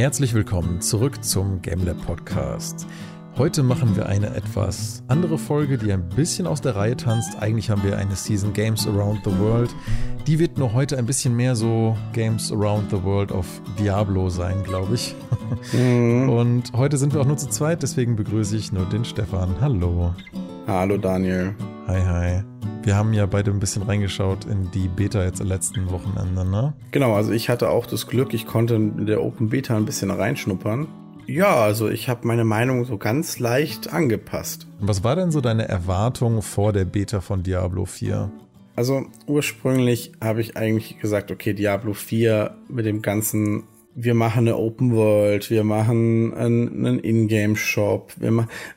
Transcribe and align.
Herzlich 0.00 0.32
willkommen 0.32 0.80
zurück 0.80 1.22
zum 1.22 1.60
GameLab 1.60 2.06
Podcast. 2.06 2.86
Heute 3.36 3.62
machen 3.62 3.96
wir 3.96 4.06
eine 4.06 4.34
etwas 4.34 5.02
andere 5.08 5.36
Folge, 5.36 5.76
die 5.76 5.92
ein 5.92 6.08
bisschen 6.08 6.46
aus 6.46 6.62
der 6.62 6.74
Reihe 6.74 6.96
tanzt. 6.96 7.36
Eigentlich 7.38 7.68
haben 7.68 7.84
wir 7.84 7.98
eine 7.98 8.16
Season 8.16 8.54
Games 8.54 8.86
Around 8.86 9.20
the 9.26 9.38
World. 9.38 9.68
Die 10.26 10.38
wird 10.38 10.56
nur 10.56 10.72
heute 10.72 10.96
ein 10.96 11.04
bisschen 11.04 11.36
mehr 11.36 11.54
so 11.54 11.98
Games 12.14 12.50
Around 12.50 12.88
the 12.90 13.02
World 13.02 13.30
of 13.30 13.46
Diablo 13.78 14.30
sein, 14.30 14.62
glaube 14.64 14.94
ich. 14.94 15.14
Mhm. 15.74 16.28
Und 16.30 16.72
heute 16.72 16.96
sind 16.96 17.12
wir 17.12 17.20
auch 17.20 17.26
nur 17.26 17.36
zu 17.36 17.50
zweit, 17.50 17.82
deswegen 17.82 18.16
begrüße 18.16 18.56
ich 18.56 18.72
nur 18.72 18.86
den 18.86 19.04
Stefan. 19.04 19.54
Hallo. 19.60 20.14
Hallo 20.66 20.96
Daniel. 20.96 21.54
Hi, 21.86 22.00
hi. 22.00 22.69
Wir 22.82 22.96
haben 22.96 23.12
ja 23.12 23.26
beide 23.26 23.50
ein 23.50 23.60
bisschen 23.60 23.82
reingeschaut 23.82 24.46
in 24.46 24.70
die 24.70 24.88
Beta 24.88 25.22
jetzt 25.22 25.42
am 25.42 25.48
letzten 25.48 25.90
Wochenende, 25.90 26.46
ne? 26.46 26.72
Genau, 26.92 27.14
also 27.14 27.30
ich 27.30 27.50
hatte 27.50 27.68
auch 27.68 27.84
das 27.84 28.06
Glück, 28.06 28.32
ich 28.32 28.46
konnte 28.46 28.76
in 28.76 29.04
der 29.04 29.22
Open 29.22 29.50
Beta 29.50 29.76
ein 29.76 29.84
bisschen 29.84 30.10
reinschnuppern. 30.10 30.88
Ja, 31.26 31.56
also 31.56 31.90
ich 31.90 32.08
habe 32.08 32.26
meine 32.26 32.44
Meinung 32.44 32.86
so 32.86 32.96
ganz 32.96 33.38
leicht 33.38 33.92
angepasst. 33.92 34.66
Was 34.80 35.04
war 35.04 35.14
denn 35.14 35.30
so 35.30 35.42
deine 35.42 35.68
Erwartung 35.68 36.40
vor 36.40 36.72
der 36.72 36.86
Beta 36.86 37.20
von 37.20 37.42
Diablo 37.42 37.84
4? 37.84 38.32
Also 38.76 39.04
ursprünglich 39.26 40.12
habe 40.22 40.40
ich 40.40 40.56
eigentlich 40.56 40.98
gesagt, 40.98 41.30
okay, 41.30 41.52
Diablo 41.52 41.92
4 41.92 42.56
mit 42.68 42.86
dem 42.86 43.02
ganzen 43.02 43.64
wir 44.02 44.14
machen 44.14 44.40
eine 44.40 44.56
Open 44.56 44.94
World, 44.94 45.50
wir 45.50 45.64
machen 45.64 46.34
einen, 46.34 46.86
einen 46.86 46.98
Ingame-Shop. 47.00 48.14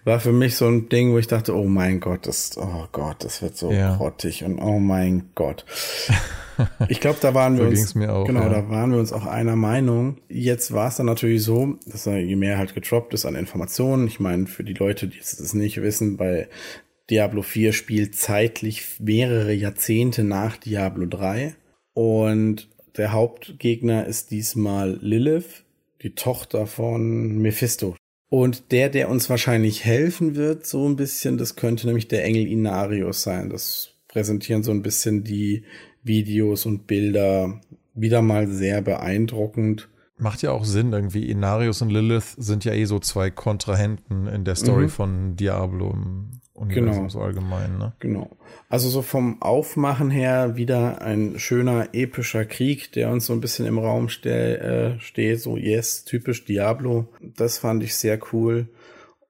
war 0.03 0.19
für 0.19 0.31
mich 0.31 0.55
so 0.55 0.67
ein 0.67 0.89
Ding, 0.89 1.13
wo 1.13 1.17
ich 1.17 1.27
dachte, 1.27 1.55
oh 1.55 1.65
mein 1.65 1.99
Gott, 1.99 2.27
das, 2.27 2.57
oh 2.57 2.87
Gott, 2.91 3.23
das 3.23 3.41
wird 3.41 3.57
so 3.57 3.71
ja. 3.71 3.95
grottig 3.95 4.43
und 4.43 4.59
oh 4.59 4.79
mein 4.79 5.29
Gott. 5.35 5.65
Ich 6.87 6.99
glaube, 6.99 7.17
da 7.19 7.33
waren 7.33 7.57
wir 7.57 7.65
uns, 7.65 7.95
auch, 7.95 8.27
genau, 8.27 8.43
ja. 8.43 8.49
da 8.49 8.69
waren 8.69 8.91
wir 8.91 8.99
uns 8.99 9.11
auch 9.11 9.25
einer 9.25 9.55
Meinung. 9.55 10.17
Jetzt 10.29 10.71
war 10.71 10.87
es 10.87 10.97
dann 10.97 11.07
natürlich 11.07 11.41
so, 11.41 11.79
dass 11.87 12.05
je 12.05 12.35
mehr 12.35 12.59
halt 12.59 12.75
getroppt 12.75 13.15
ist 13.15 13.25
an 13.25 13.33
Informationen, 13.33 14.05
ich 14.05 14.19
meine, 14.19 14.45
für 14.45 14.63
die 14.63 14.75
Leute, 14.75 15.07
die 15.07 15.17
es 15.17 15.53
nicht 15.55 15.81
wissen, 15.81 16.15
bei 16.15 16.47
Diablo 17.09 17.41
4 17.41 17.73
spielt 17.73 18.15
zeitlich 18.15 18.99
mehrere 18.99 19.53
Jahrzehnte 19.53 20.23
nach 20.23 20.57
Diablo 20.57 21.07
3 21.07 21.55
und 21.93 22.69
der 22.97 23.11
Hauptgegner 23.11 24.05
ist 24.05 24.31
diesmal 24.31 24.97
Lilith, 25.01 25.63
die 26.01 26.15
Tochter 26.15 26.67
von 26.67 27.37
Mephisto. 27.39 27.95
Und 28.29 28.71
der, 28.71 28.89
der 28.89 29.09
uns 29.09 29.29
wahrscheinlich 29.29 29.85
helfen 29.85 30.35
wird, 30.35 30.65
so 30.65 30.87
ein 30.87 30.95
bisschen, 30.95 31.37
das 31.37 31.55
könnte 31.55 31.85
nämlich 31.85 32.07
der 32.07 32.23
Engel 32.23 32.47
Inarius 32.47 33.21
sein. 33.23 33.49
Das 33.49 33.91
präsentieren 34.07 34.63
so 34.63 34.71
ein 34.71 34.81
bisschen 34.81 35.23
die 35.23 35.65
Videos 36.03 36.65
und 36.65 36.87
Bilder 36.87 37.61
wieder 37.93 38.21
mal 38.21 38.47
sehr 38.47 38.81
beeindruckend. 38.81 39.89
Macht 40.17 40.41
ja 40.41 40.51
auch 40.51 40.65
Sinn, 40.65 40.93
irgendwie. 40.93 41.29
Inarius 41.29 41.81
und 41.81 41.89
Lilith 41.89 42.35
sind 42.37 42.65
ja 42.65 42.73
eh 42.73 42.85
so 42.85 42.99
zwei 42.99 43.29
Kontrahenten 43.29 44.27
in 44.27 44.45
der 44.45 44.55
Story 44.55 44.85
mhm. 44.85 44.89
von 44.89 45.35
Diablo. 45.35 45.95
Genau. 46.55 47.09
so 47.09 47.19
allgemein, 47.19 47.79
ne? 47.79 47.93
Genau. 47.99 48.29
Also 48.69 48.87
so 48.87 49.01
vom 49.01 49.41
Aufmachen 49.41 50.11
her 50.11 50.55
wieder 50.55 51.01
ein 51.01 51.39
schöner 51.39 51.89
epischer 51.93 52.45
Krieg, 52.45 52.91
der 52.91 53.09
uns 53.09 53.25
so 53.25 53.33
ein 53.33 53.41
bisschen 53.41 53.65
im 53.65 53.79
Raum 53.79 54.07
ste 54.07 54.59
äh, 54.59 54.99
steht, 54.99 55.41
so 55.41 55.57
yes, 55.57 56.05
typisch 56.05 56.45
Diablo. 56.45 57.07
Das 57.21 57.57
fand 57.57 57.83
ich 57.83 57.95
sehr 57.95 58.19
cool. 58.31 58.67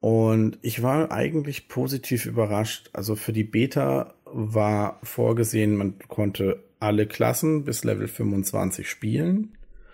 Und 0.01 0.59
ich 0.61 0.83
war 0.83 1.13
eigentlich 1.13 1.69
positiv 1.69 2.25
überrascht. 2.25 2.89
Also 2.91 3.15
für 3.15 3.31
die 3.31 3.45
Beta 3.45 4.13
war 4.25 4.99
vorgesehen, 5.01 5.77
man 5.77 5.95
konnte 6.09 6.61
alle 6.81 7.07
Klassen 7.07 7.63
bis 7.63 7.85
Level 7.85 8.09
25 8.09 8.89
spielen. 8.89 9.53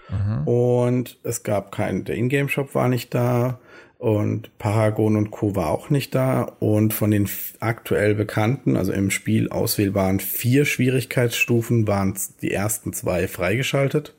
Mhm. 0.09 0.47
Und 0.47 1.19
es 1.21 1.43
gab 1.43 1.71
keinen, 1.71 2.05
der 2.05 2.15
Ingame-Shop 2.15 2.73
war 2.73 2.87
nicht 2.87 3.13
da 3.13 3.59
und 3.99 4.57
Paragon 4.57 5.17
und 5.17 5.29
Co. 5.29 5.57
war 5.57 5.69
auch 5.69 5.89
nicht 5.89 6.15
da. 6.15 6.53
Und 6.59 6.93
von 6.93 7.11
den 7.11 7.29
aktuell 7.59 8.15
bekannten, 8.15 8.77
also 8.77 8.93
im 8.93 9.11
Spiel 9.11 9.49
auswählbaren 9.49 10.21
vier 10.21 10.63
Schwierigkeitsstufen, 10.63 11.85
waren 11.85 12.17
die 12.41 12.51
ersten 12.51 12.93
zwei 12.93 13.27
freigeschaltet. 13.27 14.15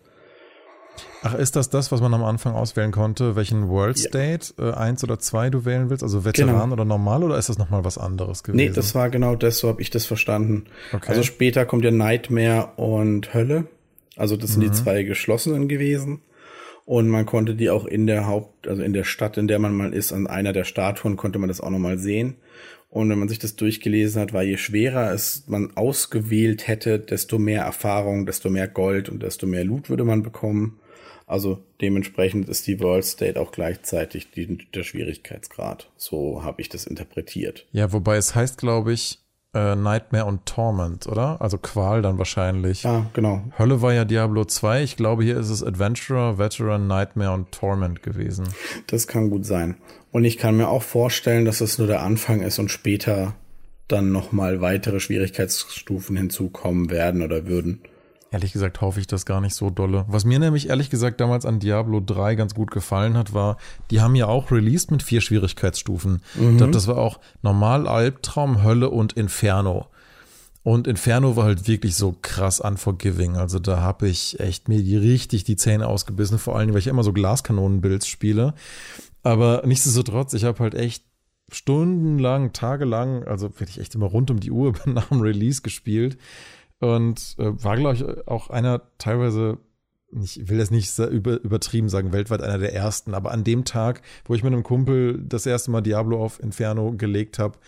Ach, 1.23 1.35
ist 1.35 1.57
das 1.57 1.71
das, 1.71 1.91
was 1.93 2.03
man 2.03 2.13
am 2.13 2.23
Anfang 2.23 2.55
auswählen 2.55 2.93
konnte? 2.93 3.37
Welchen 3.37 3.71
World 3.71 3.97
State, 3.97 4.53
ja. 4.59 4.69
äh, 4.69 4.75
eins 4.75 5.03
oder 5.03 5.19
zwei 5.19 5.49
du 5.49 5.65
wählen 5.65 5.89
willst? 5.89 6.03
Also 6.03 6.27
Veteran 6.27 6.55
genau. 6.55 6.73
oder 6.75 6.85
normal 6.85 7.25
oder 7.25 7.39
ist 7.39 7.49
das 7.49 7.57
nochmal 7.57 7.83
was 7.83 7.97
anderes 7.97 8.43
gewesen? 8.43 8.57
Nee, 8.59 8.69
das 8.75 8.95
war 8.95 9.09
genau 9.09 9.35
das, 9.35 9.59
so 9.59 9.69
habe 9.69 9.81
ich 9.81 9.89
das 9.89 10.05
verstanden. 10.05 10.67
Okay. 10.93 11.09
Also 11.09 11.23
später 11.23 11.65
kommt 11.65 11.85
ja 11.85 11.91
Nightmare 11.91 12.73
und 12.77 13.33
Hölle. 13.33 13.67
Also 14.17 14.37
das 14.37 14.53
sind 14.53 14.63
mhm. 14.63 14.73
die 14.73 14.73
zwei 14.73 15.03
geschlossenen 15.05 15.69
gewesen. 15.69 16.21
Und 16.91 17.09
man 17.09 17.25
konnte 17.25 17.55
die 17.55 17.71
auch 17.71 17.85
in 17.85 18.09
der 18.09 18.27
Haupt, 18.27 18.67
also 18.67 18.83
in 18.83 18.93
der 18.93 19.05
Stadt, 19.05 19.37
in 19.37 19.47
der 19.47 19.61
man 19.61 19.77
mal 19.77 19.95
ist, 19.95 20.13
an 20.13 20.27
einer 20.27 20.53
der 20.53 20.65
Statuen 20.65 21.17
konnte 21.17 21.39
man 21.39 21.47
das 21.47 21.61
auch 21.61 21.71
nochmal 21.71 21.99
sehen. 21.99 22.35
Und 22.89 23.09
wenn 23.09 23.19
man 23.21 23.29
sich 23.29 23.39
das 23.39 23.55
durchgelesen 23.55 24.21
hat, 24.21 24.33
war 24.33 24.43
je 24.43 24.57
schwerer 24.57 25.13
es 25.13 25.45
man 25.47 25.77
ausgewählt 25.77 26.67
hätte, 26.67 26.99
desto 26.99 27.39
mehr 27.39 27.63
Erfahrung, 27.63 28.27
desto 28.27 28.51
mehr 28.51 28.67
Gold 28.67 29.09
und 29.09 29.23
desto 29.23 29.47
mehr 29.47 29.63
Loot 29.63 29.89
würde 29.89 30.03
man 30.03 30.25
bekommen. 30.25 30.81
Also 31.29 31.63
dementsprechend 31.81 32.49
ist 32.49 32.67
die 32.67 32.81
World 32.81 33.05
State 33.05 33.41
auch 33.41 33.53
gleichzeitig 33.53 34.33
die, 34.33 34.59
der 34.75 34.83
Schwierigkeitsgrad. 34.83 35.93
So 35.97 36.43
habe 36.43 36.61
ich 36.61 36.71
das 36.71 36.89
interpretiert. 36.89 37.67
Ja, 37.71 37.93
wobei 37.93 38.17
es 38.17 38.35
heißt, 38.35 38.59
glaube 38.59 38.93
ich, 38.93 39.20
äh, 39.55 39.75
Nightmare 39.75 40.27
und 40.27 40.47
Torment, 40.47 41.07
oder? 41.07 41.41
Also 41.41 41.59
Qual 41.59 42.03
dann 42.03 42.19
wahrscheinlich. 42.19 42.87
Ah, 42.87 43.07
genau. 43.13 43.43
Hölle 43.59 43.83
war 43.83 43.93
ja 43.93 44.05
Diablo 44.05 44.45
2. 44.45 44.83
Ich 44.83 44.97
glaube, 44.97 45.25
hier 45.25 45.39
ist 45.39 45.51
es 45.51 45.63
Adventurer, 45.65 46.39
Veteran, 46.39 46.87
Nightmare 46.87 47.33
und 47.33 47.51
Torment 47.53 48.03
gewesen. 48.03 48.49
Das 48.87 49.07
kann 49.07 49.31
gut 49.31 49.45
sein. 49.45 49.77
Und 50.13 50.25
ich 50.25 50.39
kann 50.39 50.57
mir 50.57 50.69
auch 50.69 50.83
vorstellen, 50.83 51.45
dass 51.45 51.61
es 51.61 51.79
nur 51.79 51.87
der 51.87 52.03
Anfang 52.03 52.41
ist 52.43 52.59
und 52.59 52.71
später 52.71 53.35
dann 53.89 54.13
nochmal 54.13 54.61
weitere 54.61 55.01
Schwierigkeitsstufen 55.01 56.17
hinzukommen 56.17 56.91
werden 56.91 57.23
oder 57.23 57.47
würden. 57.47 57.81
Ehrlich 58.33 58.53
gesagt 58.53 58.81
hoffe 58.81 59.01
ich 59.01 59.09
das 59.09 59.27
gar 59.27 59.41
nicht 59.41 59.57
so 59.57 59.71
dolle. 59.71 60.05
Was 60.07 60.25
mir 60.25 60.39
nämlich 60.39 60.69
ehrlich 60.69 60.89
gesagt 60.89 61.21
damals 61.21 61.45
an 61.45 61.59
Diablo 61.59 62.01
3 62.01 62.37
ganz 62.37 62.55
gut 62.55 62.71
gefallen 62.71 63.17
hat, 63.17 63.35
war, 63.35 63.57
die 63.91 64.01
haben 64.01 64.15
ja 64.15 64.27
auch 64.27 64.53
released 64.53 64.93
mit 64.93 65.03
vier 65.03 65.21
Schwierigkeitsstufen. 65.21 66.23
Mhm. 66.37 66.51
Ich 66.51 66.57
glaube, 66.59 66.73
das 66.73 66.87
war 66.87 66.99
auch 66.99 67.19
Normal, 67.43 67.89
Albtraum, 67.89 68.63
Hölle 68.63 68.91
und 68.91 69.15
Inferno. 69.15 69.89
Und 70.63 70.87
Inferno 70.87 71.35
war 71.35 71.45
halt 71.45 71.67
wirklich 71.67 71.97
so 71.97 72.15
krass 72.23 72.61
unforgiving. 72.61 73.37
Also 73.37 73.59
da 73.59 73.81
habe 73.81 74.09
ich 74.09 74.39
echt 74.39 74.69
mir 74.69 74.83
die 74.83 74.97
richtig 74.97 75.43
die 75.43 75.57
Zähne 75.57 75.89
ausgebissen, 75.89 76.39
vor 76.39 76.57
allem, 76.57 76.71
weil 76.71 76.79
ich 76.79 76.87
immer 76.87 77.03
so 77.03 77.13
Glaskanonenbuilds 77.13 78.07
spiele. 78.07 78.55
Aber 79.25 79.63
nichtsdestotrotz, 79.67 80.35
ich 80.35 80.45
habe 80.45 80.61
halt 80.61 80.75
echt 80.75 81.03
stundenlang, 81.51 82.53
tagelang, 82.53 83.25
also 83.25 83.49
wirklich 83.59 83.81
echt 83.81 83.97
immer 83.97 84.07
rund 84.07 84.31
um 84.31 84.39
die 84.39 84.53
Uhr 84.53 84.75
nach 84.85 85.09
dem 85.09 85.21
Release 85.21 85.63
gespielt 85.63 86.17
und 86.81 87.37
äh, 87.39 87.63
war, 87.63 87.77
glaube 87.77 87.95
ich, 87.95 88.29
auch 88.29 88.51
einer 88.51 88.83
teilweise, 88.99 89.59
ich 90.11 90.49
will 90.49 90.59
das 90.59 90.71
nicht 90.71 90.99
über, 90.99 91.41
übertrieben 91.41 91.89
sagen, 91.89 92.13
weltweit 92.13 92.43
einer 92.43 92.59
der 92.59 92.75
ersten, 92.75 93.15
aber 93.15 93.31
an 93.31 93.45
dem 93.45 93.65
Tag, 93.65 94.03
wo 94.25 94.35
ich 94.35 94.43
mit 94.43 94.53
einem 94.53 94.63
Kumpel 94.65 95.23
das 95.23 95.47
erste 95.47 95.71
Mal 95.71 95.83
Diablo 95.83 96.23
auf 96.23 96.43
Inferno 96.43 96.93
gelegt 96.97 97.39
habe, 97.39 97.59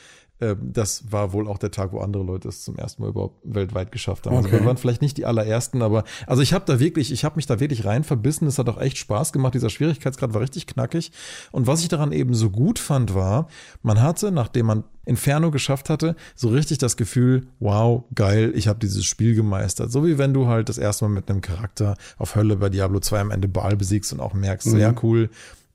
das 0.61 1.13
war 1.13 1.33
wohl 1.33 1.49
auch 1.49 1.59
der 1.59 1.71
Tag, 1.71 1.93
wo 1.93 2.01
andere 2.01 2.23
Leute 2.23 2.49
es 2.49 2.65
zum 2.65 2.77
ersten 2.77 3.03
Mal 3.03 3.09
überhaupt 3.09 3.39
weltweit 3.45 3.93
geschafft 3.93 4.27
haben. 4.27 4.37
Also 4.37 4.49
okay. 4.49 4.57
Also 4.57 4.65
wir 4.65 4.69
waren 4.69 4.77
vielleicht 4.77 5.03
nicht 5.03 5.17
die 5.17 5.27
allerersten, 5.27 5.83
aber 5.83 6.05
also 6.27 6.43
ich 6.43 6.53
habe 6.53 6.65
da 6.67 6.81
wirklich, 6.81 7.13
ich 7.13 7.25
habe 7.25 7.37
mich 7.37 7.47
da 7.47 7.61
wirklich 7.61 7.85
rein 7.85 8.05
verbissen. 8.05 8.47
Es 8.47 8.59
hat 8.59 8.69
auch 8.69 8.81
echt 8.81 8.99
Spaß 8.99 9.33
gemacht. 9.33 9.55
Dieser 9.55 9.71
Schwierigkeitsgrad 9.71 10.35
war 10.35 10.41
richtig 10.41 10.67
knackig. 10.67 11.13
Und 11.53 11.67
was 11.67 11.83
ich 11.83 11.89
daran 11.89 12.13
eben 12.13 12.35
so 12.35 12.51
gut 12.51 12.79
fand, 12.79 13.15
war, 13.15 13.49
man 13.83 14.01
hatte, 14.01 14.33
nachdem 14.33 14.67
man 14.67 14.85
Inferno 15.05 15.51
geschafft 15.51 15.91
hatte, 15.91 16.17
so 16.35 16.49
richtig 16.49 16.79
das 16.79 16.97
Gefühl, 16.97 17.49
wow, 17.59 18.05
geil, 18.15 18.53
ich 18.55 18.69
habe 18.69 18.79
dieses 18.79 19.05
Spiel 19.05 19.35
gemeistert. 19.35 19.91
So 19.91 20.07
wie 20.07 20.19
wenn 20.19 20.33
du 20.33 20.47
halt 20.47 20.69
das 20.69 20.79
erste 20.79 21.05
Mal 21.05 21.15
mit 21.15 21.31
einem 21.31 21.41
Charakter 21.41 21.97
auf 22.19 22.37
Hölle 22.37 22.57
bei 22.57 22.69
Diablo 22.69 23.01
2 23.01 23.21
am 23.21 23.31
Ende 23.31 23.49
Baal 23.49 23.77
besiegst 23.77 24.13
und 24.13 24.21
auch 24.21 24.35
merkst, 24.35 24.69
mhm. 24.69 24.79
ja 24.79 24.95
cool, 25.03 25.31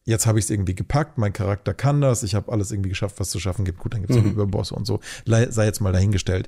jetzt 0.08 0.26
habe 0.26 0.40
ich 0.40 0.46
es 0.46 0.50
irgendwie 0.50 0.74
gepackt, 0.74 1.18
mein 1.18 1.34
Charakter 1.34 1.74
kann 1.74 2.02
das, 2.02 2.24
ich 2.24 2.34
habe 2.34 2.52
alles 2.52 2.72
irgendwie 2.72 2.90
geschafft, 2.90 3.20
was 3.20 3.30
zu 3.30 3.40
schaffen 3.40 3.66
gibt. 3.66 3.80
Gut, 3.80 3.94
dann 3.94 4.02
gibt 4.02 4.12
es 4.12 4.18
mhm. 4.18 4.32
Überbosse 4.32 4.74
und 4.74 4.88
so. 4.88 5.02
Sei 5.26 5.66
jetzt 5.66 5.82
mal 5.82 5.94
dahingestellt. 5.94 6.48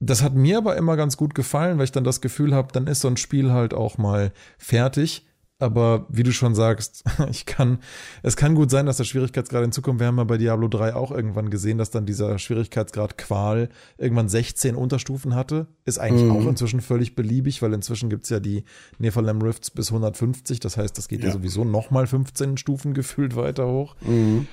Das 0.00 0.22
hat 0.22 0.34
mir 0.34 0.58
aber 0.58 0.76
immer 0.76 0.96
ganz 0.96 1.16
gut 1.16 1.34
gefallen, 1.34 1.76
weil 1.78 1.84
ich 1.84 1.92
dann 1.92 2.04
das 2.04 2.20
Gefühl 2.20 2.54
habe, 2.54 2.72
dann 2.72 2.86
ist 2.86 3.00
so 3.00 3.08
ein 3.08 3.16
Spiel 3.16 3.52
halt 3.52 3.74
auch 3.74 3.98
mal 3.98 4.32
fertig 4.56 5.27
aber 5.58 6.06
wie 6.08 6.22
du 6.22 6.32
schon 6.32 6.54
sagst, 6.54 7.04
ich 7.30 7.46
kann, 7.46 7.78
es 8.22 8.36
kann 8.36 8.54
gut 8.54 8.70
sein, 8.70 8.86
dass 8.86 8.98
der 8.98 9.04
Schwierigkeitsgrad 9.04 9.64
in 9.64 9.72
Zukunft, 9.72 10.00
wir 10.00 10.06
haben 10.06 10.18
ja 10.18 10.24
bei 10.24 10.38
Diablo 10.38 10.68
3 10.68 10.94
auch 10.94 11.10
irgendwann 11.10 11.50
gesehen, 11.50 11.78
dass 11.78 11.90
dann 11.90 12.06
dieser 12.06 12.38
Schwierigkeitsgrad 12.38 13.18
Qual 13.18 13.68
irgendwann 13.96 14.28
16 14.28 14.76
Unterstufen 14.76 15.34
hatte. 15.34 15.66
Ist 15.84 15.98
eigentlich 15.98 16.24
mhm. 16.24 16.36
auch 16.36 16.46
inzwischen 16.46 16.80
völlig 16.80 17.16
beliebig, 17.16 17.60
weil 17.60 17.72
inzwischen 17.72 18.08
gibt's 18.08 18.28
ja 18.28 18.40
die 18.40 18.64
Nephalem 18.98 19.42
Rifts 19.42 19.70
bis 19.70 19.88
150. 19.88 20.60
Das 20.60 20.76
heißt, 20.76 20.96
das 20.96 21.08
geht 21.08 21.20
ja, 21.20 21.26
ja 21.26 21.32
sowieso 21.32 21.64
nochmal 21.64 22.06
15 22.06 22.56
Stufen 22.56 22.94
gefühlt 22.94 23.34
weiter 23.34 23.66
hoch. 23.66 23.96
Mhm. 24.02 24.46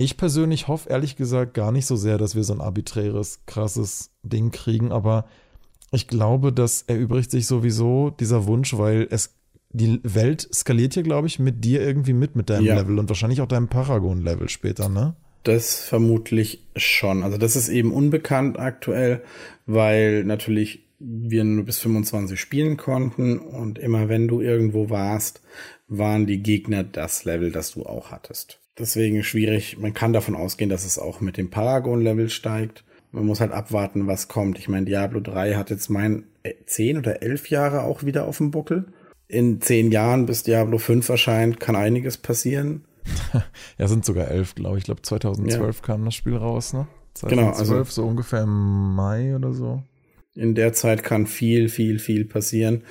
Ich 0.00 0.16
persönlich 0.16 0.68
hoffe 0.68 0.88
ehrlich 0.90 1.16
gesagt 1.16 1.54
gar 1.54 1.72
nicht 1.72 1.86
so 1.86 1.96
sehr, 1.96 2.18
dass 2.18 2.36
wir 2.36 2.44
so 2.44 2.52
ein 2.52 2.60
arbiträres, 2.60 3.40
krasses 3.46 4.12
Ding 4.22 4.52
kriegen, 4.52 4.92
aber 4.92 5.26
ich 5.90 6.06
glaube, 6.06 6.52
das 6.52 6.82
erübrigt 6.82 7.30
sich 7.30 7.46
sowieso 7.46 8.10
dieser 8.10 8.46
Wunsch, 8.46 8.76
weil 8.76 9.08
es 9.10 9.37
die 9.70 10.00
Welt 10.02 10.48
skaliert 10.52 10.94
hier, 10.94 11.02
glaube 11.02 11.26
ich, 11.26 11.38
mit 11.38 11.64
dir 11.64 11.82
irgendwie 11.82 12.12
mit, 12.12 12.36
mit 12.36 12.50
deinem 12.50 12.64
ja. 12.64 12.76
Level 12.76 12.98
und 12.98 13.08
wahrscheinlich 13.08 13.40
auch 13.40 13.48
deinem 13.48 13.68
Paragon-Level 13.68 14.48
später, 14.48 14.88
ne? 14.88 15.14
Das 15.44 15.80
vermutlich 15.80 16.64
schon. 16.76 17.22
Also 17.22 17.38
das 17.38 17.56
ist 17.56 17.68
eben 17.68 17.92
unbekannt 17.92 18.58
aktuell, 18.58 19.22
weil 19.66 20.24
natürlich 20.24 20.84
wir 20.98 21.44
nur 21.44 21.64
bis 21.64 21.78
25 21.78 22.40
spielen 22.40 22.76
konnten 22.76 23.38
und 23.38 23.78
immer 23.78 24.08
wenn 24.08 24.26
du 24.26 24.40
irgendwo 24.40 24.90
warst, 24.90 25.42
waren 25.86 26.26
die 26.26 26.42
Gegner 26.42 26.82
das 26.82 27.24
Level, 27.24 27.52
das 27.52 27.72
du 27.72 27.86
auch 27.86 28.10
hattest. 28.10 28.58
Deswegen 28.78 29.22
schwierig. 29.22 29.78
Man 29.78 29.94
kann 29.94 30.12
davon 30.12 30.34
ausgehen, 30.34 30.70
dass 30.70 30.84
es 30.84 30.98
auch 30.98 31.20
mit 31.20 31.36
dem 31.36 31.50
Paragon-Level 31.50 32.30
steigt. 32.30 32.84
Man 33.10 33.26
muss 33.26 33.40
halt 33.40 33.52
abwarten, 33.52 34.06
was 34.06 34.28
kommt. 34.28 34.58
Ich 34.58 34.68
meine, 34.68 34.86
Diablo 34.86 35.20
3 35.20 35.54
hat 35.54 35.70
jetzt 35.70 35.88
mein 35.88 36.24
10 36.66 36.96
äh, 36.96 36.98
oder 36.98 37.22
11 37.22 37.48
Jahre 37.48 37.82
auch 37.82 38.04
wieder 38.04 38.26
auf 38.26 38.38
dem 38.38 38.50
Buckel. 38.50 38.86
In 39.28 39.60
10 39.60 39.92
Jahren, 39.92 40.26
bis 40.26 40.42
Diablo 40.42 40.78
5 40.78 41.08
erscheint, 41.08 41.60
kann 41.60 41.76
einiges 41.76 42.16
passieren. 42.16 42.84
ja, 43.78 43.88
sind 43.88 44.04
sogar 44.04 44.28
11, 44.28 44.54
glaube 44.54 44.76
ich. 44.76 44.82
Ich 44.82 44.86
glaube, 44.86 45.02
2012 45.02 45.76
ja. 45.76 45.82
kam 45.84 46.04
das 46.04 46.14
Spiel 46.14 46.36
raus, 46.36 46.72
ne? 46.72 46.86
2012, 47.14 47.30
genau, 47.30 47.58
also 47.58 47.84
so 47.90 48.06
ungefähr 48.06 48.42
im 48.42 48.94
Mai 48.94 49.34
oder 49.34 49.52
so. 49.52 49.82
In 50.34 50.54
der 50.54 50.72
Zeit 50.72 51.02
kann 51.02 51.26
viel, 51.26 51.68
viel, 51.68 51.98
viel 51.98 52.24
passieren. 52.24 52.82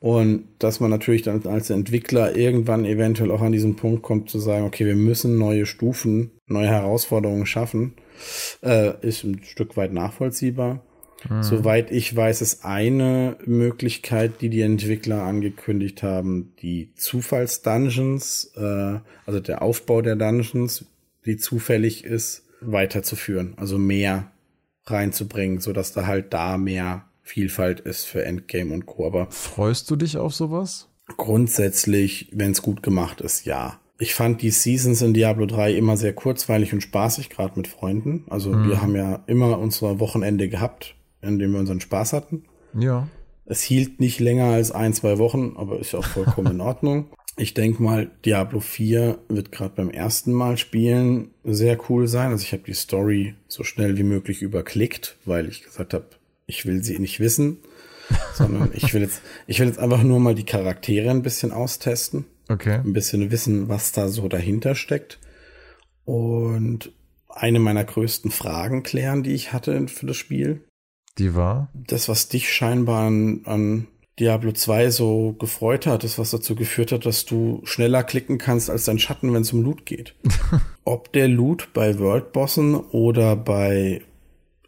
Und 0.00 0.44
dass 0.58 0.80
man 0.80 0.90
natürlich 0.90 1.22
dann 1.22 1.46
als 1.46 1.70
Entwickler 1.70 2.36
irgendwann 2.36 2.84
eventuell 2.84 3.30
auch 3.30 3.40
an 3.40 3.52
diesen 3.52 3.76
Punkt 3.76 4.02
kommt 4.02 4.28
zu 4.28 4.38
sagen, 4.38 4.66
okay, 4.66 4.84
wir 4.84 4.96
müssen 4.96 5.38
neue 5.38 5.66
Stufen, 5.66 6.30
neue 6.46 6.68
Herausforderungen 6.68 7.46
schaffen, 7.46 7.94
äh, 8.62 8.92
ist 9.06 9.24
ein 9.24 9.42
Stück 9.44 9.76
weit 9.76 9.92
nachvollziehbar. 9.92 10.82
Mhm. 11.28 11.42
Soweit 11.42 11.90
ich 11.90 12.14
weiß, 12.14 12.42
ist 12.42 12.64
eine 12.64 13.36
Möglichkeit, 13.44 14.40
die 14.40 14.48
die 14.48 14.62
Entwickler 14.62 15.22
angekündigt 15.22 16.02
haben, 16.02 16.52
die 16.60 16.90
Zufalls-Dungeons, 16.96 18.52
äh, 18.56 18.98
also 19.26 19.40
der 19.40 19.62
Aufbau 19.62 20.02
der 20.02 20.16
Dungeons, 20.16 20.84
die 21.26 21.36
zufällig 21.36 22.04
ist, 22.04 22.44
weiterzuführen. 22.60 23.54
Also 23.56 23.78
mehr 23.78 24.30
reinzubringen, 24.86 25.60
so 25.60 25.72
dass 25.72 25.92
da 25.92 26.06
halt 26.06 26.32
da 26.32 26.58
mehr 26.58 27.04
Vielfalt 27.22 27.80
ist 27.80 28.04
für 28.04 28.24
Endgame 28.24 28.74
und 28.74 28.86
Co. 28.86 29.06
Aber 29.06 29.28
freust 29.30 29.90
du 29.90 29.96
dich 29.96 30.18
auf 30.18 30.34
sowas? 30.34 30.88
Grundsätzlich, 31.16 32.28
wenn 32.32 32.50
es 32.50 32.62
gut 32.62 32.82
gemacht 32.82 33.20
ist, 33.20 33.46
ja. 33.46 33.80
Ich 33.98 34.14
fand 34.14 34.42
die 34.42 34.50
Seasons 34.50 35.00
in 35.02 35.14
Diablo 35.14 35.46
3 35.46 35.72
immer 35.74 35.96
sehr 35.96 36.12
kurzweilig 36.12 36.72
und 36.72 36.82
spaßig, 36.82 37.30
gerade 37.30 37.54
mit 37.56 37.68
Freunden. 37.68 38.24
Also 38.28 38.50
mhm. 38.50 38.68
wir 38.68 38.82
haben 38.82 38.96
ja 38.96 39.22
immer 39.26 39.58
unser 39.58 40.00
Wochenende 40.00 40.48
gehabt, 40.48 40.96
in 41.24 41.38
dem 41.38 41.52
wir 41.52 41.60
unseren 41.60 41.80
Spaß 41.80 42.12
hatten. 42.12 42.44
Ja. 42.78 43.08
Es 43.46 43.62
hielt 43.62 44.00
nicht 44.00 44.20
länger 44.20 44.46
als 44.46 44.70
ein, 44.70 44.94
zwei 44.94 45.18
Wochen, 45.18 45.54
aber 45.56 45.78
ist 45.78 45.94
auch 45.94 46.04
vollkommen 46.04 46.52
in 46.52 46.60
Ordnung. 46.62 47.06
Ich 47.36 47.52
denke 47.52 47.82
mal, 47.82 48.10
Diablo 48.24 48.60
4 48.60 49.18
wird 49.28 49.50
gerade 49.50 49.74
beim 49.74 49.90
ersten 49.90 50.32
Mal 50.32 50.56
spielen 50.56 51.30
sehr 51.42 51.78
cool 51.88 52.06
sein. 52.06 52.30
Also 52.30 52.44
ich 52.44 52.52
habe 52.52 52.62
die 52.62 52.74
Story 52.74 53.34
so 53.48 53.64
schnell 53.64 53.96
wie 53.96 54.04
möglich 54.04 54.40
überklickt, 54.40 55.16
weil 55.24 55.48
ich 55.48 55.64
gesagt 55.64 55.94
habe, 55.94 56.06
ich 56.46 56.64
will 56.64 56.84
sie 56.84 56.98
nicht 56.98 57.18
wissen, 57.18 57.58
sondern 58.34 58.70
ich 58.72 58.94
will 58.94 59.02
jetzt, 59.02 59.20
ich 59.46 59.58
will 59.58 59.66
jetzt 59.66 59.80
einfach 59.80 60.02
nur 60.02 60.20
mal 60.20 60.34
die 60.34 60.44
Charaktere 60.44 61.10
ein 61.10 61.22
bisschen 61.22 61.50
austesten. 61.50 62.24
Okay. 62.48 62.74
Ein 62.74 62.92
bisschen 62.92 63.30
wissen, 63.30 63.68
was 63.68 63.92
da 63.92 64.08
so 64.08 64.28
dahinter 64.28 64.74
steckt. 64.74 65.18
Und 66.04 66.92
eine 67.28 67.58
meiner 67.58 67.84
größten 67.84 68.30
Fragen 68.30 68.82
klären, 68.82 69.22
die 69.22 69.32
ich 69.32 69.52
hatte 69.52 69.88
für 69.88 70.06
das 70.06 70.16
Spiel. 70.16 70.60
Die 71.18 71.34
war? 71.34 71.68
Das, 71.74 72.08
was 72.08 72.28
dich 72.28 72.52
scheinbar 72.52 73.06
an, 73.06 73.40
an 73.44 73.86
Diablo 74.18 74.52
2 74.52 74.90
so 74.90 75.32
gefreut 75.38 75.86
hat, 75.86 76.04
das, 76.04 76.18
was 76.18 76.30
dazu 76.30 76.54
geführt 76.54 76.92
hat, 76.92 77.06
dass 77.06 77.24
du 77.24 77.60
schneller 77.64 78.04
klicken 78.04 78.38
kannst 78.38 78.70
als 78.70 78.84
dein 78.84 78.98
Schatten, 78.98 79.32
wenn 79.32 79.42
es 79.42 79.52
um 79.52 79.62
Loot 79.62 79.86
geht. 79.86 80.14
Ob 80.84 81.12
der 81.12 81.28
Loot 81.28 81.68
bei 81.72 81.98
Worldbossen 81.98 82.74
oder 82.76 83.36
bei 83.36 84.02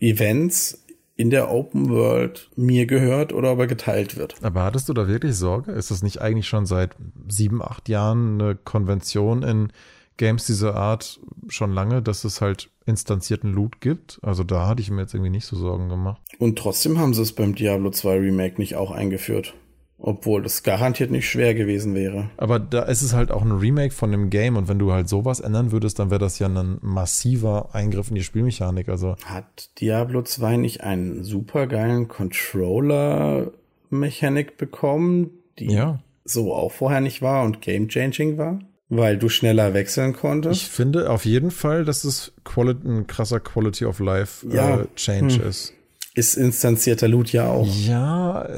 Events 0.00 0.84
in 1.16 1.30
der 1.30 1.50
Open 1.50 1.88
World 1.88 2.50
mir 2.56 2.86
gehört 2.86 3.32
oder 3.32 3.50
aber 3.50 3.66
geteilt 3.66 4.16
wird. 4.16 4.34
Aber 4.42 4.64
hattest 4.64 4.88
du 4.88 4.92
da 4.92 5.08
wirklich 5.08 5.34
Sorge? 5.34 5.72
Ist 5.72 5.90
das 5.90 6.02
nicht 6.02 6.20
eigentlich 6.20 6.46
schon 6.46 6.66
seit 6.66 6.94
sieben, 7.26 7.62
acht 7.62 7.88
Jahren 7.88 8.40
eine 8.40 8.54
Konvention 8.54 9.42
in 9.42 9.72
Games 10.16 10.46
dieser 10.46 10.74
Art 10.74 11.20
schon 11.48 11.72
lange, 11.72 12.02
dass 12.02 12.24
es 12.24 12.40
halt 12.40 12.70
instanzierten 12.86 13.52
Loot 13.52 13.80
gibt? 13.80 14.18
Also 14.22 14.44
da 14.44 14.66
hatte 14.66 14.82
ich 14.82 14.90
mir 14.90 15.02
jetzt 15.02 15.14
irgendwie 15.14 15.30
nicht 15.30 15.46
so 15.46 15.56
Sorgen 15.56 15.88
gemacht. 15.88 16.20
Und 16.38 16.58
trotzdem 16.58 16.98
haben 16.98 17.14
sie 17.14 17.22
es 17.22 17.32
beim 17.32 17.54
Diablo 17.54 17.90
2 17.90 18.18
Remake 18.18 18.56
nicht 18.58 18.74
auch 18.76 18.90
eingeführt. 18.90 19.54
Obwohl 19.98 20.42
das 20.42 20.62
garantiert 20.62 21.10
nicht 21.10 21.26
schwer 21.26 21.54
gewesen 21.54 21.94
wäre. 21.94 22.28
Aber 22.36 22.58
da 22.58 22.82
ist 22.82 23.00
es 23.00 23.14
halt 23.14 23.30
auch 23.30 23.40
ein 23.40 23.52
Remake 23.52 23.94
von 23.94 24.10
dem 24.10 24.28
Game 24.28 24.56
und 24.56 24.68
wenn 24.68 24.78
du 24.78 24.92
halt 24.92 25.08
sowas 25.08 25.40
ändern 25.40 25.72
würdest, 25.72 25.98
dann 25.98 26.10
wäre 26.10 26.18
das 26.18 26.38
ja 26.38 26.48
ein 26.48 26.76
massiver 26.82 27.74
Eingriff 27.74 28.10
in 28.10 28.14
die 28.14 28.22
Spielmechanik. 28.22 28.90
Also 28.90 29.16
hat 29.24 29.70
Diablo 29.80 30.20
2 30.22 30.58
nicht 30.58 30.82
einen 30.82 31.24
supergeilen 31.24 32.08
Controller-Mechanik 32.08 34.58
bekommen, 34.58 35.30
die 35.58 35.72
ja. 35.72 35.98
so 36.24 36.52
auch 36.52 36.72
vorher 36.72 37.00
nicht 37.00 37.22
war 37.22 37.42
und 37.44 37.62
game-changing 37.62 38.36
war? 38.36 38.58
Weil 38.88 39.18
du 39.18 39.28
schneller 39.28 39.74
wechseln 39.74 40.12
konntest? 40.12 40.62
Ich 40.62 40.68
finde 40.68 41.10
auf 41.10 41.24
jeden 41.24 41.50
Fall, 41.50 41.84
dass 41.84 42.04
es 42.04 42.32
Quality, 42.44 42.86
ein 42.86 43.06
krasser 43.06 43.40
Quality 43.40 43.84
of 43.84 43.98
Life 43.98 44.46
ja. 44.48 44.80
äh, 44.80 44.86
Change 44.94 45.36
hm. 45.36 45.48
ist. 45.48 45.72
Ist 46.14 46.36
instanzierter 46.36 47.08
Loot 47.08 47.32
ja 47.32 47.48
auch. 47.48 47.66
Ja, 47.66 48.48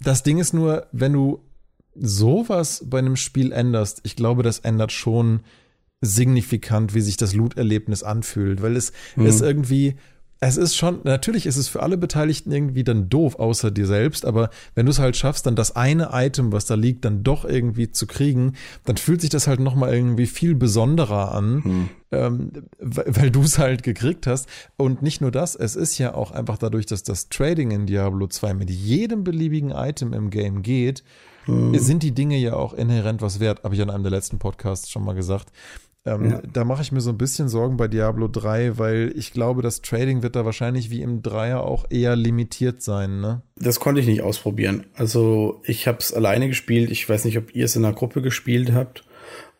das 0.00 0.22
Ding 0.22 0.38
ist 0.38 0.54
nur, 0.54 0.86
wenn 0.92 1.12
du 1.12 1.40
sowas 1.94 2.82
bei 2.86 2.98
einem 2.98 3.16
Spiel 3.16 3.52
änderst, 3.52 4.00
ich 4.04 4.16
glaube, 4.16 4.42
das 4.42 4.60
ändert 4.60 4.90
schon 4.90 5.40
signifikant, 6.00 6.94
wie 6.94 7.00
sich 7.00 7.16
das 7.16 7.34
Loot-Erlebnis 7.34 8.02
anfühlt, 8.02 8.62
weil 8.62 8.76
es 8.76 8.92
mhm. 9.16 9.26
ist 9.26 9.40
irgendwie, 9.42 9.96
es 10.46 10.58
ist 10.58 10.76
schon, 10.76 11.00
natürlich 11.04 11.46
ist 11.46 11.56
es 11.56 11.68
für 11.68 11.82
alle 11.82 11.96
Beteiligten 11.96 12.52
irgendwie 12.52 12.84
dann 12.84 13.08
doof, 13.08 13.36
außer 13.38 13.70
dir 13.70 13.86
selbst, 13.86 14.26
aber 14.26 14.50
wenn 14.74 14.84
du 14.84 14.90
es 14.90 14.98
halt 14.98 15.16
schaffst, 15.16 15.46
dann 15.46 15.56
das 15.56 15.74
eine 15.74 16.10
Item, 16.12 16.52
was 16.52 16.66
da 16.66 16.74
liegt, 16.74 17.06
dann 17.06 17.22
doch 17.22 17.46
irgendwie 17.46 17.90
zu 17.90 18.06
kriegen, 18.06 18.52
dann 18.84 18.98
fühlt 18.98 19.22
sich 19.22 19.30
das 19.30 19.46
halt 19.46 19.60
nochmal 19.60 19.94
irgendwie 19.94 20.26
viel 20.26 20.54
besonderer 20.54 21.32
an, 21.32 21.64
hm. 21.64 21.88
ähm, 22.12 22.50
weil 22.78 23.30
du 23.30 23.42
es 23.42 23.58
halt 23.58 23.82
gekriegt 23.82 24.26
hast. 24.26 24.46
Und 24.76 25.00
nicht 25.00 25.22
nur 25.22 25.30
das, 25.30 25.56
es 25.56 25.76
ist 25.76 25.96
ja 25.96 26.14
auch 26.14 26.30
einfach 26.30 26.58
dadurch, 26.58 26.84
dass 26.84 27.02
das 27.02 27.30
Trading 27.30 27.70
in 27.70 27.86
Diablo 27.86 28.26
2 28.26 28.52
mit 28.52 28.68
jedem 28.68 29.24
beliebigen 29.24 29.70
Item 29.70 30.12
im 30.12 30.28
Game 30.28 30.62
geht, 30.62 31.04
hm. 31.46 31.78
sind 31.78 32.02
die 32.02 32.12
Dinge 32.12 32.36
ja 32.36 32.54
auch 32.54 32.74
inhärent 32.74 33.22
was 33.22 33.40
wert, 33.40 33.64
habe 33.64 33.74
ich 33.74 33.80
an 33.80 33.88
einem 33.88 34.02
der 34.04 34.12
letzten 34.12 34.38
Podcasts 34.38 34.90
schon 34.90 35.04
mal 35.04 35.14
gesagt. 35.14 35.50
Ähm, 36.06 36.30
ja. 36.30 36.42
Da 36.52 36.64
mache 36.64 36.82
ich 36.82 36.92
mir 36.92 37.00
so 37.00 37.10
ein 37.10 37.18
bisschen 37.18 37.48
Sorgen 37.48 37.76
bei 37.76 37.88
Diablo 37.88 38.28
3, 38.28 38.78
weil 38.78 39.12
ich 39.16 39.32
glaube, 39.32 39.62
das 39.62 39.80
Trading 39.80 40.22
wird 40.22 40.36
da 40.36 40.44
wahrscheinlich 40.44 40.90
wie 40.90 41.00
im 41.00 41.22
Dreier 41.22 41.62
auch 41.62 41.86
eher 41.88 42.14
limitiert 42.14 42.82
sein. 42.82 43.20
Ne? 43.20 43.42
Das 43.56 43.80
konnte 43.80 44.00
ich 44.00 44.06
nicht 44.06 44.22
ausprobieren. 44.22 44.86
Also 44.94 45.62
ich 45.64 45.88
habe 45.88 45.98
es 45.98 46.12
alleine 46.12 46.48
gespielt. 46.48 46.90
Ich 46.90 47.08
weiß 47.08 47.24
nicht, 47.24 47.38
ob 47.38 47.54
ihr 47.54 47.64
es 47.64 47.76
in 47.76 47.84
einer 47.84 47.94
Gruppe 47.94 48.20
gespielt 48.20 48.72
habt 48.72 49.04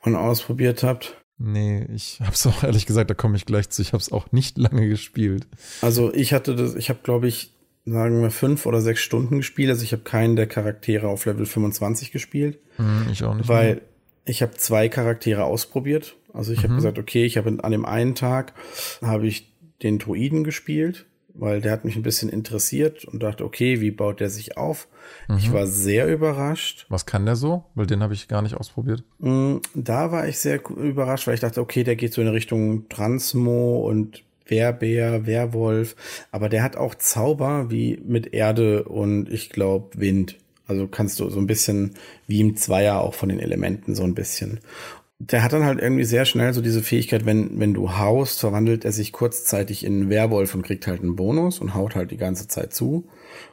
und 0.03 0.17
ausprobiert 0.17 0.83
habt. 0.83 1.17
Nee, 1.39 1.87
ich 1.95 2.21
habe 2.21 2.33
es 2.33 2.47
auch 2.47 2.63
ehrlich 2.63 2.85
gesagt, 2.85 3.09
da 3.09 3.15
komme 3.15 3.37
ich 3.37 3.47
gleich 3.47 3.71
zu. 3.71 3.81
Ich 3.81 3.93
habe 3.95 4.03
es 4.03 4.13
auch 4.13 4.31
nicht 4.33 4.59
lange 4.59 4.89
gespielt. 4.89 5.47
Also 5.81 6.13
ich 6.13 6.35
hatte 6.35 6.55
das, 6.55 6.75
ich 6.75 6.91
habe 6.91 7.01
glaube 7.03 7.27
ich, 7.27 7.53
sagen 7.87 8.21
wir 8.21 8.31
fünf 8.31 8.67
oder 8.67 8.83
sechs 8.83 9.01
Stunden 9.01 9.39
gespielt. 9.39 9.71
Also 9.71 9.83
ich 9.83 9.93
habe 9.93 10.03
keinen 10.03 10.37
der 10.37 10.47
Charaktere 10.47 11.09
auf 11.09 11.25
Level 11.25 11.47
25 11.47 12.13
gespielt. 12.13 12.59
Hm, 12.77 13.07
ich 13.11 13.25
auch 13.25 13.35
nicht. 13.35 13.49
Weil 13.49 13.75
mehr. 13.77 13.83
ich 14.27 14.43
habe 14.43 14.53
zwei 14.53 14.91
Charaktere 14.91 15.45
ausprobiert 15.45 16.17
also 16.35 16.53
ich 16.53 16.59
mhm. 16.59 16.65
habe 16.65 16.75
gesagt, 16.75 16.99
okay, 16.99 17.25
ich 17.25 17.39
habe 17.39 17.57
an 17.63 17.73
dem 17.73 17.87
einen 17.87 18.15
Tag 18.15 18.53
habe 19.01 19.27
ich 19.27 19.53
den 19.83 19.99
Druiden 19.99 20.45
gespielt, 20.45 21.07
weil 21.33 21.61
der 21.61 21.73
hat 21.73 21.85
mich 21.85 21.97
ein 21.97 22.03
bisschen 22.03 22.29
interessiert 22.29 23.05
und 23.05 23.23
dachte, 23.23 23.45
okay, 23.45 23.81
wie 23.81 23.91
baut 23.91 24.21
der 24.21 24.31
sich 24.31 24.57
auf? 24.57 24.89
Mhm. 25.29 25.37
Ich 25.39 25.53
war 25.53 25.67
sehr 25.67 26.13
überrascht. 26.13 26.87
Was 26.89 27.07
kann 27.07 27.25
der 27.25 27.37
so? 27.37 27.65
Weil 27.75 27.87
den 27.87 28.03
habe 28.03 28.15
ich 28.15 28.29
gar 28.29 28.43
nicht 28.43 28.57
ausprobiert. 28.57 29.05
Mm, 29.19 29.57
da 29.75 30.13
war 30.13 30.29
ich 30.29 30.39
sehr 30.39 30.61
überrascht, 30.69 31.27
weil 31.27 31.35
ich 31.35 31.41
dachte, 31.41 31.61
okay, 31.61 31.85
der 31.85 31.97
geht 31.97 32.13
so 32.13 32.21
in 32.21 32.29
Richtung 32.29 32.89
Transmo 32.89 33.89
und 33.89 34.25
Werbär, 34.47 35.27
Werwolf, 35.27 35.97
aber 36.31 36.49
der 36.49 36.63
hat 36.63 36.77
auch 36.77 36.95
Zauber 36.95 37.71
wie 37.71 37.99
mit 38.05 38.35
Erde 38.35 38.85
und 38.85 39.31
ich 39.31 39.51
glaube 39.51 39.99
Wind. 39.99 40.37
Also 40.67 40.87
kannst 40.87 41.21
du 41.21 41.29
so 41.31 41.41
ein 41.41 41.47
bisschen 41.47 41.95
wie 42.27 42.41
im 42.41 42.57
Zweier 42.57 43.01
auch 43.01 43.15
von 43.15 43.29
den 43.29 43.41
Elementen 43.41 43.95
so 43.95 44.03
ein 44.03 44.15
bisschen 44.15 44.61
der 45.19 45.43
hat 45.43 45.53
dann 45.53 45.65
halt 45.65 45.81
irgendwie 45.81 46.05
sehr 46.05 46.25
schnell 46.25 46.53
so 46.53 46.61
diese 46.61 46.83
Fähigkeit, 46.83 47.25
wenn, 47.25 47.61
wenn 47.61 47.73
du 47.73 47.97
haust, 47.97 48.41
verwandelt 48.41 48.85
er 48.85 48.93
sich 48.93 49.13
kurzzeitig 49.13 49.85
in 49.85 49.95
einen 49.95 50.11
Werwolf 50.11 50.55
und 50.55 50.63
kriegt 50.63 50.87
halt 50.87 51.03
einen 51.03 51.17
Bonus 51.17 51.61
und 51.61 51.75
haut 51.75 51.95
halt 51.95 52.11
die 52.11 52.17
ganze 52.17 52.49
Zeit 52.49 52.75
zu. 52.75 53.09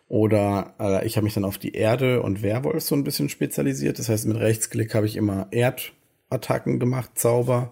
Oder 0.07 0.73
äh, 0.79 1.05
ich 1.05 1.17
habe 1.17 1.23
mich 1.23 1.35
dann 1.35 1.45
auf 1.45 1.57
die 1.57 1.73
Erde 1.73 2.21
und 2.23 2.41
Werwolf 2.41 2.83
so 2.83 2.95
ein 2.95 3.03
bisschen 3.03 3.29
spezialisiert. 3.29 3.99
Das 3.99 4.09
heißt, 4.09 4.25
mit 4.25 4.37
Rechtsklick 4.37 4.95
habe 4.95 5.05
ich 5.05 5.15
immer 5.15 5.47
Erdattacken 5.51 6.79
gemacht, 6.79 7.11
Zauber. 7.15 7.71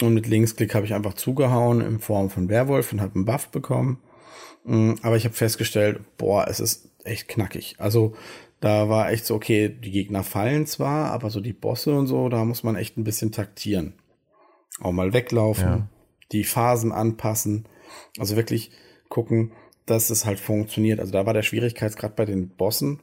Und 0.00 0.14
mit 0.14 0.28
Linksklick 0.28 0.74
habe 0.74 0.86
ich 0.86 0.94
einfach 0.94 1.14
zugehauen 1.14 1.80
in 1.80 1.98
Form 1.98 2.30
von 2.30 2.48
Werwolf 2.48 2.92
und 2.92 3.00
habe 3.00 3.16
einen 3.16 3.24
Buff 3.24 3.48
bekommen. 3.48 3.98
Mm, 4.64 4.94
aber 5.02 5.16
ich 5.16 5.24
habe 5.24 5.34
festgestellt, 5.34 6.00
boah, 6.18 6.46
es 6.48 6.60
ist 6.60 6.88
echt 7.04 7.26
knackig. 7.26 7.74
Also 7.78 8.14
Da 8.60 8.88
war 8.88 9.10
echt 9.10 9.24
so, 9.24 9.34
okay, 9.34 9.68
die 9.68 9.90
Gegner 9.90 10.24
fallen 10.24 10.66
zwar, 10.66 11.12
aber 11.12 11.30
so 11.30 11.40
die 11.40 11.52
Bosse 11.52 11.94
und 11.94 12.06
so, 12.06 12.28
da 12.28 12.44
muss 12.44 12.64
man 12.64 12.76
echt 12.76 12.96
ein 12.96 13.04
bisschen 13.04 13.30
taktieren. 13.30 13.94
Auch 14.80 14.92
mal 14.92 15.12
weglaufen, 15.12 15.68
ja. 15.68 15.88
die 16.32 16.44
Phasen 16.44 16.92
anpassen. 16.92 17.66
Also 18.18 18.36
wirklich 18.36 18.70
gucken, 19.08 19.52
dass 19.86 20.10
es 20.10 20.24
halt 20.24 20.40
funktioniert. 20.40 21.00
Also 21.00 21.12
da 21.12 21.24
war 21.24 21.34
der 21.34 21.42
Schwierigkeitsgrad 21.42 22.16
bei 22.16 22.24
den 22.24 22.48
Bossen 22.48 23.00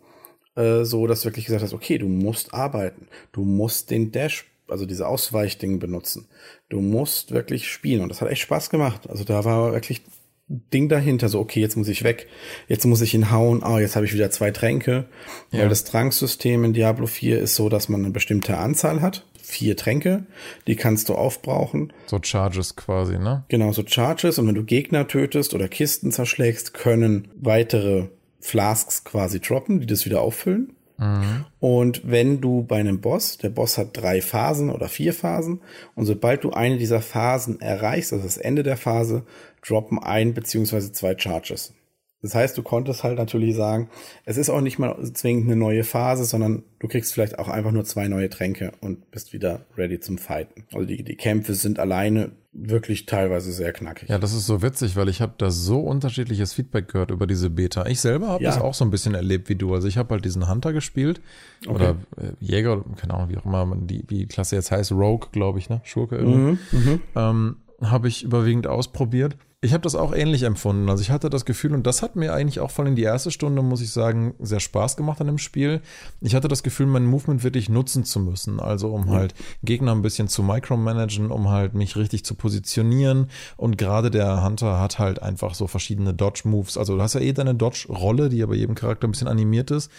äh, 0.56 0.84
so, 0.84 1.08
dass 1.08 1.22
du 1.22 1.26
wirklich 1.26 1.46
gesagt 1.46 1.64
hast, 1.64 1.74
okay, 1.74 1.98
du 1.98 2.08
musst 2.08 2.54
arbeiten. 2.54 3.08
Du 3.32 3.44
musst 3.44 3.92
den 3.92 4.12
Dash, 4.12 4.46
also 4.68 4.86
diese 4.86 5.08
Ausweichdinge 5.08 5.78
benutzen. 5.78 6.28
Du 6.70 6.82
musst 6.82 7.32
wirklich 7.32 7.68
spielen. 7.70 8.02
Und 8.02 8.10
das 8.10 8.22
hat 8.22 8.30
echt 8.30 8.42
Spaß 8.42 8.70
gemacht. 8.70 9.10
Also 9.10 9.24
da 9.24 9.46
war 9.46 9.74
wirklich 9.74 10.04
Ding 10.48 10.90
dahinter, 10.90 11.28
so, 11.28 11.40
okay, 11.40 11.60
jetzt 11.60 11.76
muss 11.76 11.88
ich 11.88 12.04
weg, 12.04 12.28
jetzt 12.68 12.86
muss 12.86 13.02
ich 13.02 13.16
ihn 13.16 13.32
hauen, 13.32 13.64
ah, 13.64 13.76
oh, 13.76 13.80
jetzt 13.80 13.96
habe 13.96 14.06
ich 14.06 14.14
wieder 14.14 14.30
zwei 14.30 14.52
Tränke. 14.52 15.06
Ja. 15.52 15.62
Weil 15.62 15.70
das 15.70 15.86
Tranksystem 15.86 16.64
in 16.64 16.74
Diablo 16.74 17.08
4 17.08 17.40
ist 17.40 17.56
so, 17.56 17.68
dass 17.68 17.90
man 17.90 18.02
eine 18.02 18.12
bestimmte 18.12 18.58
Anzahl 18.58 19.02
hat. 19.02 19.26
Vier 19.42 19.76
Tränke, 19.76 20.26
die 20.68 20.76
kannst 20.76 21.10
du 21.10 21.16
aufbrauchen. 21.16 21.94
So 22.08 22.20
Charges 22.22 22.76
quasi, 22.76 23.18
ne? 23.18 23.44
Genau, 23.48 23.72
so 23.72 23.84
Charges. 23.86 24.40
Und 24.40 24.48
wenn 24.48 24.56
du 24.56 24.64
Gegner 24.64 25.08
tötest 25.08 25.54
oder 25.54 25.68
Kisten 25.68 26.12
zerschlägst, 26.12 26.74
können 26.74 27.28
weitere 27.36 28.08
Flasks 28.40 29.04
quasi 29.04 29.40
droppen, 29.40 29.80
die 29.80 29.88
das 29.88 30.06
wieder 30.06 30.22
auffüllen. 30.22 30.76
Mhm. 30.98 31.46
Und 31.60 32.02
wenn 32.06 32.42
du 32.42 32.64
bei 32.64 32.78
einem 32.78 33.02
Boss, 33.02 33.38
der 33.38 33.50
Boss 33.50 33.78
hat 33.78 33.98
drei 33.98 34.22
Phasen 34.22 34.70
oder 34.70 34.88
vier 34.88 35.14
Phasen, 35.14 35.62
und 35.96 36.06
sobald 36.06 36.44
du 36.44 36.52
eine 36.52 36.78
dieser 36.78 37.02
Phasen 37.02 37.60
erreichst, 37.60 38.14
also 38.14 38.24
das 38.24 38.38
Ende 38.38 38.64
der 38.64 38.78
Phase, 38.78 39.24
droppen 39.68 40.00
ein 40.00 40.34
beziehungsweise 40.34 40.92
zwei 40.92 41.18
Charges. 41.18 41.74
Das 42.22 42.34
heißt, 42.34 42.58
du 42.58 42.64
konntest 42.64 43.04
halt 43.04 43.20
natürlich 43.20 43.56
sagen, 43.56 43.90
es 44.24 44.38
ist 44.38 44.50
auch 44.50 44.62
nicht 44.62 44.80
mal 44.80 44.98
zwingend 45.14 45.46
eine 45.46 45.56
neue 45.56 45.84
Phase, 45.84 46.26
sondern 46.26 46.64
du 46.80 46.88
kriegst 46.88 47.14
vielleicht 47.14 47.38
auch 47.38 47.50
einfach 47.50 47.72
nur 47.72 47.86
zwei 47.86 48.08
neue 48.08 48.32
Tränke 48.32 48.72
und 48.82 49.12
bist 49.12 49.32
wieder 49.32 49.66
ready 49.78 50.00
zum 50.00 50.18
Fighten. 50.18 50.64
Also 50.74 50.88
die, 50.88 51.04
die 51.04 51.18
Kämpfe 51.18 51.54
sind 51.54 51.78
alleine 51.78 52.32
wirklich 52.52 53.06
teilweise 53.06 53.52
sehr 53.52 53.74
knackig. 53.74 54.10
Ja, 54.10 54.18
das 54.18 54.34
ist 54.34 54.48
so 54.48 54.64
witzig, 54.64 54.96
weil 54.96 55.08
ich 55.08 55.22
habe 55.22 55.34
da 55.38 55.52
so 55.52 55.82
unterschiedliches 55.82 56.54
Feedback 56.54 56.88
gehört 56.88 57.12
über 57.12 57.28
diese 57.28 57.52
Beta. 57.52 57.86
Ich 57.86 58.02
selber 58.02 58.30
habe 58.30 58.44
ja. 58.44 58.50
das 58.50 58.60
auch 58.60 58.74
so 58.74 58.86
ein 58.86 58.92
bisschen 58.92 59.14
erlebt 59.14 59.48
wie 59.50 59.56
du. 59.56 59.76
Also 59.76 59.88
ich 59.88 59.98
habe 59.98 60.16
halt 60.16 60.26
diesen 60.26 60.50
Hunter 60.50 60.74
gespielt 60.74 61.22
okay. 61.68 61.76
oder 61.76 61.90
äh, 62.18 62.32
Jäger, 62.40 62.84
keine 62.96 63.14
Ahnung, 63.14 63.30
wie 63.30 63.38
auch 63.38 63.46
immer 63.46 63.72
die, 63.82 64.04
wie 64.08 64.20
die 64.20 64.28
Klasse 64.28 64.56
jetzt 64.56 64.72
heißt, 64.72 64.94
Rogue, 64.94 65.30
glaube 65.32 65.60
ich, 65.60 65.70
ne? 65.70 65.82
Schurke 65.84 66.16
irgendwie. 66.16 66.58
Mhm, 66.72 66.80
mhm. 66.80 67.02
ähm, 67.16 67.58
habe 67.82 68.08
ich 68.08 68.24
überwiegend 68.24 68.68
ausprobiert. 68.68 69.38
Ich 69.66 69.74
habe 69.74 69.82
das 69.82 69.96
auch 69.96 70.14
ähnlich 70.14 70.44
empfunden. 70.44 70.88
Also 70.92 71.02
ich 71.02 71.10
hatte 71.10 71.32
das 71.32 71.44
Gefühl, 71.44 71.74
und 71.74 71.88
das 71.88 72.04
hat 72.04 72.16
mir 72.16 72.34
eigentlich 72.36 72.60
auch 72.60 72.70
vor 72.70 72.86
allem 72.86 72.96
die 72.96 73.02
erste 73.02 73.32
Stunde, 73.32 73.64
muss 73.64 73.82
ich 73.82 73.90
sagen, 73.90 74.36
sehr 74.40 74.60
Spaß 74.60 74.96
gemacht 74.96 75.20
an 75.22 75.26
dem 75.26 75.40
Spiel. 75.40 75.82
Ich 76.22 76.36
hatte 76.36 76.48
das 76.48 76.62
Gefühl, 76.62 76.86
mein 76.86 77.08
Movement 77.08 77.44
wirklich 77.44 77.68
nutzen 77.68 78.06
zu 78.06 78.20
müssen. 78.20 78.60
Also 78.60 78.90
um 78.90 79.10
halt 79.10 79.34
Gegner 79.64 79.94
ein 79.94 80.04
bisschen 80.04 80.28
zu 80.28 80.44
micromanagen, 80.44 81.32
um 81.32 81.50
halt 81.50 81.74
mich 81.74 81.96
richtig 81.96 82.24
zu 82.26 82.36
positionieren. 82.36 83.32
Und 83.58 83.80
gerade 83.80 84.12
der 84.12 84.44
Hunter 84.44 84.80
hat 84.80 85.00
halt 85.00 85.24
einfach 85.24 85.56
so 85.56 85.66
verschiedene 85.66 86.14
Dodge-Moves. 86.14 86.78
Also 86.78 86.96
du 86.96 87.02
hast 87.02 87.16
ja 87.16 87.22
eh 87.22 87.34
deine 87.34 87.56
Dodge-Rolle, 87.56 88.30
die 88.30 88.38
ja 88.38 88.46
bei 88.46 88.56
jedem 88.56 88.76
Charakter 88.76 89.08
ein 89.08 89.12
bisschen 89.12 89.28
animiert 89.28 89.72
ist. 89.72 89.90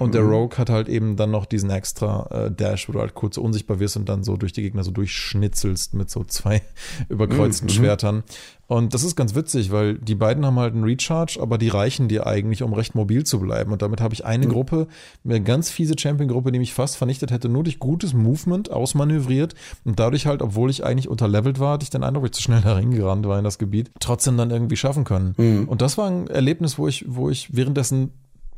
Und 0.00 0.14
der 0.14 0.22
mhm. 0.22 0.30
Rogue 0.30 0.56
hat 0.58 0.70
halt 0.70 0.88
eben 0.88 1.16
dann 1.16 1.30
noch 1.30 1.44
diesen 1.44 1.68
extra 1.68 2.26
äh, 2.30 2.50
Dash, 2.50 2.88
wo 2.88 2.92
du 2.92 3.00
halt 3.00 3.14
kurz 3.14 3.36
unsichtbar 3.36 3.80
wirst 3.80 3.98
und 3.98 4.08
dann 4.08 4.24
so 4.24 4.38
durch 4.38 4.54
die 4.54 4.62
Gegner 4.62 4.82
so 4.82 4.90
durchschnitzelst 4.90 5.92
mit 5.92 6.08
so 6.08 6.24
zwei 6.24 6.62
überkreuzten 7.10 7.66
mhm. 7.66 7.72
Schwertern. 7.72 8.22
Und 8.66 8.94
das 8.94 9.04
ist 9.04 9.14
ganz 9.14 9.34
witzig, 9.34 9.70
weil 9.72 9.98
die 9.98 10.14
beiden 10.14 10.46
haben 10.46 10.58
halt 10.58 10.72
einen 10.72 10.84
Recharge, 10.84 11.38
aber 11.42 11.58
die 11.58 11.68
reichen 11.68 12.08
dir 12.08 12.26
eigentlich, 12.26 12.62
um 12.62 12.72
recht 12.72 12.94
mobil 12.94 13.24
zu 13.24 13.40
bleiben. 13.40 13.72
Und 13.72 13.82
damit 13.82 14.00
habe 14.00 14.14
ich 14.14 14.24
eine 14.24 14.46
mhm. 14.46 14.52
Gruppe, 14.52 14.86
eine 15.22 15.42
ganz 15.42 15.68
fiese 15.68 15.96
Champion-Gruppe, 15.98 16.50
die 16.50 16.60
mich 16.60 16.72
fast 16.72 16.96
vernichtet 16.96 17.30
hätte, 17.30 17.50
nur 17.50 17.64
durch 17.64 17.78
gutes 17.78 18.14
Movement 18.14 18.70
ausmanövriert. 18.70 19.54
Und 19.84 19.98
dadurch 19.98 20.24
halt, 20.24 20.40
obwohl 20.40 20.70
ich 20.70 20.82
eigentlich 20.82 21.08
unterlevelt 21.08 21.58
war, 21.58 21.74
hatte 21.74 21.82
ich 21.84 21.90
den 21.90 22.04
Eindruck, 22.04 22.24
ich 22.24 22.32
zu 22.32 22.40
schnell 22.40 22.60
da 22.64 22.72
reingerannt 22.72 23.26
war 23.26 23.36
in 23.36 23.44
das 23.44 23.58
Gebiet, 23.58 23.90
trotzdem 24.00 24.38
dann 24.38 24.50
irgendwie 24.50 24.76
schaffen 24.76 25.04
können. 25.04 25.34
Mhm. 25.36 25.68
Und 25.68 25.82
das 25.82 25.98
war 25.98 26.08
ein 26.08 26.28
Erlebnis, 26.28 26.78
wo 26.78 26.88
ich, 26.88 27.04
wo 27.06 27.28
ich 27.28 27.54
währenddessen 27.54 28.12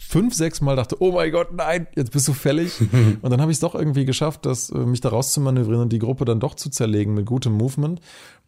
fünf, 0.09 0.35
sechs 0.35 0.61
Mal 0.61 0.76
dachte, 0.76 0.97
oh 1.00 1.12
mein 1.12 1.30
Gott, 1.32 1.52
nein, 1.52 1.87
jetzt 1.94 2.12
bist 2.12 2.28
du 2.28 2.32
fällig. 2.32 2.80
und 3.23 3.30
dann 3.30 3.40
habe 3.40 3.50
ich 3.50 3.56
es 3.56 3.61
doch 3.61 3.75
irgendwie 3.75 4.04
geschafft, 4.04 4.47
das, 4.47 4.71
äh, 4.71 4.78
mich 4.78 5.00
da 5.00 5.11
rauszumanövrieren 5.11 5.82
und 5.82 5.92
die 5.92 5.99
Gruppe 5.99 6.25
dann 6.25 6.40
doch 6.40 6.54
zu 6.54 6.71
zerlegen 6.71 7.14
mit 7.14 7.26
gutem 7.26 7.52
Movement. 7.52 8.00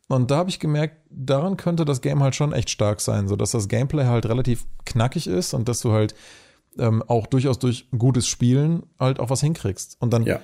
Und 0.09 0.31
da 0.31 0.37
habe 0.37 0.51
ich 0.51 0.61
gemerkt, 0.61 0.97
daran 1.11 1.57
könnte 1.57 1.85
das 1.85 2.03
Game 2.03 2.23
halt 2.23 2.35
schon 2.35 2.53
echt 2.53 2.69
stark 2.69 3.01
sein, 3.01 3.27
so 3.27 3.37
dass 3.37 3.53
das 3.53 3.69
Gameplay 3.69 4.05
halt 4.05 4.27
relativ 4.27 4.67
knackig 4.85 5.27
ist 5.27 5.55
und 5.55 5.69
dass 5.69 5.81
du 5.81 5.93
halt 5.93 6.15
ähm, 6.79 7.03
auch 7.07 7.27
durchaus 7.27 7.59
durch 7.59 7.89
gutes 7.97 8.29
Spielen 8.29 8.83
halt 9.01 9.19
auch 9.19 9.31
was 9.31 9.41
hinkriegst. 9.41 9.97
Und 10.01 10.13
dann 10.13 10.25
ja 10.25 10.41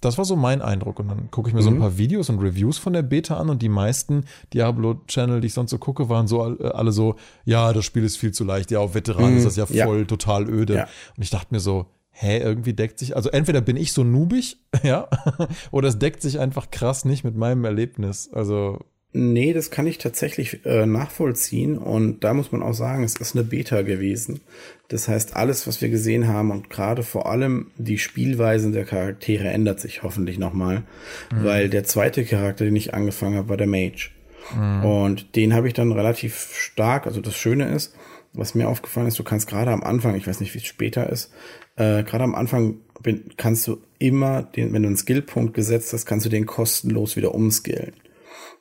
das 0.00 0.18
war 0.18 0.24
so 0.24 0.36
mein 0.36 0.62
Eindruck. 0.62 0.98
Und 0.98 1.08
dann 1.08 1.30
gucke 1.30 1.48
ich 1.48 1.54
mir 1.54 1.60
mhm. 1.60 1.64
so 1.64 1.70
ein 1.70 1.76
mhm. 1.76 1.80
paar 1.80 1.98
Videos 1.98 2.28
und 2.30 2.38
Reviews 2.38 2.78
von 2.78 2.92
der 2.92 3.02
Beta 3.02 3.36
an 3.36 3.50
und 3.50 3.62
die 3.62 3.68
meisten 3.68 4.24
Diablo-Channel, 4.52 5.40
die 5.40 5.48
ich 5.48 5.54
sonst 5.54 5.70
so 5.70 5.78
gucke, 5.78 6.08
waren 6.08 6.26
so 6.26 6.42
alle 6.42 6.92
so, 6.92 7.16
ja, 7.44 7.72
das 7.72 7.84
Spiel 7.84 8.04
ist 8.04 8.16
viel 8.16 8.32
zu 8.32 8.44
leicht, 8.44 8.70
ja, 8.70 8.80
auf 8.80 8.94
Veteran 8.94 9.32
mhm. 9.32 9.36
ist 9.38 9.46
das 9.46 9.56
ja 9.56 9.66
voll 9.66 10.00
ja. 10.00 10.04
total 10.04 10.48
öde. 10.48 10.74
Ja. 10.74 10.88
Und 11.16 11.22
ich 11.22 11.30
dachte 11.30 11.48
mir 11.50 11.60
so, 11.60 11.86
hä, 12.10 12.38
irgendwie 12.38 12.74
deckt 12.74 12.98
sich, 12.98 13.16
also 13.16 13.30
entweder 13.30 13.60
bin 13.60 13.76
ich 13.76 13.92
so 13.92 14.04
nubig, 14.04 14.58
ja, 14.82 15.08
oder 15.70 15.88
es 15.88 15.98
deckt 15.98 16.22
sich 16.22 16.38
einfach 16.38 16.70
krass 16.70 17.04
nicht 17.04 17.24
mit 17.24 17.36
meinem 17.36 17.64
Erlebnis. 17.64 18.30
Also 18.32 18.78
Nee, 19.12 19.52
das 19.52 19.72
kann 19.72 19.88
ich 19.88 19.98
tatsächlich 19.98 20.64
äh, 20.64 20.86
nachvollziehen 20.86 21.78
und 21.78 22.22
da 22.22 22.32
muss 22.32 22.52
man 22.52 22.62
auch 22.62 22.74
sagen, 22.74 23.02
es 23.02 23.16
ist 23.16 23.34
eine 23.34 23.44
Beta 23.44 23.82
gewesen. 23.82 24.40
Das 24.86 25.08
heißt, 25.08 25.34
alles, 25.34 25.66
was 25.66 25.80
wir 25.80 25.88
gesehen 25.88 26.28
haben 26.28 26.52
und 26.52 26.70
gerade 26.70 27.02
vor 27.02 27.28
allem 27.28 27.72
die 27.76 27.98
Spielweisen 27.98 28.72
der 28.72 28.84
Charaktere 28.84 29.48
ändert 29.48 29.80
sich 29.80 30.04
hoffentlich 30.04 30.38
nochmal, 30.38 30.84
mhm. 31.32 31.44
weil 31.44 31.68
der 31.68 31.82
zweite 31.82 32.24
Charakter, 32.24 32.64
den 32.64 32.76
ich 32.76 32.94
angefangen 32.94 33.36
habe, 33.36 33.48
war 33.48 33.56
der 33.56 33.66
Mage. 33.66 34.10
Mhm. 34.54 34.84
Und 34.84 35.36
den 35.36 35.54
habe 35.54 35.66
ich 35.66 35.74
dann 35.74 35.90
relativ 35.90 36.54
stark, 36.54 37.06
also 37.06 37.20
das 37.20 37.36
Schöne 37.36 37.68
ist, 37.68 37.94
was 38.32 38.54
mir 38.54 38.68
aufgefallen 38.68 39.08
ist, 39.08 39.18
du 39.18 39.24
kannst 39.24 39.48
gerade 39.48 39.72
am 39.72 39.82
Anfang, 39.82 40.14
ich 40.14 40.28
weiß 40.28 40.38
nicht, 40.38 40.54
wie 40.54 40.58
es 40.58 40.66
später 40.66 41.10
ist, 41.10 41.32
äh, 41.74 42.04
gerade 42.04 42.22
am 42.22 42.36
Anfang 42.36 42.76
bin, 43.02 43.24
kannst 43.36 43.66
du 43.66 43.78
immer, 43.98 44.42
den, 44.42 44.72
wenn 44.72 44.82
du 44.82 44.88
einen 44.88 44.96
Skillpunkt 44.96 45.54
gesetzt 45.54 45.92
hast, 45.92 46.06
kannst 46.06 46.26
du 46.26 46.30
den 46.30 46.46
kostenlos 46.46 47.16
wieder 47.16 47.34
umskillen. 47.34 47.92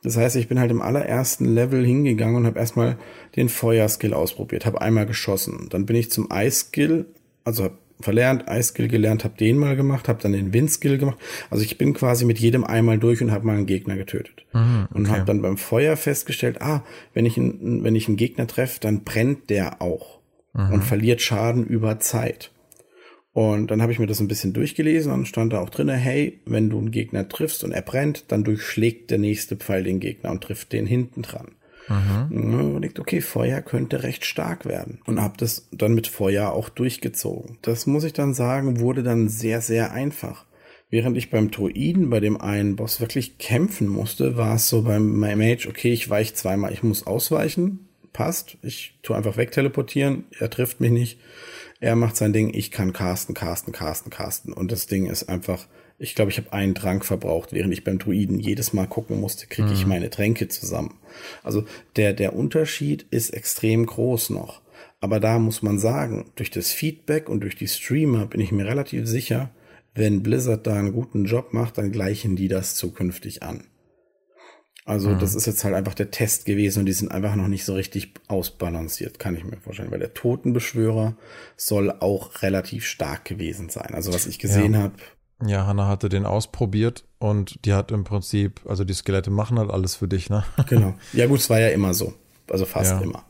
Das 0.04 0.16
heißt, 0.16 0.36
ich 0.38 0.48
bin 0.48 0.60
halt 0.60 0.72
im 0.72 0.82
allerersten 0.82 1.46
Level 1.46 1.86
hingegangen 1.86 2.38
und 2.38 2.46
habe 2.46 2.60
erstmal 2.60 2.98
den 3.36 3.50
Feuerskill 3.50 4.14
ausprobiert, 4.14 4.66
habe 4.66 4.82
einmal 4.82 5.06
geschossen. 5.06 5.68
Dann 5.70 5.86
bin 5.86 5.96
ich 5.96 6.10
zum 6.10 6.32
Eisskill, 6.32 7.06
also 7.44 7.66
habe 7.66 7.78
verlernt, 8.02 8.48
Eisskill 8.48 8.88
gelernt, 8.88 9.24
habe 9.24 9.36
den 9.38 9.58
mal 9.58 9.76
gemacht, 9.76 10.08
habe 10.08 10.22
dann 10.22 10.32
den 10.32 10.54
Windskill 10.54 10.98
gemacht. 10.98 11.18
Also 11.50 11.64
ich 11.64 11.78
bin 11.78 11.94
quasi 11.94 12.26
mit 12.26 12.40
jedem 12.40 12.64
einmal 12.64 12.98
durch 12.98 13.22
und 13.22 13.32
habe 13.32 13.46
mal 13.46 13.58
einen 13.58 13.66
Gegner 13.66 13.98
getötet. 13.98 14.46
Mhm, 14.54 14.88
okay. 14.90 14.98
Und 14.98 15.10
habe 15.10 15.26
dann 15.26 15.42
beim 15.42 15.58
Feuer 15.58 15.98
festgestellt, 15.98 16.62
ah, 16.62 16.84
wenn 17.14 17.26
ich, 17.26 17.38
einen, 17.38 17.84
wenn 17.84 17.96
ich 17.96 18.08
einen 18.08 18.18
Gegner 18.18 18.48
treffe, 18.48 18.80
dann 18.80 19.04
brennt 19.04 19.50
der 19.50 19.82
auch 19.82 20.20
mhm. 20.54 20.74
und 20.74 20.84
verliert 20.84 21.22
Schaden 21.22 21.66
über 21.66 22.00
Zeit. 22.00 22.52
Und 23.32 23.70
dann 23.70 23.82
habe 23.82 23.92
ich 23.92 24.00
mir 24.00 24.08
das 24.08 24.20
ein 24.20 24.28
bisschen 24.28 24.54
durchgelesen 24.54 25.12
und 25.12 25.28
stand 25.28 25.54
da 25.54 25.62
auch 25.62 25.70
drinne, 25.70 25.94
hey, 25.94 26.42
wenn 26.46 26.70
du 26.70 26.80
einen 26.80 26.92
Gegner 26.92 27.30
triffst 27.30 27.64
und 27.64 27.72
er 27.72 27.84
brennt, 27.84 28.32
dann 28.32 28.44
durchschlägt 28.44 29.12
der 29.12 29.20
nächste 29.20 29.56
Pfeil 29.56 29.84
den 29.84 30.00
Gegner 30.00 30.32
und 30.32 30.44
trifft 30.44 30.74
den 30.74 30.88
hinten 30.88 31.22
dran. 31.22 31.52
Mhm. 31.90 32.54
Und 32.54 32.70
überlegt, 32.72 33.00
okay, 33.00 33.22
Feuer 33.22 33.62
könnte 33.62 34.04
recht 34.04 34.26
stark 34.26 34.66
werden. 34.66 35.00
Und 35.06 35.22
habe 35.22 35.36
das 35.38 35.68
dann 35.72 35.94
mit 35.94 36.08
Feuer 36.08 36.52
auch 36.52 36.70
durchgezogen. 36.70 37.58
Das 37.62 37.86
muss 37.86 38.04
ich 38.04 38.14
dann 38.14 38.34
sagen, 38.34 38.80
wurde 38.80 39.04
dann 39.04 39.30
sehr, 39.30 39.62
sehr 39.62 39.92
einfach. 39.92 40.46
Während 40.92 41.18
ich 41.18 41.30
beim 41.30 41.52
Druiden, 41.52 42.10
bei 42.10 42.20
dem 42.20 42.42
einen 42.42 42.76
Boss 42.76 43.00
wirklich 43.00 43.38
kämpfen 43.38 43.88
musste, 43.88 44.38
war 44.38 44.56
es 44.56 44.70
so 44.70 44.84
beim 44.84 45.20
Mage, 45.20 45.68
okay, 45.70 45.94
ich 45.94 46.10
weiche 46.10 46.34
zweimal, 46.34 46.74
ich 46.74 46.82
muss 46.82 47.06
ausweichen, 47.06 47.88
passt, 48.12 48.58
ich 48.64 48.98
tue 49.04 49.16
einfach 49.16 49.38
wegteleportieren, 49.38 50.24
er 50.40 50.50
trifft 50.50 50.82
mich 50.82 50.92
nicht 50.92 51.20
er 51.80 51.96
macht 51.96 52.18
sein 52.18 52.34
Ding, 52.34 52.54
ich 52.54 52.72
kann 52.72 52.94
casten, 52.94 53.34
casten, 53.34 53.74
casten, 53.74 54.12
casten. 54.12 54.54
Und 54.54 54.72
das 54.72 54.88
Ding 54.88 55.06
ist 55.06 55.30
einfach, 55.30 55.68
ich 55.98 56.16
glaube, 56.16 56.32
ich 56.32 56.38
habe 56.38 56.52
einen 56.54 56.76
Trank 56.76 57.06
verbraucht, 57.06 57.54
während 57.54 57.74
ich 57.74 57.84
beim 57.84 58.00
Druiden 58.00 58.40
jedes 58.40 58.74
Mal 58.74 58.88
gucken 58.88 59.20
musste, 59.20 59.48
kriege 59.48 59.72
ich 59.72 59.84
mhm. 59.84 59.90
meine 59.90 60.10
Tränke 60.10 60.48
zusammen. 60.50 61.00
Also 61.44 61.66
der, 61.96 62.14
der 62.14 62.36
Unterschied 62.36 63.06
ist 63.12 63.30
extrem 63.30 63.86
groß 63.86 64.32
noch. 64.32 64.62
Aber 65.00 65.20
da 65.20 65.40
muss 65.40 65.62
man 65.62 65.80
sagen, 65.80 66.32
durch 66.36 66.52
das 66.52 66.72
Feedback 66.72 67.30
und 67.30 67.42
durch 67.42 67.56
die 67.56 67.68
Streamer 67.68 68.26
bin 68.26 68.42
ich 68.42 68.52
mir 68.52 68.66
relativ 68.66 69.08
sicher, 69.08 69.52
wenn 69.96 70.22
Blizzard 70.24 70.68
da 70.68 70.76
einen 70.76 70.94
guten 70.94 71.26
Job 71.26 71.54
macht, 71.54 71.78
dann 71.78 71.92
gleichen 71.92 72.36
die 72.36 72.48
das 72.48 72.76
zukünftig 72.76 73.44
an. 73.44 73.66
Also 74.90 75.10
mhm. 75.10 75.20
das 75.20 75.36
ist 75.36 75.46
jetzt 75.46 75.64
halt 75.64 75.76
einfach 75.76 75.94
der 75.94 76.10
Test 76.10 76.46
gewesen 76.46 76.80
und 76.80 76.86
die 76.88 76.94
sind 76.94 77.12
einfach 77.12 77.36
noch 77.36 77.48
nicht 77.48 77.64
so 77.64 77.76
richtig 77.76 78.16
ausbalanciert, 78.28 79.20
kann 79.20 79.36
ich 79.36 79.44
mir 79.44 79.58
vorstellen. 79.58 79.92
Weil 79.92 80.00
der 80.00 80.16
Totenbeschwörer 80.16 81.16
soll 81.56 81.92
auch 81.92 82.42
relativ 82.42 82.88
stark 82.88 83.24
gewesen 83.24 83.70
sein. 83.70 83.94
Also 83.94 84.12
was 84.12 84.26
ich 84.26 84.40
gesehen 84.40 84.74
ja. 84.74 84.80
habe. 84.80 84.94
Ja, 85.46 85.68
Hanna 85.68 85.88
hatte 85.88 86.10
den 86.10 86.26
ausprobiert 86.26 87.06
und 87.20 87.64
die 87.66 87.74
hat 87.74 87.92
im 87.92 88.04
Prinzip, 88.04 88.62
also 88.66 88.84
die 88.84 88.96
Skelette 88.96 89.30
machen 89.30 89.60
halt 89.60 89.70
alles 89.70 89.96
für 89.96 90.08
dich, 90.08 90.32
ne? 90.32 90.44
Genau. 90.68 90.96
Ja 91.14 91.28
gut, 91.28 91.40
es 91.40 91.52
war 91.52 91.60
ja 91.60 91.70
immer 91.70 91.94
so. 91.94 92.16
Also 92.50 92.66
fast 92.66 92.94
ja. 92.94 93.02
immer. 93.02 93.24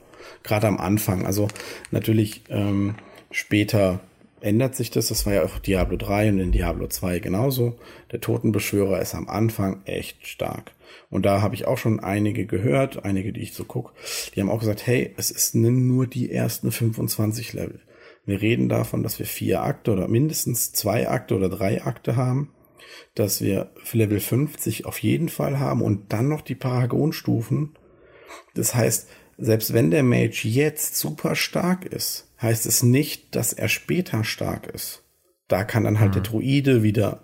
Gerade 0.44 0.66
am 0.66 0.78
Anfang. 0.78 1.26
Also 1.26 1.50
natürlich 1.92 2.44
ähm, 2.48 2.96
später 3.32 4.00
ändert 4.42 4.76
sich 4.76 4.92
das. 4.92 5.08
Das 5.08 5.26
war 5.26 5.34
ja 5.34 5.44
auch 5.44 5.60
Diablo 5.60 5.98
3 5.98 6.30
und 6.30 6.40
in 6.40 6.52
Diablo 6.52 6.88
2 6.88 7.20
genauso. 7.20 7.78
Der 8.12 8.22
Totenbeschwörer 8.22 9.02
ist 9.02 9.16
am 9.16 9.28
Anfang 9.28 9.82
echt 9.86 10.28
stark. 10.28 10.72
Und 11.10 11.26
da 11.26 11.42
habe 11.42 11.56
ich 11.56 11.66
auch 11.66 11.78
schon 11.78 12.00
einige 12.00 12.46
gehört, 12.46 13.06
einige, 13.06 13.34
die 13.34 13.42
ich 13.42 13.54
so 13.54 13.64
guck, 13.64 13.94
die 14.36 14.42
haben 14.42 14.50
auch 14.50 14.60
gesagt, 14.60 14.86
hey, 14.86 15.14
es 15.18 15.32
ist 15.32 15.56
nur 15.56 16.08
die 16.08 16.32
ersten 16.32 16.72
25 16.72 17.54
Level. 17.54 17.80
Wir 18.26 18.42
reden 18.42 18.70
davon, 18.70 19.02
dass 19.02 19.18
wir 19.18 19.26
vier 19.26 19.64
Akte 19.64 19.92
oder 19.92 20.08
mindestens 20.08 20.72
zwei 20.72 21.10
Akte 21.10 21.36
oder 21.36 21.50
drei 21.50 21.84
Akte 21.84 22.16
haben, 22.16 22.52
dass 23.16 23.42
wir 23.42 23.72
Level 23.92 24.20
50 24.20 24.86
auf 24.86 25.00
jeden 25.00 25.30
Fall 25.30 25.60
haben 25.60 25.82
und 25.82 26.14
dann 26.14 26.28
noch 26.28 26.42
die 26.42 26.56
Paragonstufen. 26.56 27.76
Das 28.54 28.76
heißt, 28.76 29.10
selbst 29.38 29.74
wenn 29.74 29.90
der 29.90 30.04
Mage 30.04 30.48
jetzt 30.48 30.96
super 30.98 31.36
stark 31.36 31.86
ist, 31.86 32.29
heißt 32.42 32.66
es 32.66 32.84
nicht, 32.84 33.36
dass 33.36 33.54
er 33.54 33.68
später 33.68 34.24
stark 34.24 34.68
ist. 34.68 35.04
Da 35.48 35.64
kann 35.64 35.84
dann 35.84 36.00
halt 36.00 36.12
mhm. 36.12 36.14
der 36.14 36.24
Druide 36.24 36.84
wieder 36.84 37.24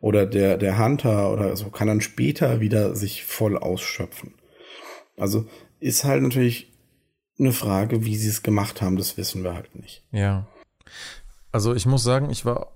oder 0.00 0.26
der, 0.26 0.58
der 0.58 0.78
Hunter 0.78 1.32
oder 1.32 1.56
so 1.56 1.70
kann 1.70 1.86
dann 1.86 2.00
später 2.00 2.60
wieder 2.60 2.96
sich 2.96 3.24
voll 3.24 3.56
ausschöpfen. 3.56 4.34
Also 5.16 5.46
ist 5.78 6.04
halt 6.04 6.22
natürlich 6.22 6.72
eine 7.38 7.52
Frage, 7.52 8.04
wie 8.04 8.16
sie 8.16 8.28
es 8.28 8.42
gemacht 8.42 8.82
haben, 8.82 8.96
das 8.96 9.16
wissen 9.16 9.44
wir 9.44 9.54
halt 9.54 9.74
nicht. 9.76 10.04
Ja. 10.10 10.46
Also 11.52 11.74
ich 11.74 11.86
muss 11.86 12.02
sagen, 12.02 12.30
ich 12.30 12.44
war 12.44 12.72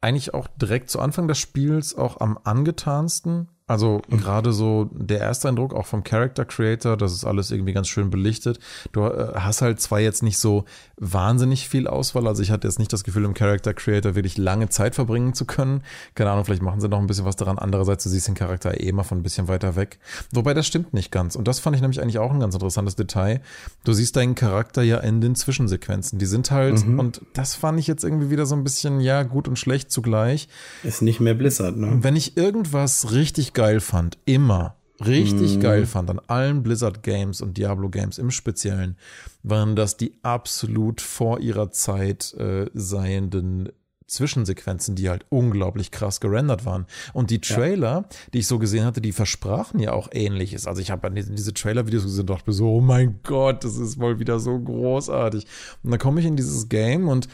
eigentlich 0.00 0.34
auch 0.34 0.46
direkt 0.46 0.90
zu 0.90 1.00
Anfang 1.00 1.26
des 1.26 1.38
Spiels 1.38 1.94
auch 1.94 2.20
am 2.20 2.38
angetansten, 2.44 3.48
also 3.66 4.02
mhm. 4.08 4.18
gerade 4.18 4.52
so 4.52 4.90
der 4.92 5.20
erste 5.20 5.48
Eindruck 5.48 5.72
auch 5.72 5.86
vom 5.86 6.04
Character 6.04 6.44
Creator, 6.44 6.98
das 6.98 7.14
ist 7.14 7.24
alles 7.24 7.50
irgendwie 7.50 7.72
ganz 7.72 7.88
schön 7.88 8.10
belichtet. 8.10 8.58
Du 8.92 9.04
äh, 9.04 9.32
hast 9.36 9.62
halt 9.62 9.80
zwar 9.80 10.00
jetzt 10.00 10.22
nicht 10.22 10.36
so 10.36 10.66
wahnsinnig 10.98 11.66
viel 11.66 11.88
Auswahl, 11.88 12.26
also 12.26 12.42
ich 12.42 12.50
hatte 12.50 12.68
jetzt 12.68 12.78
nicht 12.78 12.92
das 12.92 13.04
Gefühl, 13.04 13.24
im 13.24 13.32
Character 13.32 13.72
Creator 13.72 14.14
wirklich 14.14 14.36
lange 14.36 14.68
Zeit 14.68 14.94
verbringen 14.94 15.32
zu 15.32 15.46
können. 15.46 15.82
Keine 16.14 16.30
Ahnung, 16.30 16.44
vielleicht 16.44 16.60
machen 16.60 16.80
sie 16.80 16.90
noch 16.90 16.98
ein 16.98 17.06
bisschen 17.06 17.24
was 17.24 17.36
daran. 17.36 17.58
Andererseits, 17.58 18.04
du 18.04 18.10
siehst 18.10 18.28
den 18.28 18.34
Charakter 18.34 18.78
eh 18.78 18.88
immer 18.88 19.02
von 19.02 19.18
ein 19.18 19.22
bisschen 19.22 19.48
weiter 19.48 19.76
weg. 19.76 19.98
Wobei 20.30 20.52
das 20.52 20.66
stimmt 20.66 20.92
nicht 20.92 21.10
ganz. 21.10 21.34
Und 21.34 21.48
das 21.48 21.58
fand 21.58 21.74
ich 21.74 21.80
nämlich 21.80 22.02
eigentlich 22.02 22.18
auch 22.18 22.32
ein 22.32 22.40
ganz 22.40 22.54
interessantes 22.54 22.96
Detail. 22.96 23.40
Du 23.84 23.94
siehst 23.94 24.16
deinen 24.16 24.34
Charakter 24.34 24.82
ja 24.82 24.98
in 24.98 25.22
den 25.22 25.36
Zwischensequenzen. 25.36 26.18
Die 26.18 26.26
sind 26.26 26.50
halt, 26.50 26.86
mhm. 26.86 26.98
und 26.98 27.22
das 27.32 27.54
fand 27.54 27.80
ich 27.80 27.86
jetzt 27.86 28.04
irgendwie 28.04 28.28
wieder 28.28 28.44
so 28.44 28.54
ein 28.54 28.62
bisschen, 28.62 29.00
ja, 29.00 29.22
gut 29.22 29.48
und 29.48 29.58
schlecht 29.58 29.90
zugleich. 29.90 30.48
Ist 30.82 31.00
nicht 31.00 31.20
mehr 31.20 31.34
Blizzard, 31.34 31.78
ne? 31.78 31.98
Wenn 32.02 32.14
ich 32.14 32.36
irgendwas 32.36 33.12
richtig 33.12 33.53
geil 33.54 33.80
fand, 33.80 34.18
immer 34.24 34.76
richtig 35.04 35.56
mm. 35.56 35.60
geil 35.60 35.86
fand 35.86 36.10
an 36.10 36.20
allen 36.26 36.62
Blizzard 36.62 37.02
Games 37.02 37.40
und 37.40 37.56
Diablo 37.56 37.88
Games 37.88 38.18
im 38.18 38.30
Speziellen, 38.30 38.96
waren 39.42 39.76
das 39.76 39.96
die 39.96 40.12
absolut 40.22 41.00
vor 41.00 41.40
ihrer 41.40 41.70
Zeit 41.70 42.34
äh, 42.34 42.66
seienden 42.74 43.70
Zwischensequenzen, 44.06 44.94
die 44.94 45.08
halt 45.08 45.24
unglaublich 45.30 45.90
krass 45.90 46.20
gerendert 46.20 46.64
waren. 46.66 46.86
Und 47.14 47.30
die 47.30 47.40
Trailer, 47.40 48.02
ja. 48.02 48.08
die 48.32 48.40
ich 48.40 48.46
so 48.46 48.58
gesehen 48.58 48.84
hatte, 48.84 49.00
die 49.00 49.12
versprachen 49.12 49.80
ja 49.80 49.92
auch 49.92 50.08
ähnliches. 50.12 50.66
Also 50.66 50.82
ich 50.82 50.90
habe 50.90 51.10
diese 51.10 51.54
Trailer-Videos 51.54 52.04
gesehen 52.04 52.20
und 52.20 52.30
dachte 52.30 52.50
mir 52.50 52.54
so, 52.54 52.70
oh 52.70 52.80
mein 52.80 53.20
Gott, 53.22 53.64
das 53.64 53.76
ist 53.76 53.98
wohl 53.98 54.18
wieder 54.18 54.38
so 54.38 54.58
großartig. 54.58 55.46
Und 55.82 55.90
dann 55.90 55.98
komme 55.98 56.20
ich 56.20 56.26
in 56.26 56.36
dieses 56.36 56.68
Game 56.68 57.08
und 57.08 57.28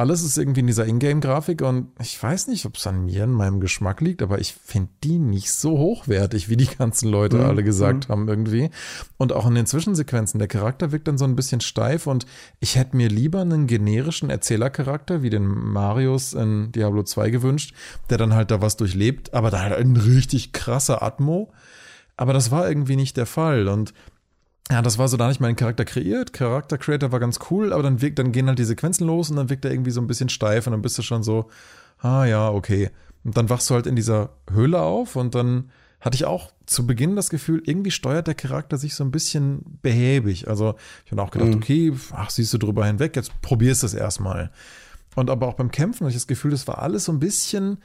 alles 0.00 0.22
ist 0.22 0.38
irgendwie 0.38 0.60
in 0.60 0.66
dieser 0.66 0.86
Ingame-Grafik 0.86 1.60
und 1.60 1.88
ich 2.00 2.20
weiß 2.20 2.48
nicht, 2.48 2.64
ob 2.64 2.76
es 2.76 2.86
an 2.86 3.04
mir 3.04 3.24
in 3.24 3.32
meinem 3.32 3.60
Geschmack 3.60 4.00
liegt, 4.00 4.22
aber 4.22 4.38
ich 4.38 4.54
finde 4.54 4.88
die 5.04 5.18
nicht 5.18 5.52
so 5.52 5.76
hochwertig, 5.76 6.48
wie 6.48 6.56
die 6.56 6.74
ganzen 6.78 7.10
Leute 7.10 7.36
mhm. 7.36 7.44
alle 7.44 7.62
gesagt 7.62 8.08
mhm. 8.08 8.12
haben 8.12 8.28
irgendwie. 8.28 8.70
Und 9.18 9.34
auch 9.34 9.46
in 9.46 9.54
den 9.54 9.66
Zwischensequenzen, 9.66 10.38
der 10.38 10.48
Charakter 10.48 10.90
wirkt 10.90 11.06
dann 11.06 11.18
so 11.18 11.26
ein 11.26 11.36
bisschen 11.36 11.60
steif 11.60 12.06
und 12.06 12.24
ich 12.60 12.76
hätte 12.76 12.96
mir 12.96 13.10
lieber 13.10 13.42
einen 13.42 13.66
generischen 13.66 14.30
Erzählercharakter 14.30 15.22
wie 15.22 15.28
den 15.28 15.46
Marius 15.46 16.32
in 16.32 16.72
Diablo 16.72 17.02
2 17.02 17.28
gewünscht, 17.28 17.74
der 18.08 18.16
dann 18.16 18.32
halt 18.32 18.50
da 18.50 18.62
was 18.62 18.78
durchlebt, 18.78 19.34
aber 19.34 19.50
da 19.50 19.60
halt 19.60 19.74
ein 19.74 19.98
richtig 19.98 20.54
krasser 20.54 21.02
Atmo. 21.02 21.52
Aber 22.16 22.32
das 22.32 22.50
war 22.50 22.66
irgendwie 22.66 22.96
nicht 22.96 23.18
der 23.18 23.26
Fall 23.26 23.68
und 23.68 23.92
ja, 24.70 24.82
das 24.82 24.98
war 24.98 25.08
so 25.08 25.16
da 25.16 25.28
nicht 25.28 25.40
mein 25.40 25.56
Charakter 25.56 25.84
kreiert. 25.84 26.32
Charakter 26.32 26.78
Creator 26.78 27.10
war 27.10 27.18
ganz 27.18 27.40
cool, 27.50 27.72
aber 27.72 27.82
dann 27.82 28.00
wirkt, 28.00 28.18
dann 28.18 28.32
gehen 28.32 28.46
halt 28.46 28.58
die 28.58 28.64
Sequenzen 28.64 29.06
los 29.06 29.28
und 29.30 29.36
dann 29.36 29.50
wirkt 29.50 29.64
er 29.64 29.72
irgendwie 29.72 29.90
so 29.90 30.00
ein 30.00 30.06
bisschen 30.06 30.28
steif 30.28 30.66
und 30.66 30.72
dann 30.72 30.82
bist 30.82 30.96
du 30.96 31.02
schon 31.02 31.22
so, 31.22 31.50
ah 31.98 32.24
ja, 32.24 32.48
okay. 32.48 32.90
Und 33.24 33.36
dann 33.36 33.50
wachst 33.50 33.68
du 33.68 33.74
halt 33.74 33.86
in 33.86 33.96
dieser 33.96 34.30
Höhle 34.50 34.80
auf 34.80 35.16
und 35.16 35.34
dann 35.34 35.70
hatte 36.00 36.14
ich 36.14 36.24
auch 36.24 36.52
zu 36.66 36.86
Beginn 36.86 37.16
das 37.16 37.30
Gefühl, 37.30 37.62
irgendwie 37.66 37.90
steuert 37.90 38.26
der 38.26 38.34
Charakter 38.34 38.78
sich 38.78 38.94
so 38.94 39.04
ein 39.04 39.10
bisschen 39.10 39.78
behäbig. 39.82 40.48
Also 40.48 40.76
ich 41.04 41.12
habe 41.12 41.22
auch 41.22 41.30
gedacht, 41.30 41.50
mhm. 41.50 41.56
okay, 41.56 41.92
ach, 42.12 42.30
siehst 42.30 42.54
du 42.54 42.58
drüber 42.58 42.86
hinweg, 42.86 43.16
jetzt 43.16 43.38
probierst 43.42 43.82
du 43.82 43.86
es 43.86 43.94
erstmal. 43.94 44.50
Und 45.16 45.30
aber 45.30 45.48
auch 45.48 45.54
beim 45.54 45.70
Kämpfen 45.70 46.04
hatte 46.04 46.10
ich 46.10 46.22
das 46.22 46.28
Gefühl, 46.28 46.52
das 46.52 46.68
war 46.68 46.78
alles 46.78 47.04
so 47.04 47.12
ein 47.12 47.18
bisschen 47.18 47.78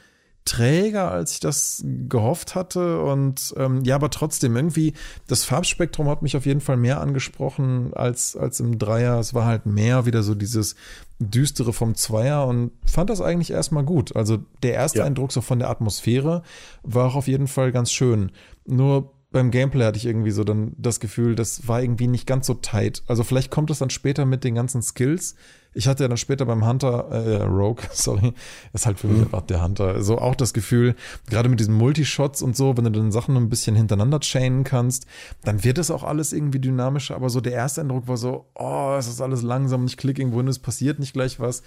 träger, 0.45 1.11
als 1.11 1.33
ich 1.33 1.39
das 1.39 1.83
gehofft 2.07 2.53
hatte. 2.53 3.01
Und 3.01 3.53
ähm, 3.57 3.83
ja, 3.83 3.95
aber 3.95 4.11
trotzdem, 4.11 4.55
irgendwie, 4.55 4.93
das 5.27 5.43
Farbspektrum 5.43 6.07
hat 6.07 6.21
mich 6.21 6.37
auf 6.37 6.45
jeden 6.45 6.61
Fall 6.61 6.77
mehr 6.77 7.01
angesprochen 7.01 7.93
als, 7.93 8.35
als 8.35 8.59
im 8.59 8.77
Dreier. 8.77 9.19
Es 9.19 9.33
war 9.33 9.45
halt 9.45 9.65
mehr 9.65 10.05
wieder 10.05 10.21
so 10.21 10.35
dieses 10.35 10.75
Düstere 11.19 11.73
vom 11.73 11.95
Zweier 11.95 12.45
und 12.45 12.71
fand 12.85 13.09
das 13.09 13.21
eigentlich 13.21 13.51
erstmal 13.51 13.83
gut. 13.83 14.15
Also 14.15 14.37
der 14.61 14.75
erste 14.75 14.99
ja. 14.99 15.05
Eindruck 15.05 15.31
so 15.31 15.41
von 15.41 15.59
der 15.59 15.69
Atmosphäre 15.69 16.43
war 16.83 17.07
auch 17.07 17.15
auf 17.15 17.27
jeden 17.27 17.47
Fall 17.47 17.71
ganz 17.71 17.91
schön. 17.91 18.31
Nur 18.67 19.14
beim 19.35 19.51
Gameplay 19.51 19.83
hatte 19.83 19.97
ich 19.97 20.05
irgendwie 20.05 20.31
so 20.31 20.45
dann 20.45 20.71
das 20.77 21.01
Gefühl, 21.01 21.35
das 21.35 21.67
war 21.67 21.81
irgendwie 21.81 22.07
nicht 22.07 22.25
ganz 22.25 22.47
so 22.47 22.53
tight. 22.53 23.03
Also 23.05 23.25
vielleicht 23.25 23.51
kommt 23.51 23.69
es 23.69 23.79
dann 23.79 23.89
später 23.89 24.25
mit 24.25 24.45
den 24.45 24.55
ganzen 24.55 24.81
Skills, 24.81 25.35
ich 25.73 25.89
hatte 25.89 26.05
ja 26.05 26.07
dann 26.07 26.15
später 26.15 26.45
beim 26.45 26.65
Hunter, 26.65 27.09
äh, 27.11 27.43
Rogue, 27.43 27.83
sorry, 27.91 28.33
ist 28.71 28.85
halt 28.85 28.97
für 28.97 29.07
mich 29.07 29.17
mhm. 29.17 29.23
einfach 29.25 29.41
der 29.41 29.61
Hunter, 29.61 30.01
so 30.01 30.19
auch 30.19 30.35
das 30.35 30.53
Gefühl, 30.53 30.95
gerade 31.29 31.49
mit 31.49 31.59
diesen 31.59 31.73
Multishots 31.73 32.41
und 32.41 32.55
so, 32.55 32.77
wenn 32.77 32.85
du 32.85 32.91
dann 32.91 33.11
Sachen 33.11 33.35
ein 33.35 33.49
bisschen 33.49 33.75
hintereinander 33.75 34.21
chainen 34.21 34.63
kannst, 34.63 35.05
dann 35.43 35.65
wird 35.65 35.79
es 35.79 35.91
auch 35.91 36.05
alles 36.05 36.31
irgendwie 36.31 36.59
dynamischer, 36.59 37.15
aber 37.15 37.29
so 37.29 37.41
der 37.41 37.51
erste 37.51 37.81
Eindruck 37.81 38.07
war 38.07 38.15
so, 38.15 38.45
oh, 38.55 38.95
es 38.97 39.09
ist 39.09 39.19
alles 39.19 39.41
langsam, 39.41 39.85
ich 39.85 39.97
klicke 39.97 40.21
irgendwo 40.21 40.37
hin, 40.37 40.47
es 40.47 40.59
passiert 40.59 40.97
nicht 40.97 41.11
gleich 41.11 41.41
was, 41.41 41.61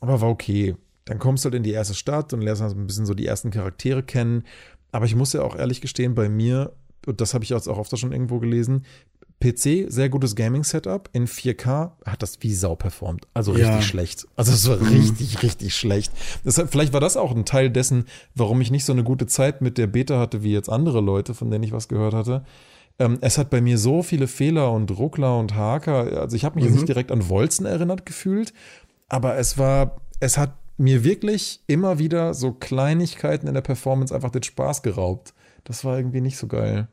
aber 0.00 0.20
war 0.20 0.28
okay. 0.28 0.74
Dann 1.04 1.20
kommst 1.20 1.44
du 1.44 1.46
halt 1.46 1.54
in 1.54 1.62
die 1.62 1.70
erste 1.70 1.94
Stadt 1.94 2.32
und 2.32 2.40
lernst 2.40 2.62
halt 2.62 2.76
ein 2.76 2.88
bisschen 2.88 3.06
so 3.06 3.14
die 3.14 3.26
ersten 3.26 3.52
Charaktere 3.52 4.02
kennen. 4.02 4.42
Aber 4.90 5.04
ich 5.06 5.14
muss 5.14 5.32
ja 5.34 5.42
auch 5.42 5.54
ehrlich 5.54 5.80
gestehen, 5.80 6.16
bei 6.16 6.28
mir 6.28 6.72
und 7.06 7.20
das 7.20 7.34
habe 7.34 7.44
ich 7.44 7.50
jetzt 7.50 7.68
auch 7.68 7.78
oft 7.78 7.96
schon 7.98 8.12
irgendwo 8.12 8.38
gelesen, 8.38 8.84
PC, 9.40 9.86
sehr 9.88 10.08
gutes 10.08 10.34
Gaming-Setup. 10.34 11.10
In 11.12 11.26
4K 11.26 11.92
hat 12.06 12.22
das 12.22 12.38
wie 12.40 12.54
Sau 12.54 12.74
performt. 12.74 13.26
Also 13.34 13.52
richtig 13.52 13.70
ja. 13.70 13.82
schlecht. 13.82 14.26
Also 14.34 14.52
es 14.52 14.68
war 14.68 14.78
mhm. 14.78 14.96
richtig, 14.96 15.42
richtig 15.42 15.76
schlecht. 15.76 16.12
Deshalb, 16.44 16.70
vielleicht 16.70 16.92
war 16.92 17.00
das 17.00 17.16
auch 17.16 17.34
ein 17.34 17.44
Teil 17.44 17.70
dessen, 17.70 18.06
warum 18.34 18.60
ich 18.60 18.70
nicht 18.70 18.86
so 18.86 18.92
eine 18.92 19.04
gute 19.04 19.26
Zeit 19.26 19.60
mit 19.60 19.76
der 19.76 19.88
Beta 19.88 20.18
hatte 20.18 20.42
wie 20.42 20.52
jetzt 20.52 20.70
andere 20.70 21.00
Leute, 21.00 21.34
von 21.34 21.50
denen 21.50 21.64
ich 21.64 21.72
was 21.72 21.88
gehört 21.88 22.14
hatte. 22.14 22.44
Ähm, 22.98 23.18
es 23.20 23.36
hat 23.36 23.50
bei 23.50 23.60
mir 23.60 23.76
so 23.76 24.02
viele 24.02 24.26
Fehler 24.26 24.72
und 24.72 24.90
Ruckler 24.96 25.38
und 25.38 25.54
Haker. 25.54 26.20
Also 26.20 26.34
ich 26.34 26.44
habe 26.44 26.54
mich 26.54 26.64
mhm. 26.64 26.70
jetzt 26.70 26.76
nicht 26.76 26.88
direkt 26.88 27.12
an 27.12 27.28
Wolzen 27.28 27.66
erinnert 27.66 28.06
gefühlt, 28.06 28.54
aber 29.08 29.36
es 29.36 29.58
war, 29.58 30.00
es 30.18 30.38
hat 30.38 30.54
mir 30.78 31.04
wirklich 31.04 31.60
immer 31.66 31.98
wieder 31.98 32.32
so 32.32 32.52
Kleinigkeiten 32.52 33.48
in 33.48 33.54
der 33.54 33.60
Performance 33.60 34.14
einfach 34.14 34.30
den 34.30 34.42
Spaß 34.42 34.82
geraubt. 34.82 35.34
Das 35.66 35.84
war 35.84 35.98
irgendwie 35.98 36.20
nicht 36.20 36.38
so 36.38 36.46
geil. 36.46 36.88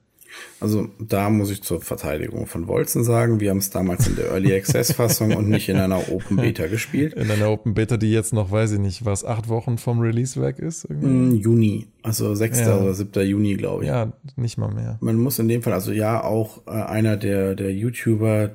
Also 0.59 0.87
da 0.99 1.29
muss 1.29 1.51
ich 1.51 1.61
zur 1.61 1.81
Verteidigung 1.81 2.47
von 2.47 2.67
Wolzen 2.67 3.03
sagen, 3.03 3.39
wir 3.39 3.51
haben 3.51 3.57
es 3.57 3.69
damals 3.69 4.07
in 4.07 4.15
der 4.15 4.31
Early 4.31 4.55
Access 4.55 4.91
Fassung 4.93 5.35
und 5.35 5.47
nicht 5.47 5.69
in 5.69 5.77
einer 5.77 6.11
Open 6.11 6.37
Beta 6.37 6.65
gespielt. 6.67 7.13
In 7.13 7.29
einer 7.29 7.49
Open 7.49 7.75
Beta, 7.75 7.97
die 7.97 8.11
jetzt 8.11 8.33
noch, 8.33 8.49
weiß 8.49 8.73
ich 8.73 8.79
nicht, 8.79 9.05
was, 9.05 9.23
acht 9.23 9.47
Wochen 9.47 9.77
vom 9.77 9.99
Release 9.99 10.41
weg 10.41 10.57
ist? 10.57 10.85
Irgendwie? 10.85 11.07
Mm, 11.07 11.35
Juni, 11.35 11.87
also 12.01 12.33
6. 12.33 12.61
Ja. 12.61 12.79
oder 12.79 12.93
7. 12.93 13.27
Juni, 13.27 13.55
glaube 13.55 13.83
ich. 13.83 13.89
Ja, 13.89 14.13
nicht 14.35 14.57
mal 14.57 14.73
mehr. 14.73 14.97
Man 15.01 15.17
muss 15.17 15.37
in 15.37 15.47
dem 15.47 15.61
Fall, 15.61 15.73
also 15.73 15.91
ja, 15.91 16.23
auch 16.23 16.65
äh, 16.65 16.71
einer 16.71 17.17
der, 17.17 17.55
der 17.55 17.71
YouTuber, 17.71 18.51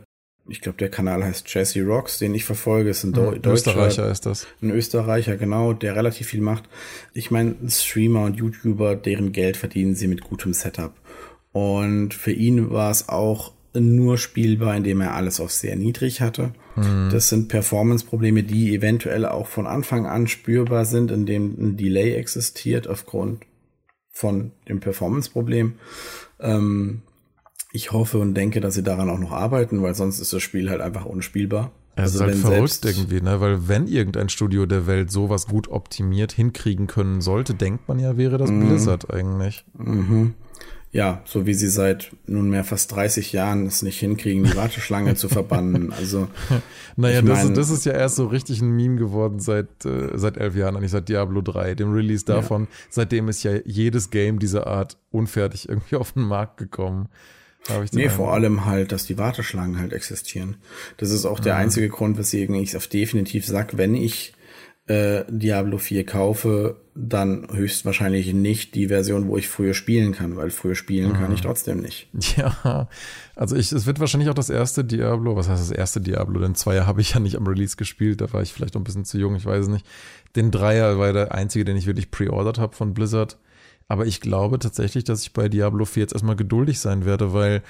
ich 0.49 0.61
glaube, 0.61 0.79
der 0.79 0.91
Kanal 0.91 1.25
heißt 1.25 1.53
Jesse 1.53 1.85
Rocks, 1.85 2.19
den 2.19 2.35
ich 2.35 2.45
verfolge, 2.45 2.91
ist 2.91 3.05
ein 3.05 3.15
ja, 3.15 3.51
Österreicher 3.53 4.11
ist 4.11 4.27
das. 4.27 4.47
Ein 4.63 4.71
Österreicher, 4.71 5.37
genau, 5.37 5.73
der 5.73 5.95
relativ 5.95 6.29
viel 6.29 6.41
macht. 6.41 6.65
Ich 7.13 7.31
meine, 7.31 7.57
Streamer 7.69 8.25
und 8.25 8.37
YouTuber, 8.37 8.97
deren 8.97 9.33
Geld 9.33 9.57
verdienen 9.57 9.95
sie 9.95 10.07
mit 10.07 10.23
gutem 10.23 10.55
Setup. 10.55 10.93
Und 11.53 12.15
für 12.15 12.33
ihn 12.33 12.71
war 12.71 12.91
es 12.91 13.09
auch 13.09 13.53
nur 13.75 14.19
spielbar, 14.19 14.77
indem 14.77 15.01
er 15.01 15.15
alles 15.15 15.41
auf 15.41 15.53
sehr 15.53 15.77
niedrig 15.77 16.21
hatte. 16.21 16.53
Mhm. 16.77 17.11
Das 17.13 17.29
sind 17.29 17.49
Performance-Probleme, 17.49 18.43
die 18.43 18.75
eventuell 18.75 19.27
auch 19.27 19.47
von 19.47 19.67
Anfang 19.67 20.07
an 20.07 20.27
spürbar 20.27 20.85
sind, 20.85 21.11
indem 21.11 21.57
ein 21.59 21.77
Delay 21.77 22.15
existiert 22.15 22.89
aufgrund 22.89 23.45
von 24.11 24.53
dem 24.69 24.81
Performance-Problem. 24.81 25.75
Ähm, 26.41 27.03
ich 27.73 27.93
hoffe 27.93 28.19
und 28.19 28.35
denke, 28.35 28.61
dass 28.61 28.75
sie 28.75 28.83
daran 28.83 29.11
auch 29.11 29.19
noch 29.19 29.33
arbeiten, 29.33 29.83
weil 29.83 29.95
sonst 29.95 30.21
ist 30.21 30.33
das 30.33 30.43
Spiel 30.43 30.71
halt 30.71 30.81
einfach 30.81 31.05
unspielbar. 31.05 31.73
Es 31.97 32.15
also 32.15 32.25
ist 32.25 32.45
halt 32.45 32.55
verrückt 32.55 32.85
irgendwie, 32.85 33.21
ne? 33.21 33.41
Weil 33.41 33.67
wenn 33.69 33.89
irgendein 33.89 34.29
Studio 34.29 34.67
der 34.67 34.87
Welt 34.87 35.11
sowas 35.11 35.49
gut 35.49 35.69
optimiert 35.69 36.33
hinkriegen 36.33 36.87
können 36.87 37.21
sollte, 37.21 37.55
denkt 37.55 37.89
man 37.89 37.99
ja, 37.99 38.17
wäre 38.17 38.39
das 38.39 38.51
mhm. 38.51 38.69
Blizzard 38.69 39.13
eigentlich. 39.13 39.65
Mhm. 39.77 40.35
ja, 40.93 41.23
so 41.25 41.45
wie 41.45 41.55
sie 41.55 41.69
seit 41.69 42.13
nunmehr 42.27 42.63
fast 42.63 42.95
30 42.95 43.33
Jahren 43.33 43.67
es 43.67 43.83
nicht 43.83 43.99
hinkriegen, 43.99 44.45
die 44.45 44.57
Warteschlange 44.57 45.17
zu 45.17 45.29
verbannen. 45.29 45.93
Also 45.99 46.29
naja, 46.97 47.21
das, 47.21 47.45
mein, 47.45 47.55
das, 47.55 47.71
ist 47.71 47.85
ja 47.85 47.93
erst 47.93 48.15
so 48.15 48.27
richtig 48.29 48.63
ein 48.63 48.71
Meme 48.71 48.97
geworden 48.97 49.41
seit 49.41 49.85
äh, 49.85 50.17
seit 50.17 50.37
elf 50.37 50.55
Jahren, 50.55 50.77
eigentlich 50.77 50.93
seit 50.93 51.09
Diablo 51.09 51.43
3, 51.43 51.75
dem 51.75 51.93
Release 51.93 52.25
davon. 52.25 52.63
Ja. 52.63 52.69
Seitdem 52.91 53.29
ist 53.29 53.43
ja 53.43 53.57
jedes 53.65 54.11
Game 54.11 54.39
dieser 54.39 54.69
Art 54.69 54.97
unfertig 55.11 55.69
irgendwie 55.69 55.97
auf 55.97 56.13
den 56.13 56.23
Markt 56.23 56.59
gekommen. 56.59 57.09
Nee, 57.93 58.09
vor 58.09 58.33
allem 58.33 58.65
halt, 58.65 58.93
dass 58.93 59.05
die 59.05 59.19
Warteschlangen 59.19 59.79
halt 59.79 59.93
existieren. 59.93 60.57
Das 60.97 61.11
ist 61.11 61.25
auch 61.25 61.41
der 61.41 61.55
mhm. 61.55 61.61
einzige 61.61 61.89
Grund, 61.89 62.19
weswegen 62.19 62.55
ich 62.55 62.75
es 62.75 62.89
definitiv 62.89 63.47
sag, 63.47 63.77
wenn 63.77 63.95
ich 63.95 64.35
äh, 64.89 65.25
Diablo 65.29 65.77
4 65.79 66.07
kaufe, 66.07 66.81
dann 66.95 67.47
höchstwahrscheinlich 67.53 68.33
nicht 68.33 68.75
die 68.75 68.89
Version, 68.89 69.29
wo 69.29 69.37
ich 69.37 69.49
früher 69.49 69.75
spielen 69.75 70.13
kann, 70.13 70.37
weil 70.37 70.51
früher 70.51 70.75
spielen 70.75 71.11
mhm. 71.11 71.15
kann 71.15 71.33
ich 71.33 71.43
mhm. 71.43 71.47
trotzdem 71.47 71.81
nicht. 71.81 72.09
Ja, 72.37 72.89
also 73.35 73.57
ich, 73.57 73.71
es 73.73 73.87
wird 73.87 74.01
wahrscheinlich 74.01 74.31
auch 74.31 74.35
das 74.35 74.51
erste 74.51 74.85
Diablo, 74.85 75.37
was 75.37 75.49
heißt 75.49 75.61
das 75.61 75.71
erste 75.71 76.01
Diablo? 76.01 76.41
Den 76.41 76.55
Zweier 76.55 76.87
habe 76.87 77.01
ich 77.01 77.15
ja 77.15 77.21
nicht 77.21 77.37
am 77.37 77.47
Release 77.47 77.77
gespielt, 77.77 78.21
da 78.21 78.33
war 78.33 78.43
ich 78.43 78.53
vielleicht 78.53 78.75
noch 78.75 78.81
ein 78.81 78.85
bisschen 78.85 79.05
zu 79.05 79.19
jung, 79.19 79.37
ich 79.37 79.45
weiß 79.45 79.65
es 79.65 79.69
nicht. 79.69 79.87
Den 80.37 80.51
Dreier 80.51 80.99
war 80.99 81.13
der 81.13 81.35
einzige, 81.35 81.65
den 81.65 81.77
ich 81.77 81.87
wirklich 81.87 82.11
pre-ordered 82.11 82.59
habe 82.59 82.75
von 82.75 82.95
Blizzard. 82.95 83.39
Aber 83.89 84.07
ich 84.07 84.21
glaube 84.21 84.59
tatsächlich, 84.59 85.05
dass 85.05 85.23
ich 85.23 85.33
bei 85.33 85.49
Diablo 85.49 85.85
4 85.85 86.03
jetzt 86.03 86.13
erstmal 86.13 86.37
geduldig 86.37 86.79
sein 86.79 87.05
werde, 87.05 87.33
weil, 87.33 87.63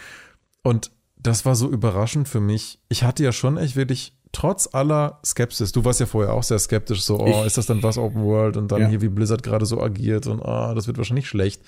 und 0.62 0.90
das 1.16 1.44
war 1.44 1.54
so 1.54 1.68
überraschend 1.68 2.28
für 2.28 2.40
mich. 2.40 2.80
Ich 2.88 3.04
hatte 3.04 3.24
ja 3.24 3.32
schon 3.32 3.56
echt 3.56 3.76
wirklich 3.76 4.12
trotz 4.32 4.68
aller 4.72 5.20
Skepsis, 5.24 5.72
du 5.72 5.84
warst 5.84 6.00
ja 6.00 6.06
vorher 6.06 6.34
auch 6.34 6.42
sehr 6.42 6.58
skeptisch, 6.58 7.02
so, 7.02 7.18
oh, 7.18 7.26
ich, 7.40 7.46
ist 7.46 7.56
das 7.56 7.66
dann 7.66 7.82
was 7.82 7.98
Open 7.98 8.22
World 8.22 8.56
und 8.56 8.70
dann 8.70 8.82
ja. 8.82 8.88
hier 8.88 9.00
wie 9.00 9.08
Blizzard 9.08 9.42
gerade 9.42 9.64
so 9.64 9.80
agiert 9.80 10.26
und 10.26 10.40
oh, 10.40 10.74
das 10.74 10.86
wird 10.86 10.98
wahrscheinlich 10.98 11.28
schlecht. 11.28 11.62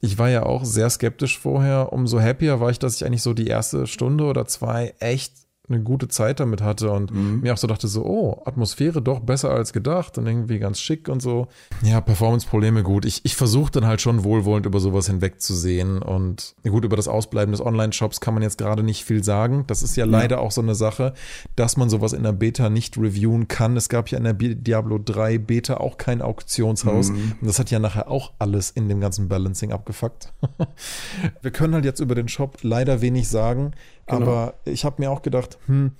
Ich 0.00 0.18
war 0.18 0.28
ja 0.28 0.42
auch 0.42 0.64
sehr 0.64 0.90
skeptisch 0.90 1.38
vorher. 1.38 1.92
Umso 1.92 2.20
happier 2.20 2.60
war 2.60 2.70
ich, 2.70 2.78
dass 2.78 2.96
ich 2.96 3.06
eigentlich 3.06 3.22
so 3.22 3.32
die 3.32 3.46
erste 3.46 3.86
Stunde 3.86 4.24
oder 4.24 4.46
zwei 4.46 4.94
echt 4.98 5.32
eine 5.68 5.82
gute 5.82 6.08
Zeit 6.08 6.40
damit 6.40 6.62
hatte 6.62 6.90
und 6.90 7.12
mhm. 7.12 7.40
mir 7.40 7.52
auch 7.52 7.58
so 7.58 7.66
dachte 7.66 7.88
so, 7.88 8.04
oh, 8.04 8.42
Atmosphäre 8.44 9.02
doch 9.02 9.20
besser 9.20 9.50
als 9.50 9.72
gedacht 9.72 10.18
und 10.18 10.26
irgendwie 10.26 10.58
ganz 10.58 10.80
schick 10.80 11.08
und 11.08 11.20
so. 11.20 11.48
Ja, 11.82 12.00
Performance-Probleme 12.00 12.82
gut. 12.82 13.04
Ich, 13.04 13.24
ich 13.24 13.36
versuche 13.36 13.70
dann 13.72 13.86
halt 13.86 14.00
schon 14.00 14.24
wohlwollend 14.24 14.66
über 14.66 14.80
sowas 14.80 15.06
hinwegzusehen 15.06 16.02
und 16.02 16.54
gut, 16.62 16.84
über 16.84 16.96
das 16.96 17.08
Ausbleiben 17.08 17.52
des 17.52 17.60
Online-Shops 17.60 18.20
kann 18.20 18.34
man 18.34 18.42
jetzt 18.42 18.58
gerade 18.58 18.82
nicht 18.82 19.04
viel 19.04 19.24
sagen. 19.24 19.64
Das 19.66 19.82
ist 19.82 19.96
ja, 19.96 20.04
ja, 20.04 20.10
leider 20.10 20.40
auch 20.40 20.52
so 20.52 20.60
eine 20.60 20.74
Sache, 20.74 21.14
dass 21.56 21.76
man 21.76 21.90
sowas 21.90 22.12
in 22.12 22.22
der 22.22 22.32
Beta 22.32 22.70
nicht 22.70 22.96
reviewen 22.96 23.48
kann. 23.48 23.76
Es 23.76 23.88
gab 23.88 24.08
ja 24.08 24.18
in 24.18 24.24
der 24.24 24.34
Diablo 24.34 24.98
3 24.98 25.38
Beta 25.38 25.78
auch 25.78 25.96
kein 25.96 26.22
Auktionshaus 26.22 27.10
mhm. 27.10 27.34
und 27.40 27.46
das 27.46 27.58
hat 27.58 27.70
ja 27.70 27.78
nachher 27.78 28.10
auch 28.10 28.32
alles 28.38 28.70
in 28.70 28.88
dem 28.88 29.00
ganzen 29.00 29.28
Balancing 29.28 29.72
abgefuckt. 29.72 30.32
Wir 31.42 31.50
können 31.50 31.74
halt 31.74 31.84
jetzt 31.84 32.00
über 32.00 32.14
den 32.14 32.28
Shop 32.28 32.58
leider 32.62 33.00
wenig 33.00 33.28
sagen. 33.28 33.72
Genau. 34.06 34.22
Aber 34.22 34.54
ich 34.64 34.84
habe 34.84 35.02
mir 35.02 35.10
auch 35.10 35.22
gedacht, 35.22 35.58
hm, 35.66 35.92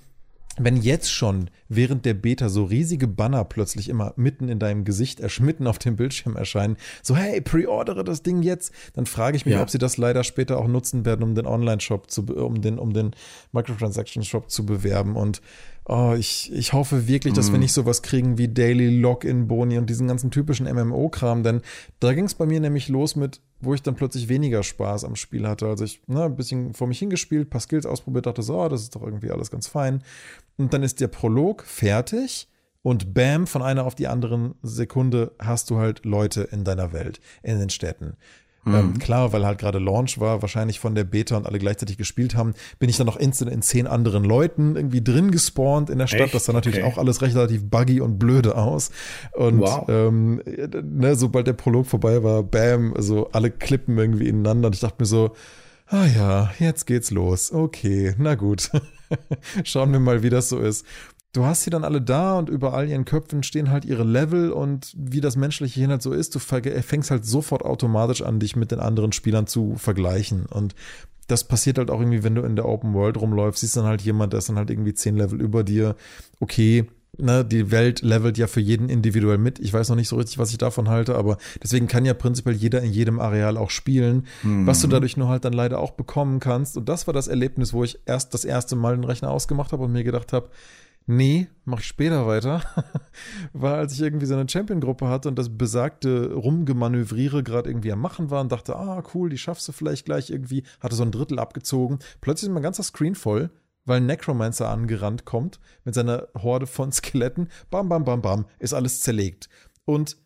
wenn 0.58 0.76
jetzt 0.76 1.12
schon 1.12 1.50
während 1.68 2.04
der 2.04 2.14
Beta 2.14 2.48
so 2.48 2.64
riesige 2.64 3.08
Banner 3.08 3.44
plötzlich 3.44 3.88
immer 3.88 4.14
mitten 4.16 4.48
in 4.48 4.58
deinem 4.58 4.84
Gesicht, 4.84 5.20
mitten 5.40 5.66
auf 5.66 5.78
dem 5.78 5.96
Bildschirm 5.96 6.36
erscheinen, 6.36 6.76
so 7.02 7.16
hey, 7.16 7.40
preordere 7.40 8.04
das 8.04 8.22
Ding 8.22 8.42
jetzt, 8.42 8.72
dann 8.94 9.06
frage 9.06 9.36
ich 9.36 9.44
mich, 9.44 9.54
ja. 9.54 9.62
ob 9.62 9.70
sie 9.70 9.78
das 9.78 9.96
leider 9.96 10.24
später 10.24 10.58
auch 10.58 10.68
nutzen 10.68 11.04
werden, 11.04 11.22
um 11.22 11.34
den 11.34 11.46
Online-Shop 11.46 12.10
zu, 12.10 12.22
um 12.22 12.60
den, 12.62 12.78
um 12.78 12.92
den 12.92 13.10
Microtransaction-Shop 13.52 14.50
zu 14.50 14.66
bewerben 14.66 15.16
und 15.16 15.40
Oh, 15.88 16.16
ich, 16.18 16.52
ich 16.52 16.72
hoffe 16.72 17.06
wirklich, 17.06 17.32
dass 17.34 17.46
mm. 17.46 17.52
wir 17.52 17.58
mhm. 17.58 17.60
nicht 17.60 17.72
sowas 17.72 18.02
kriegen 18.02 18.38
wie 18.38 18.48
Daily 18.48 18.98
Login-Boni 18.98 19.78
und 19.78 19.88
diesen 19.88 20.08
ganzen 20.08 20.32
typischen 20.32 20.66
MMO-Kram, 20.66 21.44
denn 21.44 21.60
da 22.00 22.12
ging 22.12 22.24
es 22.24 22.34
bei 22.34 22.44
mir 22.44 22.58
nämlich 22.58 22.88
los 22.88 23.14
mit, 23.14 23.40
wo 23.60 23.74
ich 23.74 23.82
dann 23.82 23.94
plötzlich 23.94 24.28
weniger 24.28 24.62
Spaß 24.62 25.04
am 25.04 25.16
Spiel 25.16 25.46
hatte. 25.46 25.66
Also 25.66 25.84
ich 25.84 26.02
ne, 26.06 26.24
ein 26.24 26.36
bisschen 26.36 26.74
vor 26.74 26.86
mich 26.86 26.98
hingespielt, 26.98 27.50
paar 27.50 27.60
Skills 27.60 27.86
ausprobiert, 27.86 28.26
dachte 28.26 28.42
so, 28.42 28.60
oh, 28.60 28.68
das 28.68 28.82
ist 28.82 28.94
doch 28.94 29.02
irgendwie 29.02 29.30
alles 29.30 29.50
ganz 29.50 29.66
fein. 29.66 30.02
Und 30.56 30.72
dann 30.72 30.82
ist 30.82 31.00
der 31.00 31.08
Prolog 31.08 31.62
fertig 31.64 32.48
und 32.82 33.14
bam, 33.14 33.46
von 33.46 33.62
einer 33.62 33.84
auf 33.84 33.94
die 33.94 34.06
anderen 34.06 34.54
Sekunde 34.62 35.32
hast 35.38 35.70
du 35.70 35.78
halt 35.78 36.04
Leute 36.04 36.42
in 36.42 36.64
deiner 36.64 36.92
Welt, 36.92 37.20
in 37.42 37.58
den 37.58 37.70
Städten. 37.70 38.16
Ähm, 38.66 38.72
mhm. 38.72 38.78
Ähm, 38.78 38.98
klar, 38.98 39.32
weil 39.32 39.46
halt 39.46 39.58
gerade 39.58 39.78
Launch 39.78 40.18
war, 40.18 40.42
wahrscheinlich 40.42 40.80
von 40.80 40.94
der 40.94 41.04
Beta 41.04 41.36
und 41.36 41.46
alle 41.46 41.58
gleichzeitig 41.58 41.96
gespielt 41.96 42.34
haben, 42.34 42.54
bin 42.78 42.88
ich 42.88 42.96
dann 42.96 43.06
noch 43.06 43.16
instant 43.16 43.50
in 43.50 43.62
zehn 43.62 43.86
anderen 43.86 44.24
Leuten 44.24 44.76
irgendwie 44.76 45.02
drin 45.02 45.30
gespawnt 45.30 45.90
in 45.90 45.98
der 45.98 46.06
Stadt. 46.06 46.20
Echt? 46.20 46.34
Das 46.34 46.44
sah 46.44 46.52
natürlich 46.52 46.82
okay. 46.82 46.92
auch 46.92 46.98
alles 46.98 47.22
recht 47.22 47.36
relativ 47.36 47.64
buggy 47.64 48.00
und 48.00 48.18
blöde 48.18 48.56
aus. 48.56 48.90
Und 49.32 49.60
wow. 49.60 49.88
ähm, 49.88 50.42
ne, 50.44 51.14
sobald 51.16 51.46
der 51.46 51.52
Prolog 51.52 51.86
vorbei 51.86 52.22
war, 52.22 52.42
bam, 52.42 52.94
also 52.94 53.28
alle 53.32 53.50
klippen 53.50 53.96
irgendwie 53.98 54.28
ineinander. 54.28 54.68
Und 54.68 54.74
ich 54.74 54.80
dachte 54.80 54.96
mir 55.00 55.06
so, 55.06 55.32
ah 55.86 56.06
ja, 56.06 56.50
jetzt 56.58 56.86
geht's 56.86 57.10
los. 57.10 57.52
Okay, 57.52 58.14
na 58.18 58.34
gut. 58.34 58.70
Schauen 59.64 59.92
wir 59.92 60.00
mal, 60.00 60.22
wie 60.22 60.30
das 60.30 60.48
so 60.48 60.58
ist 60.58 60.84
du 61.36 61.44
hast 61.44 61.62
sie 61.62 61.70
dann 61.70 61.84
alle 61.84 62.00
da 62.00 62.38
und 62.38 62.48
überall 62.48 62.88
ihren 62.88 63.04
Köpfen 63.04 63.42
stehen 63.42 63.70
halt 63.70 63.84
ihre 63.84 64.04
Level 64.04 64.50
und 64.50 64.94
wie 64.96 65.20
das 65.20 65.36
menschliche 65.36 65.80
Hirn 65.80 65.90
halt 65.90 66.02
so 66.02 66.12
ist, 66.12 66.34
du 66.34 66.38
fängst 66.38 67.10
halt 67.10 67.26
sofort 67.26 67.62
automatisch 67.62 68.22
an, 68.22 68.40
dich 68.40 68.56
mit 68.56 68.70
den 68.70 68.80
anderen 68.80 69.12
Spielern 69.12 69.46
zu 69.46 69.74
vergleichen. 69.76 70.46
Und 70.46 70.74
das 71.26 71.44
passiert 71.44 71.76
halt 71.76 71.90
auch 71.90 72.00
irgendwie, 72.00 72.22
wenn 72.22 72.34
du 72.34 72.42
in 72.42 72.56
der 72.56 72.66
Open 72.66 72.94
World 72.94 73.20
rumläufst, 73.20 73.60
siehst 73.60 73.76
dann 73.76 73.84
halt 73.84 74.00
jemand, 74.00 74.32
der 74.32 74.38
ist 74.38 74.48
dann 74.48 74.56
halt 74.56 74.70
irgendwie 74.70 74.94
zehn 74.94 75.16
Level 75.16 75.40
über 75.42 75.62
dir. 75.62 75.94
Okay, 76.40 76.86
ne, 77.18 77.44
die 77.44 77.70
Welt 77.70 78.00
levelt 78.00 78.38
ja 78.38 78.46
für 78.46 78.60
jeden 78.60 78.88
individuell 78.88 79.38
mit. 79.38 79.58
Ich 79.58 79.74
weiß 79.74 79.90
noch 79.90 79.96
nicht 79.96 80.08
so 80.08 80.16
richtig, 80.16 80.38
was 80.38 80.52
ich 80.52 80.58
davon 80.58 80.88
halte, 80.88 81.16
aber 81.16 81.36
deswegen 81.62 81.86
kann 81.86 82.06
ja 82.06 82.14
prinzipiell 82.14 82.56
jeder 82.56 82.80
in 82.80 82.92
jedem 82.92 83.20
Areal 83.20 83.58
auch 83.58 83.70
spielen, 83.70 84.26
mhm. 84.42 84.66
was 84.66 84.80
du 84.80 84.86
dadurch 84.86 85.18
nur 85.18 85.28
halt 85.28 85.44
dann 85.44 85.52
leider 85.52 85.80
auch 85.80 85.90
bekommen 85.90 86.40
kannst. 86.40 86.78
Und 86.78 86.88
das 86.88 87.06
war 87.06 87.12
das 87.12 87.28
Erlebnis, 87.28 87.74
wo 87.74 87.84
ich 87.84 87.98
erst 88.06 88.32
das 88.32 88.46
erste 88.46 88.74
Mal 88.74 88.96
den 88.96 89.04
Rechner 89.04 89.30
ausgemacht 89.30 89.72
habe 89.72 89.84
und 89.84 89.92
mir 89.92 90.04
gedacht 90.04 90.32
habe, 90.32 90.48
Nee, 91.08 91.48
mach 91.64 91.78
ich 91.78 91.86
später 91.86 92.26
weiter. 92.26 92.62
war, 93.52 93.76
als 93.76 93.92
ich 93.92 94.00
irgendwie 94.00 94.26
so 94.26 94.34
eine 94.34 94.48
Champion-Gruppe 94.48 95.08
hatte 95.08 95.28
und 95.28 95.38
das 95.38 95.56
besagte 95.56 96.32
Rumgemanövriere 96.32 97.44
gerade 97.44 97.70
irgendwie 97.70 97.92
am 97.92 98.00
Machen 98.00 98.30
war 98.30 98.40
und 98.40 98.50
dachte, 98.50 98.74
ah, 98.74 99.02
cool, 99.14 99.30
die 99.30 99.38
schaffst 99.38 99.68
du 99.68 99.72
vielleicht 99.72 100.04
gleich 100.04 100.30
irgendwie. 100.30 100.64
Hatte 100.80 100.96
so 100.96 101.04
ein 101.04 101.12
Drittel 101.12 101.38
abgezogen. 101.38 102.00
Plötzlich 102.20 102.48
ist 102.48 102.54
mein 102.54 102.62
ganzer 102.64 102.82
Screen 102.82 103.14
voll, 103.14 103.50
weil 103.84 103.98
ein 103.98 104.06
Necromancer 104.06 104.68
angerannt 104.68 105.24
kommt 105.24 105.60
mit 105.84 105.94
seiner 105.94 106.26
Horde 106.36 106.66
von 106.66 106.90
Skeletten. 106.92 107.50
Bam, 107.70 107.88
bam, 107.88 108.04
bam, 108.04 108.20
bam, 108.20 108.46
ist 108.58 108.74
alles 108.74 108.98
zerlegt. 108.98 109.48
Und 109.84 110.16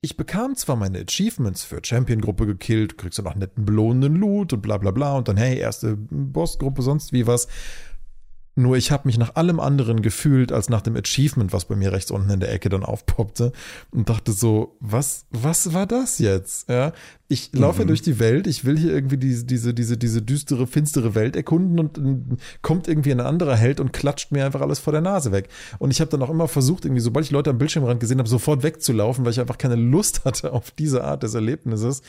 ich 0.00 0.16
bekam 0.16 0.54
zwar 0.54 0.76
meine 0.76 1.00
Achievements 1.00 1.64
für 1.64 1.80
Champion-Gruppe 1.82 2.46
gekillt, 2.46 2.98
kriegst 2.98 3.18
du 3.18 3.22
noch 3.22 3.34
netten 3.34 3.64
belohnenden 3.64 4.14
Loot 4.14 4.52
und 4.52 4.62
bla 4.62 4.78
bla 4.78 4.92
bla 4.92 5.16
und 5.16 5.26
dann, 5.26 5.36
hey, 5.36 5.58
erste 5.58 5.96
Boss-Gruppe, 5.96 6.82
sonst 6.82 7.12
wie 7.12 7.26
was. 7.26 7.48
Nur 8.58 8.76
ich 8.76 8.90
habe 8.90 9.06
mich 9.06 9.18
nach 9.18 9.36
allem 9.36 9.60
anderen 9.60 10.02
gefühlt 10.02 10.50
als 10.50 10.68
nach 10.68 10.82
dem 10.82 10.96
Achievement, 10.96 11.52
was 11.52 11.66
bei 11.66 11.76
mir 11.76 11.92
rechts 11.92 12.10
unten 12.10 12.28
in 12.28 12.40
der 12.40 12.52
Ecke 12.52 12.68
dann 12.68 12.82
aufpoppte 12.82 13.52
und 13.92 14.08
dachte 14.08 14.32
so, 14.32 14.76
was, 14.80 15.26
was 15.30 15.74
war 15.74 15.86
das 15.86 16.18
jetzt? 16.18 16.68
Ja, 16.68 16.92
ich 17.28 17.54
laufe 17.54 17.84
mhm. 17.84 17.86
durch 17.86 18.02
die 18.02 18.18
Welt, 18.18 18.48
ich 18.48 18.64
will 18.64 18.76
hier 18.76 18.92
irgendwie 18.92 19.16
diese, 19.16 19.44
diese, 19.44 19.74
diese, 19.74 19.96
diese 19.96 20.22
düstere, 20.22 20.66
finstere 20.66 21.14
Welt 21.14 21.36
erkunden 21.36 21.78
und, 21.78 22.40
kommt 22.60 22.88
irgendwie 22.88 23.12
ein 23.12 23.20
anderer 23.20 23.54
Held 23.54 23.78
und 23.78 23.92
klatscht 23.92 24.32
mir 24.32 24.44
einfach 24.44 24.60
alles 24.60 24.80
vor 24.80 24.92
der 24.92 25.02
Nase 25.02 25.30
weg. 25.30 25.48
Und 25.78 25.92
ich 25.92 26.00
habe 26.00 26.10
dann 26.10 26.22
auch 26.22 26.30
immer 26.30 26.48
versucht, 26.48 26.84
irgendwie, 26.84 27.00
sobald 27.00 27.26
ich 27.26 27.30
Leute 27.30 27.50
am 27.50 27.58
Bildschirmrand 27.58 28.00
gesehen 28.00 28.18
habe, 28.18 28.28
sofort 28.28 28.64
wegzulaufen, 28.64 29.24
weil 29.24 29.30
ich 29.30 29.40
einfach 29.40 29.58
keine 29.58 29.76
Lust 29.76 30.24
hatte 30.24 30.52
auf 30.52 30.72
diese 30.72 31.04
Art 31.04 31.22
des 31.22 31.34
Erlebnisses. 31.34 32.02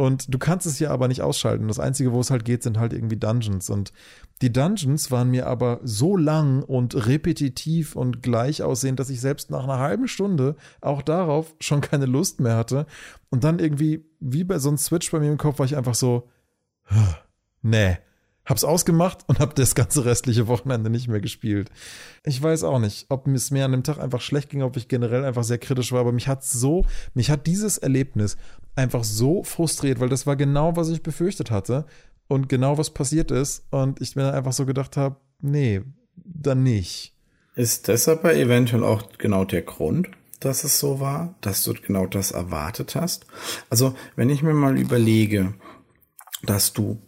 Und 0.00 0.32
du 0.32 0.38
kannst 0.38 0.66
es 0.66 0.78
hier 0.78 0.92
aber 0.92 1.08
nicht 1.08 1.20
ausschalten. 1.20 1.68
Das 1.68 1.78
Einzige, 1.78 2.12
wo 2.14 2.20
es 2.20 2.30
halt 2.30 2.46
geht, 2.46 2.62
sind 2.62 2.78
halt 2.78 2.94
irgendwie 2.94 3.18
Dungeons. 3.18 3.68
Und 3.68 3.92
die 4.40 4.50
Dungeons 4.50 5.10
waren 5.10 5.28
mir 5.30 5.46
aber 5.46 5.78
so 5.82 6.16
lang 6.16 6.62
und 6.62 7.06
repetitiv 7.06 7.96
und 7.96 8.22
gleich 8.22 8.62
aussehend, 8.62 8.98
dass 8.98 9.10
ich 9.10 9.20
selbst 9.20 9.50
nach 9.50 9.64
einer 9.64 9.78
halben 9.78 10.08
Stunde 10.08 10.56
auch 10.80 11.02
darauf 11.02 11.54
schon 11.60 11.82
keine 11.82 12.06
Lust 12.06 12.40
mehr 12.40 12.56
hatte. 12.56 12.86
Und 13.28 13.44
dann 13.44 13.58
irgendwie, 13.58 14.06
wie 14.20 14.42
bei 14.42 14.58
so 14.58 14.70
einem 14.70 14.78
Switch 14.78 15.10
bei 15.10 15.20
mir 15.20 15.30
im 15.30 15.36
Kopf, 15.36 15.58
war 15.58 15.66
ich 15.66 15.76
einfach 15.76 15.94
so, 15.94 16.30
nee, 17.60 17.98
hab's 18.46 18.64
ausgemacht 18.64 19.18
und 19.26 19.38
hab 19.38 19.54
das 19.54 19.74
ganze 19.74 20.04
restliche 20.04 20.48
Wochenende 20.48 20.90
nicht 20.90 21.08
mehr 21.08 21.20
gespielt. 21.20 21.70
Ich 22.24 22.42
weiß 22.42 22.64
auch 22.64 22.78
nicht, 22.78 23.06
ob 23.08 23.26
es 23.28 23.50
mir 23.50 23.64
an 23.64 23.72
dem 23.72 23.82
Tag 23.82 23.98
einfach 23.98 24.20
schlecht 24.20 24.50
ging, 24.50 24.62
ob 24.62 24.76
ich 24.76 24.88
generell 24.88 25.24
einfach 25.24 25.44
sehr 25.44 25.58
kritisch 25.58 25.92
war, 25.92 26.00
aber 26.00 26.12
mich 26.12 26.28
hat 26.28 26.44
so, 26.44 26.84
mich 27.14 27.30
hat 27.30 27.46
dieses 27.46 27.78
Erlebnis 27.78 28.36
einfach 28.74 29.04
so 29.04 29.42
frustriert, 29.44 30.00
weil 30.00 30.08
das 30.08 30.26
war 30.26 30.36
genau, 30.36 30.76
was 30.76 30.88
ich 30.88 31.02
befürchtet 31.02 31.50
hatte 31.50 31.86
und 32.28 32.48
genau, 32.48 32.78
was 32.78 32.90
passiert 32.90 33.30
ist 33.30 33.64
und 33.70 34.00
ich 34.00 34.16
mir 34.16 34.22
dann 34.22 34.34
einfach 34.34 34.52
so 34.52 34.66
gedacht 34.66 34.96
habe, 34.96 35.16
nee, 35.40 35.82
dann 36.16 36.62
nicht. 36.62 37.14
Ist 37.56 37.88
das 37.88 38.08
aber 38.08 38.34
eventuell 38.34 38.84
auch 38.84 39.02
genau 39.18 39.44
der 39.44 39.62
Grund, 39.62 40.08
dass 40.38 40.64
es 40.64 40.78
so 40.78 41.00
war, 41.00 41.34
dass 41.40 41.64
du 41.64 41.74
genau 41.74 42.06
das 42.06 42.30
erwartet 42.30 42.94
hast? 42.94 43.26
Also, 43.68 43.94
wenn 44.16 44.30
ich 44.30 44.42
mir 44.42 44.54
mal 44.54 44.78
überlege, 44.78 45.54
dass 46.42 46.72
du 46.72 47.02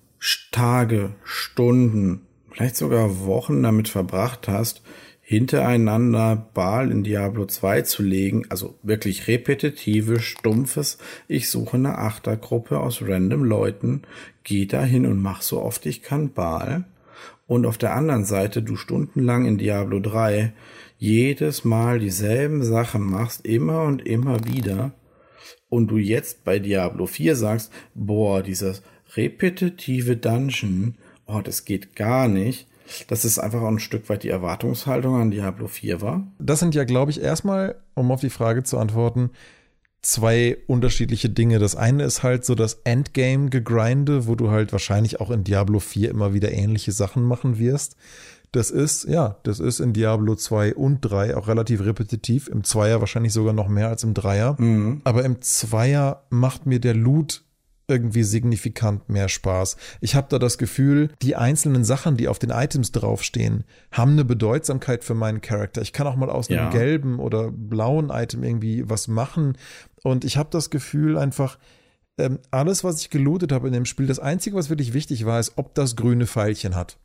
Tage, 0.53 1.15
Stunden, 1.25 2.27
vielleicht 2.53 2.77
sogar 2.77 3.25
Wochen 3.25 3.63
damit 3.63 3.89
verbracht 3.89 4.47
hast, 4.47 4.83
hintereinander 5.21 6.37
Baal 6.55 6.93
in 6.93 7.03
Diablo 7.03 7.47
2 7.47 7.83
zu 7.83 8.03
legen, 8.03 8.45
also 8.49 8.79
wirklich 8.83 9.27
repetitive, 9.27 10.21
stumpfes, 10.21 10.99
ich 11.27 11.49
suche 11.49 11.77
eine 11.77 11.99
Achtergruppe 11.99 12.79
aus 12.79 13.03
random 13.03 13.43
Leuten, 13.43 14.03
geh 14.45 14.67
da 14.67 14.85
hin 14.85 15.07
und 15.07 15.21
mach 15.21 15.43
so 15.43 15.61
oft 15.61 15.87
ich 15.87 16.03
kann 16.03 16.33
Baal. 16.33 16.85
Und 17.49 17.67
auf 17.67 17.77
der 17.77 17.95
anderen 17.95 18.25
Seite 18.25 18.63
du 18.63 18.77
stundenlang 18.77 19.47
in 19.47 19.59
Diablo 19.59 19.99
3 19.99 20.53
jedes 20.99 21.65
Mal 21.65 21.99
dieselben 21.99 22.63
Sachen 22.63 23.03
machst, 23.03 23.45
immer 23.45 23.83
und 23.83 24.07
immer 24.07 24.45
wieder, 24.45 24.93
und 25.69 25.89
du 25.89 25.97
jetzt 25.97 26.45
bei 26.45 26.59
Diablo 26.59 27.07
4 27.07 27.35
sagst, 27.35 27.73
boah, 27.95 28.43
dieses 28.43 28.83
repetitive 29.17 30.17
Dungeon, 30.17 30.97
oh, 31.27 31.41
das 31.41 31.65
geht 31.65 31.97
gar 31.97 32.29
nicht, 32.29 32.67
dass 33.09 33.25
es 33.25 33.39
einfach 33.39 33.63
auch 33.63 33.69
ein 33.69 33.79
Stück 33.79 34.09
weit 34.09 34.23
die 34.23 34.29
Erwartungshaltung 34.29 35.17
an 35.17 35.31
Diablo 35.31 35.67
4 35.67 36.01
war? 36.01 36.27
Das 36.39 36.61
sind 36.61 36.75
ja, 36.75 36.85
glaube 36.85 37.11
ich, 37.11 37.21
erstmal, 37.21 37.77
um 37.95 38.11
auf 38.11 38.21
die 38.21 38.31
Frage 38.31 38.63
zu 38.63 38.79
antworten, 38.79 39.31
zwei 40.03 40.59
unterschiedliche 40.67 41.31
Dinge. 41.31 41.59
Das 41.59 41.77
eine 41.77 42.05
ist 42.05 42.23
halt 42.23 42.45
so 42.45 42.55
das 42.55 42.81
Endgame-Gegrinde, 42.85 44.27
wo 44.27 44.35
du 44.35 44.51
halt 44.51 44.73
wahrscheinlich 44.73 45.21
auch 45.21 45.31
in 45.31 45.45
Diablo 45.45 45.79
4 45.79 46.11
immer 46.11 46.35
wieder 46.35 46.53
ähnliche 46.53 46.93
Sachen 46.93 47.23
machen 47.23 47.59
wirst. 47.59 47.97
Das 48.51 48.71
ist, 48.71 49.05
ja, 49.05 49.37
das 49.45 49.61
ist 49.61 49.81
in 49.81 49.95
Diablo 49.95 50.35
2 50.35 50.75
und 50.75 51.01
3 51.01 51.37
auch 51.37 51.49
relativ 51.49 51.83
repetitiv. 51.85 52.49
Im 52.49 52.65
Zweier 52.65 53.01
wahrscheinlich 53.01 53.33
sogar 53.33 53.55
noch 53.55 53.69
mehr 53.69 53.89
als 53.89 54.05
im 54.05 54.13
Dreier. 54.13 54.57
Mhm. 54.61 55.01
Aber 55.05 55.25
im 55.25 55.41
Zweier 55.41 56.25
macht 56.29 56.67
mir 56.67 56.79
der 56.79 56.95
Loot 56.95 57.45
irgendwie 57.89 58.23
signifikant 58.23 59.09
mehr 59.09 59.29
Spaß. 59.29 59.77
Ich 60.01 60.15
habe 60.15 60.29
da 60.31 60.39
das 60.39 60.59
Gefühl, 60.59 61.11
die 61.23 61.37
einzelnen 61.37 61.85
Sachen, 61.85 62.17
die 62.17 62.29
auf 62.29 62.39
den 62.39 62.51
Items 62.51 62.93
draufstehen, 62.93 63.65
haben 63.91 64.13
eine 64.13 64.25
Bedeutsamkeit 64.25 65.05
für 65.05 65.15
meinen 65.15 65.41
Charakter. 65.41 65.83
Ich 65.83 65.93
kann 65.93 66.07
auch 66.07 66.17
mal 66.17 66.31
aus 66.31 66.49
einem 66.49 66.59
ja. 66.59 66.71
gelben 66.71 67.19
oder 67.19 67.51
blauen 67.51 68.11
Item 68.11 68.43
irgendwie 68.43 68.89
was 68.89 69.09
machen. 69.09 69.57
Und 70.03 70.25
ich 70.25 70.37
habe 70.37 70.49
das 70.51 70.71
Gefühl 70.71 71.19
einfach, 71.19 71.59
ähm, 72.19 72.39
alles, 72.51 72.85
was 72.85 73.01
ich 73.01 73.11
gelootet 73.11 73.53
habe 73.53 73.67
in 73.69 73.73
dem 73.73 73.87
Spiel, 73.87 74.07
das 74.07 74.19
Einzige, 74.19 74.57
was 74.57 74.71
wirklich 74.71 74.93
wichtig 74.93 75.25
war, 75.25 75.41
ist, 75.41 75.53
ob 75.57 75.75
das 75.75 75.97
grüne 75.97 76.27
Pfeilchen 76.27 76.75
hat 76.75 76.99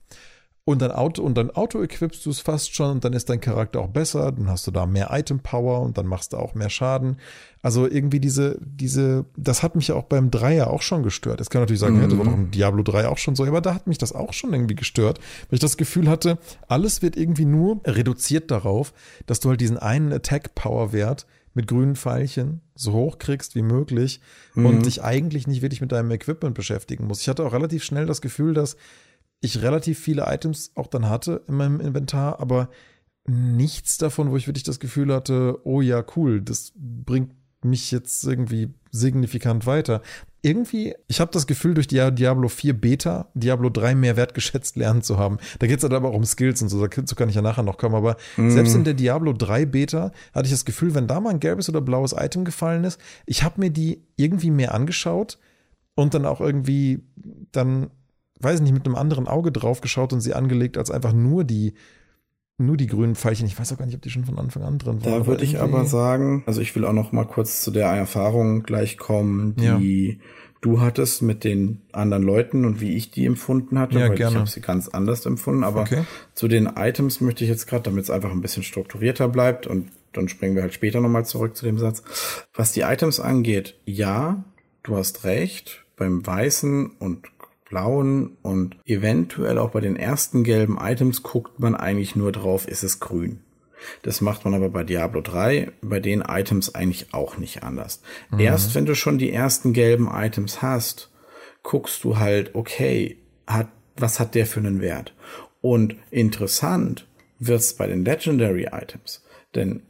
und 0.67 0.81
dann 0.81 0.91
Auto 0.91 1.23
und 1.23 1.37
dann 1.37 1.49
Auto 1.49 1.81
equipst 1.81 2.25
du 2.25 2.29
es 2.29 2.41
fast 2.41 2.75
schon 2.75 2.91
und 2.91 3.05
dann 3.05 3.13
ist 3.13 3.29
dein 3.29 3.39
Charakter 3.39 3.79
auch 3.79 3.87
besser, 3.87 4.33
dann 4.33 4.49
hast 4.49 4.67
du 4.67 4.71
da 4.71 4.85
mehr 4.85 5.07
Item 5.13 5.39
Power 5.39 5.79
und 5.79 5.97
dann 5.97 6.05
machst 6.05 6.33
du 6.33 6.37
auch 6.37 6.55
mehr 6.55 6.69
Schaden. 6.69 7.19
Also 7.61 7.87
irgendwie 7.87 8.19
diese 8.19 8.59
diese 8.59 9.23
das 9.37 9.63
hat 9.63 9.77
mich 9.77 9.87
ja 9.87 9.95
auch 9.95 10.03
beim 10.03 10.29
Dreier 10.29 10.69
auch 10.69 10.81
schon 10.81 11.03
gestört. 11.03 11.39
Jetzt 11.39 11.51
kann 11.51 11.61
man 11.61 11.63
natürlich 11.63 11.79
sagen, 11.79 11.95
mhm. 11.95 12.01
ja, 12.01 12.07
das 12.09 12.17
war 12.17 12.25
doch 12.25 12.33
im 12.33 12.51
Diablo 12.51 12.83
3 12.83 13.07
auch 13.07 13.17
schon 13.17 13.37
so, 13.37 13.45
aber 13.45 13.61
da 13.61 13.73
hat 13.73 13.87
mich 13.87 13.97
das 13.97 14.11
auch 14.11 14.33
schon 14.33 14.51
irgendwie 14.51 14.75
gestört, 14.75 15.19
weil 15.19 15.55
ich 15.55 15.61
das 15.61 15.77
Gefühl 15.77 16.09
hatte, 16.09 16.37
alles 16.67 17.01
wird 17.01 17.15
irgendwie 17.15 17.45
nur 17.45 17.79
reduziert 17.85 18.51
darauf, 18.51 18.93
dass 19.25 19.39
du 19.39 19.47
halt 19.47 19.61
diesen 19.61 19.77
einen 19.77 20.11
Attack 20.11 20.53
Power 20.53 20.91
Wert 20.91 21.27
mit 21.53 21.67
grünen 21.67 21.95
Pfeilchen 21.95 22.59
so 22.75 22.91
hoch 22.91 23.19
kriegst 23.19 23.55
wie 23.55 23.61
möglich 23.61 24.19
mhm. 24.53 24.65
und 24.65 24.85
dich 24.85 25.01
eigentlich 25.01 25.47
nicht 25.47 25.61
wirklich 25.61 25.79
mit 25.79 25.93
deinem 25.93 26.11
Equipment 26.11 26.55
beschäftigen 26.55 27.07
musst. 27.07 27.21
Ich 27.21 27.29
hatte 27.29 27.45
auch 27.45 27.53
relativ 27.53 27.85
schnell 27.85 28.05
das 28.05 28.19
Gefühl, 28.19 28.53
dass 28.53 28.75
ich 29.41 29.61
relativ 29.61 29.99
viele 29.99 30.25
Items 30.27 30.71
auch 30.75 30.87
dann 30.87 31.09
hatte 31.09 31.43
in 31.47 31.55
meinem 31.55 31.79
Inventar, 31.79 32.39
aber 32.39 32.69
nichts 33.27 33.97
davon, 33.97 34.31
wo 34.31 34.37
ich 34.37 34.47
wirklich 34.47 34.63
das 34.63 34.79
Gefühl 34.79 35.13
hatte, 35.13 35.59
oh 35.63 35.81
ja, 35.81 36.03
cool, 36.15 36.41
das 36.41 36.71
bringt 36.75 37.31
mich 37.63 37.91
jetzt 37.91 38.23
irgendwie 38.23 38.73
signifikant 38.91 39.65
weiter. 39.65 40.01
Irgendwie, 40.41 40.93
ich 41.07 41.19
habe 41.19 41.31
das 41.31 41.45
Gefühl, 41.45 41.73
durch 41.73 41.87
die 41.87 42.11
Diablo 42.11 42.47
4 42.47 42.79
Beta 42.79 43.29
Diablo 43.33 43.69
3 43.69 43.95
mehr 43.95 44.15
wertgeschätzt 44.15 44.77
lernen 44.77 45.01
zu 45.01 45.17
haben. 45.17 45.39
Da 45.59 45.67
geht 45.67 45.77
es 45.77 45.83
halt 45.83 45.93
aber 45.93 46.09
auch 46.09 46.15
um 46.15 46.23
Skills 46.23 46.61
und 46.61 46.69
so, 46.69 46.85
dazu 46.87 47.15
kann 47.15 47.27
ich 47.27 47.35
ja 47.35 47.41
nachher 47.41 47.63
noch 47.63 47.77
kommen. 47.77 47.95
Aber 47.95 48.15
mm. 48.37 48.51
selbst 48.51 48.75
in 48.75 48.83
der 48.83 48.93
Diablo 48.93 49.33
3 49.33 49.65
Beta 49.65 50.11
hatte 50.33 50.45
ich 50.45 50.51
das 50.51 50.63
Gefühl, 50.63 50.95
wenn 50.95 51.07
da 51.07 51.19
mal 51.19 51.31
ein 51.31 51.39
gelbes 51.39 51.67
oder 51.67 51.81
blaues 51.81 52.13
Item 52.13 52.45
gefallen 52.45 52.85
ist, 52.85 53.01
ich 53.25 53.43
habe 53.43 53.59
mir 53.59 53.71
die 53.71 54.03
irgendwie 54.15 54.51
mehr 54.51 54.73
angeschaut 54.73 55.37
und 55.95 56.13
dann 56.13 56.25
auch 56.25 56.39
irgendwie 56.39 57.03
dann 57.51 57.89
weiß 58.39 58.61
nicht, 58.61 58.73
mit 58.73 58.85
einem 58.85 58.95
anderen 58.95 59.27
Auge 59.27 59.51
drauf 59.51 59.81
geschaut 59.81 60.13
und 60.13 60.21
sie 60.21 60.33
angelegt 60.33 60.77
als 60.77 60.91
einfach 60.91 61.13
nur 61.13 61.43
die, 61.43 61.73
nur 62.57 62.77
die 62.77 62.87
grünen 62.87 63.15
Pfeilchen. 63.15 63.47
Ich 63.47 63.57
weiß 63.57 63.73
auch 63.73 63.77
gar 63.77 63.85
nicht, 63.85 63.95
ob 63.95 64.01
die 64.01 64.09
schon 64.09 64.25
von 64.25 64.39
Anfang 64.39 64.63
an 64.63 64.77
drin 64.77 65.03
waren. 65.03 65.19
Da 65.19 65.27
würde 65.27 65.43
ich 65.43 65.59
aber 65.59 65.85
sagen, 65.85 66.43
also 66.45 66.61
ich 66.61 66.75
will 66.75 66.85
auch 66.85 66.93
noch 66.93 67.11
mal 67.11 67.25
kurz 67.25 67.61
zu 67.61 67.71
der 67.71 67.87
Erfahrung 67.87 68.63
gleich 68.63 68.97
kommen, 68.97 69.55
die 69.55 70.07
ja. 70.07 70.15
du 70.61 70.81
hattest 70.81 71.21
mit 71.21 71.43
den 71.43 71.81
anderen 71.91 72.23
Leuten 72.23 72.65
und 72.65 72.81
wie 72.81 72.95
ich 72.95 73.11
die 73.11 73.25
empfunden 73.25 73.77
hatte, 73.77 73.99
ja, 73.99 74.09
weil 74.09 74.17
gerne. 74.17 74.31
ich 74.31 74.39
habe 74.39 74.49
sie 74.49 74.61
ganz 74.61 74.87
anders 74.87 75.25
empfunden. 75.25 75.63
Aber 75.63 75.81
okay. 75.81 76.03
zu 76.33 76.47
den 76.47 76.65
Items 76.65 77.21
möchte 77.21 77.43
ich 77.43 77.49
jetzt 77.49 77.67
gerade, 77.67 77.83
damit 77.83 78.05
es 78.05 78.09
einfach 78.09 78.31
ein 78.31 78.41
bisschen 78.41 78.63
strukturierter 78.63 79.27
bleibt 79.27 79.67
und 79.67 79.89
dann 80.13 80.27
springen 80.29 80.55
wir 80.55 80.63
halt 80.63 80.73
später 80.73 80.99
nochmal 80.99 81.25
zurück 81.25 81.55
zu 81.55 81.65
dem 81.65 81.77
Satz. 81.77 82.01
Was 82.53 82.71
die 82.71 82.81
Items 82.81 83.19
angeht, 83.19 83.75
ja, 83.85 84.43
du 84.83 84.95
hast 84.95 85.23
recht. 85.23 85.83
Beim 85.95 86.25
Weißen 86.25 86.91
und 86.99 87.25
blauen 87.69 88.37
und 88.41 88.77
eventuell 88.85 89.57
auch 89.57 89.71
bei 89.71 89.81
den 89.81 89.95
ersten 89.95 90.43
gelben 90.43 90.77
Items 90.79 91.23
guckt 91.23 91.59
man 91.59 91.75
eigentlich 91.75 92.15
nur 92.15 92.31
drauf, 92.31 92.67
ist 92.67 92.83
es 92.83 92.99
grün. 92.99 93.41
Das 94.01 94.21
macht 94.21 94.45
man 94.45 94.53
aber 94.53 94.69
bei 94.69 94.83
Diablo 94.83 95.21
3 95.21 95.71
bei 95.81 95.99
den 95.99 96.21
Items 96.21 96.73
eigentlich 96.73 97.13
auch 97.13 97.37
nicht 97.37 97.63
anders. 97.63 98.01
Mhm. 98.31 98.39
Erst 98.39 98.75
wenn 98.75 98.85
du 98.85 98.95
schon 98.95 99.17
die 99.17 99.31
ersten 99.31 99.73
gelben 99.73 100.09
Items 100.11 100.61
hast, 100.61 101.11
guckst 101.63 102.03
du 102.03 102.17
halt, 102.17 102.55
okay, 102.55 103.17
hat, 103.45 103.67
was 103.95 104.19
hat 104.19 104.35
der 104.35 104.45
für 104.45 104.59
einen 104.59 104.81
Wert? 104.81 105.13
Und 105.61 105.95
interessant 106.11 107.07
wird's 107.39 107.73
bei 107.73 107.87
den 107.87 108.05
Legendary 108.05 108.69
Items. 108.71 109.23
Denn 109.53 109.83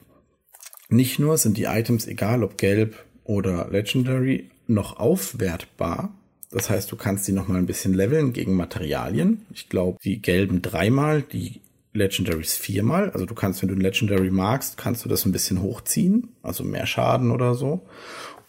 nicht 0.89 1.19
nur 1.19 1.37
sind 1.37 1.57
die 1.57 1.65
Items, 1.65 2.07
egal 2.07 2.43
ob 2.43 2.57
gelb 2.57 3.05
oder 3.23 3.67
Legendary, 3.69 4.49
noch 4.67 4.99
aufwertbar, 4.99 6.13
das 6.51 6.69
heißt, 6.69 6.91
du 6.91 6.95
kannst 6.95 7.25
sie 7.25 7.33
noch 7.33 7.47
mal 7.47 7.57
ein 7.57 7.65
bisschen 7.65 7.93
leveln 7.93 8.33
gegen 8.33 8.55
Materialien. 8.55 9.45
Ich 9.53 9.69
glaube, 9.69 9.97
die 10.03 10.21
gelben 10.21 10.62
dreimal, 10.62 11.21
die 11.21 11.62
Legendaries 11.93 12.55
viermal. 12.55 13.10
Also 13.12 13.25
du 13.25 13.36
kannst, 13.36 13.62
wenn 13.62 13.69
du 13.69 13.75
ein 13.75 13.81
Legendary 13.81 14.31
magst, 14.31 14.77
kannst 14.77 15.03
du 15.03 15.10
das 15.10 15.25
ein 15.25 15.31
bisschen 15.31 15.62
hochziehen, 15.62 16.29
also 16.43 16.63
mehr 16.63 16.86
Schaden 16.86 17.31
oder 17.31 17.55
so. 17.55 17.81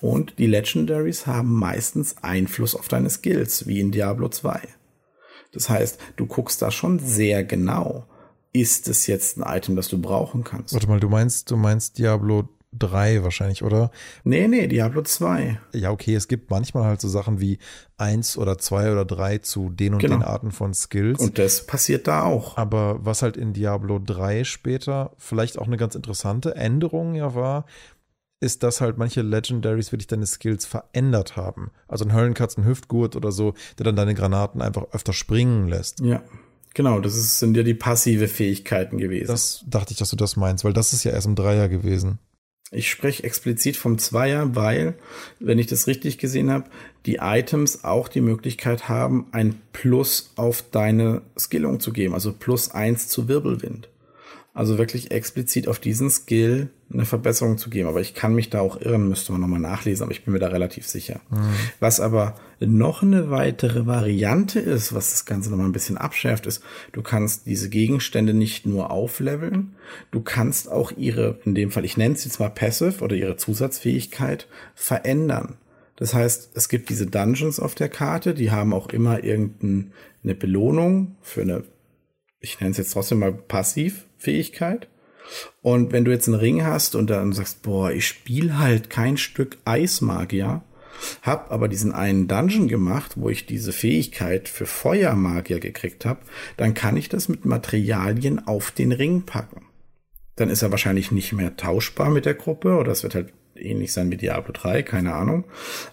Und 0.01 0.39
die 0.39 0.47
Legendaries 0.47 1.27
haben 1.27 1.53
meistens 1.55 2.17
Einfluss 2.23 2.77
auf 2.77 2.87
deine 2.87 3.11
Skills, 3.11 3.67
wie 3.67 3.81
in 3.81 3.91
Diablo 3.91 4.29
2. 4.29 4.61
Das 5.53 5.69
heißt, 5.69 5.99
du 6.17 6.27
guckst 6.27 6.63
da 6.63 6.71
schon 6.71 7.01
sehr 7.01 7.43
genau. 7.43 8.07
Ist 8.53 8.89
es 8.89 9.07
jetzt 9.07 9.39
ein 9.39 9.57
Item, 9.57 9.77
das 9.77 9.89
du 9.89 10.01
brauchen 10.01 10.45
kannst? 10.45 10.73
Warte 10.73 10.87
mal, 10.87 11.01
du 11.01 11.09
meinst, 11.09 11.51
du 11.51 11.57
meinst 11.57 11.99
Diablo 11.99 12.49
3 12.73 13.23
wahrscheinlich, 13.23 13.63
oder? 13.63 13.91
Nee, 14.25 14.47
nee, 14.47 14.67
Diablo 14.67 15.03
2. 15.03 15.61
Ja, 15.73 15.91
okay, 15.91 16.15
es 16.15 16.29
gibt 16.29 16.51
manchmal 16.51 16.85
halt 16.85 17.01
so 17.01 17.09
Sachen 17.09 17.41
wie 17.41 17.59
1 17.97 18.37
oder 18.37 18.59
2 18.59 18.93
oder 18.93 19.05
3 19.05 19.39
zu 19.39 19.71
den 19.71 19.95
und 19.95 20.01
genau. 20.01 20.17
den 20.17 20.23
Arten 20.23 20.51
von 20.51 20.75
Skills. 20.75 21.21
Und 21.21 21.39
das 21.39 21.67
passiert 21.67 22.07
da 22.07 22.25
auch. 22.25 22.57
Aber 22.57 23.05
was 23.05 23.23
halt 23.23 23.37
in 23.37 23.53
Diablo 23.53 23.99
3 23.99 24.45
später 24.45 25.13
vielleicht 25.17 25.59
auch 25.59 25.67
eine 25.67 25.79
ganz 25.79 25.95
interessante 25.95 26.57
Änderung 26.57 27.15
ja 27.15 27.35
war, 27.35 27.65
ist, 28.41 28.63
dass 28.63 28.81
halt 28.81 28.99
manche 28.99 29.23
Legendaries 29.23 29.91
wirklich 29.91 30.07
deine 30.07 30.27
Skills 30.27 30.65
verändert 30.65 31.37
haben. 31.37 31.71
Also 31.89 32.05
ein 32.05 32.13
Höllenkatzen 32.13 32.65
Hüftgurt 32.65 33.17
oder 33.17 33.33
so, 33.33 33.55
der 33.79 33.85
dann 33.85 33.97
deine 33.97 34.15
Granaten 34.15 34.63
einfach 34.63 34.87
öfter 34.93 35.13
springen 35.13 35.69
lässt. 35.69 36.01
Ja. 36.01 36.23
Genau, 36.75 37.01
das 37.01 37.17
ist, 37.17 37.41
sind 37.41 37.57
ja 37.57 37.65
die 37.65 37.75
passive 37.75 38.29
Fähigkeiten 38.29 38.99
gewesen. 38.99 39.27
Das 39.27 39.65
dachte 39.67 39.93
ich, 39.93 39.99
dass 39.99 40.11
du 40.11 40.17
das 40.17 40.37
meinst, 40.37 40.65
weil 40.65 40.75
das 40.75 40.93
ist 40.93 41.03
ja 41.03 41.11
erst 41.11 41.27
im 41.27 41.35
Dreier 41.35 41.69
gewesen. 41.69 42.21
Ich 42.71 42.91
spreche 42.91 43.25
explizit 43.25 43.77
vom 43.77 43.99
Zweier, 43.99 44.55
weil, 44.55 44.95
wenn 45.41 45.59
ich 45.59 45.67
das 45.69 45.87
richtig 45.87 46.19
gesehen 46.19 46.51
habe, 46.51 46.65
die 47.07 47.17
Items 47.17 47.85
auch 47.85 48.09
die 48.09 48.21
Möglichkeit 48.21 48.91
haben, 48.91 49.27
ein 49.33 49.59
Plus 49.73 50.33
auf 50.37 50.63
deine 50.71 51.23
Skillung 51.39 51.81
zu 51.81 51.93
geben, 51.93 52.13
also 52.13 52.33
plus 52.33 52.71
eins 52.71 53.09
zu 53.09 53.27
Wirbelwind. 53.27 53.89
Also 54.59 54.77
wirklich 54.77 55.13
explizit 55.13 55.69
auf 55.69 55.79
diesen 55.79 56.11
Skill 56.11 56.71
eine 56.93 57.05
Verbesserung 57.05 57.59
zu 57.59 57.71
geben. 57.71 57.89
Aber 57.89 58.01
ich 58.01 58.15
kann 58.15 58.35
mich 58.35 58.51
da 58.51 58.59
auch 58.59 58.81
irren, 58.81 59.09
müsste 59.09 59.31
man 59.31 59.41
nochmal 59.41 59.61
nachlesen, 59.61 60.03
aber 60.03 60.11
ich 60.11 60.25
bin 60.25 60.33
mir 60.33 60.41
da 60.41 60.49
relativ 60.49 60.85
sicher. 60.85 61.21
Mhm. 61.31 61.53
Was 61.79 62.01
aber 62.01 62.35
noch 62.59 63.05
eine 63.05 63.31
weitere 63.31 63.87
Variante 63.87 64.59
ist, 64.59 64.93
was 64.93 65.13
das 65.13 65.27
Ganze 65.27 65.51
nochmal 65.51 65.67
ein 65.67 65.73
bisschen 65.73 65.97
abschärft, 65.97 66.47
ist, 66.47 66.61
du 66.91 67.03
kannst 67.03 67.47
diese 67.47 67.69
Gegenstände 67.69 68.35
nicht 68.35 68.67
nur 68.67 68.91
aufleveln, 68.91 69.77
du 70.11 70.23
kannst 70.23 70.69
auch 70.69 70.91
ihre, 70.97 71.39
in 71.45 71.55
dem 71.55 71.71
Fall, 71.71 71.85
ich 71.85 71.97
nenne 71.97 72.17
es 72.17 72.25
jetzt 72.25 72.41
mal 72.41 72.51
Passive 72.51 73.05
oder 73.05 73.15
ihre 73.15 73.37
Zusatzfähigkeit 73.37 74.49
verändern. 74.75 75.59
Das 75.95 76.15
heißt, 76.15 76.51
es 76.55 76.69
gibt 76.69 76.89
diese 76.89 77.07
Dungeons 77.07 77.61
auf 77.61 77.77
der 77.77 77.91
Karte, 77.91 78.35
die 78.35 78.51
haben 78.51 78.75
auch 78.75 78.89
immer 78.89 79.23
irgendeine 79.23 80.35
Belohnung 80.35 81.15
für 81.23 81.43
eine, 81.43 81.63
ich 82.41 82.59
nenne 82.59 82.73
es 82.73 82.79
jetzt 82.79 82.93
trotzdem 82.93 83.21
mal 83.21 83.33
Passivfähigkeit. 84.19 84.89
Und 85.63 85.93
wenn 85.93 86.05
du 86.05 86.11
jetzt 86.11 86.27
einen 86.29 86.39
Ring 86.39 86.65
hast 86.65 86.95
und 86.95 87.11
dann 87.11 87.33
sagst, 87.33 87.63
boah, 87.63 87.91
ich 87.91 88.07
spiele 88.07 88.59
halt 88.59 88.89
kein 88.89 89.17
Stück 89.17 89.59
Eismagier, 89.65 90.63
hab 91.23 91.53
aber 91.53 91.69
diesen 91.69 91.93
einen 91.93 92.29
Dungeon 92.29 92.67
gemacht, 92.67 93.13
wo 93.17 93.29
ich 93.29 93.47
diese 93.47 93.73
Fähigkeit 93.73 94.49
für 94.49 94.67
Feuermagier 94.67 95.61
gekriegt 95.61 96.07
habe, 96.07 96.21
dann 96.57 96.75
kann 96.75 96.97
ich 96.97 97.09
das 97.09 97.29
mit 97.29 97.45
Materialien 97.45 98.47
auf 98.47 98.71
den 98.71 98.93
Ring 98.93 99.23
packen. 99.23 99.67
dann 100.37 100.51
ist 100.51 100.63
er 100.63 100.71
wahrscheinlich 100.71 101.11
nicht 101.11 101.33
mehr 101.33 101.57
tauschbar 101.57 102.11
mit 102.11 102.25
der 102.25 102.35
Gruppe 102.35 102.77
oder 102.77 102.93
es 102.93 103.03
wird 103.03 103.17
halt 103.17 103.33
ähnlich 103.57 103.93
sein 103.93 104.13
wie 104.13 104.17
Diablo 104.17 104.53
3, 104.53 104.85
keine 104.85 105.15
Ahnung. 105.15 105.45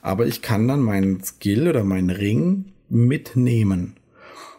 Aber 0.04 0.28
ich 0.28 0.44
kann 0.44 0.68
dann 0.68 0.82
meinen 0.82 1.24
Skill 1.24 1.68
oder 1.68 1.84
meinen 1.84 2.12
Ring 2.12 2.66
mitnehmen. 2.88 3.96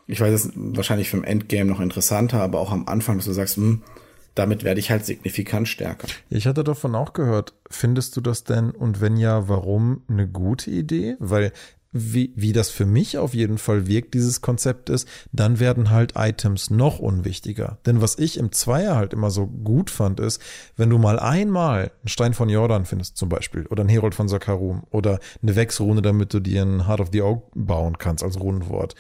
Ich 0.07 0.21
weiß, 0.21 0.33
es 0.33 0.53
wahrscheinlich 0.55 1.11
für 1.11 1.17
ein 1.17 1.25
Endgame 1.25 1.71
noch 1.71 1.81
interessanter, 1.81 2.41
aber 2.41 2.61
auch 2.61 2.73
am 2.73 2.87
Anfang, 2.87 3.17
dass 3.17 3.27
du 3.27 3.33
sagst, 3.33 3.57
hm, 3.57 3.83
damit 4.35 4.65
werde 4.65 4.81
ich 4.81 4.91
halt 4.91 5.05
signifikant 5.05 5.67
stärker. 5.67 6.07
Ich 6.29 6.47
hatte 6.47 6.63
davon 6.63 6.95
auch 6.95 7.15
gehört. 7.15 7.55
Findest 7.71 8.17
du 8.17 8.21
das 8.21 8.45
denn 8.45 8.71
und 8.71 9.01
wenn 9.01 9.17
ja, 9.17 9.49
warum 9.49 10.03
eine 10.09 10.29
gute 10.29 10.71
Idee? 10.71 11.17
Weil 11.19 11.53
wie, 11.93 12.33
wie 12.37 12.53
das 12.53 12.71
für 12.71 12.85
mich 12.85 13.17
auf 13.19 13.35
jeden 13.35 13.59
Fall 13.59 13.87
wirkt, 13.87 14.15
dieses 14.15 14.43
Konzept 14.43 14.91
ist, 14.91 15.09
dann 15.33 15.61
werden 15.61 15.91
halt 15.91 16.13
Items 16.17 16.71
noch 16.71 16.99
unwichtiger. 16.99 17.79
Denn 17.87 18.03
was 18.03 18.19
ich 18.19 18.39
im 18.39 18.53
Zweier 18.53 18.97
halt 18.97 19.13
immer 19.13 19.31
so 19.31 19.47
gut 19.47 19.91
fand, 19.91 20.21
ist, 20.21 20.43
wenn 20.77 20.91
du 20.91 20.99
mal 20.99 21.19
einmal 21.19 21.93
einen 22.01 22.09
Stein 22.09 22.35
von 22.35 22.49
Jordan 22.49 22.85
findest 22.85 23.17
zum 23.17 23.29
Beispiel 23.29 23.67
oder 23.67 23.81
einen 23.81 23.89
Herold 23.89 24.15
von 24.15 24.29
Sakarum 24.29 24.85
oder 24.91 25.21
eine 25.43 25.57
Wechsrune, 25.57 26.03
damit 26.03 26.35
du 26.35 26.41
dir 26.41 26.63
ein 26.63 26.87
Heart 26.87 27.01
of 27.01 27.09
the 27.13 27.23
Oak 27.23 27.51
bauen 27.55 27.97
kannst 27.99 28.23
als 28.23 28.39
Runenwort, 28.39 28.95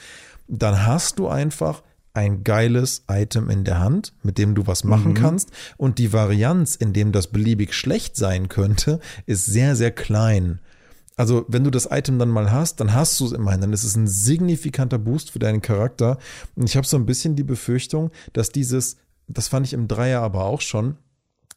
dann 0.48 0.86
hast 0.86 1.18
du 1.18 1.28
einfach 1.28 1.82
ein 2.16 2.44
geiles 2.44 3.04
Item 3.08 3.50
in 3.50 3.64
der 3.64 3.78
Hand, 3.78 4.14
mit 4.22 4.38
dem 4.38 4.54
du 4.54 4.66
was 4.66 4.84
machen 4.84 5.10
mhm. 5.10 5.16
kannst. 5.16 5.50
Und 5.76 5.98
die 5.98 6.12
Varianz, 6.12 6.74
in 6.74 6.92
dem 6.92 7.12
das 7.12 7.26
beliebig 7.26 7.74
schlecht 7.74 8.16
sein 8.16 8.48
könnte, 8.48 9.00
ist 9.26 9.44
sehr, 9.44 9.76
sehr 9.76 9.90
klein. 9.90 10.60
Also, 11.16 11.44
wenn 11.48 11.64
du 11.64 11.70
das 11.70 11.88
Item 11.90 12.18
dann 12.18 12.28
mal 12.28 12.50
hast, 12.52 12.80
dann 12.80 12.94
hast 12.94 13.20
du 13.20 13.26
es 13.26 13.32
immerhin. 13.32 13.60
Dann 13.60 13.72
ist 13.72 13.84
es 13.84 13.96
ein 13.96 14.08
signifikanter 14.08 14.98
Boost 14.98 15.30
für 15.30 15.38
deinen 15.38 15.62
Charakter. 15.62 16.18
Und 16.54 16.68
ich 16.68 16.76
habe 16.76 16.86
so 16.86 16.96
ein 16.96 17.06
bisschen 17.06 17.36
die 17.36 17.44
Befürchtung, 17.44 18.10
dass 18.32 18.50
dieses, 18.50 18.96
das 19.28 19.48
fand 19.48 19.66
ich 19.66 19.72
im 19.72 19.88
Dreier 19.88 20.22
aber 20.22 20.44
auch 20.44 20.60
schon, 20.62 20.96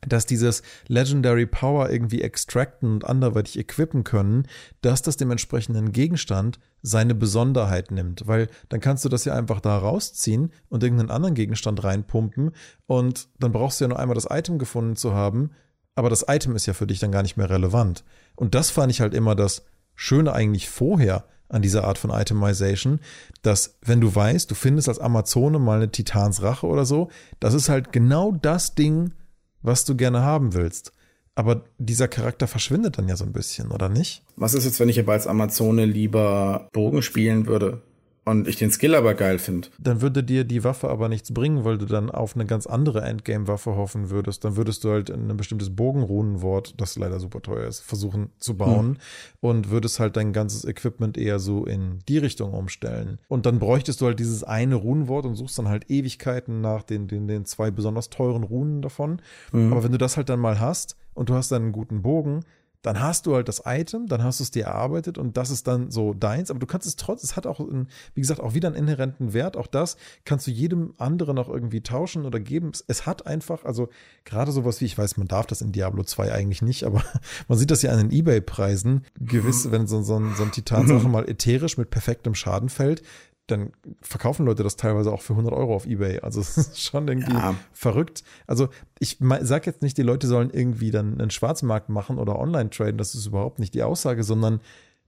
dass 0.08 0.25
dieses 0.25 0.62
Legendary 0.88 1.45
Power 1.45 1.89
irgendwie 1.89 2.21
extracten 2.21 2.91
und 2.93 3.06
anderweitig 3.06 3.60
equippen 3.60 4.04
können, 4.04 4.47
dass 4.82 5.02
das 5.02 5.17
dem 5.17 5.32
entsprechenden 5.32 5.91
Gegenstand 5.91 6.60
seine 6.82 7.15
Besonderheit 7.15 7.92
nimmt. 7.92 8.28
Weil 8.28 8.48
dann 8.70 8.80
kannst 8.80 9.06
du 9.06 9.10
das 9.10 9.26
ja 9.26 9.34
einfach 9.34 9.60
da 9.60 9.78
rausziehen 9.78 10.52
und 10.70 10.84
irgendeinen 10.84 11.12
anderen 11.12 11.36
Gegenstand 11.36 11.84
reinpumpen 11.84 12.52
und 12.88 13.30
dann 13.39 13.52
brauchst 13.52 13.80
du 13.80 13.86
ja 13.86 13.89
nur 13.89 14.00
einmal 14.00 14.15
das 14.15 14.28
Item 14.30 14.60
gefunden 14.60 14.96
zu 14.96 15.13
haben, 15.13 15.52
aber 15.96 16.10
das 16.10 16.26
Item 16.28 16.56
ist 16.56 16.65
ja 16.65 16.74
für 16.74 16.88
dich 16.88 17.00
dann 17.00 17.12
gar 17.12 17.24
nicht 17.24 17.38
mehr 17.38 17.50
relevant. 17.50 18.04
Und 18.36 18.56
das 18.56 18.70
fand 18.70 18.92
ich 18.92 19.02
halt 19.02 19.13
immer 19.13 19.36
das 19.36 19.65
Schöne 19.96 20.34
eigentlich 20.34 20.70
vorher 20.70 21.26
an 21.50 21.62
dieser 21.62 21.84
Art 21.84 21.98
von 21.98 22.12
Itemization, 22.12 23.00
dass 23.42 23.78
wenn 23.82 24.00
du 24.00 24.13
weißt, 24.13 24.50
du 24.50 24.56
findest 24.56 24.88
als 24.88 25.00
Amazone 25.00 25.60
mal 25.60 25.78
eine 25.78 25.92
Titans 25.92 26.42
Rache 26.42 26.68
oder 26.68 26.86
so, 26.86 27.10
das 27.39 27.54
ist 27.54 27.70
halt 27.70 27.92
genau 27.92 28.32
das 28.32 28.76
Ding, 28.76 29.13
was 29.62 29.84
du 29.84 29.96
gerne 29.96 30.22
haben 30.22 30.54
willst. 30.54 30.94
Aber 31.36 31.63
dieser 31.78 32.08
Charakter 32.08 32.48
verschwindet 32.48 32.98
dann 32.98 33.08
ja 33.08 33.15
so 33.15 33.24
ein 33.24 33.34
bisschen, 33.34 33.72
oder 33.72 33.89
nicht? 33.89 34.24
Was 34.36 34.54
ist 34.54 34.65
jetzt, 34.65 34.80
wenn 34.80 34.89
ich 34.89 35.00
aber 35.00 35.13
als 35.13 35.28
Amazone 35.28 35.86
lieber 35.86 36.68
Bogen 36.74 37.02
spielen 37.02 37.48
würde? 37.48 37.82
Und 38.30 38.48
ich 38.48 38.58
den 38.58 38.72
Skill 38.72 38.96
aber 38.96 39.13
geil 39.13 39.39
finde. 39.39 39.70
Dann 39.80 40.02
würde 40.02 40.24
dir 40.24 40.44
die 40.44 40.63
Waffe 40.63 40.89
aber 40.89 41.10
nichts 41.10 41.34
bringen, 41.34 41.63
weil 41.65 41.78
du 41.78 41.86
dann 41.86 42.12
auf 42.12 42.36
eine 42.36 42.46
ganz 42.46 42.68
andere 42.68 43.02
Endgame-Waffe 43.02 43.76
hoffen 43.76 44.10
würdest. 44.10 44.46
Dann 44.46 44.56
würdest 44.56 44.84
du 44.84 44.92
halt 44.92 45.10
ein 45.10 45.36
bestimmtes 45.36 45.76
Bogenrunenwort, 45.76 46.76
das 46.78 46.98
leider 46.98 47.20
super 47.20 47.42
teuer 47.42 47.68
ist, 47.68 47.82
versuchen 47.82 48.30
zu 48.38 48.58
bauen 48.58 48.88
hm. 48.88 48.98
und 49.42 49.70
würdest 49.72 50.00
halt 50.00 50.15
dein 50.15 50.34
ganzes 50.34 50.65
Equipment 50.65 51.18
eher 51.18 51.39
so 51.39 51.65
in 51.65 52.00
die 52.08 52.18
Richtung 52.18 52.54
umstellen. 52.54 53.20
Und 53.28 53.46
dann 53.46 53.60
bräuchtest 53.60 54.02
du 54.02 54.06
halt 54.06 54.20
dieses 54.20 54.44
eine 54.44 54.76
Runenwort 54.76 55.26
und 55.26 55.36
suchst 55.36 55.58
dann 55.58 55.68
halt 55.68 55.89
Ewigkeiten 55.89 56.62
nach 56.62 56.84
den, 56.84 57.08
den, 57.08 57.28
den 57.28 57.46
zwei 57.46 57.72
besonders 57.72 58.10
teuren 58.10 58.44
Runen 58.44 58.82
davon. 58.82 59.22
Hm. 59.52 59.72
Aber 59.72 59.84
wenn 59.84 59.92
du 59.92 59.98
das 59.98 60.18
halt 60.18 60.30
dann 60.30 60.39
mal 60.39 60.60
hast 60.60 60.96
und 61.13 61.30
du 61.30 61.34
hast 61.34 61.52
dann 61.52 61.63
einen 61.63 61.72
guten 61.72 62.02
Bogen, 62.02 62.42
dann 62.82 63.02
hast 63.02 63.26
du 63.26 63.36
halt 63.36 63.48
das 63.50 63.63
Item, 63.65 64.08
dann 64.08 64.24
hast 64.24 64.39
du 64.39 64.44
es 64.44 64.52
dir 64.52 64.65
erarbeitet 64.65 65.18
und 65.18 65.36
das 65.36 65.50
ist 65.50 65.68
dann 65.68 65.92
so 65.92 66.13
deins, 66.13 66.50
aber 66.50 66.60
du 66.60 66.65
kannst 66.65 66.88
es 66.88 66.96
trotzdem, 66.96 67.28
es 67.28 67.36
hat 67.36 67.46
auch, 67.46 67.60
einen, 67.60 67.89
wie 68.13 68.22
gesagt, 68.22 68.39
auch 68.39 68.54
wieder 68.54 68.70
einen 68.70 68.78
inhärenten 68.78 69.34
Wert, 69.34 69.58
auch 69.58 69.68
das 69.68 69.98
kannst 70.24 70.48
du 70.48 70.52
jedem 70.52 70.94
anderen 70.98 71.36
noch 71.36 71.50
irgendwie 71.50 71.82
tauschen 71.82 72.26
oder 72.26 72.39
geben. 72.39 72.72
Es 72.88 73.06
hat 73.06 73.28
einfach, 73.28 73.65
also 73.65 73.89
gerade 74.24 74.52
sowas 74.52 74.80
wie, 74.80 74.86
ich 74.86 74.98
weiß, 74.98 75.18
man 75.18 75.28
darf 75.28 75.46
das 75.46 75.62
in 75.62 75.74
Diablo 75.74 76.04
2 76.04 76.32
eigentlich 76.32 76.62
nicht, 76.62 76.86
aber 76.86 77.04
man 77.50 77.58
sieht 77.58 77.72
das 77.72 77.82
ja 77.82 77.92
an 77.92 77.98
den 77.98 78.12
Ebay-Preisen, 78.12 79.06
gewiss, 79.20 79.72
wenn 79.72 79.86
so, 79.88 80.02
so, 80.02 80.18
ein, 80.18 80.34
so 80.36 80.44
ein 80.44 80.52
Titan-Sache 80.52 81.10
mal 81.10 81.30
ätherisch 81.30 81.78
mit 81.78 81.89
perfektem 81.89 82.34
Schaden 82.34 82.70
fällt, 82.70 83.04
dann 83.52 83.72
verkaufen 84.02 84.46
Leute 84.46 84.64
das 84.64 84.76
teilweise 84.76 85.12
auch 85.12 85.22
für 85.22 85.34
100 85.34 85.54
Euro 85.54 85.76
auf 85.76 85.86
Ebay. 85.86 86.20
Also 86.22 86.42
es 86.42 86.58
ist 86.58 86.82
schon 86.82 87.08
irgendwie 87.08 87.34
ja. 87.34 87.56
verrückt. 87.72 88.24
Also 88.48 88.70
ich 89.00 89.18
sage 89.42 89.66
jetzt 89.66 89.82
nicht, 89.82 89.98
die 89.98 90.04
Leute 90.04 90.28
sollen 90.28 90.50
irgendwie 90.52 90.92
dann 90.92 91.20
einen 91.20 91.32
Schwarzmarkt 91.32 91.90
machen 91.90 92.18
oder 92.18 92.40
online 92.40 92.70
traden. 92.70 92.98
Das 92.98 93.16
ist 93.16 93.26
überhaupt 93.26 93.60
nicht 93.60 93.74
die 93.74 93.84
Aussage, 93.84 94.24
sondern 94.24 94.62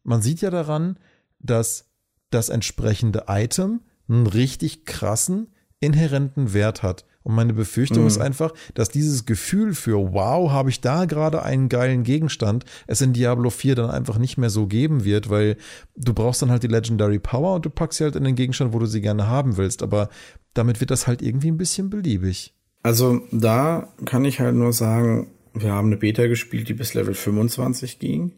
man 0.03 0.21
sieht 0.21 0.41
ja 0.41 0.49
daran, 0.49 0.97
dass 1.39 1.91
das 2.29 2.49
entsprechende 2.49 3.25
Item 3.27 3.81
einen 4.07 4.27
richtig 4.27 4.85
krassen 4.85 5.53
inhärenten 5.79 6.53
Wert 6.53 6.83
hat. 6.83 7.05
Und 7.23 7.35
meine 7.35 7.53
Befürchtung 7.53 8.01
mhm. 8.01 8.07
ist 8.07 8.17
einfach, 8.17 8.53
dass 8.73 8.89
dieses 8.89 9.25
Gefühl 9.25 9.73
für, 9.73 10.13
wow, 10.13 10.51
habe 10.51 10.69
ich 10.69 10.81
da 10.81 11.05
gerade 11.05 11.43
einen 11.43 11.69
geilen 11.69 12.03
Gegenstand, 12.03 12.65
es 12.87 13.01
in 13.01 13.13
Diablo 13.13 13.49
4 13.49 13.75
dann 13.75 13.89
einfach 13.89 14.17
nicht 14.17 14.37
mehr 14.37 14.49
so 14.49 14.67
geben 14.67 15.03
wird, 15.03 15.29
weil 15.29 15.57
du 15.95 16.13
brauchst 16.13 16.41
dann 16.41 16.51
halt 16.51 16.63
die 16.63 16.67
Legendary 16.67 17.19
Power 17.19 17.55
und 17.55 17.65
du 17.65 17.69
packst 17.69 17.99
sie 17.99 18.03
halt 18.03 18.15
in 18.15 18.23
den 18.23 18.35
Gegenstand, 18.35 18.73
wo 18.73 18.79
du 18.79 18.85
sie 18.85 19.01
gerne 19.01 19.27
haben 19.27 19.57
willst. 19.57 19.83
Aber 19.83 20.09
damit 20.53 20.79
wird 20.79 20.91
das 20.91 21.07
halt 21.07 21.21
irgendwie 21.21 21.51
ein 21.51 21.57
bisschen 21.57 21.89
beliebig. 21.89 22.53
Also 22.83 23.21
da 23.31 23.93
kann 24.05 24.25
ich 24.25 24.39
halt 24.39 24.55
nur 24.55 24.73
sagen, 24.73 25.27
wir 25.53 25.71
haben 25.71 25.87
eine 25.87 25.97
Beta 25.97 26.27
gespielt, 26.27 26.69
die 26.69 26.73
bis 26.73 26.93
Level 26.93 27.13
25 27.13 27.99
ging. 27.99 28.33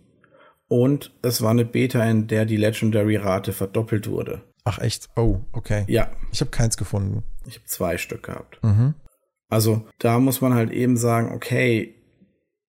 Und 0.68 1.12
es 1.22 1.42
war 1.42 1.52
eine 1.52 1.66
Beta, 1.66 2.04
in 2.10 2.28
der 2.28 2.46
die 2.46 2.58
Legendary-Rate 2.58 3.54
verdoppelt 3.54 4.10
wurde. 4.10 4.42
Ach 4.64 4.80
echt? 4.80 5.10
Oh, 5.16 5.42
okay. 5.52 5.86
Ja. 5.88 6.10
Ich 6.32 6.42
habe 6.42 6.52
keins 6.52 6.78
gefunden. 6.78 7.24
Ich 7.46 7.56
habe 7.56 7.66
zwei 7.66 7.98
Stück 7.98 8.24
gehabt. 8.24 8.60
Mhm. 8.64 8.96
Also 9.50 9.86
da 10.00 10.20
muss 10.20 10.42
man 10.42 10.54
halt 10.54 10.72
eben 10.72 10.98
sagen, 10.98 11.32
okay, 11.34 11.96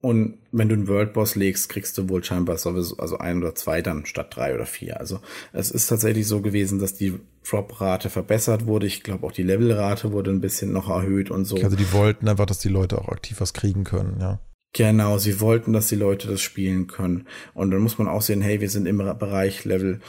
und 0.04 0.36
wenn 0.52 0.68
du 0.68 0.74
einen 0.74 0.86
World 0.86 1.14
Boss 1.14 1.34
legst, 1.34 1.70
kriegst 1.70 1.96
du 1.96 2.10
wohl 2.10 2.22
scheinbar 2.22 2.58
sowieso, 2.58 2.98
also 2.98 3.16
ein 3.16 3.38
oder 3.38 3.54
zwei 3.54 3.80
dann 3.80 4.04
statt 4.04 4.36
drei 4.36 4.54
oder 4.54 4.66
vier. 4.66 5.00
Also 5.00 5.20
es 5.54 5.70
ist 5.70 5.86
tatsächlich 5.86 6.28
so 6.28 6.42
gewesen, 6.42 6.78
dass 6.78 6.92
die 6.92 7.18
Drop-Rate 7.48 8.10
verbessert 8.10 8.66
wurde. 8.66 8.86
Ich 8.86 9.02
glaube 9.02 9.26
auch 9.26 9.32
die 9.32 9.42
Level-Rate 9.42 10.12
wurde 10.12 10.30
ein 10.30 10.42
bisschen 10.42 10.72
noch 10.72 10.90
erhöht 10.90 11.30
und 11.30 11.46
so. 11.46 11.56
Also 11.56 11.74
die 11.74 11.90
wollten 11.92 12.28
einfach, 12.28 12.44
dass 12.44 12.58
die 12.58 12.68
Leute 12.68 12.98
auch 12.98 13.08
aktiv 13.08 13.40
was 13.40 13.54
kriegen 13.54 13.84
können, 13.84 14.18
ja. 14.20 14.40
Genau, 14.74 15.16
sie 15.16 15.40
wollten, 15.40 15.72
dass 15.72 15.86
die 15.86 15.94
Leute 15.94 16.28
das 16.28 16.42
spielen 16.42 16.86
können. 16.88 17.26
Und 17.54 17.70
dann 17.70 17.80
muss 17.80 17.96
man 17.96 18.08
auch 18.08 18.22
sehen, 18.22 18.42
hey, 18.42 18.60
wir 18.60 18.68
sind 18.68 18.86
im 18.86 18.98
Bereich 18.98 19.64
Level 19.64 20.00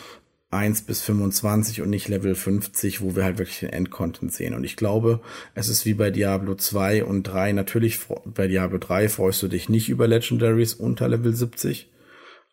1 0.56 0.84
bis 0.84 1.02
25 1.02 1.82
und 1.82 1.90
nicht 1.90 2.08
Level 2.08 2.36
50, 2.36 3.02
wo 3.02 3.16
wir 3.16 3.24
halt 3.24 3.38
wirklich 3.38 3.60
den 3.60 3.70
Endcontent 3.70 4.34
sehen. 4.34 4.54
Und 4.54 4.64
ich 4.64 4.76
glaube, 4.76 5.20
es 5.54 5.68
ist 5.68 5.86
wie 5.86 5.94
bei 5.94 6.12
Diablo 6.12 6.56
2 6.56 7.04
und 7.04 7.24
3. 7.24 7.54
Natürlich, 7.54 8.00
bei 8.26 8.48
Diablo 8.48 8.78
3 8.78 9.10
freust 9.10 9.44
du 9.44 9.48
dich 9.48 9.70
nicht 9.70 9.90
über 9.90 10.08
Legendaries 10.08 10.74
unter 10.74 11.08
Level 11.08 11.34
70. 11.34 11.92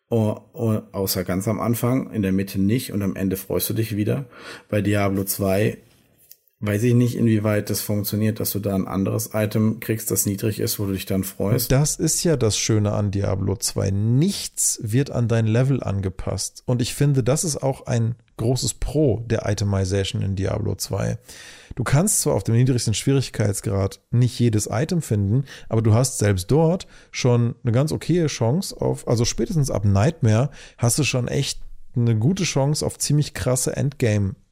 Oh, 0.09 0.37
oh, 0.53 0.79
außer 0.91 1.23
ganz 1.23 1.47
am 1.47 1.59
Anfang, 1.59 2.11
in 2.11 2.21
der 2.21 2.33
Mitte 2.33 2.61
nicht 2.61 2.91
und 2.91 3.01
am 3.01 3.15
Ende 3.15 3.37
freust 3.37 3.69
du 3.69 3.73
dich 3.73 3.95
wieder. 3.95 4.25
Bei 4.69 4.81
Diablo 4.81 5.23
2 5.23 5.77
Weiß 6.65 6.83
ich 6.83 6.93
nicht, 6.93 7.17
inwieweit 7.17 7.69
das 7.69 7.81
funktioniert, 7.81 8.39
dass 8.39 8.53
du 8.53 8.59
da 8.59 8.73
ein 8.73 8.87
anderes 8.87 9.31
Item 9.33 9.81
kriegst, 9.81 10.09
das 10.11 10.25
niedrig 10.25 10.61
ist, 10.61 10.79
wo 10.79 10.85
du 10.85 10.93
dich 10.93 11.05
dann 11.05 11.25
freust. 11.25 11.73
Das 11.73 11.97
ist 11.97 12.23
ja 12.23 12.37
das 12.37 12.57
Schöne 12.57 12.93
an 12.93 13.11
Diablo 13.11 13.57
2. 13.57 13.91
Nichts 13.91 14.79
wird 14.81 15.11
an 15.11 15.27
dein 15.27 15.45
Level 15.45 15.83
angepasst. 15.83 16.63
Und 16.65 16.81
ich 16.81 16.93
finde, 16.93 17.21
das 17.21 17.43
ist 17.43 17.61
auch 17.61 17.85
ein 17.85 18.15
großes 18.37 18.75
Pro 18.75 19.19
der 19.25 19.45
Itemization 19.45 20.21
in 20.21 20.37
Diablo 20.37 20.75
2. 20.75 21.17
Du 21.75 21.83
kannst 21.83 22.21
zwar 22.21 22.33
auf 22.33 22.45
dem 22.45 22.55
niedrigsten 22.55 22.93
Schwierigkeitsgrad 22.93 23.99
nicht 24.11 24.39
jedes 24.39 24.69
Item 24.71 25.01
finden, 25.01 25.43
aber 25.67 25.81
du 25.81 25.93
hast 25.93 26.17
selbst 26.17 26.49
dort 26.49 26.87
schon 27.11 27.55
eine 27.63 27.73
ganz 27.73 27.91
okaye 27.91 28.27
Chance 28.27 28.79
auf, 28.79 29.05
also 29.05 29.25
spätestens 29.25 29.69
ab 29.69 29.83
Nightmare 29.83 30.49
hast 30.77 30.97
du 30.97 31.03
schon 31.03 31.27
echt 31.27 31.59
eine 31.93 32.15
gute 32.15 32.45
Chance 32.45 32.85
auf 32.85 32.97
ziemlich 32.97 33.33
krasse 33.33 33.75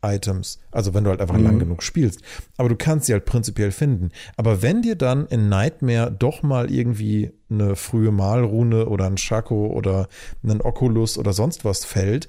Endgame-Items. 0.02 0.60
Also 0.71 0.94
wenn 0.94 1.04
du 1.04 1.10
halt 1.10 1.21
einfach 1.21 1.38
mhm. 1.38 1.44
lang 1.44 1.60
genug 1.60 1.84
spielst. 1.84 2.21
Aber 2.58 2.69
du 2.69 2.75
kannst 2.75 3.06
sie 3.06 3.13
halt 3.13 3.25
prinzipiell 3.25 3.71
finden. 3.71 4.10
Aber 4.36 4.62
wenn 4.62 4.82
dir 4.82 4.96
dann 4.96 5.28
in 5.28 5.50
Nightmare 5.50 6.12
doch 6.12 6.44
mal 6.44 6.71
irgendwie 6.71 7.32
eine 7.50 7.75
frühe 7.75 8.12
Malrune 8.12 8.88
oder 8.88 9.06
ein 9.06 9.17
Shaco 9.17 9.67
oder 9.67 10.08
ein 10.44 10.62
Oculus 10.62 11.17
oder 11.17 11.34
sonst 11.34 11.65
was 11.65 11.86
fällt, 11.86 12.28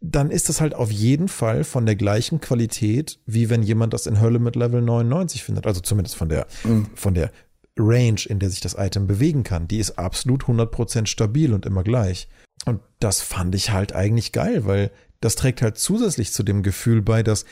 dann 0.00 0.30
ist 0.30 0.48
das 0.48 0.60
halt 0.60 0.74
auf 0.74 0.90
jeden 0.90 1.28
Fall 1.28 1.62
von 1.62 1.86
der 1.86 1.94
gleichen 1.94 2.40
Qualität, 2.40 3.20
wie 3.24 3.50
wenn 3.50 3.62
jemand 3.62 3.94
das 3.94 4.06
in 4.06 4.20
Hölle 4.20 4.40
mit 4.40 4.56
Level 4.56 4.82
99 4.82 5.44
findet. 5.44 5.66
Also 5.66 5.80
zumindest 5.80 6.16
von 6.16 6.28
der, 6.28 6.46
mhm. 6.64 6.86
von 6.94 7.14
der 7.14 7.30
Range, 7.78 8.20
in 8.28 8.38
der 8.38 8.50
sich 8.50 8.60
das 8.60 8.74
Item 8.76 9.06
bewegen 9.06 9.44
kann. 9.44 9.68
Die 9.68 9.78
ist 9.78 9.98
absolut 9.98 10.44
100% 10.44 11.06
stabil 11.06 11.54
und 11.54 11.66
immer 11.66 11.84
gleich. 11.84 12.28
Und 12.66 12.80
das 12.98 13.20
fand 13.20 13.54
ich 13.54 13.70
halt 13.70 13.94
eigentlich 13.94 14.32
geil, 14.32 14.66
weil 14.66 14.90
das 15.22 15.36
trägt 15.36 15.62
halt 15.62 15.78
zusätzlich 15.78 16.32
zu 16.32 16.42
dem 16.42 16.62
Gefühl 16.62 17.00
bei, 17.00 17.22
dass 17.22 17.46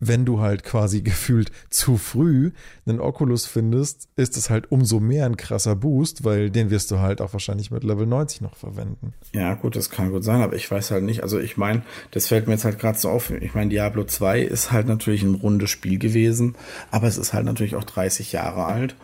wenn 0.00 0.24
du 0.24 0.40
halt 0.40 0.62
quasi 0.62 1.00
gefühlt 1.02 1.50
zu 1.70 1.96
früh 1.96 2.52
einen 2.86 3.00
Oculus 3.00 3.46
findest, 3.46 4.08
ist 4.16 4.36
es 4.36 4.48
halt 4.48 4.70
umso 4.70 5.00
mehr 5.00 5.26
ein 5.26 5.36
krasser 5.36 5.76
Boost, 5.76 6.24
weil 6.24 6.50
den 6.50 6.70
wirst 6.70 6.90
du 6.90 7.00
halt 7.00 7.20
auch 7.20 7.32
wahrscheinlich 7.32 7.70
mit 7.70 7.84
Level 7.84 8.06
90 8.06 8.40
noch 8.40 8.56
verwenden. 8.56 9.12
Ja, 9.32 9.54
gut, 9.54 9.76
das 9.76 9.90
kann 9.90 10.12
gut 10.12 10.24
sein, 10.24 10.40
aber 10.40 10.54
ich 10.54 10.70
weiß 10.70 10.92
halt 10.92 11.04
nicht. 11.04 11.22
Also 11.22 11.38
ich 11.38 11.56
meine, 11.56 11.82
das 12.12 12.28
fällt 12.28 12.46
mir 12.46 12.54
jetzt 12.54 12.64
halt 12.64 12.78
gerade 12.78 12.98
so 12.98 13.08
auf. 13.10 13.30
Ich 13.30 13.54
meine, 13.54 13.70
Diablo 13.70 14.04
2 14.04 14.42
ist 14.42 14.70
halt 14.70 14.86
natürlich 14.86 15.22
ein 15.22 15.34
rundes 15.34 15.70
Spiel 15.70 15.98
gewesen, 15.98 16.54
aber 16.90 17.08
es 17.08 17.18
ist 17.18 17.32
halt 17.32 17.44
natürlich 17.44 17.74
auch 17.74 17.84
30 17.84 18.32
Jahre 18.32 18.64
alt. 18.66 18.94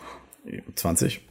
20, 0.77 1.23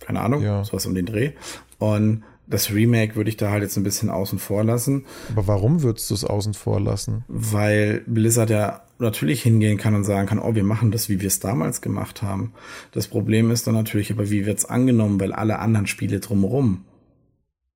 keine 0.00 0.20
Ahnung, 0.20 0.42
ja. 0.42 0.64
sowas 0.64 0.86
um 0.86 0.94
den 0.94 1.06
Dreh. 1.06 1.32
Und 1.78 2.24
das 2.46 2.72
Remake 2.72 3.16
würde 3.16 3.30
ich 3.30 3.36
da 3.36 3.50
halt 3.50 3.62
jetzt 3.62 3.76
ein 3.76 3.82
bisschen 3.82 4.10
außen 4.10 4.38
vor 4.38 4.64
lassen. 4.64 5.04
Aber 5.32 5.46
warum 5.46 5.82
würdest 5.82 6.10
du 6.10 6.14
es 6.14 6.24
außen 6.24 6.54
vor 6.54 6.80
lassen? 6.80 7.24
Weil 7.28 8.02
Blizzard 8.06 8.50
ja 8.50 8.82
natürlich 8.98 9.42
hingehen 9.42 9.78
kann 9.78 9.94
und 9.94 10.04
sagen 10.04 10.28
kann, 10.28 10.38
oh, 10.38 10.54
wir 10.54 10.64
machen 10.64 10.90
das, 10.90 11.08
wie 11.08 11.20
wir 11.20 11.26
es 11.26 11.40
damals 11.40 11.80
gemacht 11.80 12.22
haben. 12.22 12.52
Das 12.92 13.08
Problem 13.08 13.50
ist 13.50 13.66
dann 13.66 13.74
natürlich, 13.74 14.10
aber 14.10 14.30
wie 14.30 14.46
wird's 14.46 14.64
angenommen, 14.64 15.20
weil 15.20 15.32
alle 15.32 15.58
anderen 15.58 15.86
Spiele 15.86 16.20
drumherum 16.20 16.84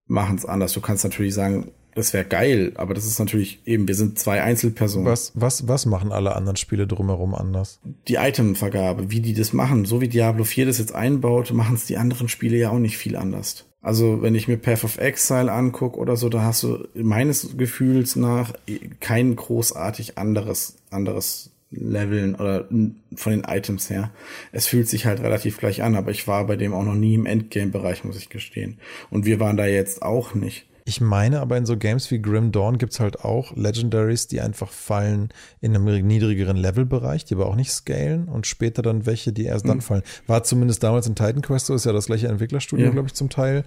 machen 0.07 0.37
es 0.37 0.47
anders. 0.47 0.73
Du 0.73 0.81
kannst 0.81 1.05
natürlich 1.05 1.35
sagen, 1.35 1.73
das 1.95 2.13
wäre 2.13 2.25
geil, 2.25 2.73
aber 2.77 2.95
das 2.95 3.05
ist 3.05 3.19
natürlich 3.19 3.61
eben, 3.67 3.89
wir 3.89 3.97
sind 3.97 4.19
zwei 4.19 4.43
Einzelpersonen. 4.43 5.07
Was, 5.07 5.33
was, 5.35 5.67
was 5.67 5.87
machen 5.87 6.13
alle 6.13 6.37
anderen 6.37 6.57
Spiele 6.57 6.87
drumherum 6.87 7.35
anders? 7.35 7.81
Die 8.09 8.15
Itemvergabe, 8.15 9.11
wie 9.11 9.21
die 9.21 9.35
das 9.35 9.53
machen. 9.53 9.85
So 9.85 10.01
wie 10.01 10.09
Diablo 10.09 10.45
4 10.45 10.67
das 10.67 10.79
jetzt 10.79 10.95
einbaut, 10.95 11.53
machen 11.53 11.75
es 11.75 11.87
die 11.87 11.99
anderen 11.99 12.29
Spiele 12.29 12.57
ja 12.57 12.71
auch 12.71 12.79
nicht 12.79 12.97
viel 12.97 13.17
anders. 13.17 13.70
Also 13.83 14.21
wenn 14.21 14.35
ich 14.35 14.47
mir 14.47 14.59
Path 14.59 14.85
of 14.85 14.99
Exile 14.99 15.51
angucke 15.51 15.99
oder 15.99 16.17
so, 16.17 16.29
da 16.29 16.43
hast 16.43 16.63
du 16.63 16.87
meines 16.95 17.57
Gefühls 17.57 18.15
nach 18.17 18.53
kein 19.01 19.37
großartig 19.37 20.19
anderes, 20.19 20.77
anderes 20.91 21.51
Leveln 21.71 22.35
oder 22.35 22.69
von 23.15 23.33
den 23.33 23.45
Items 23.45 23.89
her. 23.89 24.11
Es 24.53 24.67
fühlt 24.67 24.89
sich 24.89 25.07
halt 25.07 25.21
relativ 25.21 25.59
gleich 25.59 25.83
an, 25.83 25.95
aber 25.95 26.11
ich 26.11 26.27
war 26.27 26.47
bei 26.47 26.57
dem 26.57 26.75
auch 26.75 26.85
noch 26.85 26.95
nie 26.95 27.15
im 27.15 27.27
Endgame-Bereich, 27.27 28.05
muss 28.05 28.19
ich 28.19 28.29
gestehen. 28.29 28.79
Und 29.09 29.25
wir 29.25 29.41
waren 29.41 29.57
da 29.57 29.67
jetzt 29.67 30.03
auch 30.03 30.35
nicht. 30.35 30.67
Ich 30.91 31.01
meine 31.01 31.39
aber 31.39 31.57
in 31.57 31.67
so 31.67 31.77
Games 31.77 32.11
wie 32.11 32.21
Grim 32.21 32.51
Dawn 32.51 32.77
gibt 32.77 32.95
es 32.95 32.99
halt 32.99 33.25
auch 33.25 33.55
Legendaries, 33.55 34.27
die 34.27 34.41
einfach 34.41 34.73
fallen 34.73 35.29
in 35.61 35.73
einem 35.73 36.05
niedrigeren 36.05 36.57
Levelbereich, 36.57 37.25
die 37.25 37.35
aber 37.35 37.47
auch 37.47 37.55
nicht 37.55 37.71
scalen 37.71 38.27
und 38.27 38.45
später 38.49 38.83
dann 38.83 39.07
welche, 39.07 39.33
die 39.33 39.45
erst 39.45 39.65
mhm. 39.65 39.69
dann 39.69 39.81
fallen. 39.83 40.03
War 40.27 40.43
zumindest 40.43 40.83
damals 40.83 41.07
in 41.07 41.15
Titan 41.15 41.43
Quest 41.43 41.67
so, 41.67 41.77
ist 41.77 41.87
ja 41.87 41.93
das 41.93 42.07
gleiche 42.07 42.27
Entwicklerstudio, 42.27 42.87
ja. 42.87 42.91
glaube 42.91 43.07
ich, 43.07 43.15
zum 43.15 43.29
Teil. 43.29 43.63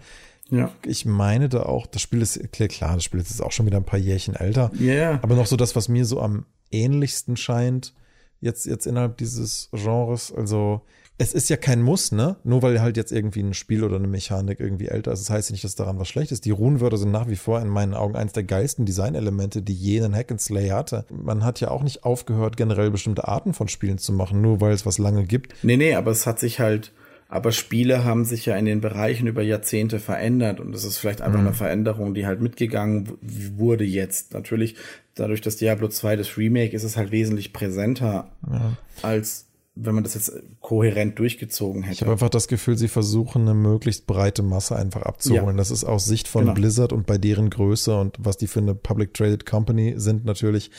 Ja. 0.49 0.69
Ich 0.85 1.05
meine 1.05 1.47
da 1.47 1.63
auch, 1.63 1.87
das 1.87 2.01
Spiel 2.01 2.21
ist, 2.21 2.41
klar, 2.51 2.95
das 2.95 3.05
Spiel 3.05 3.21
ist 3.21 3.41
auch 3.41 3.53
schon 3.53 3.67
wieder 3.67 3.77
ein 3.77 3.85
paar 3.85 3.99
Jährchen 3.99 4.35
älter. 4.35 4.69
Ja. 4.77 4.93
Yeah. 4.93 5.19
Aber 5.21 5.35
noch 5.35 5.45
so 5.45 5.55
das, 5.55 5.77
was 5.77 5.87
mir 5.87 6.03
so 6.03 6.19
am 6.19 6.45
ähnlichsten 6.71 7.37
scheint, 7.37 7.93
jetzt, 8.41 8.65
jetzt 8.65 8.85
innerhalb 8.85 9.15
dieses 9.15 9.69
Genres, 9.71 10.33
also 10.35 10.81
es 11.17 11.33
ist 11.33 11.49
ja 11.49 11.57
kein 11.57 11.81
Muss, 11.81 12.11
ne? 12.11 12.37
Nur 12.43 12.63
weil 12.63 12.81
halt 12.81 12.97
jetzt 12.97 13.11
irgendwie 13.11 13.41
ein 13.41 13.53
Spiel 13.53 13.83
oder 13.83 13.97
eine 13.97 14.07
Mechanik 14.07 14.59
irgendwie 14.59 14.87
älter 14.87 15.11
ist. 15.11 15.21
Das 15.21 15.29
heißt 15.29 15.51
nicht, 15.51 15.63
dass 15.63 15.75
daran 15.75 15.99
was 15.99 16.07
schlecht 16.07 16.31
ist. 16.31 16.45
Die 16.45 16.51
Runenwörter 16.51 16.97
sind 16.97 17.11
nach 17.11 17.29
wie 17.29 17.35
vor 17.35 17.61
in 17.61 17.67
meinen 17.67 17.93
Augen 17.93 18.15
eins 18.15 18.33
der 18.33 18.43
geilsten 18.43 18.85
Designelemente, 18.85 19.61
die 19.61 19.73
jenen 19.73 20.15
Hack 20.15 20.31
and 20.31 20.41
Slay 20.41 20.69
hatte. 20.69 21.05
Man 21.11 21.45
hat 21.45 21.59
ja 21.59 21.69
auch 21.69 21.83
nicht 21.83 22.03
aufgehört, 22.03 22.57
generell 22.57 22.89
bestimmte 22.89 23.27
Arten 23.27 23.53
von 23.53 23.67
Spielen 23.67 23.99
zu 23.99 24.11
machen, 24.11 24.41
nur 24.41 24.59
weil 24.59 24.73
es 24.73 24.87
was 24.87 24.97
lange 24.97 25.25
gibt. 25.25 25.53
Nee, 25.61 25.77
nee, 25.77 25.93
aber 25.93 26.09
es 26.09 26.25
hat 26.25 26.39
sich 26.39 26.59
halt, 26.59 26.93
aber 27.29 27.51
Spiele 27.51 28.03
haben 28.03 28.25
sich 28.25 28.47
ja 28.47 28.55
in 28.55 28.65
den 28.65 28.81
Bereichen 28.81 29.27
über 29.27 29.43
Jahrzehnte 29.43 29.99
verändert 29.99 30.59
und 30.59 30.73
es 30.73 30.83
ist 30.83 30.97
vielleicht 30.97 31.21
einfach 31.21 31.39
mhm. 31.39 31.47
eine 31.47 31.55
Veränderung, 31.55 32.15
die 32.15 32.25
halt 32.25 32.41
mitgegangen 32.41 33.13
wurde 33.55 33.83
jetzt. 33.83 34.33
Natürlich, 34.33 34.77
dadurch, 35.13 35.41
dass 35.41 35.57
Diablo 35.57 35.89
2 35.89 36.15
das 36.15 36.37
Remake 36.37 36.75
ist, 36.75 36.83
ist 36.83 36.91
es 36.91 36.97
halt 36.97 37.11
wesentlich 37.11 37.53
präsenter 37.53 38.31
ja. 38.51 38.77
als 39.03 39.45
wenn 39.75 39.95
man 39.95 40.03
das 40.03 40.13
jetzt 40.13 40.31
kohärent 40.59 41.17
durchgezogen 41.17 41.81
hätte. 41.83 41.93
Ich 41.93 42.01
habe 42.01 42.11
einfach 42.11 42.29
das 42.29 42.47
Gefühl, 42.47 42.77
sie 42.77 42.87
versuchen 42.87 43.43
eine 43.43 43.55
möglichst 43.55 44.05
breite 44.05 44.43
Masse 44.43 44.75
einfach 44.75 45.01
abzuholen. 45.01 45.55
Ja. 45.55 45.57
Das 45.57 45.71
ist 45.71 45.83
aus 45.83 46.05
Sicht 46.05 46.27
von 46.27 46.43
genau. 46.43 46.53
Blizzard 46.53 46.93
und 46.93 47.07
bei 47.07 47.17
deren 47.17 47.49
Größe 47.49 47.99
und 47.99 48.17
was 48.19 48.37
die 48.37 48.47
für 48.47 48.59
eine 48.59 48.75
Public 48.75 49.13
Traded 49.13 49.45
Company 49.45 49.95
sind 49.97 50.25
natürlich 50.25 50.69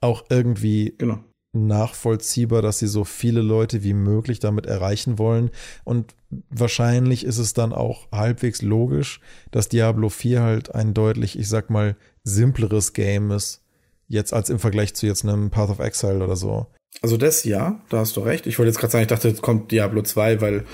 auch 0.00 0.24
irgendwie 0.28 0.94
genau. 0.96 1.18
nachvollziehbar, 1.52 2.62
dass 2.62 2.78
sie 2.78 2.86
so 2.86 3.02
viele 3.02 3.40
Leute 3.40 3.82
wie 3.82 3.94
möglich 3.94 4.38
damit 4.38 4.66
erreichen 4.66 5.18
wollen. 5.18 5.50
Und 5.82 6.14
wahrscheinlich 6.50 7.24
ist 7.24 7.38
es 7.38 7.52
dann 7.52 7.72
auch 7.72 8.06
halbwegs 8.12 8.62
logisch, 8.62 9.20
dass 9.50 9.68
Diablo 9.68 10.08
4 10.08 10.42
halt 10.42 10.74
ein 10.74 10.94
deutlich, 10.94 11.36
ich 11.36 11.48
sag 11.48 11.68
mal, 11.70 11.96
simpleres 12.22 12.92
Game 12.92 13.32
ist. 13.32 13.62
Jetzt 14.06 14.32
als 14.32 14.50
im 14.50 14.60
Vergleich 14.60 14.94
zu 14.94 15.06
jetzt 15.06 15.24
einem 15.24 15.50
Path 15.50 15.70
of 15.70 15.80
Exile 15.80 16.22
oder 16.22 16.36
so. 16.36 16.68
Also 17.02 17.16
das 17.16 17.44
ja, 17.44 17.80
da 17.88 17.98
hast 17.98 18.16
du 18.16 18.20
recht. 18.20 18.46
Ich 18.46 18.58
wollte 18.58 18.68
jetzt 18.70 18.78
gerade 18.78 18.92
sagen, 18.92 19.02
ich 19.02 19.08
dachte, 19.08 19.28
jetzt 19.28 19.42
kommt 19.42 19.70
Diablo 19.70 20.02
2, 20.02 20.40
weil 20.40 20.64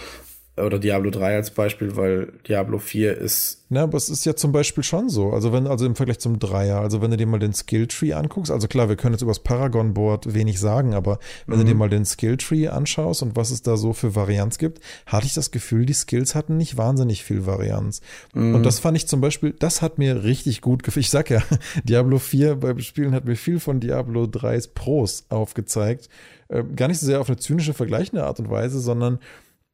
oder 0.58 0.78
Diablo 0.78 1.10
3 1.10 1.36
als 1.36 1.50
Beispiel, 1.50 1.96
weil 1.96 2.32
Diablo 2.46 2.78
4 2.78 3.16
ist. 3.16 3.64
Na, 3.70 3.84
aber 3.84 3.96
es 3.96 4.10
ist 4.10 4.26
ja 4.26 4.36
zum 4.36 4.52
Beispiel 4.52 4.84
schon 4.84 5.08
so. 5.08 5.30
Also 5.30 5.50
wenn, 5.50 5.66
also 5.66 5.86
im 5.86 5.96
Vergleich 5.96 6.18
zum 6.18 6.38
Dreier, 6.38 6.80
also 6.80 7.00
wenn 7.00 7.10
du 7.10 7.16
dir 7.16 7.26
mal 7.26 7.38
den 7.38 7.54
Skilltree 7.54 8.12
anguckst, 8.12 8.52
also 8.52 8.68
klar, 8.68 8.90
wir 8.90 8.96
können 8.96 9.14
jetzt 9.14 9.22
übers 9.22 9.38
Paragon-Board 9.38 10.34
wenig 10.34 10.60
sagen, 10.60 10.92
aber 10.92 11.18
wenn 11.46 11.56
mhm. 11.56 11.62
du 11.62 11.68
dir 11.68 11.74
mal 11.74 11.88
den 11.88 12.04
Skilltree 12.04 12.68
anschaust 12.68 13.22
und 13.22 13.34
was 13.34 13.50
es 13.50 13.62
da 13.62 13.78
so 13.78 13.94
für 13.94 14.14
Varianz 14.14 14.58
gibt, 14.58 14.80
hatte 15.06 15.24
ich 15.24 15.32
das 15.32 15.52
Gefühl, 15.52 15.86
die 15.86 15.94
Skills 15.94 16.34
hatten 16.34 16.58
nicht 16.58 16.76
wahnsinnig 16.76 17.24
viel 17.24 17.46
Varianz. 17.46 18.02
Mhm. 18.34 18.56
Und 18.56 18.66
das 18.66 18.78
fand 18.78 18.98
ich 18.98 19.08
zum 19.08 19.22
Beispiel, 19.22 19.54
das 19.58 19.80
hat 19.80 19.96
mir 19.96 20.22
richtig 20.22 20.60
gut 20.60 20.82
gefallen. 20.82 21.00
Ich 21.00 21.10
sag 21.10 21.30
ja, 21.30 21.42
Diablo 21.84 22.18
4 22.18 22.56
beim 22.56 22.78
Spielen 22.80 23.14
hat 23.14 23.24
mir 23.24 23.36
viel 23.36 23.58
von 23.58 23.80
Diablo 23.80 24.24
3s 24.24 24.68
Pros 24.74 25.24
aufgezeigt. 25.30 26.10
Äh, 26.48 26.64
gar 26.76 26.88
nicht 26.88 26.98
so 26.98 27.06
sehr 27.06 27.20
auf 27.20 27.28
eine 27.28 27.38
zynische, 27.38 27.72
vergleichende 27.72 28.24
Art 28.24 28.38
und 28.38 28.50
Weise, 28.50 28.80
sondern 28.80 29.18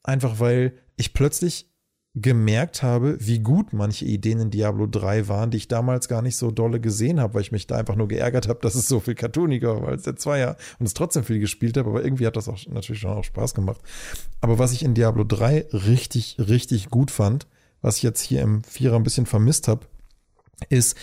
Einfach 0.09 0.41
weil 0.41 0.73
ich 0.97 1.13
plötzlich 1.13 1.71
gemerkt 2.15 2.83
habe, 2.83 3.19
wie 3.21 3.41
gut 3.41 3.75
manche 3.75 4.07
Ideen 4.07 4.41
in 4.41 4.51
Diablo 4.51 4.87
3 4.87 5.29
waren, 5.29 5.51
die 5.51 5.59
ich 5.59 5.69
damals 5.69 6.09
gar 6.09 6.23
nicht 6.23 6.39
so 6.39 6.51
dolle 6.51 6.81
gesehen 6.81 7.21
habe, 7.21 7.35
weil 7.35 7.43
ich 7.43 7.53
mich 7.53 7.67
da 7.67 7.77
einfach 7.77 7.95
nur 7.95 8.09
geärgert 8.09 8.49
habe, 8.49 8.59
dass 8.63 8.75
es 8.75 8.89
so 8.89 9.01
viel 9.01 9.15
cartooniger 9.15 9.83
war 9.83 9.89
als 9.89 10.05
der 10.05 10.17
Zweier 10.17 10.57
und 10.79 10.87
es 10.87 10.95
trotzdem 10.95 11.25
viel 11.25 11.41
gespielt 11.41 11.77
habe, 11.77 11.91
aber 11.91 12.03
irgendwie 12.03 12.27
hat 12.27 12.37
das 12.37 12.49
auch 12.49 12.59
natürlich 12.69 13.03
schon 13.03 13.11
auch 13.11 13.23
Spaß 13.23 13.55
gemacht. 13.55 13.83
Aber 14.41 14.59
was 14.59 14.73
ich 14.73 14.83
in 14.83 14.95
Diablo 14.95 15.25
3 15.25 15.67
richtig, 15.73 16.37
richtig 16.39 16.89
gut 16.89 17.11
fand, 17.11 17.47
was 17.83 17.99
ich 17.99 18.03
jetzt 18.03 18.23
hier 18.23 18.41
im 18.41 18.65
Vierer 18.65 18.97
ein 18.97 19.05
bisschen 19.05 19.27
vermisst 19.27 19.69
habe, 19.69 19.87
ist, 20.71 20.97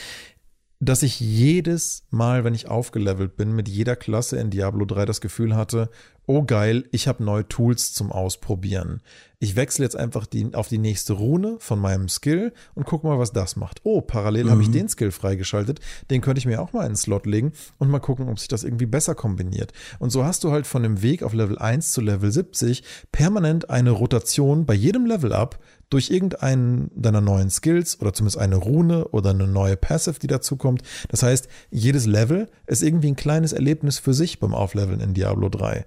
dass 0.79 1.03
ich 1.03 1.19
jedes 1.19 2.07
Mal, 2.09 2.43
wenn 2.43 2.55
ich 2.55 2.67
aufgelevelt 2.67 3.37
bin, 3.37 3.55
mit 3.55 3.69
jeder 3.69 3.95
Klasse 3.95 4.37
in 4.37 4.49
Diablo 4.49 4.85
3 4.85 5.05
das 5.05 5.21
Gefühl 5.21 5.55
hatte, 5.55 5.91
oh 6.27 6.43
geil, 6.43 6.85
ich 6.91 7.07
habe 7.07 7.23
neue 7.23 7.47
Tools 7.47 7.93
zum 7.93 8.11
Ausprobieren. 8.11 9.01
Ich 9.39 9.55
wechsle 9.55 9.83
jetzt 9.83 9.95
einfach 9.95 10.25
die, 10.25 10.53
auf 10.53 10.69
die 10.69 10.77
nächste 10.77 11.13
Rune 11.13 11.57
von 11.59 11.79
meinem 11.79 12.09
Skill 12.09 12.53
und 12.73 12.85
guck 12.85 13.03
mal, 13.03 13.19
was 13.19 13.31
das 13.31 13.55
macht. 13.55 13.81
Oh, 13.83 14.01
parallel 14.01 14.45
mhm. 14.45 14.49
habe 14.49 14.61
ich 14.61 14.71
den 14.71 14.87
Skill 14.87 15.11
freigeschaltet. 15.11 15.79
Den 16.09 16.21
könnte 16.21 16.39
ich 16.39 16.45
mir 16.45 16.61
auch 16.61 16.73
mal 16.73 16.83
in 16.83 16.91
den 16.91 16.95
Slot 16.95 17.25
legen 17.25 17.51
und 17.77 17.89
mal 17.89 17.99
gucken, 17.99 18.29
ob 18.29 18.39
sich 18.39 18.47
das 18.47 18.63
irgendwie 18.63 18.85
besser 18.85 19.13
kombiniert. 19.13 19.73
Und 19.99 20.11
so 20.11 20.23
hast 20.23 20.43
du 20.43 20.51
halt 20.51 20.65
von 20.65 20.83
dem 20.83 21.01
Weg 21.01 21.21
auf 21.21 21.33
Level 21.33 21.59
1 21.59 21.91
zu 21.91 22.01
Level 22.01 22.31
70 22.31 22.83
permanent 23.11 23.69
eine 23.69 23.91
Rotation 23.91 24.65
bei 24.65 24.73
jedem 24.73 25.05
Level 25.05 25.33
up 25.33 25.59
durch 25.89 26.09
irgendeinen 26.09 26.89
deiner 26.95 27.21
neuen 27.21 27.49
Skills 27.49 28.01
oder 28.01 28.13
zumindest 28.13 28.39
eine 28.39 28.55
Rune 28.55 29.07
oder 29.09 29.29
eine 29.29 29.47
neue 29.47 29.77
Passive, 29.77 30.19
die 30.19 30.27
dazukommt. 30.27 30.81
Das 31.09 31.21
heißt, 31.21 31.47
jedes 31.69 32.05
Level 32.05 32.49
ist 32.65 32.81
irgendwie 32.81 33.09
ein 33.09 33.15
kleines 33.15 33.53
Erlebnis 33.53 33.99
für 33.99 34.13
sich 34.13 34.39
beim 34.39 34.53
Aufleveln 34.53 35.01
in 35.01 35.13
Diablo 35.13 35.49
3. 35.49 35.85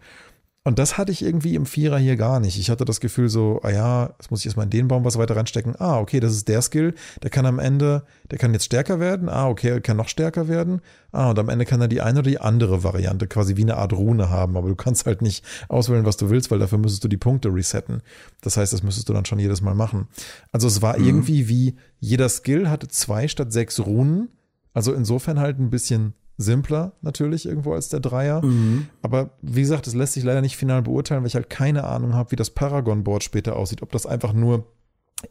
Und 0.68 0.78
das 0.78 0.98
hatte 0.98 1.12
ich 1.12 1.22
irgendwie 1.22 1.54
im 1.54 1.64
Vierer 1.64 1.96
hier 1.96 2.16
gar 2.16 2.40
nicht. 2.40 2.58
Ich 2.58 2.68
hatte 2.68 2.84
das 2.84 3.00
Gefühl 3.00 3.30
so, 3.30 3.58
ah 3.62 3.70
ja, 3.70 4.10
jetzt 4.18 4.30
muss 4.30 4.40
ich 4.40 4.46
erstmal 4.46 4.64
in 4.64 4.70
den 4.70 4.86
Baum 4.86 5.02
was 5.02 5.16
weiter 5.16 5.34
reinstecken. 5.34 5.74
Ah, 5.78 5.98
okay, 5.98 6.20
das 6.20 6.32
ist 6.32 6.46
der 6.46 6.60
Skill. 6.60 6.92
Der 7.22 7.30
kann 7.30 7.46
am 7.46 7.58
Ende, 7.58 8.04
der 8.30 8.36
kann 8.36 8.52
jetzt 8.52 8.66
stärker 8.66 9.00
werden. 9.00 9.30
Ah, 9.30 9.48
okay, 9.48 9.70
er 9.70 9.80
kann 9.80 9.96
noch 9.96 10.10
stärker 10.10 10.46
werden. 10.46 10.82
Ah, 11.10 11.30
und 11.30 11.38
am 11.38 11.48
Ende 11.48 11.64
kann 11.64 11.80
er 11.80 11.88
die 11.88 12.02
eine 12.02 12.18
oder 12.18 12.28
die 12.28 12.38
andere 12.38 12.84
Variante 12.84 13.26
quasi 13.28 13.56
wie 13.56 13.62
eine 13.62 13.78
Art 13.78 13.94
Rune 13.94 14.28
haben. 14.28 14.58
Aber 14.58 14.68
du 14.68 14.76
kannst 14.76 15.06
halt 15.06 15.22
nicht 15.22 15.42
auswählen, 15.70 16.04
was 16.04 16.18
du 16.18 16.28
willst, 16.28 16.50
weil 16.50 16.58
dafür 16.58 16.76
müsstest 16.76 17.02
du 17.02 17.08
die 17.08 17.16
Punkte 17.16 17.48
resetten. 17.48 18.02
Das 18.42 18.58
heißt, 18.58 18.74
das 18.74 18.82
müsstest 18.82 19.08
du 19.08 19.14
dann 19.14 19.24
schon 19.24 19.38
jedes 19.38 19.62
Mal 19.62 19.74
machen. 19.74 20.08
Also 20.52 20.68
es 20.68 20.82
war 20.82 20.98
mhm. 20.98 21.06
irgendwie 21.06 21.48
wie 21.48 21.76
jeder 21.98 22.28
Skill 22.28 22.68
hatte 22.68 22.88
zwei 22.88 23.26
statt 23.26 23.54
sechs 23.54 23.80
Runen. 23.80 24.28
Also 24.74 24.92
insofern 24.92 25.40
halt 25.40 25.58
ein 25.58 25.70
bisschen 25.70 26.12
simpler 26.38 26.92
natürlich 27.02 27.46
irgendwo 27.46 27.74
als 27.74 27.88
der 27.88 28.00
Dreier. 28.00 28.44
Mhm. 28.44 28.86
Aber 29.02 29.30
wie 29.42 29.60
gesagt, 29.60 29.86
das 29.86 29.94
lässt 29.94 30.14
sich 30.14 30.24
leider 30.24 30.40
nicht 30.40 30.56
final 30.56 30.82
beurteilen, 30.82 31.22
weil 31.22 31.28
ich 31.28 31.34
halt 31.34 31.50
keine 31.50 31.84
Ahnung 31.84 32.14
habe, 32.14 32.30
wie 32.30 32.36
das 32.36 32.50
Paragon-Board 32.50 33.24
später 33.24 33.56
aussieht. 33.56 33.82
Ob 33.82 33.90
das 33.92 34.06
einfach 34.06 34.32
nur 34.32 34.64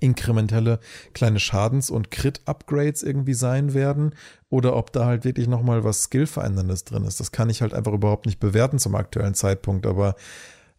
inkrementelle 0.01 0.80
kleine 1.14 1.39
Schadens- 1.39 1.89
und 1.89 2.12
Crit-Upgrades 2.12 3.03
irgendwie 3.03 3.34
sein 3.34 3.74
werden 3.74 4.14
oder 4.49 4.76
ob 4.76 4.91
da 4.91 5.05
halt 5.05 5.24
wirklich 5.24 5.47
nochmal 5.47 5.86
was 5.86 6.03
Skill-Veränderndes 6.03 6.84
drin 6.84 7.05
ist. 7.05 7.22
Das 7.22 7.32
kann 7.32 7.49
ich 7.49 7.62
halt 7.62 7.74
einfach 7.74 7.93
überhaupt 7.93 8.26
nicht 8.26 8.41
bewerten 8.41 8.80
zum 8.80 8.95
aktuellen 8.95 9.34
Zeitpunkt, 9.34 9.86
aber 9.86 10.16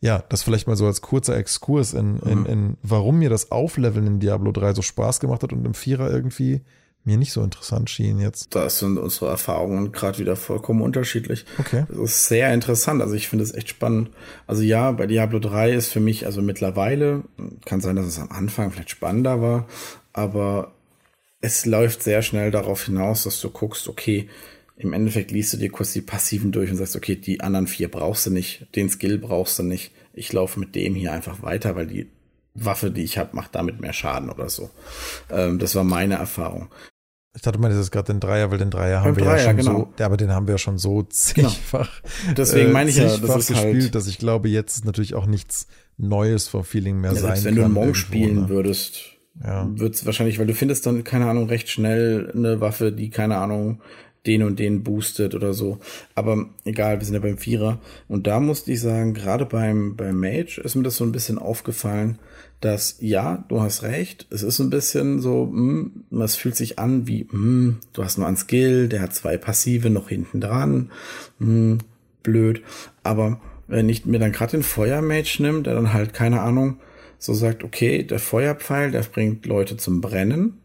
ja, 0.01 0.23
das 0.29 0.43
vielleicht 0.43 0.69
mal 0.69 0.77
so 0.77 0.87
als 0.87 1.01
kurzer 1.01 1.37
Exkurs 1.37 1.95
in, 1.95 2.19
in, 2.19 2.41
mhm. 2.41 2.47
in 2.47 2.77
warum 2.83 3.19
mir 3.19 3.31
das 3.31 3.51
Aufleveln 3.51 4.07
in 4.07 4.21
Diablo 4.21 4.53
3 4.53 4.75
so 4.75 4.83
Spaß 4.83 5.21
gemacht 5.21 5.43
hat 5.43 5.55
und 5.55 5.65
im 5.65 5.75
Vierer 5.75 6.11
irgendwie 6.11 6.61
mir 7.05 7.17
nicht 7.17 7.33
so 7.33 7.43
interessant 7.43 7.89
schien 7.89 8.19
jetzt. 8.19 8.55
Da 8.55 8.69
sind 8.69 8.99
unsere 8.99 9.31
Erfahrungen 9.31 9.93
gerade 9.93 10.19
wieder 10.19 10.37
vollkommen 10.37 10.83
unterschiedlich. 10.83 11.47
Okay. 11.59 11.87
Das 11.89 11.99
ist 11.99 12.29
sehr 12.29 12.53
interessant. 12.53 13.01
Also 13.01 13.15
ich 13.15 13.29
finde 13.29 13.45
es 13.45 13.55
echt 13.55 13.71
spannend. 13.71 14.11
Also 14.47 14.63
ja, 14.63 14.93
bei 14.93 15.07
Diablo 15.07 15.39
3 15.39 15.73
ist 15.73 15.89
für 15.89 16.01
mich, 16.01 16.27
also 16.27 16.43
mittlerweile, 16.43 17.25
kann 17.65 17.81
sein, 17.81 17.97
dass 17.97 18.07
es 18.07 18.19
am 18.19 18.31
Anfang 18.31 18.71
vielleicht 18.71 18.91
spannender 18.91 19.41
war, 19.41 19.67
aber 20.13 20.73
es 21.41 21.67
läuft 21.67 22.03
sehr 22.03 22.23
schnell 22.23 22.51
darauf 22.51 22.85
hinaus, 22.85 23.25
dass 23.25 23.41
du 23.41 23.51
guckst, 23.51 23.89
okay, 23.89 24.29
im 24.77 24.93
Endeffekt 24.93 25.31
liest 25.31 25.53
du 25.53 25.57
dir 25.57 25.71
kurz 25.71 25.93
die 25.93 26.01
Passiven 26.01 26.53
durch 26.53 26.71
und 26.71 26.77
sagst, 26.77 26.95
okay, 26.95 27.17
die 27.17 27.41
anderen 27.41 27.67
vier 27.67 27.91
brauchst 27.91 28.27
du 28.27 28.31
nicht, 28.31 28.67
den 28.77 28.89
Skill 28.89 29.19
brauchst 29.19 29.59
du 29.59 29.63
nicht. 29.63 29.93
Ich 30.13 30.33
laufe 30.33 30.61
mit 30.61 30.75
dem 30.75 30.95
hier 30.95 31.13
einfach 31.13 31.43
weiter, 31.43 31.75
weil 31.75 31.87
die 31.87 32.09
Waffe, 32.55 32.91
die 32.91 33.03
ich 33.05 33.19
habe, 33.19 33.31
macht 33.37 33.55
damit 33.55 33.81
mehr 33.81 33.93
Schaden 33.93 34.31
oder 34.31 34.49
so. 34.49 34.71
Ähm, 35.31 35.59
das 35.59 35.75
war 35.75 35.85
meine 35.85 36.15
Erfahrung. 36.17 36.69
Ich 37.37 37.43
dachte 37.43 37.59
mal, 37.59 37.69
das 37.69 37.79
ist 37.79 37.91
gerade 37.93 38.13
den 38.13 38.19
Dreier, 38.21 38.51
weil 38.51 38.59
den 38.59 38.71
Dreier 38.71 39.01
haben 39.01 39.15
Beim 39.15 39.17
wir 39.17 39.25
Dreier, 39.25 39.37
ja 39.39 39.45
schon 39.45 39.57
genau. 39.59 39.93
so, 39.97 40.05
aber 40.05 40.17
den 40.17 40.33
haben 40.33 40.47
wir 40.49 40.55
ja 40.55 40.59
schon 40.59 40.79
so 40.79 41.03
zigfach, 41.09 41.91
Deswegen 42.37 42.73
meine 42.73 42.91
ich 42.91 42.97
ja, 42.97 43.05
das 43.05 43.21
ist 43.21 43.29
halt- 43.29 43.47
gespielt, 43.47 43.95
dass 43.95 44.09
ich 44.09 44.19
glaube, 44.19 44.49
jetzt 44.49 44.77
ist 44.79 44.85
natürlich 44.85 45.15
auch 45.15 45.27
nichts 45.27 45.69
Neues 45.99 46.49
vom 46.49 46.65
Feeling 46.65 47.01
mehr 47.01 47.13
Ja, 47.13 47.21
sein 47.21 47.45
wenn 47.45 47.55
du 47.55 47.61
kann. 47.63 47.65
einen 47.67 47.75
Monk 47.75 47.87
irgendwo, 47.89 48.01
spielen 48.01 48.41
ne? 48.43 48.49
würdest, 48.49 49.03
Ja. 49.45 49.69
wird's 49.71 50.05
wahrscheinlich, 50.07 50.39
weil 50.41 50.47
du 50.47 50.55
findest 50.55 50.87
dann, 50.87 51.05
keine 51.05 51.29
Ahnung, 51.31 51.49
recht 51.49 51.69
schnell 51.69 52.33
eine 52.35 52.61
Waffe, 52.61 52.91
die, 52.91 53.11
keine 53.11 53.37
Ahnung, 53.37 53.83
den 54.27 54.43
und 54.43 54.59
den 54.59 54.83
boostet 54.83 55.35
oder 55.35 55.53
so. 55.53 55.79
Aber 56.15 56.49
egal, 56.65 56.99
wir 56.99 57.05
sind 57.05 57.15
ja 57.15 57.21
beim 57.21 57.39
Vierer. 57.39 57.81
Und 58.09 58.27
da 58.27 58.41
musste 58.41 58.73
ich 58.73 58.81
sagen, 58.81 59.15
gerade 59.15 59.47
beim, 59.47 59.97
beim 59.97 60.19
Mage 60.19 60.61
ist 60.63 60.75
mir 60.75 60.83
das 60.83 60.97
so 60.97 61.05
ein 61.05 61.13
bisschen 61.13 61.39
aufgefallen, 61.39 62.19
dass 62.61 62.97
ja, 63.01 63.45
du 63.49 63.61
hast 63.61 63.83
recht, 63.85 64.27
es 64.31 64.43
ist 64.43 64.59
ein 64.59 64.71
bisschen 64.71 65.21
so, 65.21 65.49
hm, 65.51 66.05
es 66.21 66.35
fühlt 66.35 66.57
sich 66.57 66.79
an 66.79 67.07
wie, 67.07 67.29
hm, 67.31 67.79
du 67.93 68.03
hast 68.03 68.19
nur 68.19 68.27
einen 68.27 68.37
Skill, 68.37 68.89
der 68.89 69.01
hat 69.01 69.15
zwei 69.15 69.37
Passive 69.37 69.91
noch 69.91 70.09
hinten 70.09 70.41
dran, 70.41 70.91
hm, 71.39 71.79
blöd. 72.23 72.63
Aber 73.05 73.41
wenn 73.69 73.89
ich 73.89 74.07
mir 74.07 74.19
dann 74.19 74.33
gerade 74.33 74.53
den 74.53 74.63
Feuermage 74.63 75.39
nimmt, 75.41 75.67
der 75.67 75.75
dann 75.75 75.93
halt, 75.93 76.15
keine 76.15 76.41
Ahnung, 76.41 76.79
so 77.19 77.35
sagt, 77.35 77.65
okay, 77.65 78.03
der 78.03 78.19
Feuerpfeil, 78.19 78.91
der 78.91 79.03
bringt 79.03 79.47
Leute 79.47 79.77
zum 79.77 80.01
Brennen. 80.01 80.59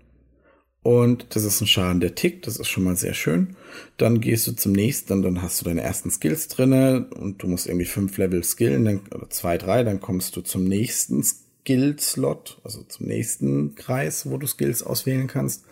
Und 0.84 1.28
das 1.30 1.46
ist 1.46 1.62
ein 1.62 1.68
Schaden, 1.68 2.02
der 2.02 2.14
tickt, 2.14 2.46
das 2.46 2.58
ist 2.58 2.68
schon 2.68 2.84
mal 2.84 2.98
sehr 2.98 3.14
schön. 3.14 3.56
Dann 3.96 4.20
gehst 4.20 4.48
du 4.48 4.52
zum 4.52 4.74
nächsten, 4.74 5.22
dann 5.22 5.42
hast 5.42 5.62
du 5.62 5.66
deine 5.66 5.82
ersten 5.82 6.12
Skills 6.12 6.50
drinne 6.50 7.08
und 7.18 7.42
du 7.42 7.48
musst 7.48 7.68
irgendwie 7.68 7.86
fünf 7.86 8.18
Level 8.18 8.44
skillen, 8.44 8.84
dann, 8.84 9.00
oder 9.16 9.30
zwei, 9.30 9.58
drei, 9.58 9.84
dann 9.84 10.02
kommst 10.02 10.36
du 10.36 10.42
zum 10.42 10.66
nächsten 10.66 11.24
Skill-Slot, 11.24 12.60
also 12.66 12.84
zum 12.84 13.08
nächsten 13.08 13.76
Kreis, 13.76 14.30
wo 14.30 14.38
du 14.38 14.46
Skills 14.46 14.84
auswählen 14.84 15.28
kannst. 15.28 15.64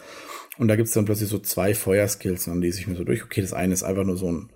Und 0.57 0.69
da 0.69 0.77
gibt's 0.77 0.93
dann 0.93 1.05
plötzlich 1.05 1.29
so 1.29 1.39
zwei 1.39 1.73
Feuerskills, 1.73 2.47
und 2.47 2.53
dann 2.53 2.61
lese 2.61 2.79
ich 2.79 2.87
mir 2.87 2.95
so 2.95 3.03
durch, 3.03 3.23
okay, 3.23 3.41
das 3.41 3.51
eine 3.51 3.73
ist 3.73 3.83
einfach 3.83 4.05
nur 4.05 4.17
so 4.17 4.31
ein 4.31 4.49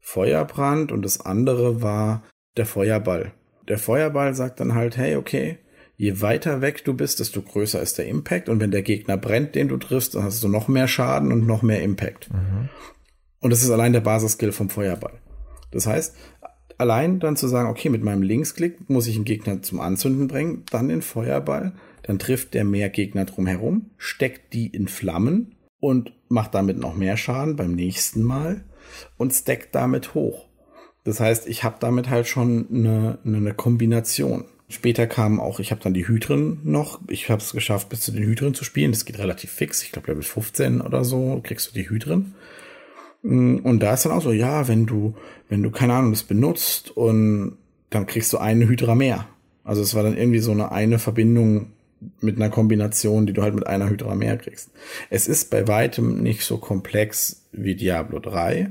Feuerbrand 0.00 0.92
und 0.92 1.02
das 1.02 1.20
andere 1.20 1.80
war 1.80 2.22
der 2.58 2.66
Feuerball. 2.66 3.32
Der 3.68 3.78
Feuerball 3.78 4.34
sagt 4.34 4.60
dann 4.60 4.74
halt, 4.74 4.98
hey, 4.98 5.16
okay, 5.16 5.58
je 6.02 6.20
weiter 6.20 6.60
weg 6.60 6.84
du 6.84 6.94
bist, 6.94 7.20
desto 7.20 7.42
größer 7.42 7.80
ist 7.80 7.96
der 7.96 8.08
Impact. 8.08 8.48
Und 8.48 8.58
wenn 8.58 8.72
der 8.72 8.82
Gegner 8.82 9.16
brennt, 9.16 9.54
den 9.54 9.68
du 9.68 9.76
triffst, 9.76 10.16
dann 10.16 10.24
hast 10.24 10.42
du 10.42 10.48
noch 10.48 10.66
mehr 10.66 10.88
Schaden 10.88 11.30
und 11.30 11.46
noch 11.46 11.62
mehr 11.62 11.80
Impact. 11.80 12.28
Und 13.38 13.50
das 13.50 13.62
ist 13.62 13.70
allein 13.70 13.92
der 13.92 14.00
Basisskill 14.00 14.50
vom 14.50 14.68
Feuerball. 14.68 15.20
Das 15.70 15.86
heißt, 15.86 16.16
allein 16.76 17.20
dann 17.20 17.36
zu 17.36 17.46
sagen, 17.46 17.68
okay, 17.68 17.88
mit 17.88 18.02
meinem 18.02 18.22
Linksklick 18.22 18.90
muss 18.90 19.06
ich 19.06 19.14
einen 19.14 19.24
Gegner 19.24 19.62
zum 19.62 19.78
Anzünden 19.78 20.26
bringen, 20.26 20.64
dann 20.72 20.88
den 20.88 21.02
Feuerball, 21.02 21.74
dann 22.02 22.18
trifft 22.18 22.54
der 22.54 22.64
mehr 22.64 22.88
Gegner 22.88 23.24
drumherum, 23.24 23.90
steckt 23.96 24.54
die 24.54 24.66
in 24.66 24.88
Flammen 24.88 25.54
und 25.78 26.12
macht 26.28 26.56
damit 26.56 26.78
noch 26.78 26.96
mehr 26.96 27.16
Schaden 27.16 27.54
beim 27.54 27.76
nächsten 27.76 28.24
Mal 28.24 28.64
und 29.18 29.32
stackt 29.32 29.72
damit 29.76 30.14
hoch. 30.14 30.48
Das 31.04 31.20
heißt, 31.20 31.46
ich 31.46 31.62
habe 31.62 31.76
damit 31.78 32.10
halt 32.10 32.26
schon 32.26 32.66
eine, 32.72 33.18
eine 33.24 33.54
Kombination. 33.54 34.46
Später 34.72 35.06
kamen 35.06 35.38
auch, 35.38 35.60
ich 35.60 35.70
habe 35.70 35.82
dann 35.82 35.92
die 35.92 36.08
Hydren 36.08 36.60
noch. 36.64 37.00
Ich 37.08 37.28
habe 37.28 37.42
es 37.42 37.52
geschafft, 37.52 37.90
bis 37.90 38.00
zu 38.00 38.10
den 38.10 38.24
Hydren 38.24 38.54
zu 38.54 38.64
spielen. 38.64 38.90
Das 38.90 39.04
geht 39.04 39.18
relativ 39.18 39.50
fix. 39.50 39.82
Ich 39.82 39.92
glaube, 39.92 40.08
Level 40.08 40.22
15 40.22 40.80
oder 40.80 41.04
so 41.04 41.40
kriegst 41.42 41.70
du 41.70 41.74
die 41.74 41.90
Hydren. 41.90 42.34
Und 43.22 43.80
da 43.80 43.94
ist 43.94 44.04
dann 44.04 44.12
auch 44.12 44.22
so, 44.22 44.32
ja, 44.32 44.66
wenn 44.66 44.86
du, 44.86 45.14
wenn 45.48 45.62
du, 45.62 45.70
keine 45.70 45.94
Ahnung, 45.94 46.10
das 46.10 46.24
benutzt 46.24 46.90
und 46.90 47.58
dann 47.90 48.06
kriegst 48.06 48.32
du 48.32 48.38
eine 48.38 48.66
Hydra 48.66 48.94
mehr. 48.94 49.28
Also 49.62 49.82
es 49.82 49.94
war 49.94 50.02
dann 50.02 50.16
irgendwie 50.16 50.40
so 50.40 50.50
eine 50.50 50.72
eine 50.72 50.98
Verbindung 50.98 51.72
mit 52.20 52.36
einer 52.36 52.50
Kombination, 52.50 53.26
die 53.26 53.32
du 53.32 53.42
halt 53.42 53.54
mit 53.54 53.66
einer 53.66 53.88
Hydra 53.88 54.14
mehr 54.14 54.36
kriegst. 54.38 54.70
Es 55.10 55.28
ist 55.28 55.50
bei 55.50 55.68
weitem 55.68 56.22
nicht 56.22 56.42
so 56.42 56.58
komplex 56.58 57.44
wie 57.52 57.76
Diablo 57.76 58.18
3. 58.18 58.70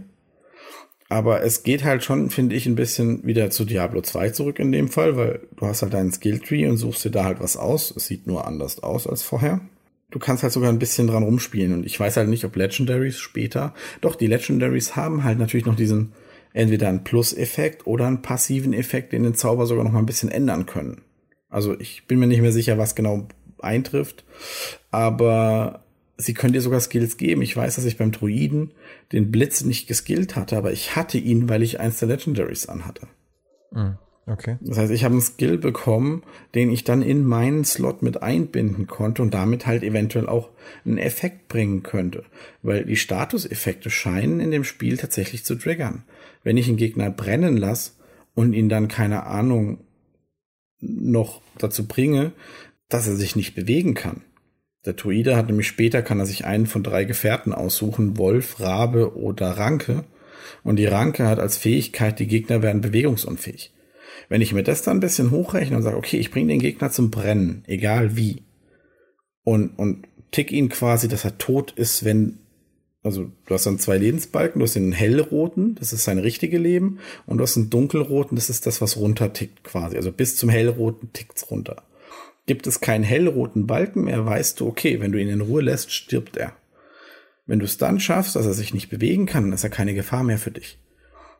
Aber 1.11 1.43
es 1.43 1.63
geht 1.63 1.83
halt 1.83 2.05
schon, 2.05 2.29
finde 2.29 2.55
ich, 2.55 2.65
ein 2.67 2.75
bisschen 2.75 3.25
wieder 3.25 3.49
zu 3.49 3.65
Diablo 3.65 3.99
2 3.99 4.29
zurück 4.29 4.59
in 4.59 4.71
dem 4.71 4.87
Fall, 4.87 5.17
weil 5.17 5.41
du 5.57 5.65
hast 5.65 5.81
halt 5.81 5.93
deinen 5.93 6.13
Skilltree 6.13 6.65
und 6.69 6.77
suchst 6.77 7.03
dir 7.03 7.09
da 7.09 7.25
halt 7.25 7.41
was 7.41 7.57
aus. 7.57 7.93
Es 7.93 8.05
sieht 8.05 8.27
nur 8.27 8.47
anders 8.47 8.81
aus 8.81 9.07
als 9.07 9.21
vorher. 9.21 9.59
Du 10.09 10.19
kannst 10.19 10.41
halt 10.41 10.53
sogar 10.53 10.69
ein 10.69 10.79
bisschen 10.79 11.07
dran 11.07 11.23
rumspielen 11.23 11.73
und 11.73 11.85
ich 11.85 11.99
weiß 11.99 12.15
halt 12.15 12.29
nicht, 12.29 12.45
ob 12.45 12.55
Legendaries 12.55 13.19
später, 13.19 13.73
doch 13.99 14.15
die 14.15 14.27
Legendaries 14.27 14.95
haben 14.95 15.25
halt 15.25 15.37
natürlich 15.37 15.65
noch 15.65 15.75
diesen 15.75 16.13
entweder 16.53 16.87
einen 16.87 17.03
Plus-Effekt 17.03 17.85
oder 17.87 18.07
einen 18.07 18.21
passiven 18.21 18.71
Effekt, 18.71 19.11
den 19.11 19.23
den 19.23 19.35
Zauber 19.35 19.65
sogar 19.65 19.83
noch 19.83 19.91
mal 19.91 19.99
ein 19.99 20.05
bisschen 20.05 20.31
ändern 20.31 20.65
können. 20.65 21.01
Also 21.49 21.77
ich 21.77 22.07
bin 22.07 22.19
mir 22.19 22.27
nicht 22.27 22.41
mehr 22.41 22.53
sicher, 22.53 22.77
was 22.77 22.95
genau 22.95 23.27
eintrifft, 23.59 24.23
aber 24.91 25.83
sie 26.21 26.33
können 26.33 26.53
dir 26.53 26.61
sogar 26.61 26.79
Skills 26.79 27.17
geben. 27.17 27.41
Ich 27.41 27.55
weiß, 27.55 27.75
dass 27.75 27.85
ich 27.85 27.97
beim 27.97 28.11
Druiden 28.11 28.71
den 29.11 29.31
Blitz 29.31 29.63
nicht 29.63 29.87
geskillt 29.87 30.35
hatte, 30.35 30.57
aber 30.57 30.71
ich 30.71 30.95
hatte 30.95 31.17
ihn, 31.17 31.49
weil 31.49 31.63
ich 31.63 31.79
eins 31.79 31.99
der 31.99 32.07
Legendaries 32.07 32.67
anhatte. 32.67 33.07
Mhm. 33.71 33.97
Okay. 34.27 34.57
Das 34.61 34.77
heißt, 34.77 34.91
ich 34.91 35.03
habe 35.03 35.13
einen 35.13 35.21
Skill 35.21 35.57
bekommen, 35.57 36.23
den 36.53 36.71
ich 36.71 36.83
dann 36.83 37.01
in 37.01 37.25
meinen 37.25 37.65
Slot 37.65 38.03
mit 38.03 38.21
einbinden 38.21 38.87
konnte 38.87 39.21
und 39.21 39.33
damit 39.33 39.65
halt 39.65 39.83
eventuell 39.83 40.27
auch 40.27 40.49
einen 40.85 40.99
Effekt 40.99 41.47
bringen 41.47 41.81
könnte. 41.81 42.23
Weil 42.61 42.85
die 42.85 42.97
Statuseffekte 42.97 43.89
scheinen 43.89 44.39
in 44.39 44.51
dem 44.51 44.63
Spiel 44.63 44.97
tatsächlich 44.97 45.43
zu 45.43 45.55
triggern. 45.55 46.03
Wenn 46.43 46.57
ich 46.57 46.67
einen 46.67 46.77
Gegner 46.77 47.09
brennen 47.09 47.57
lasse 47.57 47.93
und 48.35 48.53
ihn 48.53 48.69
dann, 48.69 48.87
keine 48.87 49.25
Ahnung, 49.25 49.79
noch 50.79 51.41
dazu 51.57 51.87
bringe, 51.87 52.31
dass 52.89 53.07
er 53.07 53.15
sich 53.15 53.35
nicht 53.35 53.55
bewegen 53.55 53.95
kann. 53.95 54.21
Der 54.85 54.93
Druide 54.93 55.35
hat 55.35 55.47
nämlich 55.47 55.67
später, 55.67 56.01
kann 56.01 56.19
er 56.19 56.25
sich 56.25 56.45
einen 56.45 56.65
von 56.65 56.83
drei 56.83 57.03
Gefährten 57.03 57.53
aussuchen, 57.53 58.17
Wolf, 58.17 58.59
Rabe 58.59 59.15
oder 59.15 59.51
Ranke. 59.51 60.05
Und 60.63 60.77
die 60.77 60.85
Ranke 60.85 61.27
hat 61.27 61.39
als 61.39 61.57
Fähigkeit, 61.57 62.19
die 62.19 62.27
Gegner 62.27 62.61
werden 62.61 62.81
bewegungsunfähig. 62.81 63.73
Wenn 64.27 64.41
ich 64.41 64.53
mir 64.53 64.63
das 64.63 64.81
dann 64.81 64.97
ein 64.97 65.01
bisschen 65.01 65.31
hochrechne 65.31 65.77
und 65.77 65.83
sage, 65.83 65.97
okay, 65.97 66.17
ich 66.17 66.31
bringe 66.31 66.47
den 66.47 66.59
Gegner 66.59 66.89
zum 66.89 67.11
Brennen, 67.11 67.63
egal 67.67 68.15
wie, 68.15 68.43
und, 69.43 69.77
und 69.77 70.07
tick 70.31 70.51
ihn 70.51 70.69
quasi, 70.69 71.07
dass 71.07 71.25
er 71.25 71.37
tot 71.37 71.71
ist, 71.71 72.03
wenn, 72.05 72.39
also 73.03 73.31
du 73.45 73.53
hast 73.53 73.65
dann 73.65 73.79
zwei 73.79 73.97
Lebensbalken, 73.97 74.59
du 74.59 74.65
hast 74.65 74.75
den 74.75 74.93
hellroten, 74.93 75.75
das 75.75 75.93
ist 75.93 76.03
sein 76.03 76.19
richtige 76.19 76.57
Leben, 76.57 76.99
und 77.25 77.37
du 77.37 77.43
hast 77.43 77.57
einen 77.57 77.69
dunkelroten, 77.69 78.35
das 78.35 78.49
ist 78.49 78.65
das, 78.65 78.81
was 78.81 78.97
runtertickt 78.97 79.63
quasi. 79.63 79.97
Also 79.97 80.11
bis 80.11 80.37
zum 80.37 80.49
hellroten 80.49 81.11
tickt's 81.13 81.49
runter. 81.51 81.83
Gibt 82.45 82.67
es 82.67 82.81
keinen 82.81 83.03
hellroten 83.03 83.67
Balken 83.67 84.05
mehr, 84.05 84.25
weißt 84.25 84.59
du, 84.59 84.67
okay, 84.67 84.99
wenn 84.99 85.11
du 85.11 85.21
ihn 85.21 85.29
in 85.29 85.41
Ruhe 85.41 85.61
lässt, 85.61 85.91
stirbt 85.91 86.37
er. 86.37 86.55
Wenn 87.45 87.59
du 87.59 87.65
es 87.65 87.77
dann 87.77 87.99
schaffst, 87.99 88.35
dass 88.35 88.45
er 88.45 88.53
sich 88.53 88.73
nicht 88.73 88.89
bewegen 88.89 89.25
kann, 89.25 89.51
ist 89.51 89.63
er 89.63 89.69
keine 89.69 89.93
Gefahr 89.93 90.23
mehr 90.23 90.37
für 90.37 90.51
dich. 90.51 90.79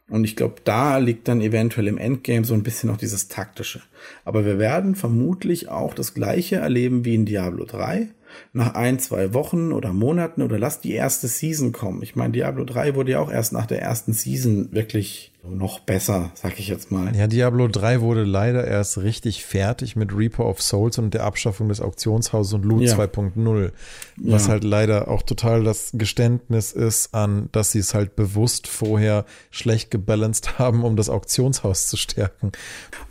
Und 0.09 0.25
ich 0.25 0.35
glaube, 0.35 0.55
da 0.65 0.97
liegt 0.97 1.29
dann 1.29 1.39
eventuell 1.39 1.87
im 1.87 1.97
Endgame 1.97 2.43
so 2.43 2.53
ein 2.53 2.63
bisschen 2.63 2.89
noch 2.89 2.97
dieses 2.97 3.29
taktische. 3.29 3.81
Aber 4.25 4.45
wir 4.45 4.59
werden 4.59 4.95
vermutlich 4.95 5.69
auch 5.69 5.93
das 5.93 6.13
gleiche 6.13 6.57
erleben 6.57 7.05
wie 7.05 7.15
in 7.15 7.25
Diablo 7.25 7.63
3. 7.63 8.09
Nach 8.53 8.73
ein, 8.75 8.99
zwei 8.99 9.33
Wochen 9.33 9.71
oder 9.71 9.93
Monaten 9.93 10.41
oder 10.41 10.59
lass 10.59 10.81
die 10.81 10.93
erste 10.93 11.27
Season 11.27 11.71
kommen. 11.71 12.01
Ich 12.03 12.15
meine, 12.15 12.33
Diablo 12.33 12.63
3 12.65 12.95
wurde 12.95 13.11
ja 13.11 13.19
auch 13.19 13.31
erst 13.31 13.53
nach 13.53 13.65
der 13.65 13.81
ersten 13.81 14.13
Season 14.13 14.69
wirklich 14.71 15.31
noch 15.43 15.79
besser, 15.79 16.31
sag 16.35 16.59
ich 16.59 16.67
jetzt 16.67 16.91
mal. 16.91 17.15
Ja, 17.15 17.25
Diablo 17.25 17.67
3 17.67 18.01
wurde 18.01 18.23
leider 18.23 18.63
erst 18.67 18.99
richtig 18.99 19.43
fertig 19.43 19.95
mit 19.95 20.15
Reaper 20.15 20.45
of 20.45 20.61
Souls 20.61 20.99
und 20.99 21.15
der 21.15 21.23
Abschaffung 21.23 21.67
des 21.69 21.81
Auktionshauses 21.81 22.53
und 22.53 22.63
Loot 22.63 22.83
Ja. 22.83 22.93
2.0. 22.95 23.71
Was 24.17 24.45
Ja. 24.45 24.51
halt 24.51 24.63
leider 24.63 25.07
auch 25.07 25.23
total 25.23 25.63
das 25.63 25.91
Geständnis 25.93 26.71
ist 26.73 27.15
an, 27.15 27.49
dass 27.53 27.71
sie 27.71 27.79
es 27.79 27.95
halt 27.95 28.15
bewusst 28.15 28.67
vorher 28.67 29.25
schlecht 29.49 29.89
gebalanced 29.89 30.41
haben, 30.59 30.83
um 30.83 30.95
das 30.95 31.09
Auktionshaus 31.09 31.87
zu 31.87 31.97
stärken. 31.97 32.51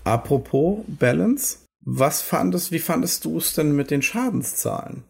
Apropos 0.05 0.79
Balance, 0.87 1.59
was 1.85 2.23
fandest, 2.23 2.71
wie 2.71 2.79
fandest 2.79 3.25
du 3.25 3.39
es 3.39 3.55
denn 3.55 3.75
mit 3.75 3.91
den 3.91 4.03
Schadenszahlen? 4.03 5.03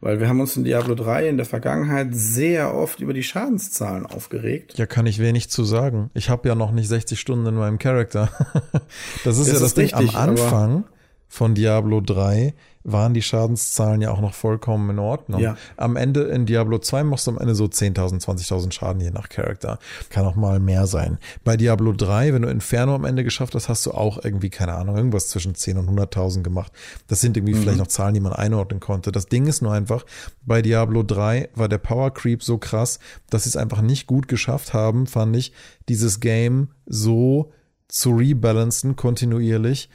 Weil 0.00 0.20
wir 0.20 0.28
haben 0.28 0.40
uns 0.40 0.56
in 0.56 0.62
Diablo 0.62 0.94
3 0.94 1.28
in 1.28 1.36
der 1.38 1.46
Vergangenheit 1.46 2.08
sehr 2.12 2.72
oft 2.74 3.00
über 3.00 3.12
die 3.12 3.24
Schadenszahlen 3.24 4.06
aufgeregt. 4.06 4.78
Ja, 4.78 4.86
kann 4.86 5.06
ich 5.06 5.18
wenig 5.18 5.50
zu 5.50 5.64
sagen. 5.64 6.10
Ich 6.14 6.30
habe 6.30 6.48
ja 6.48 6.54
noch 6.54 6.70
nicht 6.70 6.86
60 6.88 7.18
Stunden 7.18 7.46
in 7.46 7.54
meinem 7.56 7.78
Charakter. 7.80 8.28
das 9.24 9.38
ist 9.38 9.46
Das 9.46 9.46
ja 9.48 9.52
das 9.54 9.62
ist 9.62 9.76
Ding 9.76 9.86
richtig, 9.86 10.14
am 10.14 10.28
Anfang. 10.30 10.84
von 11.26 11.54
Diablo 11.56 12.00
3 12.00 12.54
waren 12.84 13.14
die 13.14 13.22
Schadenszahlen 13.22 14.00
ja 14.00 14.10
auch 14.10 14.20
noch 14.20 14.34
vollkommen 14.34 14.90
in 14.90 14.98
Ordnung. 14.98 15.40
Ja. 15.40 15.56
Am 15.76 15.96
Ende 15.96 16.22
in 16.22 16.46
Diablo 16.46 16.78
2 16.78 17.04
machst 17.04 17.26
du 17.26 17.32
am 17.32 17.38
Ende 17.38 17.54
so 17.54 17.64
10.000, 17.64 18.24
20.000 18.24 18.72
Schaden 18.72 19.00
je 19.00 19.10
nach 19.10 19.28
Charakter. 19.28 19.78
Kann 20.10 20.24
auch 20.24 20.36
mal 20.36 20.60
mehr 20.60 20.86
sein. 20.86 21.18
Bei 21.44 21.56
Diablo 21.56 21.92
3, 21.92 22.32
wenn 22.34 22.42
du 22.42 22.48
Inferno 22.48 22.94
am 22.94 23.04
Ende 23.04 23.24
geschafft 23.24 23.54
hast, 23.54 23.68
hast 23.68 23.84
du 23.86 23.92
auch 23.92 24.22
irgendwie, 24.22 24.50
keine 24.50 24.74
Ahnung, 24.74 24.96
irgendwas 24.96 25.28
zwischen 25.28 25.54
10 25.54 25.78
und 25.78 25.88
100.000 25.90 26.42
gemacht. 26.42 26.72
Das 27.08 27.20
sind 27.20 27.36
irgendwie 27.36 27.54
mhm. 27.54 27.62
vielleicht 27.62 27.78
noch 27.78 27.86
Zahlen, 27.88 28.14
die 28.14 28.20
man 28.20 28.32
einordnen 28.32 28.80
konnte. 28.80 29.12
Das 29.12 29.26
Ding 29.26 29.46
ist 29.46 29.62
nur 29.62 29.72
einfach, 29.72 30.04
bei 30.44 30.62
Diablo 30.62 31.02
3 31.02 31.50
war 31.54 31.68
der 31.68 31.78
Power 31.78 32.12
Creep 32.12 32.42
so 32.42 32.58
krass, 32.58 32.98
dass 33.30 33.44
sie 33.44 33.50
es 33.50 33.56
einfach 33.56 33.82
nicht 33.82 34.06
gut 34.06 34.28
geschafft 34.28 34.72
haben, 34.72 35.06
fand 35.06 35.36
ich, 35.36 35.52
dieses 35.88 36.20
Game 36.20 36.68
so 36.86 37.52
zu 37.88 38.10
rebalancen 38.10 38.96
kontinuierlich, 38.96 39.88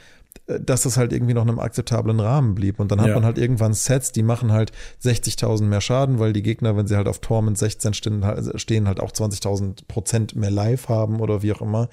dass 0.46 0.82
das 0.82 0.96
halt 0.96 1.12
irgendwie 1.12 1.34
noch 1.34 1.42
in 1.42 1.48
einem 1.48 1.58
akzeptablen 1.58 2.20
Rahmen 2.20 2.54
blieb. 2.54 2.78
Und 2.78 2.90
dann 2.92 3.00
hat 3.00 3.08
ja. 3.08 3.14
man 3.14 3.24
halt 3.24 3.38
irgendwann 3.38 3.72
Sets, 3.72 4.12
die 4.12 4.22
machen 4.22 4.52
halt 4.52 4.72
60.000 5.02 5.64
mehr 5.64 5.80
Schaden, 5.80 6.18
weil 6.18 6.32
die 6.32 6.42
Gegner, 6.42 6.76
wenn 6.76 6.86
sie 6.86 6.96
halt 6.96 7.08
auf 7.08 7.20
Torment 7.20 7.56
16 7.56 7.94
stehen, 7.94 8.24
halt, 8.24 8.60
stehen 8.60 8.86
halt 8.86 9.00
auch 9.00 9.10
20.000 9.10 9.86
Prozent 9.88 10.36
mehr 10.36 10.50
Live 10.50 10.88
haben 10.88 11.20
oder 11.20 11.42
wie 11.42 11.52
auch 11.52 11.62
immer. 11.62 11.88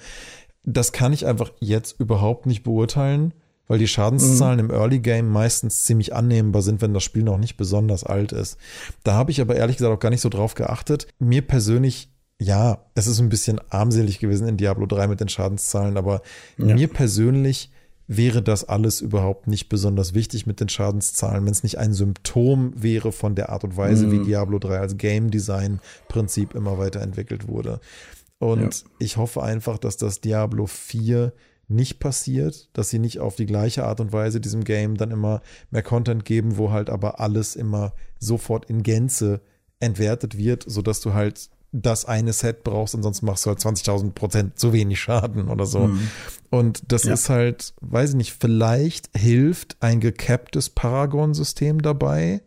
Das 0.64 0.92
kann 0.92 1.12
ich 1.12 1.26
einfach 1.26 1.50
jetzt 1.60 1.98
überhaupt 1.98 2.46
nicht 2.46 2.62
beurteilen, 2.62 3.32
weil 3.68 3.78
die 3.78 3.88
Schadenszahlen 3.88 4.64
mhm. 4.64 4.70
im 4.70 4.76
Early 4.76 4.98
Game 4.98 5.28
meistens 5.28 5.84
ziemlich 5.84 6.14
annehmbar 6.14 6.62
sind, 6.62 6.82
wenn 6.82 6.92
das 6.92 7.02
Spiel 7.02 7.22
noch 7.22 7.38
nicht 7.38 7.56
besonders 7.56 8.04
alt 8.04 8.32
ist. 8.32 8.58
Da 9.02 9.14
habe 9.14 9.30
ich 9.30 9.40
aber 9.40 9.56
ehrlich 9.56 9.78
gesagt 9.78 9.94
auch 9.94 10.00
gar 10.00 10.10
nicht 10.10 10.20
so 10.20 10.28
drauf 10.28 10.54
geachtet. 10.54 11.06
Mir 11.18 11.42
persönlich 11.42 12.10
ja, 12.38 12.86
es 12.94 13.06
ist 13.06 13.20
ein 13.20 13.28
bisschen 13.28 13.60
armselig 13.70 14.18
gewesen 14.18 14.48
in 14.48 14.56
Diablo 14.56 14.86
3 14.86 15.06
mit 15.06 15.20
den 15.20 15.28
Schadenszahlen, 15.28 15.96
aber 15.96 16.22
ja. 16.58 16.74
mir 16.74 16.88
persönlich 16.88 17.70
wäre 18.16 18.42
das 18.42 18.64
alles 18.68 19.00
überhaupt 19.00 19.46
nicht 19.46 19.68
besonders 19.68 20.14
wichtig 20.14 20.46
mit 20.46 20.60
den 20.60 20.68
Schadenszahlen, 20.68 21.44
wenn 21.44 21.52
es 21.52 21.62
nicht 21.62 21.78
ein 21.78 21.92
Symptom 21.92 22.72
wäre 22.76 23.12
von 23.12 23.34
der 23.34 23.50
Art 23.50 23.64
und 23.64 23.76
Weise, 23.76 24.06
mhm. 24.06 24.12
wie 24.12 24.24
Diablo 24.24 24.58
3 24.58 24.78
als 24.78 24.96
Game 24.96 25.30
Design 25.30 25.80
Prinzip 26.08 26.54
immer 26.54 26.78
weiterentwickelt 26.78 27.48
wurde. 27.48 27.80
Und 28.38 28.60
ja. 28.82 28.90
ich 28.98 29.16
hoffe 29.16 29.42
einfach, 29.42 29.78
dass 29.78 29.96
das 29.96 30.20
Diablo 30.20 30.66
4 30.66 31.32
nicht 31.68 32.00
passiert, 32.00 32.68
dass 32.72 32.90
sie 32.90 32.98
nicht 32.98 33.20
auf 33.20 33.36
die 33.36 33.46
gleiche 33.46 33.84
Art 33.84 34.00
und 34.00 34.12
Weise 34.12 34.40
diesem 34.40 34.64
Game 34.64 34.96
dann 34.96 35.10
immer 35.10 35.42
mehr 35.70 35.82
Content 35.82 36.24
geben, 36.24 36.58
wo 36.58 36.70
halt 36.70 36.90
aber 36.90 37.20
alles 37.20 37.56
immer 37.56 37.94
sofort 38.18 38.66
in 38.66 38.82
Gänze 38.82 39.40
entwertet 39.80 40.36
wird, 40.36 40.64
sodass 40.66 41.00
du 41.00 41.14
halt 41.14 41.50
das 41.72 42.04
eine 42.04 42.32
Set 42.32 42.64
brauchst, 42.64 42.94
ansonsten 42.94 43.26
machst 43.26 43.46
du 43.46 43.50
halt 43.50 43.58
20.000 43.58 44.12
Prozent 44.12 44.58
zu 44.58 44.72
wenig 44.72 45.00
Schaden 45.00 45.48
oder 45.48 45.64
so. 45.64 45.88
Mhm. 45.88 46.08
Und 46.50 46.92
das 46.92 47.04
ja. 47.04 47.14
ist 47.14 47.30
halt, 47.30 47.74
weiß 47.80 48.10
ich 48.10 48.16
nicht, 48.16 48.36
vielleicht 48.38 49.10
hilft 49.16 49.76
ein 49.80 50.00
gecapptes 50.00 50.68
Paragon-System 50.70 51.80
dabei. 51.80 52.42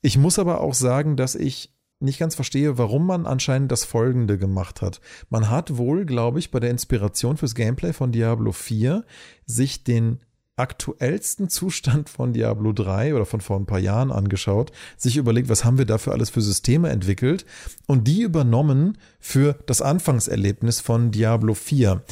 Ich 0.00 0.16
muss 0.16 0.38
aber 0.38 0.62
auch 0.62 0.74
sagen, 0.74 1.16
dass 1.16 1.34
ich 1.34 1.74
nicht 2.00 2.18
ganz 2.18 2.34
verstehe, 2.34 2.78
warum 2.78 3.06
man 3.06 3.26
anscheinend 3.26 3.70
das 3.70 3.84
Folgende 3.84 4.38
gemacht 4.38 4.80
hat. 4.80 5.02
Man 5.28 5.50
hat 5.50 5.76
wohl, 5.76 6.06
glaube 6.06 6.38
ich, 6.38 6.50
bei 6.50 6.58
der 6.58 6.70
Inspiration 6.70 7.36
fürs 7.36 7.54
Gameplay 7.54 7.92
von 7.92 8.10
Diablo 8.10 8.52
4 8.52 9.04
sich 9.44 9.84
den 9.84 10.20
aktuellsten 10.60 11.48
Zustand 11.48 12.08
von 12.08 12.32
Diablo 12.32 12.72
3 12.72 13.14
oder 13.14 13.26
von 13.26 13.40
vor 13.40 13.58
ein 13.58 13.66
paar 13.66 13.78
Jahren 13.78 14.12
angeschaut, 14.12 14.70
sich 14.96 15.16
überlegt, 15.16 15.48
was 15.48 15.64
haben 15.64 15.78
wir 15.78 15.86
dafür 15.86 16.12
alles 16.12 16.30
für 16.30 16.42
Systeme 16.42 16.90
entwickelt 16.90 17.44
und 17.86 18.06
die 18.06 18.22
übernommen 18.22 18.98
für 19.18 19.56
das 19.66 19.82
Anfangserlebnis 19.82 20.80
von 20.80 21.10
Diablo 21.10 21.54
4. 21.54 22.02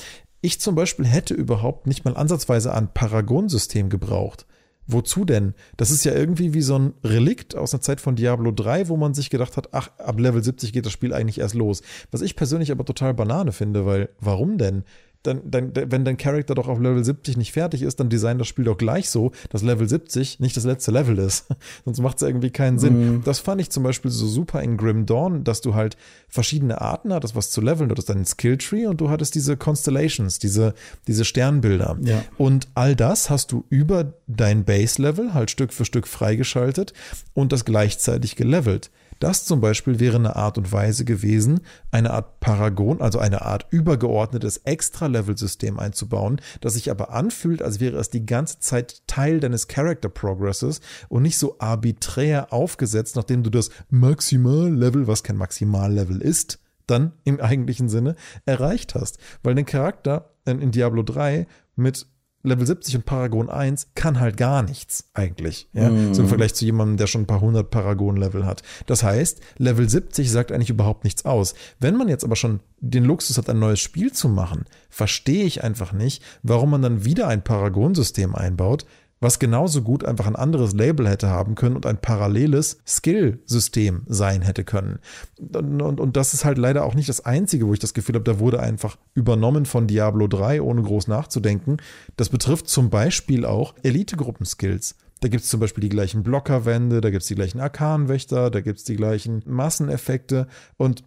Ich 0.40 0.61
zum 0.61 0.74
Beispiel 0.74 1.07
hätte 1.07 1.34
überhaupt 1.34 1.86
nicht 1.86 2.05
mal 2.05 2.16
ansatzweise 2.16 2.72
ein 2.72 2.92
Paragon-System 2.92 3.90
gebraucht. 3.90 4.46
Wozu 4.90 5.26
denn? 5.26 5.53
Das 5.76 5.90
ist 5.90 6.05
ja 6.05 6.14
irgendwie 6.14 6.55
wie 6.55 6.62
so 6.62 6.78
ein 6.78 6.94
Relikt 7.05 7.55
aus 7.55 7.74
einer 7.74 7.82
Zeit 7.82 8.01
von 8.01 8.16
Diablo 8.16 8.53
3, 8.53 8.88
wo 8.88 8.96
man 8.96 9.12
sich 9.12 9.28
gedacht 9.28 9.59
hat, 9.59 9.68
ach, 9.72 9.90
ab 9.99 10.18
Level 10.18 10.42
70 10.42 10.72
geht 10.72 10.86
das 10.86 10.92
Spiel 10.92 11.12
eigentlich 11.12 11.40
erst 11.40 11.55
los. 11.55 11.82
Was 12.11 12.22
ich 12.22 12.36
persönlich 12.36 12.70
aber 12.70 12.86
total 12.86 13.12
Banane 13.12 13.53
finde, 13.53 13.84
weil 13.84 14.09
warum 14.18 14.57
denn? 14.57 14.84
Dann, 15.22 15.42
dann, 15.44 15.72
wenn 15.74 16.04
dein 16.04 16.16
Charakter 16.16 16.54
doch 16.54 16.68
auf 16.68 16.78
Level 16.78 17.04
70 17.04 17.36
nicht 17.36 17.52
fertig 17.52 17.82
ist, 17.82 17.98
dann 17.98 18.08
design 18.08 18.38
das 18.38 18.46
Spiel 18.46 18.64
doch 18.64 18.78
gleich 18.78 19.10
so, 19.10 19.32
dass 19.50 19.62
Level 19.62 19.88
70 19.88 20.38
nicht 20.40 20.56
das 20.56 20.64
letzte 20.64 20.90
Level 20.90 21.18
ist. 21.18 21.46
Sonst 21.84 22.00
macht 22.00 22.16
es 22.18 22.22
irgendwie 22.22 22.50
keinen 22.50 22.78
Sinn. 22.78 23.18
Mm. 23.18 23.24
Das 23.24 23.40
fand 23.40 23.60
ich 23.60 23.70
zum 23.70 23.82
Beispiel 23.82 24.10
so 24.10 24.26
super 24.26 24.62
in 24.62 24.76
Grim 24.76 25.06
Dawn, 25.06 25.42
dass 25.42 25.60
du 25.60 25.74
halt 25.74 25.96
verschiedene 26.28 26.80
Arten 26.80 27.12
hattest, 27.12 27.34
was 27.34 27.50
zu 27.50 27.60
leveln. 27.60 27.88
Du 27.88 27.94
hattest 27.94 28.10
deinen 28.10 28.26
Skilltree 28.26 28.86
und 28.86 29.00
du 29.00 29.10
hattest 29.10 29.34
diese 29.34 29.56
Constellations, 29.56 30.38
diese, 30.38 30.74
diese 31.06 31.24
Sternbilder. 31.24 31.98
Ja. 32.02 32.24
Und 32.36 32.68
all 32.74 32.94
das 32.94 33.28
hast 33.28 33.50
du 33.50 33.64
über 33.70 34.14
dein 34.28 34.64
Base-Level 34.64 35.34
halt 35.34 35.50
Stück 35.50 35.72
für 35.72 35.84
Stück 35.84 36.06
freigeschaltet 36.06 36.92
und 37.34 37.52
das 37.52 37.64
gleichzeitig 37.64 38.36
gelevelt. 38.36 38.90
Das 39.18 39.44
zum 39.44 39.60
Beispiel 39.60 40.00
wäre 40.00 40.16
eine 40.16 40.36
Art 40.36 40.58
und 40.58 40.72
Weise 40.72 41.04
gewesen, 41.04 41.60
eine 41.90 42.10
Art 42.10 42.40
Paragon, 42.40 43.00
also 43.00 43.18
eine 43.18 43.42
Art 43.42 43.66
übergeordnetes 43.70 44.58
Extra-Level-System 44.58 45.78
einzubauen, 45.78 46.40
das 46.60 46.74
sich 46.74 46.90
aber 46.90 47.10
anfühlt, 47.12 47.62
als 47.62 47.80
wäre 47.80 47.98
es 47.98 48.10
die 48.10 48.26
ganze 48.26 48.60
Zeit 48.60 49.02
Teil 49.06 49.40
deines 49.40 49.68
Character 49.68 50.08
Progresses 50.08 50.80
und 51.08 51.22
nicht 51.22 51.38
so 51.38 51.56
arbiträr 51.58 52.52
aufgesetzt, 52.52 53.16
nachdem 53.16 53.42
du 53.42 53.50
das 53.50 53.70
Maximal-Level, 53.90 55.06
was 55.06 55.22
kein 55.22 55.36
Maximal-Level 55.36 56.20
ist, 56.20 56.58
dann 56.86 57.12
im 57.24 57.40
eigentlichen 57.40 57.88
Sinne 57.88 58.16
erreicht 58.46 58.94
hast. 58.94 59.18
Weil 59.42 59.54
den 59.54 59.66
Charakter 59.66 60.30
in 60.44 60.70
Diablo 60.70 61.02
3 61.02 61.46
mit 61.76 62.06
Level 62.43 62.66
70 62.66 62.97
und 62.97 63.05
Paragon 63.05 63.51
1 63.51 63.89
kann 63.95 64.20
halt 64.20 64.36
gar 64.36 64.62
nichts 64.62 65.11
eigentlich. 65.12 65.68
Ja? 65.72 65.91
Mm. 65.91 66.14
So 66.14 66.22
im 66.22 66.28
Vergleich 66.28 66.55
zu 66.55 66.64
jemandem, 66.64 66.97
der 66.97 67.09
schon 67.09 67.22
ein 67.22 67.26
paar 67.26 67.41
hundert 67.41 67.70
Paragon-Level 67.70 68.47
hat. 68.47 68.62
Das 68.86 69.03
heißt, 69.03 69.41
Level 69.59 69.89
70 69.89 70.30
sagt 70.30 70.53
eigentlich 70.53 70.70
überhaupt 70.70 71.05
nichts 71.05 71.24
aus. 71.24 71.55
Wenn 71.80 71.97
man 71.97 72.09
jetzt 72.09 72.24
aber 72.24 72.36
schon 72.36 72.61
den 72.80 73.05
Luxus 73.05 73.39
hat, 73.39 73.51
ein 73.51 73.59
neues 73.59 73.80
Spiel 73.80 74.12
zu 74.12 74.28
machen, 74.28 74.66
verstehe 74.89 75.45
ich 75.45 75.64
einfach 75.64 75.93
nicht, 75.93 76.22
warum 76.43 76.70
man 76.70 76.82
dann 76.82 77.05
wieder 77.05 77.26
ein 77.26 77.43
Paragon-System 77.43 78.34
einbaut, 78.36 78.86
was 79.20 79.38
genauso 79.38 79.82
gut 79.82 80.04
einfach 80.04 80.26
ein 80.26 80.36
anderes 80.36 80.74
Label 80.74 81.08
hätte 81.08 81.28
haben 81.28 81.54
können 81.54 81.76
und 81.76 81.86
ein 81.86 82.00
paralleles 82.00 82.78
Skill-System 82.86 84.02
sein 84.06 84.42
hätte 84.42 84.64
können. 84.64 85.00
Und, 85.38 85.82
und, 85.82 86.00
und, 86.00 86.16
das 86.16 86.34
ist 86.34 86.44
halt 86.44 86.58
leider 86.58 86.84
auch 86.84 86.94
nicht 86.94 87.08
das 87.08 87.24
Einzige, 87.24 87.66
wo 87.66 87.72
ich 87.72 87.80
das 87.80 87.94
Gefühl 87.94 88.14
habe, 88.14 88.24
da 88.24 88.38
wurde 88.38 88.60
einfach 88.60 88.96
übernommen 89.14 89.66
von 89.66 89.86
Diablo 89.86 90.28
3, 90.28 90.62
ohne 90.62 90.82
groß 90.82 91.08
nachzudenken. 91.08 91.78
Das 92.16 92.28
betrifft 92.28 92.68
zum 92.68 92.90
Beispiel 92.90 93.44
auch 93.44 93.74
Elite-Gruppen-Skills. 93.82 94.96
Da 95.20 95.28
gibt 95.28 95.42
es 95.42 95.50
zum 95.50 95.58
Beispiel 95.58 95.82
die 95.82 95.88
gleichen 95.88 96.22
Blockerwände, 96.22 97.00
da 97.00 97.10
gibt 97.10 97.22
es 97.22 97.28
die 97.28 97.34
gleichen 97.34 97.60
Arkanwächter, 97.60 98.50
da 98.50 98.60
gibt 98.60 98.78
es 98.78 98.84
die 98.84 98.96
gleichen 98.96 99.42
Masseneffekte. 99.46 100.46
Und 100.76 101.02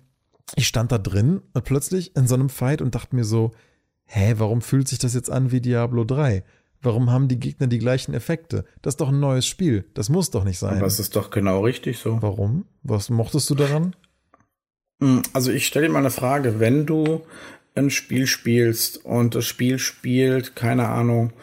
ich 0.56 0.68
stand 0.68 0.92
da 0.92 0.98
drin 0.98 1.42
plötzlich 1.64 2.16
in 2.16 2.28
so 2.28 2.36
einem 2.36 2.50
Fight 2.50 2.82
und 2.82 2.94
dachte 2.94 3.16
mir 3.16 3.24
so, 3.24 3.52
hä, 4.06 4.36
warum 4.38 4.62
fühlt 4.62 4.90
sich 4.90 5.00
das 5.00 5.14
jetzt 5.14 5.30
an 5.30 5.52
wie 5.52 5.62
Diablo 5.62 6.04
3? 6.04 6.44
Warum 6.82 7.12
haben 7.12 7.28
die 7.28 7.40
Gegner 7.40 7.68
die 7.68 7.78
gleichen 7.78 8.14
Effekte? 8.14 8.66
Das 8.82 8.94
ist 8.94 9.02
doch 9.02 9.10
ein 9.10 9.20
neues 9.20 9.46
Spiel. 9.46 9.86
Das 9.94 10.10
muss 10.10 10.32
doch 10.32 10.44
nicht 10.44 10.58
sein. 10.58 10.78
Aber 10.78 10.88
es 10.88 11.00
ist 11.00 11.16
doch 11.16 11.30
genau 11.30 11.64
richtig 11.64 12.00
so. 12.00 12.22
Warum? 12.22 12.66
Was 12.82 13.10
mochtest 13.10 13.50
du 13.52 13.56
daran? 13.56 13.96
Hm, 15.02 15.22
also 15.34 15.52
ich 15.52 15.68
stelle 15.68 15.88
dir 15.88 15.94
mal 15.94 16.00
eine 16.00 16.10
Frage. 16.10 16.60
Wenn 16.60 16.88
du 16.88 17.22
ein 17.76 17.92
Spiel 17.92 18.26
spielst 18.26 19.06
und 19.06 19.36
das 19.36 19.46
Spiel 19.46 19.78
spielt, 19.78 20.56
keine 20.56 20.88
Ahnung, 20.88 21.34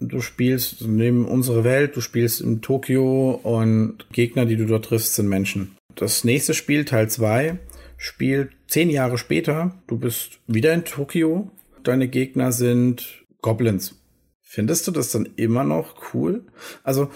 du 0.00 0.20
spielst 0.20 0.82
neben 0.82 1.26
unsere 1.26 1.62
Welt, 1.62 1.94
du 1.94 2.00
spielst 2.00 2.40
in 2.40 2.62
Tokio 2.62 3.32
und 3.42 4.06
Gegner, 4.12 4.46
die 4.46 4.56
du 4.56 4.64
dort 4.64 4.86
triffst, 4.86 5.14
sind 5.14 5.28
Menschen. 5.28 5.76
Das 5.94 6.24
nächste 6.24 6.54
Spiel, 6.54 6.86
Teil 6.86 7.08
2, 7.10 7.58
spielt 7.98 8.52
zehn 8.66 8.88
Jahre 8.88 9.18
später. 9.18 9.74
Du 9.86 9.98
bist 9.98 10.40
wieder 10.46 10.72
in 10.72 10.84
Tokio. 10.84 11.50
Deine 11.82 12.08
Gegner 12.08 12.50
sind 12.52 13.24
Goblins 13.42 13.94
Findest 14.48 14.86
du 14.86 14.92
das 14.92 15.10
dann 15.10 15.28
immer 15.34 15.64
noch 15.64 16.14
cool? 16.14 16.44
Also 16.84 17.10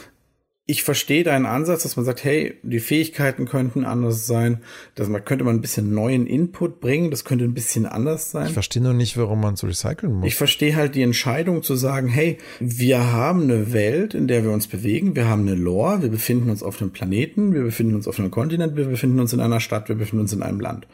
ich 0.71 0.85
verstehe 0.85 1.25
deinen 1.25 1.47
Ansatz, 1.47 1.83
dass 1.85 1.97
man 1.97 2.05
sagt, 2.05 2.23
hey, 2.23 2.55
die 2.63 2.79
Fähigkeiten 2.79 3.47
könnten 3.47 3.85
anders 3.85 4.27
sein, 4.29 4.63
dass 4.95 5.09
man 5.09 5.25
könnte 5.25 5.45
man 5.45 5.57
ein 5.57 5.61
bisschen 5.61 5.95
neuen 5.95 6.27
Input 6.27 6.81
bringen, 6.81 7.11
das 7.11 7.25
könnte 7.25 7.45
ein 7.45 7.55
bisschen 7.55 7.87
anders 7.87 8.31
sein. 8.31 8.47
Ich 8.47 8.53
verstehe 8.53 8.83
nur 8.83 8.95
nicht, 8.95 9.17
warum 9.17 9.41
man 9.41 9.57
so 9.57 9.67
recyceln 9.67 10.13
muss. 10.13 10.29
Ich 10.29 10.37
verstehe 10.37 10.77
halt 10.77 10.95
die 10.95 11.03
Entscheidung 11.03 11.65
zu 11.65 11.75
sagen, 11.77 12.09
hey, 12.09 12.39
wir 12.61 13.13
haben 13.13 13.43
eine 13.43 13.73
Welt, 13.73 14.15
in 14.15 14.29
der 14.29 14.45
wir 14.45 14.53
uns 14.53 14.69
bewegen, 14.69 15.17
wir 15.17 15.29
haben 15.29 15.43
eine 15.43 15.57
Lore, 15.57 16.03
wir 16.03 16.09
befinden 16.09 16.51
uns 16.51 16.63
auf 16.63 16.81
einem 16.81 16.93
Planeten, 16.93 17.53
wir 17.53 17.63
befinden 17.63 17.95
uns 17.95 18.07
auf 18.07 18.21
einem 18.21 18.31
Kontinent, 18.31 18.77
wir 18.77 18.87
befinden 18.87 19.19
uns 19.19 19.33
in 19.33 19.41
einer 19.41 19.61
Stadt, 19.61 19.89
wir 19.89 19.97
befinden 19.97 20.23
uns 20.23 20.33
in 20.33 20.43
einem 20.43 20.61
Land. 20.61 20.87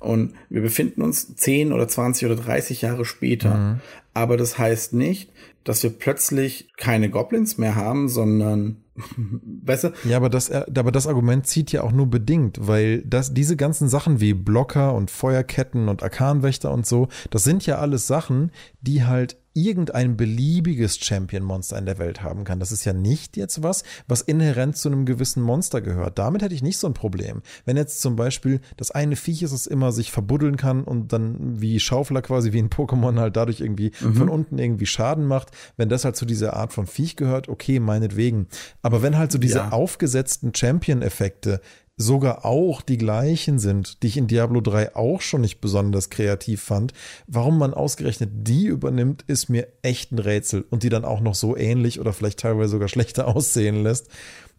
Und 0.00 0.34
wir 0.48 0.62
befinden 0.62 1.02
uns 1.02 1.36
10 1.36 1.72
oder 1.72 1.86
20 1.86 2.26
oder 2.26 2.36
30 2.36 2.82
Jahre 2.82 3.04
später. 3.04 3.54
Mhm. 3.54 3.80
Aber 4.14 4.36
das 4.36 4.58
heißt 4.58 4.94
nicht, 4.94 5.30
dass 5.62 5.82
wir 5.82 5.90
plötzlich 5.90 6.68
keine 6.76 7.10
Goblins 7.10 7.58
mehr 7.58 7.74
haben, 7.74 8.08
sondern 8.08 8.78
besser. 9.44 9.92
Ja, 10.04 10.16
aber 10.16 10.30
das, 10.30 10.48
äh, 10.48 10.64
aber 10.74 10.90
das 10.90 11.06
Argument 11.06 11.46
zieht 11.46 11.70
ja 11.72 11.82
auch 11.82 11.92
nur 11.92 12.06
bedingt, 12.06 12.58
weil 12.66 13.02
das, 13.02 13.34
diese 13.34 13.56
ganzen 13.56 13.88
Sachen 13.88 14.20
wie 14.20 14.34
Blocker 14.34 14.94
und 14.94 15.10
Feuerketten 15.10 15.88
und 15.88 16.02
Arkanwächter 16.02 16.72
und 16.72 16.86
so, 16.86 17.08
das 17.30 17.44
sind 17.44 17.66
ja 17.66 17.78
alles 17.78 18.06
Sachen, 18.06 18.50
die 18.80 19.04
halt 19.04 19.36
irgendein 19.52 20.16
beliebiges 20.16 20.98
Champion-Monster 20.98 21.76
in 21.76 21.86
der 21.86 21.98
Welt 21.98 22.22
haben 22.22 22.44
kann. 22.44 22.60
Das 22.60 22.70
ist 22.70 22.84
ja 22.84 22.92
nicht 22.92 23.36
jetzt 23.36 23.62
was, 23.62 23.82
was 24.06 24.20
inhärent 24.20 24.76
zu 24.76 24.88
einem 24.88 25.06
gewissen 25.06 25.42
Monster 25.42 25.80
gehört. 25.80 26.18
Damit 26.18 26.42
hätte 26.42 26.54
ich 26.54 26.62
nicht 26.62 26.78
so 26.78 26.86
ein 26.86 26.94
Problem. 26.94 27.42
Wenn 27.64 27.76
jetzt 27.76 28.00
zum 28.00 28.16
Beispiel 28.16 28.60
das 28.76 28.90
eine 28.90 29.16
Viech 29.16 29.42
ist, 29.42 29.52
das 29.52 29.66
immer 29.66 29.90
sich 29.92 30.12
verbuddeln 30.12 30.56
kann 30.56 30.84
und 30.84 31.12
dann 31.12 31.60
wie 31.60 31.80
Schaufler 31.80 32.22
quasi 32.22 32.52
wie 32.52 32.60
ein 32.60 32.70
Pokémon 32.70 33.18
halt 33.18 33.36
dadurch 33.36 33.60
irgendwie 33.60 33.92
mhm. 34.00 34.14
von 34.14 34.28
unten 34.28 34.58
irgendwie 34.58 34.86
Schaden 34.86 35.26
macht, 35.26 35.50
wenn 35.76 35.88
das 35.88 36.04
halt 36.04 36.16
zu 36.16 36.26
dieser 36.26 36.54
Art 36.54 36.72
von 36.72 36.86
Viech 36.86 37.16
gehört, 37.16 37.48
okay, 37.48 37.80
meinetwegen. 37.80 38.46
Aber 38.82 39.02
wenn 39.02 39.18
halt 39.18 39.32
so 39.32 39.38
diese 39.38 39.58
ja. 39.58 39.72
aufgesetzten 39.72 40.54
Champion-Effekte 40.54 41.60
sogar 42.00 42.46
auch 42.46 42.80
die 42.80 42.96
gleichen 42.96 43.58
sind, 43.58 44.02
die 44.02 44.06
ich 44.06 44.16
in 44.16 44.26
Diablo 44.26 44.62
3 44.62 44.96
auch 44.96 45.20
schon 45.20 45.42
nicht 45.42 45.60
besonders 45.60 46.08
kreativ 46.08 46.62
fand. 46.62 46.94
Warum 47.26 47.58
man 47.58 47.74
ausgerechnet 47.74 48.30
die 48.32 48.66
übernimmt, 48.66 49.22
ist 49.26 49.50
mir 49.50 49.68
echt 49.82 50.10
ein 50.10 50.18
Rätsel 50.18 50.64
und 50.70 50.82
die 50.82 50.88
dann 50.88 51.04
auch 51.04 51.20
noch 51.20 51.34
so 51.34 51.56
ähnlich 51.56 52.00
oder 52.00 52.14
vielleicht 52.14 52.40
teilweise 52.40 52.70
sogar 52.70 52.88
schlechter 52.88 53.28
aussehen 53.36 53.82
lässt. 53.82 54.08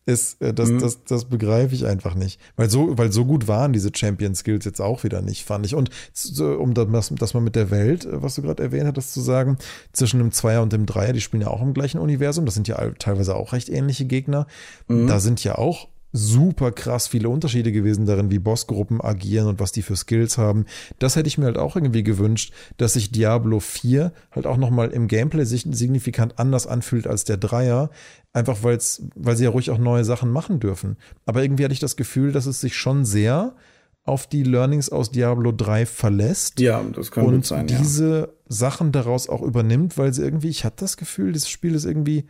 Ist, 0.06 0.42
äh, 0.42 0.54
das, 0.54 0.70
mhm. 0.70 0.80
das, 0.80 1.04
das 1.04 1.26
begreife 1.26 1.74
ich 1.74 1.86
einfach 1.86 2.14
nicht. 2.14 2.40
Weil 2.58 2.70
so, 2.70 2.98
weil 2.98 3.12
so 3.12 3.26
gut 3.26 3.48
waren 3.48 3.74
diese 3.74 3.92
Champion 3.94 4.36
Skills 4.36 4.66
jetzt 4.66 4.82
auch 4.82 5.04
wieder 5.04 5.22
nicht, 5.22 5.44
fand 5.44 5.66
ich. 5.66 5.74
Und 5.74 5.90
um 6.38 6.74
das, 6.74 7.12
das 7.14 7.34
mal 7.34 7.40
mit 7.40 7.56
der 7.56 7.72
Welt, 7.72 8.06
äh, 8.06 8.22
was 8.22 8.36
du 8.36 8.44
gerade 8.44 8.62
erwähnt 8.62 8.86
hattest, 8.86 9.14
zu 9.14 9.22
sagen, 9.22 9.58
zwischen 9.94 10.20
dem 10.20 10.32
Zweier 10.32 10.62
und 10.62 10.74
dem 10.74 10.86
Dreier, 10.86 11.14
die 11.14 11.22
spielen 11.22 11.42
ja 11.42 11.50
auch 11.50 11.62
im 11.62 11.74
gleichen 11.74 12.00
Universum. 12.00 12.46
Das 12.46 12.54
sind 12.54 12.68
ja 12.68 12.78
teilweise 13.00 13.36
auch 13.36 13.54
recht 13.54 13.70
ähnliche 13.70 14.06
Gegner. 14.06 14.46
Mhm. 14.88 15.08
Da 15.08 15.20
sind 15.20 15.44
ja 15.44 15.58
auch 15.58 15.88
super 16.12 16.72
krass 16.72 17.08
viele 17.08 17.30
Unterschiede 17.30 17.72
gewesen 17.72 18.06
darin, 18.06 18.32
wie 18.32 18.40
Bossgruppen 18.40 19.02
agieren 19.02 19.48
und 19.48 19.60
was 19.60 19.72
die 19.72 19.82
für 19.82 19.96
Skills 19.96 20.38
haben. 20.38 20.66
Das 21.00 21.16
hätte 21.16 21.28
ich 21.28 21.38
mir 21.38 21.46
halt 21.46 21.58
auch 21.58 21.76
irgendwie 21.76 22.04
gewünscht, 22.04 22.54
dass 22.78 22.94
sich 22.94 23.12
Diablo 23.12 23.60
4 23.60 24.12
halt 24.32 24.46
auch 24.46 24.58
nochmal 24.58 24.90
im 24.92 25.08
Gameplay 25.08 25.46
sich 25.46 25.66
signifikant 25.70 26.40
anders 26.40 26.68
anfühlt 26.68 27.08
als 27.08 27.24
der 27.24 27.38
Dreier. 27.38 27.90
Einfach 28.34 28.64
weil's, 28.64 29.04
weil 29.16 29.36
sie 29.36 29.46
ja 29.46 29.50
ruhig 29.50 29.72
auch 29.72 29.78
neue 29.78 30.04
Sachen 30.04 30.32
machen 30.32 30.60
dürfen. 30.60 30.98
Aber 31.26 31.44
irgendwie 31.44 31.64
hatte 31.64 31.74
ich 31.74 31.80
das 31.80 31.96
Gefühl, 31.96 32.32
dass 32.32 32.46
es 32.46 32.62
sich 32.62 32.76
schon 32.76 33.06
sehr 33.06 33.56
auf 34.04 34.28
die 34.28 34.44
Learnings 34.44 34.90
aus 34.90 35.12
Diablo 35.12 35.52
3 35.52 35.86
verlässt. 35.86 36.60
Ja, 36.60 36.84
das 36.84 37.12
kann 37.12 37.26
und 37.26 37.46
sein. 37.46 37.62
Und 37.62 37.70
diese 37.70 38.20
ja. 38.20 38.28
Sachen 38.48 38.92
daraus 38.92 39.30
auch 39.30 39.42
übernimmt, 39.42 39.98
weil 39.98 40.14
sie 40.14 40.24
irgendwie, 40.24 40.50
ich 40.50 40.66
hatte 40.66 40.78
das 40.80 40.98
Gefühl, 40.98 41.34
dieses 41.34 41.50
Spiel 41.50 41.76
ist 41.76 41.86
irgendwie 41.86 42.26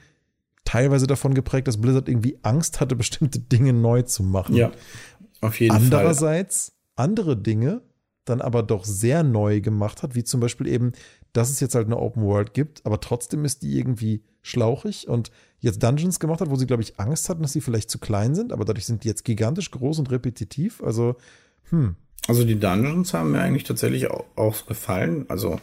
teilweise 0.71 1.05
davon 1.05 1.33
geprägt, 1.33 1.67
dass 1.67 1.81
Blizzard 1.81 2.07
irgendwie 2.07 2.39
Angst 2.43 2.79
hatte, 2.79 2.95
bestimmte 2.95 3.39
Dinge 3.39 3.73
neu 3.73 4.03
zu 4.03 4.23
machen. 4.23 4.55
Ja, 4.55 4.71
auf 5.41 5.59
jeden 5.59 5.75
Andererseits 5.75 6.67
Fall. 6.95 7.05
andere 7.07 7.35
Dinge 7.35 7.81
dann 8.23 8.39
aber 8.39 8.63
doch 8.63 8.85
sehr 8.85 9.23
neu 9.23 9.59
gemacht 9.59 10.01
hat, 10.01 10.15
wie 10.15 10.23
zum 10.23 10.39
Beispiel 10.39 10.67
eben, 10.67 10.93
dass 11.33 11.49
es 11.49 11.59
jetzt 11.59 11.75
halt 11.75 11.87
eine 11.87 11.97
Open 11.97 12.23
World 12.23 12.53
gibt, 12.53 12.85
aber 12.85 13.01
trotzdem 13.01 13.43
ist 13.43 13.63
die 13.63 13.77
irgendwie 13.77 14.23
schlauchig 14.43 15.09
und 15.09 15.29
jetzt 15.59 15.83
Dungeons 15.83 16.21
gemacht 16.21 16.39
hat, 16.39 16.49
wo 16.49 16.55
sie, 16.55 16.67
glaube 16.67 16.83
ich, 16.83 16.97
Angst 16.99 17.27
hatten, 17.27 17.41
dass 17.41 17.51
sie 17.51 17.61
vielleicht 17.61 17.89
zu 17.89 17.99
klein 17.99 18.33
sind, 18.33 18.53
aber 18.53 18.63
dadurch 18.63 18.85
sind 18.85 19.03
die 19.03 19.09
jetzt 19.09 19.25
gigantisch 19.25 19.71
groß 19.71 19.99
und 19.99 20.09
repetitiv. 20.09 20.81
Also, 20.83 21.17
hm. 21.69 21.95
Also 22.27 22.45
die 22.45 22.59
Dungeons 22.59 23.13
haben 23.13 23.31
mir 23.31 23.41
eigentlich 23.41 23.65
tatsächlich 23.65 24.09
auch, 24.09 24.25
auch 24.37 24.65
gefallen. 24.67 25.25
Also 25.27 25.59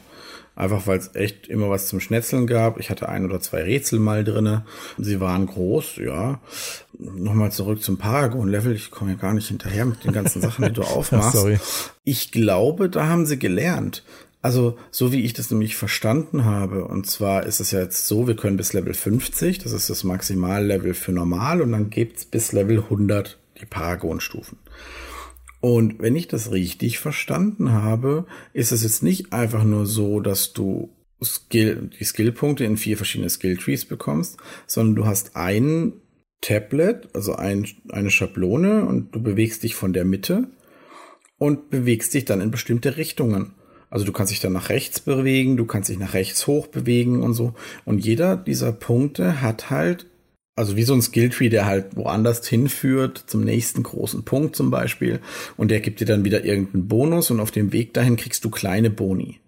Einfach 0.59 0.89
weil 0.89 0.99
es 0.99 1.15
echt 1.15 1.47
immer 1.47 1.71
was 1.71 1.87
zum 1.87 2.01
Schnetzeln 2.01 2.49
gab. 2.49 2.81
Ich 2.81 2.91
hatte 2.91 3.09
ein 3.09 3.25
oder 3.25 3.39
zwei 3.41 3.63
Rätsel 3.63 4.01
mal 4.01 4.25
drinne. 4.25 4.65
Sie 4.99 5.21
waren 5.21 5.47
groß, 5.47 5.99
ja. 5.99 6.41
Nochmal 6.99 7.53
zurück 7.53 7.81
zum 7.81 7.97
Paragon-Level. 7.97 8.75
Ich 8.75 8.91
komme 8.91 9.13
ja 9.13 9.17
gar 9.17 9.35
nicht 9.35 9.47
hinterher 9.47 9.85
mit 9.85 10.03
den 10.03 10.11
ganzen 10.11 10.43
Sachen, 10.43 10.65
die 10.65 10.73
du 10.73 10.83
aufmachst. 10.83 11.37
Sorry. 11.37 11.61
Ich 12.03 12.33
glaube, 12.33 12.91
da 12.91 13.07
haben 13.07 13.25
sie 13.25 13.39
gelernt. 13.39 14.03
Also, 14.43 14.77
so 14.91 15.13
wie 15.13 15.23
ich 15.23 15.33
das 15.33 15.49
nämlich 15.53 15.77
verstanden 15.77 16.45
habe, 16.45 16.87
und 16.87 17.07
zwar 17.07 17.47
ist 17.47 17.61
es 17.61 17.71
ja 17.71 17.79
jetzt 17.79 18.09
so, 18.09 18.27
wir 18.27 18.35
können 18.35 18.57
bis 18.57 18.73
Level 18.73 18.95
50, 18.95 19.61
das 19.61 19.71
ist 19.71 19.89
das 19.89 20.03
Maximallevel 20.03 20.95
für 20.95 21.13
normal, 21.13 21.61
und 21.61 21.71
dann 21.71 21.89
gibt's 21.89 22.25
bis 22.25 22.51
Level 22.51 22.79
100 22.79 23.39
die 23.61 23.67
Paragon-Stufen. 23.67 24.59
Und 25.61 26.01
wenn 26.01 26.15
ich 26.15 26.29
das 26.29 26.53
richtig 26.53 26.99
verstanden 26.99 27.73
habe, 27.73 28.27
ist 28.53 28.73
es 28.73 28.83
jetzt 28.83 29.03
nicht 29.03 29.33
einfach 29.33 29.65
nur 29.65 29.87
so, 29.87 30.21
dass 30.21 30.53
du 30.53 30.91
Skill, 31.23 31.91
die 31.99 32.05
Skillpunkte 32.05 32.65
in 32.65 32.77
vier 32.77 32.97
verschiedene 32.97 33.31
Skilltrees 33.31 33.85
bekommst, 33.85 34.39
sondern 34.67 34.95
du 34.95 35.07
hast 35.07 35.35
ein 35.35 35.95
Tablet, 36.41 37.09
also 37.15 37.35
ein, 37.35 37.67
eine 37.89 38.11
Schablone 38.11 38.85
und 38.85 39.15
du 39.15 39.23
bewegst 39.23 39.65
dich 39.65 39.75
von 39.75 39.93
der 39.93 40.05
Mitte 40.05 40.49
und 41.39 41.71
bewegst 41.71 42.15
dich 42.15 42.25
dann 42.25 42.41
in 42.41 42.53
bestimmte 42.53 42.97
Richtungen. 42.97 43.55
Also 43.91 44.05
du 44.05 44.13
kannst 44.13 44.33
dich 44.33 44.41
dann 44.41 44.53
nach 44.53 44.69
rechts 44.69 45.01
bewegen, 45.01 45.57
du 45.57 45.65
kannst 45.65 45.89
dich 45.89 45.99
nach 45.99 46.15
rechts 46.15 46.47
hoch 46.47 46.69
bewegen 46.69 47.23
und 47.23 47.35
so. 47.35 47.55
Und 47.85 48.05
jeder 48.05 48.37
dieser 48.37 48.71
Punkte 48.71 49.41
hat 49.41 49.71
halt 49.71 50.07
also 50.59 50.75
wie 50.75 50.83
so 50.83 50.93
ein 50.93 51.03
Skilltree, 51.03 51.51
der 51.51 51.67
halt 51.67 51.97
woanders 51.97 52.47
hinführt, 52.47 53.23
zum 53.29 53.43
nächsten 53.43 53.85
großen 53.85 54.25
Punkt 54.25 54.57
zum 54.57 54.71
Beispiel. 54.73 55.21
Und 55.57 55.71
der 55.71 55.79
gibt 55.79 56.01
dir 56.01 56.05
dann 56.05 56.25
wieder 56.25 56.45
irgendeinen 56.45 56.89
Bonus 56.89 57.31
und 57.31 57.39
auf 57.39 57.53
dem 57.53 57.73
Weg 57.73 57.95
dahin 57.95 58.17
kriegst 58.17 58.45
du 58.45 58.51
kleine 58.51 58.91
Boni. 58.91 59.39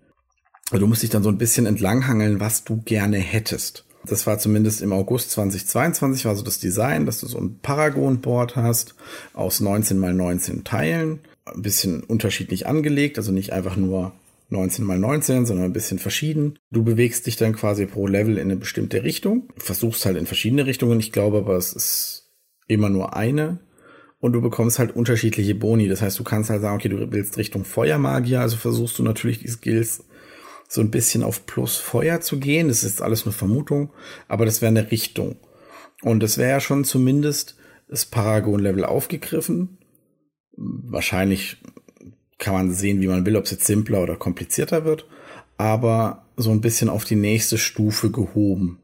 Also 0.70 0.84
du 0.84 0.86
musst 0.86 1.02
dich 1.02 1.10
dann 1.10 1.24
so 1.24 1.28
ein 1.28 1.36
bisschen 1.36 1.66
entlanghangeln, 1.66 2.38
was 2.38 2.62
du 2.62 2.80
gerne 2.82 3.18
hättest. 3.18 3.84
Das 4.06 4.26
war 4.28 4.38
zumindest 4.38 4.82
im 4.82 4.92
August 4.92 5.32
2022, 5.32 6.24
war 6.24 6.36
so 6.36 6.44
das 6.44 6.60
Design, 6.60 7.06
dass 7.06 7.18
du 7.18 7.26
so 7.26 7.38
ein 7.38 7.58
Paragon-Board 7.60 8.54
hast 8.54 8.94
aus 9.34 9.58
19 9.58 9.98
mal 9.98 10.14
19 10.14 10.62
Teilen. 10.62 11.18
Ein 11.44 11.62
bisschen 11.62 12.04
unterschiedlich 12.04 12.68
angelegt, 12.68 13.18
also 13.18 13.32
nicht 13.32 13.52
einfach 13.52 13.76
nur 13.76 14.12
19 14.50 14.84
mal 14.84 14.98
19, 14.98 15.46
sondern 15.46 15.66
ein 15.66 15.72
bisschen 15.72 15.98
verschieden. 15.98 16.58
Du 16.70 16.82
bewegst 16.82 17.26
dich 17.26 17.36
dann 17.36 17.54
quasi 17.54 17.86
pro 17.86 18.06
Level 18.06 18.36
in 18.36 18.42
eine 18.42 18.56
bestimmte 18.56 19.02
Richtung, 19.02 19.52
versuchst 19.56 20.04
halt 20.04 20.16
in 20.16 20.26
verschiedene 20.26 20.66
Richtungen, 20.66 21.00
ich 21.00 21.12
glaube, 21.12 21.38
aber 21.38 21.56
es 21.56 21.72
ist 21.72 22.32
immer 22.66 22.88
nur 22.88 23.16
eine. 23.16 23.60
Und 24.18 24.32
du 24.32 24.42
bekommst 24.42 24.78
halt 24.78 24.94
unterschiedliche 24.94 25.54
Boni. 25.54 25.88
Das 25.88 26.02
heißt, 26.02 26.18
du 26.18 26.24
kannst 26.24 26.50
halt 26.50 26.60
sagen, 26.60 26.76
okay, 26.76 26.90
du 26.90 27.10
willst 27.10 27.38
Richtung 27.38 27.64
Feuermagier, 27.64 28.40
also 28.40 28.56
versuchst 28.56 28.98
du 28.98 29.02
natürlich 29.02 29.38
die 29.38 29.48
Skills 29.48 30.04
so 30.68 30.80
ein 30.80 30.90
bisschen 30.90 31.22
auf 31.22 31.46
plus 31.46 31.76
Feuer 31.76 32.20
zu 32.20 32.38
gehen. 32.38 32.68
Das 32.68 32.84
ist 32.84 33.02
alles 33.02 33.24
nur 33.24 33.32
Vermutung, 33.32 33.92
aber 34.28 34.44
das 34.44 34.60
wäre 34.62 34.68
eine 34.68 34.90
Richtung. 34.90 35.36
Und 36.02 36.22
das 36.22 36.38
wäre 36.38 36.50
ja 36.50 36.60
schon 36.60 36.84
zumindest 36.84 37.56
das 37.88 38.06
Paragon-Level 38.06 38.84
aufgegriffen. 38.84 39.78
Wahrscheinlich 40.56 41.56
kann 42.40 42.54
man 42.54 42.72
sehen, 42.72 43.00
wie 43.00 43.06
man 43.06 43.24
will, 43.24 43.36
ob 43.36 43.44
es 43.44 43.52
jetzt 43.52 43.66
simpler 43.66 44.02
oder 44.02 44.16
komplizierter 44.16 44.84
wird, 44.84 45.06
aber 45.58 46.24
so 46.36 46.50
ein 46.50 46.60
bisschen 46.60 46.88
auf 46.88 47.04
die 47.04 47.16
nächste 47.16 47.58
Stufe 47.58 48.10
gehoben 48.10 48.78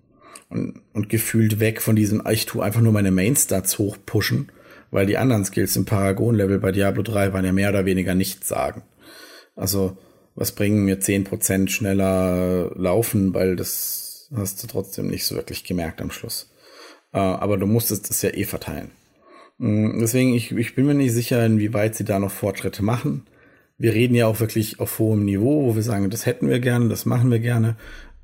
und, 0.51 0.81
und 0.93 1.09
gefühlt 1.09 1.59
weg 1.59 1.83
von 1.83 1.97
diesem, 1.97 2.23
ich 2.31 2.47
tue 2.47 2.63
einfach 2.63 2.83
nur 2.83 2.93
meine 2.93 3.11
Mainstats 3.11 3.79
hochpushen, 3.79 4.53
weil 4.91 5.07
die 5.07 5.17
anderen 5.17 5.45
Skills 5.45 5.75
im 5.75 5.87
Paragon-Level 5.87 6.61
bei 6.61 6.71
Diablo 6.71 7.03
3 7.03 7.33
waren 7.33 7.45
ja 7.45 7.53
mehr 7.53 7.71
oder 7.71 7.87
weniger 7.87 8.15
nichts 8.15 8.47
sagen. 8.47 8.83
Also, 9.57 9.97
was 10.35 10.53
bringen 10.53 10.85
mir 10.85 11.01
10% 11.01 11.69
schneller 11.69 12.71
laufen, 12.77 13.35
weil 13.35 13.57
das 13.57 14.29
hast 14.35 14.63
du 14.63 14.67
trotzdem 14.67 15.09
nicht 15.09 15.25
so 15.25 15.35
wirklich 15.35 15.65
gemerkt 15.65 16.03
am 16.03 16.11
Schluss. 16.11 16.53
Äh, 17.13 17.19
aber 17.19 17.57
du 17.57 17.67
musstest 17.67 18.11
es 18.11 18.21
ja 18.21 18.31
eh 18.31 18.45
verteilen. 18.45 18.91
Mm, 19.57 19.99
deswegen, 19.99 20.35
ich, 20.35 20.53
ich 20.53 20.75
bin 20.75 20.85
mir 20.85 20.95
nicht 20.95 21.15
sicher, 21.15 21.45
inwieweit 21.45 21.95
sie 21.95 22.05
da 22.05 22.19
noch 22.19 22.31
Fortschritte 22.31 22.85
machen 22.85 23.27
wir 23.79 23.95
reden 23.95 24.15
ja 24.15 24.27
auch 24.27 24.41
wirklich 24.41 24.81
auf 24.81 24.99
hohem 24.99 25.25
Niveau, 25.25 25.67
wo 25.67 25.75
wir 25.75 25.83
sagen, 25.83 26.09
das 26.11 26.27
hätten 26.27 26.49
wir 26.49 26.61
gerne, 26.61 26.89
das 26.89 27.07
machen 27.07 27.31
wir 27.31 27.39
gerne, 27.39 27.77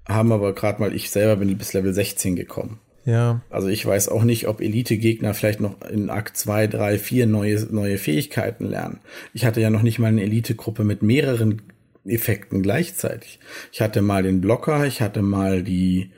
haben 0.09 0.33
aber 0.33 0.55
gerade 0.55 0.81
mal, 0.81 0.95
ich 0.95 1.11
selber 1.11 1.37
bin 1.37 1.57
bis 1.59 1.73
Level 1.73 1.93
16 1.93 2.37
gekommen. 2.37 2.81
Ja. 3.05 3.41
Also 3.51 3.69
ich 3.69 3.85
weiß 3.85 4.09
auch 4.09 4.23
nicht, 4.23 4.47
ob 4.47 4.61
Elite-Gegner 4.61 5.35
vielleicht 5.35 5.61
noch 5.61 5.81
in 5.91 6.09
Akt 6.09 6.37
2, 6.37 6.69
3, 6.69 6.99
4 6.99 7.27
neue, 7.27 7.67
neue 7.71 7.99
Fähigkeiten 7.99 8.65
lernen. 8.65 9.01
Ich 9.35 9.45
hatte 9.45 9.61
ja 9.61 9.71
noch 9.71 9.83
nicht 9.83 9.99
mal 9.99 10.09
eine 10.09 10.23
Elite-Gruppe 10.23 10.85
mit 10.85 11.03
mehreren 11.03 11.63
Effekten 12.05 12.63
gleichzeitig. 12.63 13.41
Ich 13.73 13.81
hatte 13.81 14.03
mal 14.03 14.23
den 14.23 14.41
Blocker, 14.41 14.87
ich 14.87 15.01
hatte 15.01 15.23
mal 15.23 15.63
die, 15.63 16.11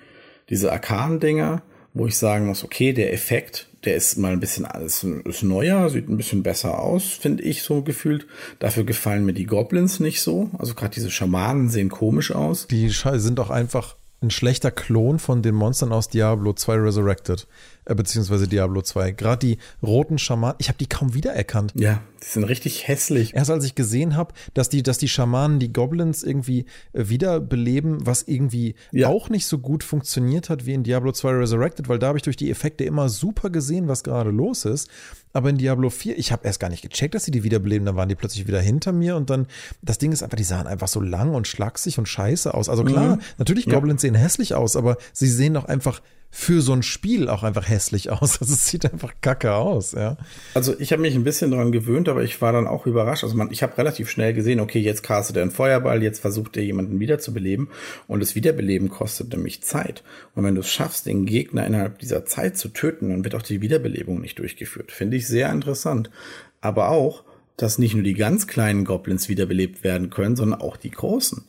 diese 0.50 0.72
Arkan-Dinger, 0.72 1.62
wo 1.94 2.06
ich 2.06 2.16
sagen 2.16 2.46
muss, 2.46 2.64
okay, 2.64 2.92
der 2.92 3.12
Effekt, 3.12 3.68
der 3.84 3.96
ist 3.96 4.16
mal 4.16 4.32
ein 4.32 4.40
bisschen 4.40 4.64
alles 4.64 5.04
ist 5.04 5.42
neuer, 5.42 5.88
sieht 5.90 6.08
ein 6.08 6.16
bisschen 6.16 6.42
besser 6.42 6.78
aus, 6.78 7.04
finde 7.04 7.42
ich 7.42 7.62
so 7.62 7.82
gefühlt. 7.82 8.26
Dafür 8.58 8.84
gefallen 8.84 9.24
mir 9.24 9.34
die 9.34 9.46
Goblins 9.46 10.00
nicht 10.00 10.20
so. 10.22 10.50
Also 10.58 10.74
gerade 10.74 10.94
diese 10.94 11.10
Schamanen 11.10 11.68
sehen 11.68 11.88
komisch 11.88 12.32
aus. 12.32 12.66
Die 12.68 12.88
sind 12.88 13.40
auch 13.40 13.50
einfach 13.50 13.96
ein 14.22 14.30
schlechter 14.30 14.70
Klon 14.70 15.18
von 15.18 15.42
den 15.42 15.54
Monstern 15.54 15.92
aus 15.92 16.08
Diablo 16.08 16.52
2 16.52 16.76
Resurrected. 16.76 17.46
Äh, 17.86 17.94
beziehungsweise 17.94 18.48
Diablo 18.48 18.82
2. 18.82 19.12
Gerade 19.12 19.46
die 19.46 19.58
roten 19.82 20.18
Schamanen, 20.18 20.56
ich 20.58 20.68
habe 20.68 20.78
die 20.78 20.86
kaum 20.86 21.14
wiedererkannt. 21.14 21.72
Ja, 21.76 22.02
die 22.22 22.26
sind 22.26 22.44
richtig 22.44 22.88
hässlich. 22.88 23.34
Erst 23.34 23.50
als 23.50 23.64
ich 23.64 23.74
gesehen 23.74 24.16
habe, 24.16 24.34
dass 24.54 24.68
die, 24.68 24.82
dass 24.82 24.98
die 24.98 25.08
Schamanen 25.08 25.58
die 25.58 25.72
Goblins 25.72 26.22
irgendwie 26.22 26.66
äh, 26.92 27.08
wiederbeleben, 27.08 28.06
was 28.06 28.22
irgendwie 28.22 28.74
ja. 28.92 29.08
auch 29.08 29.28
nicht 29.28 29.46
so 29.46 29.58
gut 29.58 29.84
funktioniert 29.84 30.48
hat 30.48 30.66
wie 30.66 30.74
in 30.74 30.82
Diablo 30.82 31.12
2 31.12 31.30
Resurrected, 31.30 31.88
weil 31.88 31.98
da 31.98 32.08
habe 32.08 32.18
ich 32.18 32.22
durch 32.22 32.36
die 32.36 32.50
Effekte 32.50 32.84
immer 32.84 33.08
super 33.08 33.50
gesehen, 33.50 33.88
was 33.88 34.02
gerade 34.02 34.30
los 34.30 34.64
ist. 34.64 34.88
Aber 35.32 35.50
in 35.50 35.58
Diablo 35.58 35.90
4, 35.90 36.16
ich 36.16 36.30
habe 36.30 36.46
erst 36.46 36.60
gar 36.60 36.70
nicht 36.70 36.82
gecheckt, 36.82 37.14
dass 37.14 37.24
sie 37.24 37.32
die 37.32 37.42
wiederbeleben, 37.42 37.84
dann 37.84 37.96
waren 37.96 38.08
die 38.08 38.14
plötzlich 38.14 38.46
wieder 38.46 38.60
hinter 38.60 38.92
mir 38.92 39.16
und 39.16 39.30
dann, 39.30 39.48
das 39.82 39.98
Ding 39.98 40.12
ist 40.12 40.22
einfach, 40.22 40.36
die 40.36 40.44
sahen 40.44 40.68
einfach 40.68 40.86
so 40.86 41.00
lang 41.00 41.34
und 41.34 41.48
schlaksig 41.48 41.98
und 41.98 42.08
scheiße 42.08 42.54
aus. 42.54 42.68
Also 42.68 42.84
klar, 42.84 43.16
mhm. 43.16 43.22
natürlich 43.38 43.66
Goblins 43.66 44.02
ja. 44.02 44.10
sehen 44.10 44.14
hässlich 44.14 44.54
aus, 44.54 44.76
aber 44.76 44.96
sie 45.12 45.26
sehen 45.26 45.54
doch 45.54 45.64
einfach 45.64 46.00
für 46.36 46.62
so 46.62 46.72
ein 46.72 46.82
Spiel 46.82 47.28
auch 47.28 47.44
einfach 47.44 47.68
hässlich 47.68 48.10
aus. 48.10 48.40
Also 48.40 48.52
es 48.54 48.66
sieht 48.66 48.92
einfach 48.92 49.14
kacke 49.20 49.54
aus, 49.54 49.92
ja. 49.92 50.16
Also 50.54 50.74
ich 50.80 50.92
habe 50.92 51.00
mich 51.00 51.14
ein 51.14 51.22
bisschen 51.22 51.52
daran 51.52 51.70
gewöhnt, 51.70 52.08
aber 52.08 52.24
ich 52.24 52.42
war 52.42 52.52
dann 52.52 52.66
auch 52.66 52.86
überrascht. 52.86 53.22
Also 53.22 53.36
man, 53.36 53.52
ich 53.52 53.62
habe 53.62 53.78
relativ 53.78 54.10
schnell 54.10 54.34
gesehen, 54.34 54.58
okay, 54.58 54.80
jetzt 54.80 55.04
castet 55.04 55.36
er 55.36 55.42
einen 55.42 55.52
Feuerball, 55.52 56.02
jetzt 56.02 56.18
versucht 56.18 56.56
er 56.56 56.64
jemanden 56.64 56.98
wiederzubeleben 56.98 57.68
und 58.08 58.18
das 58.18 58.34
Wiederbeleben 58.34 58.88
kostet 58.88 59.32
nämlich 59.32 59.62
Zeit. 59.62 60.02
Und 60.34 60.42
wenn 60.42 60.56
du 60.56 60.62
es 60.62 60.68
schaffst, 60.68 61.06
den 61.06 61.24
Gegner 61.24 61.64
innerhalb 61.66 62.00
dieser 62.00 62.26
Zeit 62.26 62.58
zu 62.58 62.68
töten, 62.68 63.10
dann 63.10 63.22
wird 63.22 63.36
auch 63.36 63.42
die 63.42 63.62
Wiederbelebung 63.62 64.20
nicht 64.20 64.40
durchgeführt. 64.40 64.90
Finde 64.90 65.16
ich 65.16 65.28
sehr 65.28 65.52
interessant. 65.52 66.10
Aber 66.60 66.88
auch, 66.88 67.22
dass 67.56 67.78
nicht 67.78 67.94
nur 67.94 68.02
die 68.02 68.14
ganz 68.14 68.48
kleinen 68.48 68.84
Goblins 68.84 69.28
wiederbelebt 69.28 69.84
werden 69.84 70.10
können, 70.10 70.34
sondern 70.34 70.60
auch 70.60 70.76
die 70.76 70.90
großen. 70.90 71.44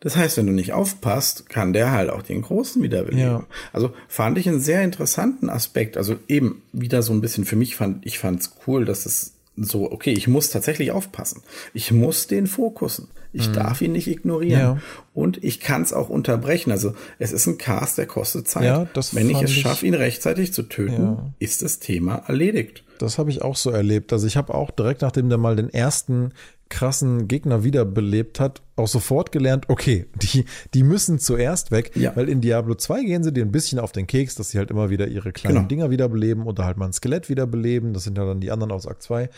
Das 0.00 0.16
heißt, 0.16 0.38
wenn 0.38 0.46
du 0.46 0.52
nicht 0.52 0.72
aufpasst, 0.72 1.48
kann 1.50 1.74
der 1.74 1.92
halt 1.92 2.08
auch 2.08 2.22
den 2.22 2.40
Großen 2.40 2.82
wiederbeleben. 2.82 3.20
Ja. 3.20 3.46
Also 3.72 3.92
fand 4.08 4.38
ich 4.38 4.48
einen 4.48 4.60
sehr 4.60 4.82
interessanten 4.82 5.50
Aspekt. 5.50 5.98
Also 5.98 6.16
eben 6.26 6.62
wieder 6.72 7.02
so 7.02 7.12
ein 7.12 7.20
bisschen 7.20 7.44
für 7.44 7.56
mich 7.56 7.76
fand, 7.76 8.04
ich 8.06 8.18
fand's 8.18 8.52
cool, 8.66 8.86
dass 8.86 9.04
es 9.04 9.34
so, 9.56 9.92
okay, 9.92 10.12
ich 10.12 10.26
muss 10.26 10.48
tatsächlich 10.48 10.90
aufpassen. 10.90 11.42
Ich 11.74 11.92
muss 11.92 12.26
den 12.26 12.46
fokussen. 12.46 13.08
Ich 13.32 13.48
mhm. 13.48 13.52
darf 13.52 13.82
ihn 13.82 13.92
nicht 13.92 14.08
ignorieren. 14.08 14.60
Ja. 14.60 14.78
Und 15.12 15.44
ich 15.44 15.60
kann 15.60 15.82
es 15.82 15.92
auch 15.92 16.08
unterbrechen. 16.08 16.72
Also 16.72 16.94
es 17.18 17.32
ist 17.32 17.46
ein 17.46 17.58
Cast, 17.58 17.98
der 17.98 18.06
kostet 18.06 18.48
Zeit. 18.48 18.64
Ja, 18.64 18.88
Wenn 19.12 19.28
ich 19.28 19.42
es 19.42 19.52
schaffe, 19.52 19.86
ihn 19.86 19.94
rechtzeitig 19.94 20.52
zu 20.52 20.62
töten, 20.62 21.02
ja. 21.02 21.34
ist 21.38 21.62
das 21.62 21.78
Thema 21.78 22.24
erledigt. 22.26 22.84
Das 22.98 23.18
habe 23.18 23.30
ich 23.30 23.42
auch 23.42 23.56
so 23.56 23.70
erlebt. 23.70 24.12
Also 24.12 24.26
ich 24.26 24.36
habe 24.36 24.54
auch 24.54 24.70
direkt 24.70 25.02
nachdem 25.02 25.28
der 25.28 25.38
mal 25.38 25.56
den 25.56 25.70
ersten 25.70 26.32
krassen 26.70 27.28
Gegner 27.28 27.62
wiederbelebt 27.64 28.40
hat, 28.40 28.62
auch 28.76 28.88
sofort 28.88 29.32
gelernt, 29.32 29.68
okay, 29.68 30.06
die, 30.14 30.46
die 30.72 30.82
müssen 30.82 31.18
zuerst 31.18 31.70
weg, 31.70 31.90
ja. 31.94 32.16
weil 32.16 32.28
in 32.30 32.40
Diablo 32.40 32.74
2 32.74 33.02
gehen 33.02 33.22
sie 33.22 33.32
dir 33.32 33.44
ein 33.44 33.52
bisschen 33.52 33.78
auf 33.78 33.92
den 33.92 34.06
Keks, 34.06 34.36
dass 34.36 34.50
sie 34.50 34.58
halt 34.58 34.70
immer 34.70 34.88
wieder 34.88 35.08
ihre 35.08 35.32
kleinen 35.32 35.56
genau. 35.56 35.68
Dinger 35.68 35.90
wiederbeleben 35.90 36.44
oder 36.44 36.64
halt 36.64 36.78
mal 36.78 36.86
ein 36.86 36.92
Skelett 36.92 37.28
wiederbeleben, 37.28 37.92
das 37.92 38.04
sind 38.04 38.16
ja 38.16 38.24
dann 38.24 38.40
die 38.40 38.50
anderen 38.50 38.72
aus 38.72 38.86
Akt 38.86 39.02
2. 39.02 39.28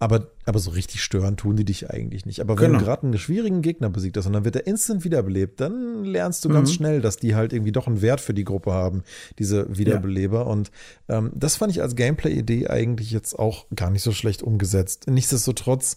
Aber, 0.00 0.28
aber 0.44 0.60
so 0.60 0.70
richtig 0.70 1.02
stören 1.02 1.36
tun 1.36 1.56
die 1.56 1.64
dich 1.64 1.90
eigentlich 1.90 2.24
nicht. 2.24 2.40
Aber 2.40 2.56
wenn 2.58 2.66
genau. 2.66 2.78
du 2.78 2.84
gerade 2.84 3.02
einen 3.02 3.18
schwierigen 3.18 3.62
Gegner 3.62 3.90
besiegt 3.90 4.16
hast 4.16 4.26
und 4.26 4.32
dann 4.32 4.44
wird 4.44 4.54
er 4.54 4.64
instant 4.68 5.02
wiederbelebt, 5.02 5.60
dann 5.60 6.04
lernst 6.04 6.44
du 6.44 6.48
mhm. 6.48 6.52
ganz 6.54 6.72
schnell, 6.72 7.00
dass 7.00 7.16
die 7.16 7.34
halt 7.34 7.52
irgendwie 7.52 7.72
doch 7.72 7.88
einen 7.88 8.00
Wert 8.00 8.20
für 8.20 8.32
die 8.32 8.44
Gruppe 8.44 8.72
haben, 8.72 9.02
diese 9.40 9.76
Wiederbeleber. 9.76 10.38
Ja. 10.38 10.44
Und 10.44 10.70
ähm, 11.08 11.32
das 11.34 11.56
fand 11.56 11.72
ich 11.72 11.82
als 11.82 11.96
Gameplay-Idee 11.96 12.68
eigentlich 12.68 13.10
jetzt 13.10 13.36
auch 13.36 13.66
gar 13.74 13.90
nicht 13.90 14.02
so 14.02 14.12
schlecht 14.12 14.44
umgesetzt. 14.44 15.08
Nichtsdestotrotz 15.10 15.96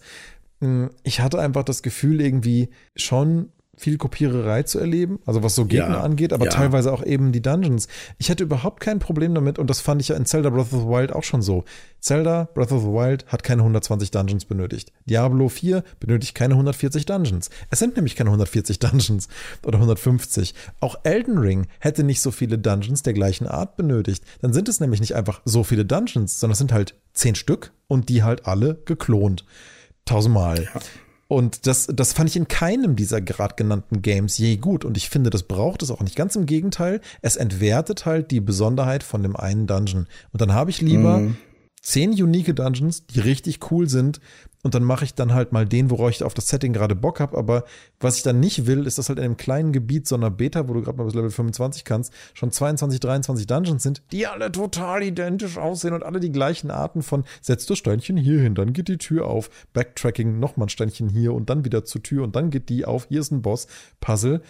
ich 1.02 1.20
hatte 1.20 1.40
einfach 1.40 1.64
das 1.64 1.82
Gefühl, 1.82 2.20
irgendwie 2.20 2.70
schon 2.94 3.50
viel 3.74 3.96
Kopiererei 3.96 4.62
zu 4.62 4.78
erleben, 4.78 5.18
also 5.24 5.42
was 5.42 5.54
so 5.54 5.64
Gegner 5.64 5.94
ja, 5.94 6.00
angeht, 6.02 6.32
aber 6.32 6.44
ja. 6.44 6.50
teilweise 6.50 6.92
auch 6.92 7.02
eben 7.04 7.32
die 7.32 7.40
Dungeons. 7.40 7.88
Ich 8.18 8.28
hätte 8.28 8.44
überhaupt 8.44 8.80
kein 8.80 8.98
Problem 8.98 9.34
damit 9.34 9.58
und 9.58 9.68
das 9.70 9.80
fand 9.80 10.00
ich 10.02 10.08
ja 10.08 10.16
in 10.16 10.26
Zelda 10.26 10.50
Breath 10.50 10.72
of 10.72 10.82
the 10.82 10.86
Wild 10.86 11.12
auch 11.12 11.24
schon 11.24 11.40
so. 11.40 11.64
Zelda 11.98 12.48
Breath 12.54 12.70
of 12.70 12.82
the 12.82 12.88
Wild 12.88 13.26
hat 13.26 13.42
keine 13.42 13.62
120 13.62 14.10
Dungeons 14.10 14.44
benötigt. 14.44 14.92
Diablo 15.06 15.48
4 15.48 15.82
benötigt 16.00 16.34
keine 16.34 16.54
140 16.54 17.06
Dungeons. 17.06 17.48
Es 17.70 17.78
sind 17.78 17.96
nämlich 17.96 18.14
keine 18.14 18.28
140 18.28 18.78
Dungeons 18.78 19.28
oder 19.66 19.78
150. 19.78 20.54
Auch 20.80 20.96
Elden 21.02 21.38
Ring 21.38 21.66
hätte 21.80 22.04
nicht 22.04 22.20
so 22.20 22.30
viele 22.30 22.58
Dungeons 22.58 23.02
der 23.02 23.14
gleichen 23.14 23.46
Art 23.46 23.76
benötigt. 23.76 24.22
Dann 24.42 24.52
sind 24.52 24.68
es 24.68 24.80
nämlich 24.80 25.00
nicht 25.00 25.16
einfach 25.16 25.40
so 25.44 25.64
viele 25.64 25.86
Dungeons, 25.86 26.38
sondern 26.38 26.52
es 26.52 26.58
sind 26.58 26.72
halt 26.72 26.94
zehn 27.14 27.34
Stück 27.34 27.72
und 27.88 28.10
die 28.10 28.22
halt 28.22 28.46
alle 28.46 28.80
geklont 28.84 29.44
tausendmal. 30.04 30.64
Ja. 30.64 30.80
Und 31.28 31.66
das, 31.66 31.86
das 31.86 32.12
fand 32.12 32.28
ich 32.28 32.36
in 32.36 32.46
keinem 32.46 32.94
dieser 32.94 33.22
gerade 33.22 33.54
genannten 33.54 34.02
Games 34.02 34.36
je 34.36 34.58
gut. 34.58 34.84
Und 34.84 34.98
ich 34.98 35.08
finde, 35.08 35.30
das 35.30 35.44
braucht 35.44 35.82
es 35.82 35.90
auch 35.90 36.02
nicht. 36.02 36.14
Ganz 36.14 36.36
im 36.36 36.44
Gegenteil, 36.44 37.00
es 37.22 37.36
entwertet 37.36 38.04
halt 38.04 38.30
die 38.30 38.40
Besonderheit 38.40 39.02
von 39.02 39.22
dem 39.22 39.34
einen 39.34 39.66
Dungeon. 39.66 40.08
Und 40.32 40.42
dann 40.42 40.52
habe 40.52 40.68
ich 40.68 40.82
lieber 40.82 41.20
mhm. 41.20 41.38
Zehn 41.82 42.10
unique 42.12 42.54
Dungeons, 42.54 43.06
die 43.06 43.20
richtig 43.20 43.70
cool 43.70 43.88
sind, 43.88 44.20
und 44.64 44.76
dann 44.76 44.84
mache 44.84 45.04
ich 45.04 45.14
dann 45.14 45.34
halt 45.34 45.50
mal 45.50 45.66
den, 45.66 45.90
worauf 45.90 46.10
ich 46.10 46.22
auf 46.22 46.34
das 46.34 46.46
Setting 46.46 46.72
gerade 46.72 46.94
Bock 46.94 47.18
habe. 47.18 47.36
Aber 47.36 47.64
was 47.98 48.16
ich 48.16 48.22
dann 48.22 48.38
nicht 48.38 48.66
will, 48.66 48.86
ist, 48.86 48.96
dass 48.96 49.08
halt 49.08 49.18
in 49.18 49.24
einem 49.24 49.36
kleinen 49.36 49.72
Gebiet 49.72 50.06
so 50.06 50.14
einer 50.14 50.30
Beta, 50.30 50.68
wo 50.68 50.74
du 50.74 50.82
gerade 50.82 50.96
mal 50.96 51.04
bis 51.04 51.14
Level 51.14 51.30
25 51.30 51.84
kannst, 51.84 52.12
schon 52.32 52.52
22, 52.52 53.00
23 53.00 53.46
Dungeons 53.48 53.82
sind, 53.82 54.02
die 54.12 54.26
alle 54.28 54.52
total 54.52 55.02
identisch 55.02 55.58
aussehen 55.58 55.94
und 55.94 56.04
alle 56.04 56.20
die 56.20 56.30
gleichen 56.30 56.70
Arten 56.70 57.02
von 57.02 57.24
setzt 57.40 57.68
du 57.70 57.74
Steinchen 57.74 58.16
hier 58.16 58.40
hin, 58.40 58.54
dann 58.54 58.72
geht 58.72 58.86
die 58.86 58.98
Tür 58.98 59.26
auf, 59.26 59.50
Backtracking, 59.72 60.38
nochmal 60.38 60.66
ein 60.66 60.70
Steinchen 60.70 61.08
hier 61.08 61.34
und 61.34 61.50
dann 61.50 61.64
wieder 61.64 61.84
zur 61.84 62.02
Tür 62.02 62.22
und 62.22 62.36
dann 62.36 62.50
geht 62.50 62.68
die 62.68 62.84
auf, 62.84 63.06
hier 63.08 63.20
ist 63.20 63.32
ein 63.32 63.42
Boss, 63.42 63.66
Puzzle. 64.00 64.42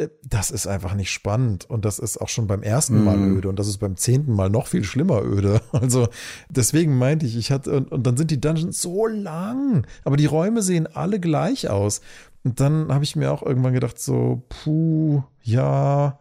Äh, 0.00 0.08
das 0.24 0.50
ist 0.50 0.66
einfach 0.66 0.94
nicht 0.94 1.10
spannend 1.10 1.68
und 1.68 1.84
das 1.84 1.98
ist 1.98 2.20
auch 2.20 2.28
schon 2.28 2.46
beim 2.46 2.62
ersten 2.62 3.04
Mal 3.04 3.16
mm. 3.16 3.36
öde 3.36 3.48
und 3.48 3.58
das 3.58 3.68
ist 3.68 3.78
beim 3.78 3.96
zehnten 3.96 4.32
Mal 4.32 4.50
noch 4.50 4.66
viel 4.66 4.84
schlimmer 4.84 5.22
öde. 5.22 5.60
Also 5.72 6.08
deswegen 6.48 6.98
meinte 6.98 7.26
ich, 7.26 7.36
ich 7.36 7.50
hatte 7.50 7.72
und, 7.72 7.92
und 7.92 8.06
dann 8.06 8.16
sind 8.16 8.30
die 8.30 8.40
Dungeons 8.40 8.80
so 8.80 9.06
lang, 9.06 9.86
aber 10.04 10.16
die 10.16 10.26
Räume 10.26 10.62
sehen 10.62 10.86
alle 10.86 11.20
gleich 11.20 11.68
aus. 11.68 12.00
Und 12.42 12.60
dann 12.60 12.92
habe 12.92 13.04
ich 13.04 13.16
mir 13.16 13.32
auch 13.32 13.42
irgendwann 13.42 13.74
gedacht 13.74 13.98
so, 13.98 14.42
puh, 14.48 15.22
ja, 15.42 16.18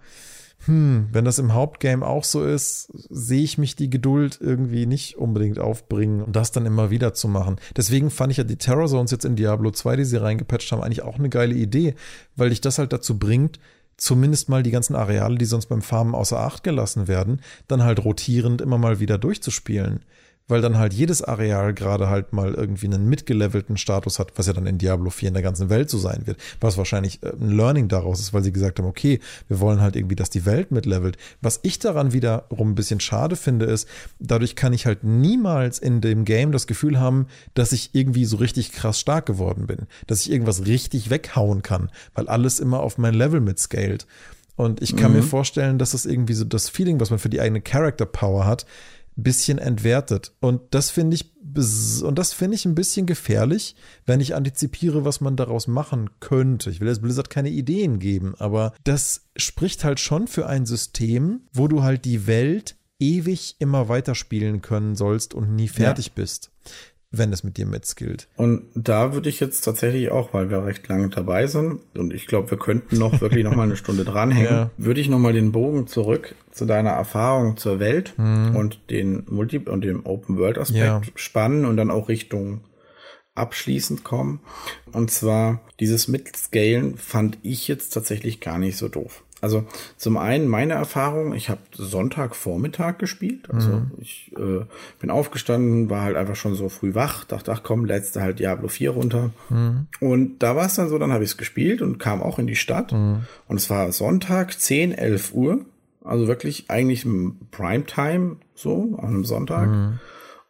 hm, 0.65 1.07
wenn 1.11 1.25
das 1.25 1.39
im 1.39 1.53
Hauptgame 1.53 2.05
auch 2.05 2.23
so 2.23 2.43
ist, 2.43 2.89
sehe 3.09 3.43
ich 3.43 3.57
mich 3.57 3.75
die 3.75 3.89
Geduld 3.89 4.39
irgendwie 4.41 4.85
nicht 4.85 5.17
unbedingt 5.17 5.57
aufbringen, 5.57 6.21
um 6.21 6.31
das 6.33 6.51
dann 6.51 6.65
immer 6.65 6.89
wieder 6.89 7.13
zu 7.13 7.27
machen. 7.27 7.55
Deswegen 7.77 8.09
fand 8.09 8.31
ich 8.31 8.37
ja 8.37 8.43
die 8.43 8.57
Terror 8.57 8.87
Zones 8.87 9.11
jetzt 9.11 9.25
in 9.25 9.37
Diablo 9.37 9.71
2, 9.71 9.95
die 9.95 10.05
sie 10.05 10.21
reingepatcht 10.21 10.71
haben, 10.71 10.81
eigentlich 10.81 11.03
auch 11.03 11.17
eine 11.17 11.29
geile 11.29 11.55
Idee, 11.55 11.95
weil 12.35 12.49
dich 12.49 12.59
das 12.61 12.77
halt 12.77 12.91
dazu 12.91 13.17
bringt, 13.17 13.59
zumindest 13.95 14.49
mal 14.49 14.63
die 14.63 14.71
ganzen 14.71 14.95
Areale, 14.95 15.37
die 15.37 15.45
sonst 15.45 15.67
beim 15.67 15.81
Farmen 15.81 16.15
außer 16.15 16.39
Acht 16.39 16.63
gelassen 16.63 17.07
werden, 17.07 17.41
dann 17.67 17.83
halt 17.83 18.03
rotierend 18.03 18.61
immer 18.61 18.77
mal 18.77 18.99
wieder 18.99 19.17
durchzuspielen 19.17 20.01
weil 20.49 20.61
dann 20.61 20.77
halt 20.77 20.93
jedes 20.93 21.21
Areal 21.21 21.73
gerade 21.73 22.09
halt 22.09 22.33
mal 22.33 22.53
irgendwie 22.53 22.87
einen 22.87 23.07
mitgelevelten 23.07 23.77
Status 23.77 24.19
hat, 24.19 24.33
was 24.35 24.47
ja 24.47 24.53
dann 24.53 24.65
in 24.65 24.77
Diablo 24.77 25.09
4 25.09 25.29
in 25.29 25.33
der 25.35 25.43
ganzen 25.43 25.69
Welt 25.69 25.89
so 25.89 25.97
sein 25.97 26.23
wird, 26.25 26.37
was 26.59 26.77
wahrscheinlich 26.77 27.23
äh, 27.23 27.31
ein 27.39 27.51
Learning 27.51 27.87
daraus 27.87 28.19
ist, 28.19 28.33
weil 28.33 28.43
sie 28.43 28.51
gesagt 28.51 28.79
haben, 28.79 28.87
okay, 28.87 29.19
wir 29.47 29.61
wollen 29.61 29.79
halt 29.79 29.95
irgendwie, 29.95 30.15
dass 30.15 30.29
die 30.29 30.45
Welt 30.45 30.71
mitlevelt. 30.71 31.17
Was 31.41 31.59
ich 31.63 31.79
daran 31.79 32.11
wiederum 32.11 32.71
ein 32.71 32.75
bisschen 32.75 32.99
schade 32.99 33.37
finde, 33.37 33.65
ist, 33.65 33.87
dadurch 34.19 34.55
kann 34.55 34.73
ich 34.73 34.85
halt 34.85 35.03
niemals 35.03 35.79
in 35.79 36.01
dem 36.01 36.25
Game 36.25 36.51
das 36.51 36.67
Gefühl 36.67 36.99
haben, 36.99 37.27
dass 37.53 37.71
ich 37.71 37.91
irgendwie 37.93 38.25
so 38.25 38.37
richtig 38.37 38.71
krass 38.71 38.99
stark 38.99 39.25
geworden 39.27 39.67
bin, 39.67 39.87
dass 40.07 40.21
ich 40.21 40.31
irgendwas 40.31 40.65
richtig 40.65 41.11
weghauen 41.11 41.61
kann, 41.61 41.91
weil 42.15 42.27
alles 42.27 42.59
immer 42.59 42.79
auf 42.81 42.97
mein 42.97 43.13
Level 43.13 43.39
mitscaled. 43.39 44.07
Und 44.55 44.81
ich 44.81 44.97
kann 44.97 45.11
mhm. 45.11 45.19
mir 45.19 45.23
vorstellen, 45.23 45.77
dass 45.77 45.91
das 45.91 46.05
irgendwie 46.05 46.33
so 46.33 46.43
das 46.43 46.67
Feeling, 46.67 46.99
was 46.99 47.11
man 47.11 47.19
für 47.19 47.29
die 47.29 47.39
eigene 47.39 47.61
Character 47.61 48.05
Power 48.05 48.45
hat, 48.45 48.65
bisschen 49.23 49.57
entwertet. 49.57 50.33
Und 50.39 50.61
das 50.71 50.89
finde 50.89 51.15
ich, 51.15 51.33
und 52.03 52.15
das 52.19 52.33
finde 52.33 52.55
ich 52.55 52.65
ein 52.65 52.75
bisschen 52.75 53.05
gefährlich, 53.05 53.75
wenn 54.05 54.21
ich 54.21 54.35
antizipiere, 54.35 55.05
was 55.05 55.21
man 55.21 55.35
daraus 55.35 55.67
machen 55.67 56.09
könnte. 56.19 56.69
Ich 56.69 56.79
will 56.79 56.87
jetzt 56.87 57.01
Blizzard 57.01 57.29
keine 57.29 57.49
Ideen 57.49 57.99
geben, 57.99 58.35
aber 58.37 58.73
das 58.83 59.29
spricht 59.35 59.83
halt 59.83 59.99
schon 59.99 60.27
für 60.27 60.47
ein 60.47 60.65
System, 60.65 61.41
wo 61.53 61.67
du 61.67 61.83
halt 61.83 62.05
die 62.05 62.27
Welt 62.27 62.75
ewig 62.99 63.55
immer 63.59 63.87
weiterspielen 63.87 64.61
können 64.61 64.95
sollst 64.95 65.33
und 65.33 65.55
nie 65.55 65.69
fertig 65.69 66.07
ja. 66.07 66.13
bist 66.15 66.51
wenn 67.11 67.33
es 67.33 67.43
mit 67.43 67.57
dir 67.57 67.65
mitskillt. 67.65 68.27
Und 68.35 68.63
da 68.75 69.13
würde 69.13 69.29
ich 69.29 69.39
jetzt 69.39 69.61
tatsächlich 69.61 70.11
auch, 70.11 70.33
weil 70.33 70.49
wir 70.49 70.63
recht 70.63 70.87
lange 70.87 71.09
dabei 71.09 71.47
sind 71.47 71.79
und 71.97 72.13
ich 72.13 72.27
glaube, 72.27 72.51
wir 72.51 72.59
könnten 72.59 72.97
noch 72.97 73.19
wirklich 73.21 73.43
noch 73.43 73.55
mal 73.55 73.63
eine 73.63 73.75
Stunde 73.75 74.05
dranhängen, 74.05 74.51
ja. 74.51 74.71
würde 74.77 75.01
ich 75.01 75.09
noch 75.09 75.19
mal 75.19 75.33
den 75.33 75.51
Bogen 75.51 75.87
zurück 75.87 76.35
zu 76.51 76.65
deiner 76.65 76.91
Erfahrung 76.91 77.57
zur 77.57 77.79
Welt 77.79 78.13
mhm. 78.17 78.55
und 78.55 78.79
den 78.91 79.23
Multi 79.27 79.57
und 79.57 79.83
dem 79.83 80.05
Open 80.05 80.37
World 80.37 80.59
Aspekt 80.59 80.83
ja. 80.83 81.01
spannen 81.15 81.65
und 81.65 81.77
dann 81.77 81.89
auch 81.89 82.09
Richtung 82.09 82.61
abschließend 83.33 84.03
kommen. 84.03 84.41
Und 84.91 85.11
zwar 85.11 85.61
dieses 85.79 86.07
Mitscalen 86.07 86.97
fand 86.97 87.37
ich 87.41 87.67
jetzt 87.67 87.91
tatsächlich 87.91 88.39
gar 88.39 88.59
nicht 88.59 88.77
so 88.77 88.87
doof. 88.87 89.23
Also 89.41 89.65
zum 89.97 90.17
einen 90.17 90.47
meine 90.47 90.73
Erfahrung, 90.73 91.33
ich 91.33 91.49
habe 91.49 91.61
Sonntagvormittag 91.73 92.97
gespielt. 92.97 93.49
Also 93.51 93.69
mhm. 93.69 93.91
ich 93.99 94.31
äh, 94.35 94.65
bin 94.99 95.09
aufgestanden, 95.09 95.89
war 95.89 96.03
halt 96.03 96.17
einfach 96.17 96.35
schon 96.35 96.55
so 96.55 96.69
früh 96.69 96.93
wach, 96.95 97.23
dachte, 97.23 97.51
ach 97.51 97.63
komm, 97.63 97.85
letzte 97.85 98.21
halt 98.21 98.39
Diablo 98.39 98.67
4 98.67 98.91
runter. 98.91 99.31
Mhm. 99.49 99.87
Und 99.99 100.39
da 100.39 100.55
war 100.55 100.65
es 100.65 100.75
dann 100.75 100.89
so, 100.89 100.97
dann 100.97 101.13
habe 101.13 101.23
ich 101.23 101.31
es 101.31 101.37
gespielt 101.37 101.81
und 101.81 101.99
kam 101.99 102.21
auch 102.21 102.39
in 102.39 102.47
die 102.47 102.55
Stadt. 102.55 102.91
Mhm. 102.91 103.23
Und 103.47 103.57
es 103.57 103.69
war 103.69 103.91
Sonntag, 103.91 104.59
10, 104.59 104.91
11 104.91 105.33
Uhr. 105.33 105.65
Also 106.03 106.27
wirklich 106.27 106.69
eigentlich 106.69 107.05
Primetime, 107.51 108.37
so 108.55 108.97
an 108.97 109.07
einem 109.07 109.25
Sonntag. 109.25 109.69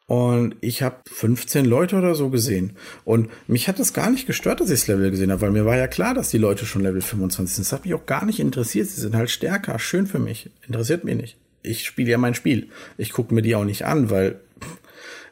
Und 0.10 0.56
ich 0.62 0.82
habe 0.82 0.96
15 1.06 1.66
Leute 1.66 1.96
oder 1.96 2.16
so 2.16 2.30
gesehen. 2.30 2.72
Und 3.06 3.30
mich 3.48 3.68
hat 3.68 3.78
das 3.78 3.94
gar 3.94 4.10
nicht 4.10 4.26
gestört, 4.26 4.60
dass 4.60 4.72
ich 4.72 4.80
das 4.80 4.88
Level 4.88 5.12
gesehen 5.12 5.32
habe, 5.32 5.42
weil 5.42 5.52
mir 5.52 5.68
war 5.68 5.78
ja 5.78 5.86
klar, 5.86 6.16
dass 6.16 6.30
die 6.30 6.40
Leute 6.40 6.66
schon 6.66 6.82
Level 6.82 7.00
25 7.00 7.56
sind. 7.56 7.66
Das 7.68 7.74
hat 7.74 7.86
mich 7.86 7.94
auch 7.94 8.08
gar 8.08 8.26
nicht 8.26 8.40
interessiert. 8.40 8.88
Sie 8.88 9.02
sind 9.02 9.16
halt 9.16 9.30
stärker, 9.30 9.78
schön 9.78 10.08
für 10.08 10.18
mich. 10.18 10.50
Interessiert 10.66 11.04
mich 11.04 11.16
nicht. 11.16 11.38
Ich 11.62 11.86
spiele 11.86 12.10
ja 12.10 12.18
mein 12.18 12.34
Spiel. 12.34 12.70
Ich 12.98 13.12
gucke 13.12 13.36
mir 13.36 13.44
die 13.44 13.54
auch 13.54 13.66
nicht 13.66 13.86
an, 13.86 14.10
weil 14.10 14.40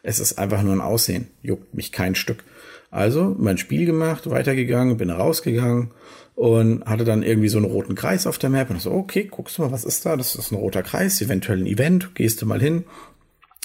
es 0.03 0.19
ist 0.19 0.38
einfach 0.38 0.61
nur 0.61 0.73
ein 0.73 0.82
Aussehen. 0.82 1.25
Juckt 1.41 1.73
mich 1.73 1.91
kein 1.91 2.13
Stück. 2.13 2.43
Also 2.91 3.36
mein 3.39 3.57
Spiel 3.57 3.88
gemacht, 3.88 4.30
weitergegangen, 4.30 4.97
bin 4.97 5.09
rausgegangen 5.09 5.89
und 6.36 6.86
hatte 6.86 7.03
dann 7.03 7.23
irgendwie 7.23 7.49
so 7.49 7.57
einen 7.57 7.65
roten 7.65 7.95
Kreis 7.95 8.28
auf 8.28 8.38
der 8.38 8.51
Map 8.51 8.69
und 8.69 8.80
so, 8.80 8.91
okay, 8.91 9.23
guckst 9.23 9.57
du 9.57 9.63
mal, 9.63 9.71
was 9.71 9.86
ist 9.86 10.05
da? 10.05 10.15
Das 10.15 10.36
ist 10.36 10.51
ein 10.51 10.55
roter 10.55 10.84
Kreis, 10.84 11.19
eventuell 11.19 11.57
ein 11.57 11.65
Event, 11.65 12.13
gehst 12.13 12.43
du 12.43 12.45
mal 12.45 12.61
hin, 12.61 12.84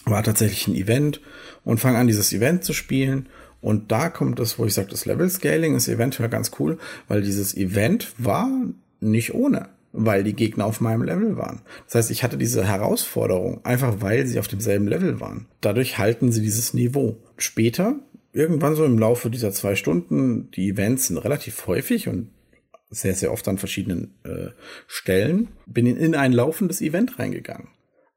war 0.05 0.22
tatsächlich 0.22 0.68
ein 0.68 0.74
Event 0.74 1.20
und 1.64 1.78
fang 1.78 1.96
an, 1.96 2.07
dieses 2.07 2.32
Event 2.32 2.64
zu 2.64 2.72
spielen. 2.72 3.28
Und 3.61 3.92
da 3.92 4.09
kommt 4.09 4.38
das, 4.38 4.59
wo 4.59 4.66
ich 4.66 4.74
sage, 4.74 4.88
das 4.88 5.07
Level 5.07 5.28
Scaling 5.30 5.76
ist 5.76 5.88
eventuell 5.88 6.28
ganz 6.28 6.50
cool, 6.59 6.78
weil 7.07 7.22
dieses 7.22 7.57
Event 7.57 8.12
war 8.18 8.50
nicht 9.00 9.34
ohne, 9.34 9.68
weil 9.92 10.24
die 10.24 10.34
Gegner 10.34 10.66
auf 10.66 10.80
meinem 10.80 11.03
Level 11.03 11.36
waren. 11.36 11.62
Das 11.86 11.94
heißt, 11.94 12.11
ich 12.11 12.24
hatte 12.24 12.36
diese 12.36 12.66
Herausforderung, 12.66 13.64
einfach 13.64 14.00
weil 14.00 14.26
sie 14.26 14.40
auf 14.40 14.48
demselben 14.48 14.88
Level 14.88 15.20
waren. 15.20 15.46
Dadurch 15.61 15.98
halten 15.98 16.32
sie 16.32 16.42
dieses 16.42 16.74
Niveau. 16.74 17.18
Später, 17.36 17.96
irgendwann 18.32 18.74
so 18.74 18.84
im 18.84 18.98
Laufe 18.98 19.30
dieser 19.30 19.53
zwei 19.53 19.76
Stunden, 19.76 20.50
die 20.50 20.70
Events 20.70 21.07
sind 21.07 21.18
relativ 21.18 21.66
häufig 21.68 22.09
und 22.09 22.30
sehr, 22.90 23.14
sehr 23.14 23.32
oft 23.32 23.46
an 23.48 23.59
verschiedenen 23.59 24.14
äh, 24.24 24.48
Stellen, 24.86 25.48
bin 25.66 25.86
in 25.86 26.14
ein 26.14 26.32
laufendes 26.32 26.80
Event 26.80 27.18
reingegangen. 27.18 27.68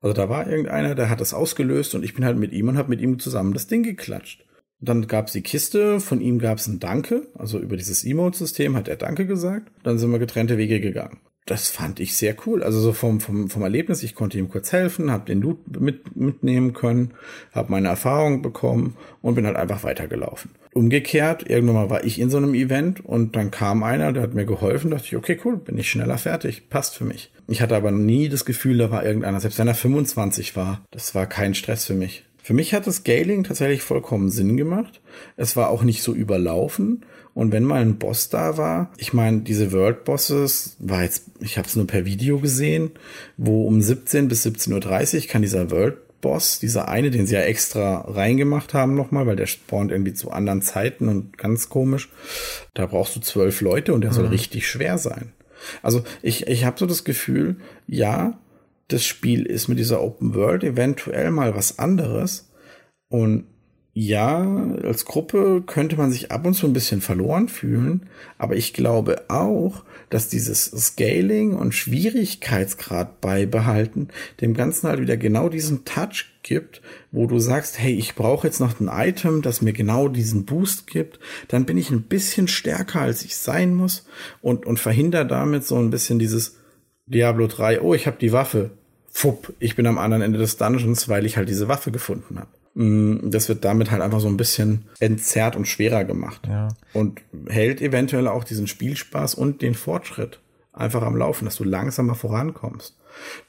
Also 0.02 0.14
da 0.14 0.30
war 0.30 0.48
irgendeiner, 0.48 0.96
der 0.96 1.10
hat 1.10 1.22
das 1.22 1.34
ausgelöst 1.34 1.96
und 1.96 2.04
ich 2.04 2.14
bin 2.14 2.26
halt 2.26 2.38
mit 2.38 2.52
ihm 2.52 2.68
und 2.68 2.78
habe 2.78 2.90
mit 2.90 3.02
ihm 3.02 3.20
zusammen 3.20 3.54
das 3.54 3.68
Ding 3.68 3.84
geklatscht. 3.84 4.46
Dann 4.80 5.08
gab 5.08 5.28
es 5.28 5.34
die 5.34 5.42
Kiste, 5.42 6.00
von 6.00 6.22
ihm 6.22 6.38
gab 6.40 6.58
es 6.58 6.68
ein 6.68 6.80
Danke, 6.80 7.28
also 7.36 7.60
über 7.60 7.78
dieses 7.78 8.04
Emote-System 8.04 8.76
hat 8.76 8.88
er 8.88 8.98
Danke 8.98 9.26
gesagt. 9.26 9.72
Dann 9.84 9.98
sind 9.98 10.12
wir 10.12 10.20
getrennte 10.20 10.58
Wege 10.58 10.80
gegangen. 10.80 11.20
Das 11.46 11.70
fand 11.70 12.00
ich 12.00 12.18
sehr 12.18 12.36
cool. 12.46 12.64
Also 12.64 12.80
so 12.80 12.92
vom, 12.92 13.22
vom, 13.22 13.50
vom 13.50 13.62
Erlebnis, 13.62 14.02
ich 14.02 14.16
konnte 14.16 14.38
ihm 14.38 14.50
kurz 14.50 14.72
helfen, 14.72 15.12
habe 15.12 15.26
den 15.26 15.42
Loot 15.42 15.80
mit, 15.80 16.16
mitnehmen 16.16 16.74
können, 16.74 17.14
habe 17.52 17.72
meine 17.72 17.88
Erfahrung 17.88 18.42
bekommen 18.42 18.98
und 19.22 19.36
bin 19.36 19.46
halt 19.46 19.56
einfach 19.56 19.84
weitergelaufen. 19.84 20.52
Umgekehrt, 20.78 21.50
irgendwann 21.50 21.76
mal 21.76 21.90
war 21.90 22.04
ich 22.04 22.20
in 22.20 22.30
so 22.30 22.36
einem 22.36 22.54
Event 22.54 23.04
und 23.04 23.38
dann 23.38 23.50
kam 23.50 23.82
einer, 23.82 24.12
der 24.12 24.24
hat 24.24 24.34
mir 24.34 24.46
geholfen, 24.46 24.92
dachte 24.92 25.06
ich, 25.06 25.16
okay, 25.16 25.40
cool, 25.46 25.56
bin 25.56 25.78
ich 25.78 25.90
schneller 25.90 26.18
fertig, 26.18 26.70
passt 26.70 26.98
für 26.98 27.06
mich. 27.06 27.32
Ich 27.48 27.62
hatte 27.62 27.78
aber 27.78 27.92
nie 27.92 28.28
das 28.28 28.44
Gefühl, 28.44 28.78
da 28.78 28.92
war 28.92 29.06
irgendeiner, 29.06 29.40
selbst 29.40 29.58
wenn 29.58 29.70
er 29.70 29.76
25 29.76 30.58
war, 30.58 30.82
das 30.92 31.16
war 31.16 31.28
kein 31.28 31.56
Stress 31.56 31.86
für 31.86 31.94
mich. 31.94 32.26
Für 32.44 32.54
mich 32.54 32.74
hat 32.74 32.88
das 32.88 32.98
Scaling 32.98 33.46
tatsächlich 33.46 33.84
vollkommen 33.84 34.30
Sinn 34.30 34.58
gemacht. 34.58 35.02
Es 35.38 35.56
war 35.56 35.70
auch 35.70 35.82
nicht 35.82 36.04
so 36.04 36.14
überlaufen. 36.14 37.06
Und 37.34 37.52
wenn 37.52 37.64
mal 37.64 37.82
ein 37.82 37.98
Boss 37.98 38.30
da 38.30 38.58
war, 38.58 38.92
ich 38.98 39.14
meine, 39.14 39.42
diese 39.42 39.72
World 39.72 40.04
Bosses 40.04 40.76
war 40.80 41.04
jetzt, 41.04 41.24
ich 41.40 41.58
habe 41.58 41.68
es 41.68 41.76
nur 41.76 41.88
per 41.88 42.06
Video 42.06 42.40
gesehen, 42.40 42.92
wo 43.38 43.66
um 43.66 43.82
17 43.82 44.28
bis 44.28 44.46
17.30 44.46 45.16
Uhr 45.16 45.28
kann 45.28 45.42
dieser 45.42 45.72
World 45.72 46.05
Boss, 46.26 46.58
dieser 46.58 46.88
eine, 46.88 47.12
den 47.12 47.28
sie 47.28 47.36
ja 47.36 47.42
extra 47.42 48.02
reingemacht 48.02 48.74
haben 48.74 48.96
nochmal, 48.96 49.28
weil 49.28 49.36
der 49.36 49.46
spawnt 49.46 49.92
irgendwie 49.92 50.16
zu 50.16 50.32
anderen 50.32 50.64
Zeiten 50.64 51.08
und 51.08 51.38
ganz 51.38 51.70
komisch. 51.70 52.10
Da 52.74 52.88
brauchst 52.88 53.16
du 53.16 53.20
zwölf 53.20 53.62
Leute 53.62 53.94
und 53.94 54.02
der 54.02 54.10
mhm. 54.10 54.16
soll 54.16 54.26
richtig 54.26 54.68
schwer 54.68 54.98
sein. 54.98 55.34
Also 55.84 56.04
ich, 56.24 56.48
ich 56.48 56.66
habe 56.66 56.80
so 56.80 56.88
das 56.88 57.04
Gefühl, 57.04 57.58
ja, 57.86 58.40
das 58.88 59.06
Spiel 59.06 59.46
ist 59.46 59.68
mit 59.68 59.78
dieser 59.78 60.02
Open 60.02 60.34
World 60.34 60.64
eventuell 60.64 61.30
mal 61.30 61.56
was 61.56 61.78
anderes. 61.78 62.50
Und 63.08 63.46
ja, 63.94 64.42
als 64.84 65.06
Gruppe 65.06 65.62
könnte 65.64 65.96
man 65.96 66.12
sich 66.12 66.32
ab 66.32 66.44
und 66.48 66.56
zu 66.56 66.66
ein 66.66 66.74
bisschen 66.74 67.02
verloren 67.02 67.50
fühlen, 67.50 68.10
aber 68.40 68.56
ich 68.56 68.74
glaube 68.74 69.30
auch, 69.30 69.84
dass 70.10 70.30
dieses 70.30 70.66
Scaling 70.66 71.54
und 71.54 71.74
Schwierigkeitsgrad 71.74 73.22
beibehalten 73.22 74.10
dem 74.42 74.54
Ganzen 74.54 74.88
halt 74.88 75.00
wieder 75.00 75.18
genau 75.18 75.50
diesen 75.50 75.86
Touch 75.86 76.26
gibt, 76.44 76.82
wo 77.12 77.28
du 77.28 77.40
sagst, 77.40 77.80
hey, 77.80 77.94
ich 77.94 78.16
brauche 78.16 78.48
jetzt 78.48 78.60
noch 78.60 78.80
ein 78.80 78.90
Item, 78.92 79.42
das 79.42 79.62
mir 79.62 79.74
genau 79.74 80.08
diesen 80.08 80.46
Boost 80.46 80.88
gibt, 80.88 81.20
dann 81.48 81.66
bin 81.66 81.78
ich 81.78 81.90
ein 81.90 82.04
bisschen 82.04 82.48
stärker, 82.48 83.02
als 83.02 83.24
ich 83.24 83.36
sein 83.38 83.74
muss 83.74 84.06
und, 84.42 84.66
und 84.66 84.80
verhindere 84.80 85.26
damit 85.26 85.66
so 85.66 85.78
ein 85.78 85.90
bisschen 85.90 86.20
dieses 86.20 86.58
Diablo 87.08 87.48
3, 87.48 87.82
oh, 87.82 87.94
ich 87.94 88.08
habe 88.08 88.18
die 88.20 88.32
Waffe, 88.32 88.72
fupp, 89.10 89.54
ich 89.60 89.76
bin 89.76 89.88
am 89.88 89.98
anderen 89.98 90.22
Ende 90.22 90.40
des 90.40 90.58
Dungeons, 90.58 91.08
weil 91.08 91.26
ich 91.26 91.38
halt 91.38 91.50
diese 91.50 91.68
Waffe 91.68 91.92
gefunden 91.92 92.40
habe. 92.40 92.50
Mm, 92.76 93.30
das 93.32 93.50
wird 93.50 93.66
damit 93.66 93.90
halt 93.90 94.02
einfach 94.02 94.20
so 94.20 94.28
ein 94.28 94.38
bisschen 94.38 94.86
entzerrt 95.00 95.56
und 95.56 95.66
schwerer 95.66 96.04
gemacht. 96.04 96.42
Ja. 96.48 96.68
Und 96.94 97.22
hält 97.48 97.82
eventuell 97.82 98.28
auch 98.28 98.44
diesen 98.44 98.68
Spielspaß 98.68 99.34
und 99.34 99.62
den 99.62 99.74
Fortschritt 99.74 100.40
einfach 100.74 101.02
am 101.02 101.16
Laufen, 101.16 101.46
dass 101.46 101.56
du 101.56 101.64
langsamer 101.64 102.16
vorankommst. 102.16 102.98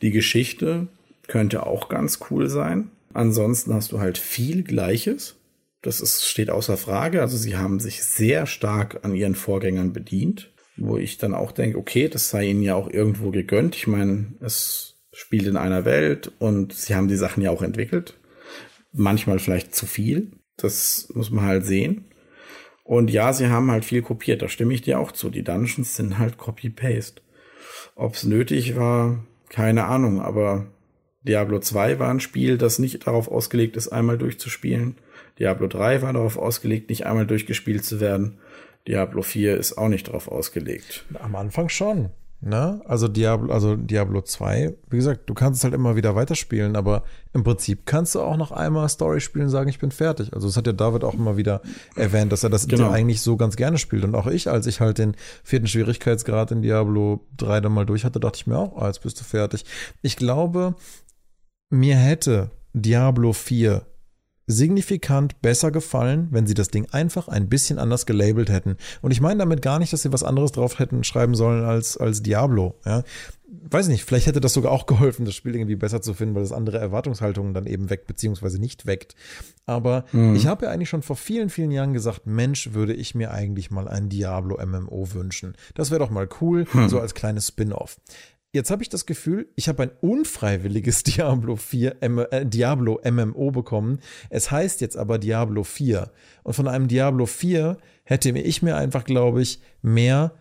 Die 0.01 0.13
Geschichte 0.13 0.87
könnte 1.27 1.67
auch 1.67 1.89
ganz 1.89 2.21
cool 2.31 2.49
sein. 2.49 2.91
Ansonsten 3.13 3.75
hast 3.75 3.91
du 3.91 3.99
halt 3.99 4.17
viel 4.17 4.63
Gleiches. 4.63 5.35
Das 5.83 6.01
ist, 6.01 6.25
steht 6.25 6.51
außer 6.51 6.77
Frage. 6.77 7.21
Also 7.21 7.37
sie 7.37 7.57
haben 7.57 7.81
sich 7.81 8.05
sehr 8.05 8.47
stark 8.47 9.05
an 9.05 9.15
ihren 9.15 9.35
Vorgängern 9.35 9.93
bedient, 9.93 10.53
wo 10.77 10.99
ich 10.99 11.19
dann 11.19 11.35
auch 11.35 11.51
denke, 11.51 11.79
okay, 11.79 12.09
das 12.09 12.31
sei 12.31 12.47
ihnen 12.47 12.63
ja 12.63 12.77
auch 12.77 12.89
irgendwo 12.89 13.33
gegönnt. 13.33 13.75
Ich 13.75 13.89
meine, 13.89 14.27
es 14.41 14.95
spielt 15.13 15.47
in 15.47 15.57
einer 15.57 15.85
Welt 15.85 16.31
und 16.39 16.73
sie 16.75 16.95
haben 16.95 17.09
die 17.09 17.17
Sachen 17.17 17.43
ja 17.43 17.51
auch 17.51 17.63
entwickelt 17.63 18.15
manchmal 18.97 19.39
vielleicht 19.39 19.75
zu 19.75 19.87
viel. 19.87 20.33
Das 20.57 21.09
muss 21.15 21.31
man 21.31 21.45
halt 21.45 21.67
sehen. 21.67 22.07
Und 22.85 23.11
ja, 23.11 23.33
sie 23.33 23.49
haben 23.49 23.71
halt 23.71 23.85
viel 23.85 24.03
kopiert, 24.03 24.43
da 24.43 24.49
stimme 24.49 24.73
ich 24.73 24.83
dir 24.83 25.01
auch 25.01 25.11
zu. 25.11 25.29
Die 25.29 25.43
Dungeons 25.43 25.97
sind 25.97 26.19
halt 26.19 26.39
Copy-Paste. 26.39 27.21
Ob 27.97 28.15
es 28.15 28.25
nötig 28.25 28.77
war, 28.77 29.25
keine 29.49 29.85
Ahnung, 29.85 30.21
aber 30.21 30.67
Diablo 31.23 31.59
2 31.59 31.99
war 31.99 32.11
ein 32.11 32.21
Spiel, 32.21 32.59
das 32.59 32.79
nicht 32.79 33.07
darauf 33.07 33.29
ausgelegt 33.29 33.77
ist, 33.77 33.89
einmal 33.89 34.19
durchzuspielen. 34.19 34.97
Diablo 35.39 35.67
3 35.67 36.03
war 36.03 36.13
darauf 36.13 36.39
ausgelegt, 36.39 36.89
nicht 36.89 37.07
einmal 37.07 37.27
durchgespielt 37.27 37.85
zu 37.85 38.01
werden. 38.01 38.39
Diablo 38.87 39.23
4 39.23 39.57
ist 39.57 39.77
auch 39.77 39.89
nicht 39.89 40.07
darauf 40.07 40.29
ausgelegt. 40.29 41.05
Am 41.19 41.35
Anfang 41.35 41.69
schon. 41.69 42.11
Ne? 42.41 42.83
Also 42.85 43.09
Diablo, 43.09 43.53
also 43.53 43.77
Diablo 43.77 44.21
2, 44.21 44.77
wie 44.91 44.97
gesagt, 44.97 45.29
du 45.29 45.35
kannst 45.35 45.59
es 45.59 45.65
halt 45.65 45.73
immer 45.73 45.97
wieder 45.97 46.15
weiterspielen, 46.15 46.77
aber 46.77 47.03
im 47.33 47.45
Prinzip 47.45 47.87
kannst 47.87 48.15
du 48.15 48.21
auch 48.21 48.37
noch 48.37 48.53
einmal 48.53 48.89
Story 48.89 49.21
spielen 49.21 49.47
und 49.47 49.51
sagen, 49.51 49.71
ich 49.71 49.79
bin 49.79 49.91
fertig. 49.91 50.35
Also 50.35 50.47
das 50.47 50.57
hat 50.57 50.67
ja 50.67 50.75
David 50.75 51.03
auch 51.03 51.15
immer 51.15 51.39
wieder 51.39 51.63
erwähnt, 51.97 52.31
dass 52.33 52.45
er 52.45 52.51
das 52.51 52.69
genau. 52.69 52.91
eigentlich 52.91 53.23
so 53.23 53.37
ganz 53.37 53.57
gerne 53.57 53.79
spielt. 53.79 54.05
Und 54.05 54.15
auch 54.15 54.27
ich, 54.27 54.51
als 54.51 54.67
ich 54.67 54.81
halt 54.81 54.99
den 54.99 55.17
vierten 55.45 55.67
Schwierigkeitsgrad 55.67 56.51
in 56.51 56.63
Diablo 56.63 57.27
3 57.39 57.63
dann 57.63 57.73
mal 57.73 57.87
durch 57.87 58.05
hatte, 58.05 58.21
dachte 58.21 58.37
ich 58.37 58.47
mir 58.47 58.59
auch, 58.59 58.77
ah, 58.77 58.87
jetzt 58.87 59.03
bist 59.03 59.19
du 59.19 59.25
fertig. 59.25 59.65
Ich 60.03 60.17
glaube, 60.17 60.75
mir 61.71 61.97
hätte 61.97 62.51
Diablo 62.75 63.33
4 63.33 63.87
signifikant 64.47 65.41
besser 65.43 65.71
gefallen, 65.71 66.29
wenn 66.31 66.47
sie 66.47 66.55
das 66.55 66.69
Ding 66.69 66.87
einfach 66.93 67.29
ein 67.29 67.49
bisschen 67.49 67.79
anders 67.79 68.07
gelabelt 68.07 68.49
hätten. 68.49 68.77
Und 69.03 69.11
ich 69.11 69.21
meine 69.21 69.39
damit 69.39 69.63
gar 69.63 69.79
nicht, 69.79 69.93
dass 69.93 70.03
sie 70.03 70.13
was 70.13 70.23
anderes 70.23 70.53
drauf 70.53 70.79
hätten 70.79 71.05
schreiben 71.05 71.35
sollen 71.35 71.65
als, 71.65 71.97
als 71.97 72.23
Diablo. 72.23 72.77
Ja. 72.85 73.03
Weiß 73.69 73.89
nicht, 73.89 74.05
vielleicht 74.05 74.27
hätte 74.27 74.41
das 74.41 74.53
sogar 74.53 74.71
auch 74.71 74.87
geholfen, 74.87 75.25
das 75.25 75.35
Spiel 75.35 75.55
irgendwie 75.55 75.77
besser 75.77 76.01
zu 76.01 76.15
finden, 76.15 76.35
weil 76.35 76.43
es 76.43 76.53
andere 76.53 76.79
Erwartungshaltungen 76.79 77.55
dann 77.55 77.67
eben 77.67 77.91
weckt, 77.91 78.07
beziehungsweise 78.07 78.61
nicht 78.61 78.87
weckt. 78.87 79.17
Aber 79.67 80.05
mhm. 80.13 80.37
ich 80.37 80.47
habe 80.47 80.67
ja 80.67 80.73
eigentlich 80.73 80.89
schon 80.89 81.03
vor 81.03 81.17
vielen, 81.17 81.49
vielen 81.49 81.73
Jahren 81.73 81.93
gesagt, 81.93 82.27
Mensch, 82.27 82.73
würde 82.75 82.95
ich 82.95 83.15
mir 83.15 83.33
eigentlich 83.33 83.71
mal 83.71 83.89
ein 83.89 84.09
Diablo 84.09 84.59
MMO 84.65 85.13
wünschen. 85.13 85.57
Das 85.75 85.91
wäre 85.91 86.01
doch 86.01 86.11
mal 86.11 86.29
cool, 86.41 86.67
mhm. 86.73 86.89
so 86.89 87.01
als 87.01 87.15
kleines 87.15 87.49
Spin-off. 87.49 87.99
Jetzt 88.53 88.71
habe 88.71 88.83
ich 88.83 88.89
das 88.89 89.05
Gefühl, 89.07 89.49
ich 89.55 89.69
habe 89.69 89.83
ein 89.83 89.91
unfreiwilliges 90.01 91.03
Diablo 91.05 91.57
4 91.57 92.03
äh, 92.03 92.47
Diablo 92.47 93.01
MMO 93.05 93.51
bekommen. 93.51 93.99
Es 94.31 94.51
heißt 94.51 94.81
jetzt 94.81 94.97
aber 94.97 95.19
Diablo 95.19 95.63
4 95.63 96.11
und 96.43 96.55
von 96.55 96.69
einem 96.69 96.89
Diablo 96.89 97.27
4 97.27 97.77
hätte 98.05 98.31
ich 98.31 98.63
mir 98.63 98.77
einfach, 98.77 99.05
glaube 99.05 99.43
ich, 99.43 99.61
mehr 99.83 100.33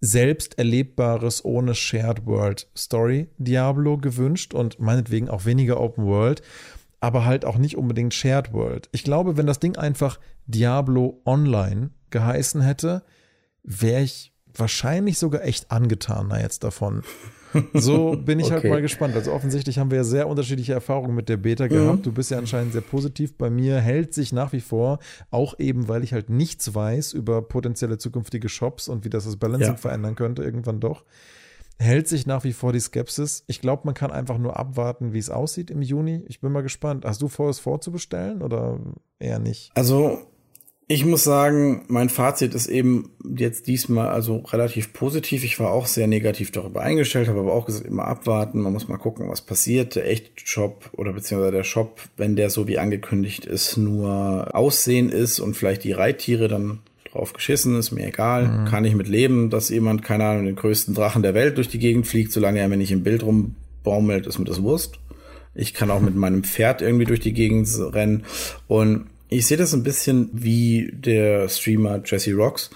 selbst 0.00 0.58
erlebbares 0.58 1.44
ohne 1.44 1.76
Shared 1.76 2.26
World 2.26 2.68
Story 2.76 3.28
Diablo 3.38 3.98
gewünscht 3.98 4.52
und 4.52 4.80
meinetwegen 4.80 5.28
auch 5.28 5.44
weniger 5.44 5.80
Open 5.80 6.04
World, 6.06 6.42
aber 6.98 7.24
halt 7.24 7.44
auch 7.44 7.56
nicht 7.56 7.76
unbedingt 7.76 8.12
Shared 8.12 8.52
World. 8.52 8.88
Ich 8.90 9.04
glaube, 9.04 9.36
wenn 9.36 9.46
das 9.46 9.60
Ding 9.60 9.76
einfach 9.76 10.18
Diablo 10.46 11.20
Online 11.24 11.90
geheißen 12.10 12.60
hätte, 12.62 13.04
wäre 13.62 14.02
ich 14.02 14.32
wahrscheinlich 14.52 15.18
sogar 15.18 15.44
echt 15.44 15.70
angetaner 15.70 16.40
jetzt 16.40 16.64
davon. 16.64 17.04
So 17.74 18.16
bin 18.24 18.40
ich 18.40 18.50
halt 18.50 18.60
okay. 18.60 18.68
halt 18.68 18.78
mal 18.78 18.82
gespannt. 18.82 19.14
Also 19.14 19.32
offensichtlich 19.32 19.78
haben 19.78 19.90
wir 19.90 19.98
ja 19.98 20.04
sehr 20.04 20.28
unterschiedliche 20.28 20.72
Erfahrungen 20.72 21.14
mit 21.14 21.28
der 21.28 21.36
Beta 21.36 21.66
gehabt. 21.66 21.98
Mhm. 21.98 22.02
Du 22.02 22.12
bist 22.12 22.30
ja 22.30 22.38
anscheinend 22.38 22.72
sehr 22.72 22.82
positiv. 22.82 23.36
Bei 23.36 23.50
mir 23.50 23.80
hält 23.80 24.14
sich 24.14 24.32
nach 24.32 24.52
wie 24.52 24.60
vor, 24.60 24.98
auch 25.30 25.58
eben, 25.58 25.88
weil 25.88 26.04
ich 26.04 26.12
halt 26.12 26.30
nichts 26.30 26.74
weiß 26.74 27.12
über 27.12 27.42
potenzielle 27.42 27.98
zukünftige 27.98 28.48
Shops 28.48 28.88
und 28.88 29.04
wie 29.04 29.10
das 29.10 29.24
das 29.24 29.36
Balancing 29.36 29.72
ja. 29.72 29.76
verändern 29.76 30.14
könnte, 30.14 30.42
irgendwann 30.42 30.80
doch. 30.80 31.04
hält 31.78 32.08
sich 32.08 32.26
nach 32.26 32.44
wie 32.44 32.52
vor 32.52 32.72
die 32.72 32.80
Skepsis. 32.80 33.44
Ich 33.46 33.60
glaube, 33.60 33.82
man 33.84 33.94
kann 33.94 34.10
einfach 34.10 34.38
nur 34.38 34.58
abwarten, 34.58 35.12
wie 35.12 35.18
es 35.18 35.30
aussieht 35.30 35.70
im 35.70 35.82
Juni. 35.82 36.24
Ich 36.28 36.40
bin 36.40 36.52
mal 36.52 36.62
gespannt. 36.62 37.04
Hast 37.04 37.22
du 37.22 37.28
vor, 37.28 37.50
es 37.50 37.58
vorzubestellen 37.58 38.42
oder 38.42 38.78
eher 39.18 39.38
nicht? 39.38 39.70
Also 39.74 40.18
ich 40.92 41.06
muss 41.06 41.24
sagen, 41.24 41.84
mein 41.88 42.10
Fazit 42.10 42.54
ist 42.54 42.66
eben 42.66 43.10
jetzt 43.36 43.66
diesmal 43.66 44.08
also 44.08 44.38
relativ 44.38 44.92
positiv. 44.92 45.42
Ich 45.42 45.58
war 45.58 45.70
auch 45.70 45.86
sehr 45.86 46.06
negativ 46.06 46.50
darüber 46.50 46.82
eingestellt, 46.82 47.28
habe 47.28 47.40
aber 47.40 47.54
auch 47.54 47.64
gesagt, 47.64 47.86
immer 47.86 48.04
abwarten. 48.04 48.60
Man 48.60 48.74
muss 48.74 48.88
mal 48.88 48.98
gucken, 48.98 49.30
was 49.30 49.40
passiert. 49.40 49.94
Der 49.94 50.10
Echt-Shop 50.10 50.90
oder 50.92 51.14
beziehungsweise 51.14 51.52
der 51.52 51.64
Shop, 51.64 52.02
wenn 52.18 52.36
der 52.36 52.50
so 52.50 52.68
wie 52.68 52.78
angekündigt 52.78 53.46
ist, 53.46 53.78
nur 53.78 54.54
Aussehen 54.54 55.08
ist 55.08 55.40
und 55.40 55.56
vielleicht 55.56 55.84
die 55.84 55.92
Reittiere 55.92 56.48
dann 56.48 56.80
drauf 57.10 57.32
geschissen, 57.32 57.78
ist 57.78 57.92
mir 57.92 58.06
egal. 58.06 58.48
Mhm. 58.48 58.64
Kann 58.66 58.84
ich 58.84 58.94
mit 58.94 59.08
leben, 59.08 59.48
dass 59.48 59.70
jemand, 59.70 60.02
keine 60.02 60.26
Ahnung, 60.26 60.44
den 60.44 60.56
größten 60.56 60.94
Drachen 60.94 61.22
der 61.22 61.32
Welt 61.32 61.56
durch 61.56 61.68
die 61.68 61.78
Gegend 61.78 62.06
fliegt, 62.06 62.32
solange 62.32 62.60
er 62.60 62.68
mir 62.68 62.76
nicht 62.76 62.92
im 62.92 63.02
Bild 63.02 63.22
rumbaumelt, 63.22 64.26
ist 64.26 64.38
mir 64.38 64.44
das 64.44 64.62
Wurst. 64.62 64.98
Ich 65.54 65.72
kann 65.72 65.90
auch 65.90 66.00
mit 66.00 66.16
meinem 66.16 66.44
Pferd 66.44 66.82
irgendwie 66.82 67.04
durch 67.04 67.20
die 67.20 67.32
Gegend 67.32 67.68
rennen. 67.94 68.24
Und 68.68 69.06
ich 69.32 69.46
sehe 69.46 69.56
das 69.56 69.72
ein 69.72 69.82
bisschen 69.82 70.30
wie 70.32 70.90
der 70.92 71.48
Streamer 71.48 72.02
Jesse 72.04 72.34
Rocks. 72.34 72.70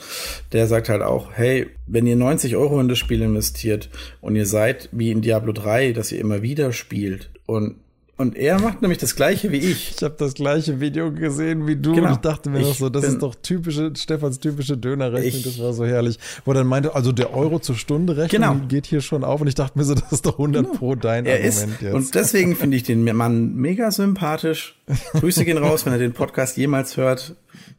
Der 0.53 0.67
sagt 0.67 0.89
halt 0.89 1.03
auch, 1.03 1.33
hey, 1.33 1.67
wenn 1.87 2.07
ihr 2.07 2.17
90 2.17 2.57
Euro 2.57 2.81
in 2.81 2.89
das 2.89 2.99
Spiel 2.99 3.23
investiert 3.23 3.91
und 4.21 4.37
ihr 4.37 4.47
seid 4.47 4.89
wie 4.93 5.11
in 5.11 5.23
Diablo 5.23 5.53
3, 5.53 5.93
dass 5.93 6.13
ihr 6.13 6.21
immer 6.21 6.43
wieder 6.43 6.73
spielt 6.73 7.31
und 7.47 7.77
und 8.19 8.35
er 8.37 8.61
macht 8.61 8.81
nämlich 8.81 8.99
das 8.99 9.15
gleiche 9.15 9.53
wie 9.53 9.59
ich. 9.59 9.95
Ich 9.97 10.03
habe 10.03 10.15
das 10.19 10.35
gleiche 10.35 10.81
Video 10.81 11.13
gesehen 11.13 11.67
wie 11.67 11.77
du 11.77 11.93
genau. 11.93 12.09
und 12.09 12.13
ich 12.15 12.19
dachte 12.19 12.49
mir 12.49 12.61
ich 12.61 12.69
noch 12.69 12.75
so, 12.75 12.89
das 12.89 13.05
ist 13.05 13.21
doch 13.21 13.35
typische, 13.35 13.93
Stefans 13.95 14.41
typische 14.41 14.77
Dönerrechnung, 14.77 15.43
das 15.43 15.59
war 15.59 15.73
so 15.75 15.85
herrlich. 15.85 16.19
Wo 16.45 16.53
er 16.53 16.55
dann 16.55 16.67
meinte, 16.67 16.95
also 16.95 17.13
der 17.13 17.35
Euro 17.35 17.59
zur 17.59 17.75
Stunde 17.77 18.17
Rechnung 18.17 18.41
genau. 18.41 18.67
geht 18.69 18.87
hier 18.87 19.03
schon 19.03 19.23
auf 19.23 19.43
und 19.43 19.49
ich 19.49 19.55
dachte 19.55 19.79
mir 19.79 19.85
so, 19.85 19.95
das 19.95 20.11
ist 20.13 20.25
doch 20.25 20.39
100 20.39 20.65
genau. 20.65 20.79
pro 20.79 20.95
dein 20.95 21.27
er 21.27 21.35
Argument 21.35 21.73
ist, 21.73 21.83
jetzt. 21.83 21.95
Und 21.95 22.15
deswegen 22.15 22.57
finde 22.57 22.77
ich 22.79 22.85
den 22.85 23.05
Mann 23.05 23.55
mega 23.55 23.91
sympathisch. 23.91 24.77
Grüße 25.13 25.45
gehen 25.45 25.59
raus, 25.59 25.85
wenn 25.85 25.93
er 25.93 25.99
den 25.99 26.13
Podcast 26.13 26.57
jemals 26.57 26.97
hört 26.97 27.35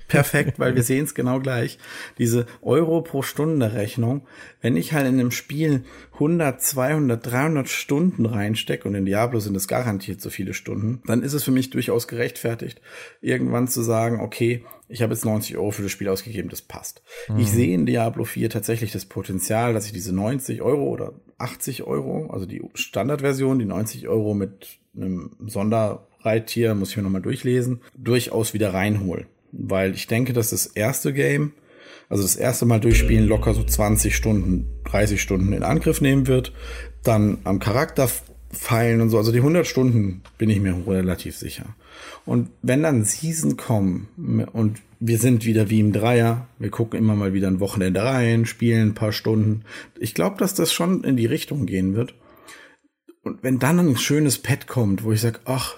perfekt, 0.07 0.59
weil 0.59 0.75
wir 0.75 0.83
sehen 0.83 1.05
es 1.05 1.15
genau 1.15 1.39
gleich. 1.39 1.77
Diese 2.17 2.45
Euro 2.61 3.01
pro 3.01 3.21
Stunde 3.21 3.73
Rechnung. 3.73 4.27
Wenn 4.61 4.77
ich 4.77 4.93
halt 4.93 5.07
in 5.07 5.19
einem 5.19 5.31
Spiel 5.31 5.83
100, 6.13 6.61
200, 6.61 7.25
300 7.25 7.69
Stunden 7.69 8.25
reinstecke 8.25 8.87
und 8.87 8.95
in 8.95 9.05
Diablo 9.05 9.39
sind 9.39 9.55
es 9.55 9.67
garantiert 9.67 10.21
so 10.21 10.29
viele 10.29 10.53
Stunden, 10.53 11.01
dann 11.05 11.23
ist 11.23 11.33
es 11.33 11.43
für 11.43 11.51
mich 11.51 11.69
durchaus 11.69 12.07
gerechtfertigt, 12.07 12.81
irgendwann 13.21 13.67
zu 13.67 13.81
sagen, 13.81 14.19
okay, 14.19 14.63
ich 14.89 15.01
habe 15.01 15.13
jetzt 15.13 15.25
90 15.25 15.57
Euro 15.57 15.71
für 15.71 15.83
das 15.83 15.91
Spiel 15.91 16.07
ausgegeben, 16.07 16.49
das 16.49 16.61
passt. 16.61 17.03
Mhm. 17.27 17.39
Ich 17.39 17.51
sehe 17.51 17.73
in 17.73 17.85
Diablo 17.85 18.23
4 18.23 18.49
tatsächlich 18.49 18.91
das 18.91 19.05
Potenzial, 19.05 19.73
dass 19.73 19.85
ich 19.85 19.91
diese 19.91 20.15
90 20.15 20.61
Euro 20.61 20.85
oder 20.85 21.13
80 21.37 21.83
Euro, 21.83 22.29
also 22.31 22.45
die 22.45 22.61
Standardversion, 22.73 23.59
die 23.59 23.65
90 23.65 24.07
Euro 24.07 24.33
mit 24.33 24.79
einem 24.95 25.35
Sonderreittier, 25.45 26.73
muss 26.73 26.91
ich 26.91 26.97
mir 26.97 27.03
nochmal 27.03 27.21
durchlesen, 27.21 27.81
durchaus 27.95 28.53
wieder 28.53 28.73
reinhole 28.73 29.27
weil 29.51 29.93
ich 29.93 30.07
denke, 30.07 30.33
dass 30.33 30.51
das 30.51 30.65
erste 30.65 31.13
Game, 31.13 31.53
also 32.09 32.23
das 32.23 32.35
erste 32.35 32.65
Mal 32.65 32.79
durchspielen, 32.79 33.27
locker 33.27 33.53
so 33.53 33.63
20 33.63 34.15
Stunden, 34.15 34.67
30 34.85 35.21
Stunden 35.21 35.53
in 35.53 35.63
Angriff 35.63 36.01
nehmen 36.01 36.27
wird. 36.27 36.53
Dann 37.03 37.39
am 37.43 37.59
Charakter 37.59 38.09
feilen 38.51 39.01
und 39.01 39.09
so, 39.09 39.17
also 39.17 39.31
die 39.31 39.39
100 39.39 39.67
Stunden 39.67 40.21
bin 40.37 40.49
ich 40.49 40.59
mir 40.59 40.75
relativ 40.87 41.35
sicher. 41.37 41.75
Und 42.25 42.49
wenn 42.61 42.83
dann 42.83 43.03
Season 43.03 43.57
kommen 43.57 44.07
und 44.51 44.81
wir 44.99 45.17
sind 45.17 45.45
wieder 45.45 45.69
wie 45.69 45.79
im 45.79 45.93
Dreier, 45.93 46.47
wir 46.57 46.69
gucken 46.69 46.99
immer 46.99 47.15
mal 47.15 47.33
wieder 47.33 47.47
ein 47.47 47.59
Wochenende 47.59 48.03
rein, 48.03 48.45
spielen 48.45 48.89
ein 48.89 48.95
paar 48.95 49.11
Stunden. 49.11 49.63
Ich 49.99 50.13
glaube, 50.13 50.37
dass 50.37 50.53
das 50.53 50.73
schon 50.73 51.03
in 51.03 51.17
die 51.17 51.25
Richtung 51.25 51.65
gehen 51.65 51.95
wird. 51.95 52.15
Und 53.23 53.43
wenn 53.43 53.59
dann 53.59 53.79
ein 53.79 53.97
schönes 53.97 54.37
Pad 54.37 54.67
kommt, 54.67 55.03
wo 55.03 55.11
ich 55.11 55.21
sage, 55.21 55.39
ach, 55.45 55.75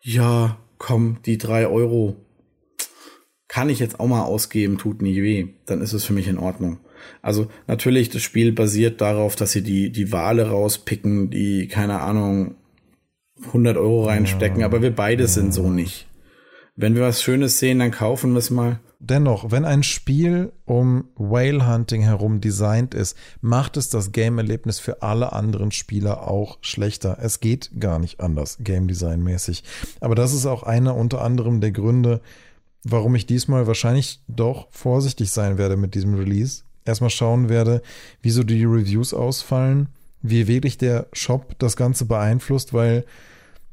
ja, 0.00 0.58
komm, 0.76 1.18
die 1.24 1.38
drei 1.38 1.66
Euro 1.66 2.16
kann 3.48 3.70
ich 3.70 3.78
jetzt 3.78 3.98
auch 3.98 4.06
mal 4.06 4.22
ausgeben, 4.22 4.78
tut 4.78 5.02
nie 5.02 5.22
weh, 5.22 5.48
dann 5.66 5.80
ist 5.80 5.94
es 5.94 6.04
für 6.04 6.12
mich 6.12 6.28
in 6.28 6.38
Ordnung. 6.38 6.78
Also 7.22 7.48
natürlich, 7.66 8.10
das 8.10 8.22
Spiel 8.22 8.52
basiert 8.52 9.00
darauf, 9.00 9.36
dass 9.36 9.52
sie 9.52 9.62
die, 9.62 9.90
die 9.90 10.12
Wale 10.12 10.50
rauspicken, 10.50 11.30
die, 11.30 11.66
keine 11.68 12.00
Ahnung, 12.00 12.56
100 13.46 13.76
Euro 13.76 14.04
reinstecken, 14.04 14.60
ja. 14.60 14.66
aber 14.66 14.82
wir 14.82 14.94
beide 14.94 15.22
ja. 15.22 15.28
sind 15.28 15.54
so 15.54 15.70
nicht. 15.70 16.06
Wenn 16.76 16.94
wir 16.94 17.02
was 17.02 17.22
Schönes 17.22 17.58
sehen, 17.58 17.78
dann 17.80 17.90
kaufen 17.90 18.32
wir 18.32 18.38
es 18.38 18.50
mal. 18.50 18.80
Dennoch, 19.00 19.52
wenn 19.52 19.64
ein 19.64 19.84
Spiel 19.84 20.52
um 20.64 21.08
Whale 21.14 21.68
Hunting 21.68 22.02
herum 22.02 22.40
designt 22.40 22.94
ist, 22.94 23.16
macht 23.40 23.76
es 23.76 23.90
das 23.90 24.10
Game-Erlebnis 24.10 24.80
für 24.80 25.02
alle 25.02 25.32
anderen 25.32 25.70
Spieler 25.70 26.28
auch 26.28 26.58
schlechter. 26.62 27.18
Es 27.20 27.38
geht 27.38 27.70
gar 27.78 28.00
nicht 28.00 28.20
anders, 28.20 28.58
Game 28.60 28.88
Design 28.88 29.22
mäßig. 29.22 29.62
Aber 30.00 30.16
das 30.16 30.32
ist 30.32 30.46
auch 30.46 30.64
einer 30.64 30.96
unter 30.96 31.20
anderem 31.22 31.60
der 31.60 31.70
Gründe, 31.70 32.20
warum 32.84 33.14
ich 33.14 33.26
diesmal 33.26 33.66
wahrscheinlich 33.66 34.22
doch 34.28 34.68
vorsichtig 34.70 35.30
sein 35.30 35.58
werde 35.58 35.76
mit 35.76 35.94
diesem 35.94 36.14
Release. 36.14 36.62
Erstmal 36.84 37.10
schauen 37.10 37.48
werde, 37.48 37.82
wieso 38.22 38.42
die 38.42 38.64
Reviews 38.64 39.12
ausfallen, 39.12 39.88
wie 40.22 40.46
wirklich 40.48 40.78
der 40.78 41.06
Shop 41.12 41.58
das 41.58 41.76
Ganze 41.76 42.06
beeinflusst, 42.06 42.72
weil, 42.72 43.04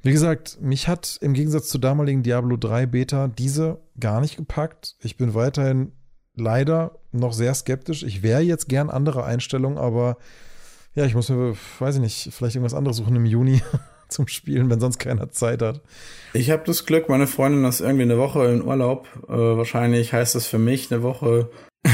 wie 0.04 0.12
gesagt, 0.12 0.60
mich 0.62 0.88
hat 0.88 1.18
im 1.22 1.34
Gegensatz 1.34 1.70
zur 1.70 1.82
damaligen 1.82 2.24
Diablo 2.24 2.58
3 2.58 2.86
Beta 2.88 3.28
diese 3.28 3.80
gar 4.00 4.22
nicht 4.22 4.38
gepackt. 4.38 4.96
Ich 5.02 5.18
bin 5.18 5.34
weiterhin 5.34 5.92
leider 6.36 7.00
noch 7.12 7.34
sehr 7.34 7.54
skeptisch. 7.54 8.04
Ich 8.04 8.22
wäre 8.22 8.42
jetzt 8.42 8.68
gern 8.68 8.90
andere 8.90 9.24
Einstellungen, 9.24 9.78
aber 9.78 10.18
ja, 10.94 11.06
ich 11.06 11.16
muss 11.16 11.30
mir, 11.30 11.56
weiß 11.80 11.96
ich 11.96 12.02
nicht, 12.02 12.30
vielleicht 12.32 12.56
irgendwas 12.56 12.74
anderes 12.74 12.98
suchen 12.98 13.16
im 13.16 13.26
Juni. 13.26 13.62
zum 14.10 14.28
Spielen, 14.28 14.70
wenn 14.70 14.80
sonst 14.80 15.00
keiner 15.00 15.32
Zeit 15.32 15.62
hat. 15.62 15.82
Ich 16.34 16.52
habe 16.52 16.64
das 16.66 16.86
Glück, 16.86 17.10
meine 17.10 17.28
Freundin 17.28 17.64
ist 17.66 17.80
irgendwie 17.80 18.04
eine 18.04 18.18
Woche 18.18 18.46
in 18.48 18.64
Urlaub. 18.64 19.08
Äh, 19.28 19.34
wahrscheinlich 19.34 20.14
heißt 20.14 20.36
das 20.36 20.48
für 20.48 20.60
mich 20.60 20.92
eine 20.92 21.04
Woche. 21.04 21.50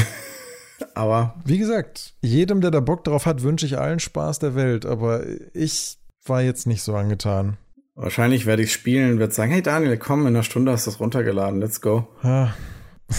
aber. 0.94 1.34
Wie 1.44 1.58
gesagt, 1.58 2.14
jedem, 2.20 2.60
der 2.60 2.70
da 2.70 2.80
Bock 2.80 3.04
drauf 3.04 3.26
hat, 3.26 3.42
wünsche 3.42 3.66
ich 3.66 3.78
allen 3.78 4.00
Spaß 4.00 4.40
der 4.40 4.54
Welt. 4.54 4.86
Aber 4.86 5.24
ich 5.54 5.98
war 6.24 6.42
jetzt 6.42 6.66
nicht 6.66 6.82
so 6.82 6.94
angetan. 6.94 7.56
Wahrscheinlich 7.94 8.46
werde 8.46 8.62
ich 8.62 8.72
spielen, 8.72 9.18
werde 9.18 9.34
sagen, 9.34 9.52
hey 9.52 9.62
Daniel, 9.62 9.98
komm, 9.98 10.22
in 10.22 10.28
einer 10.28 10.42
Stunde 10.42 10.72
hast 10.72 10.86
du 10.86 10.90
das 10.90 11.00
runtergeladen, 11.00 11.60
let's 11.60 11.82
go. 11.82 12.08
Ja, 12.22 12.54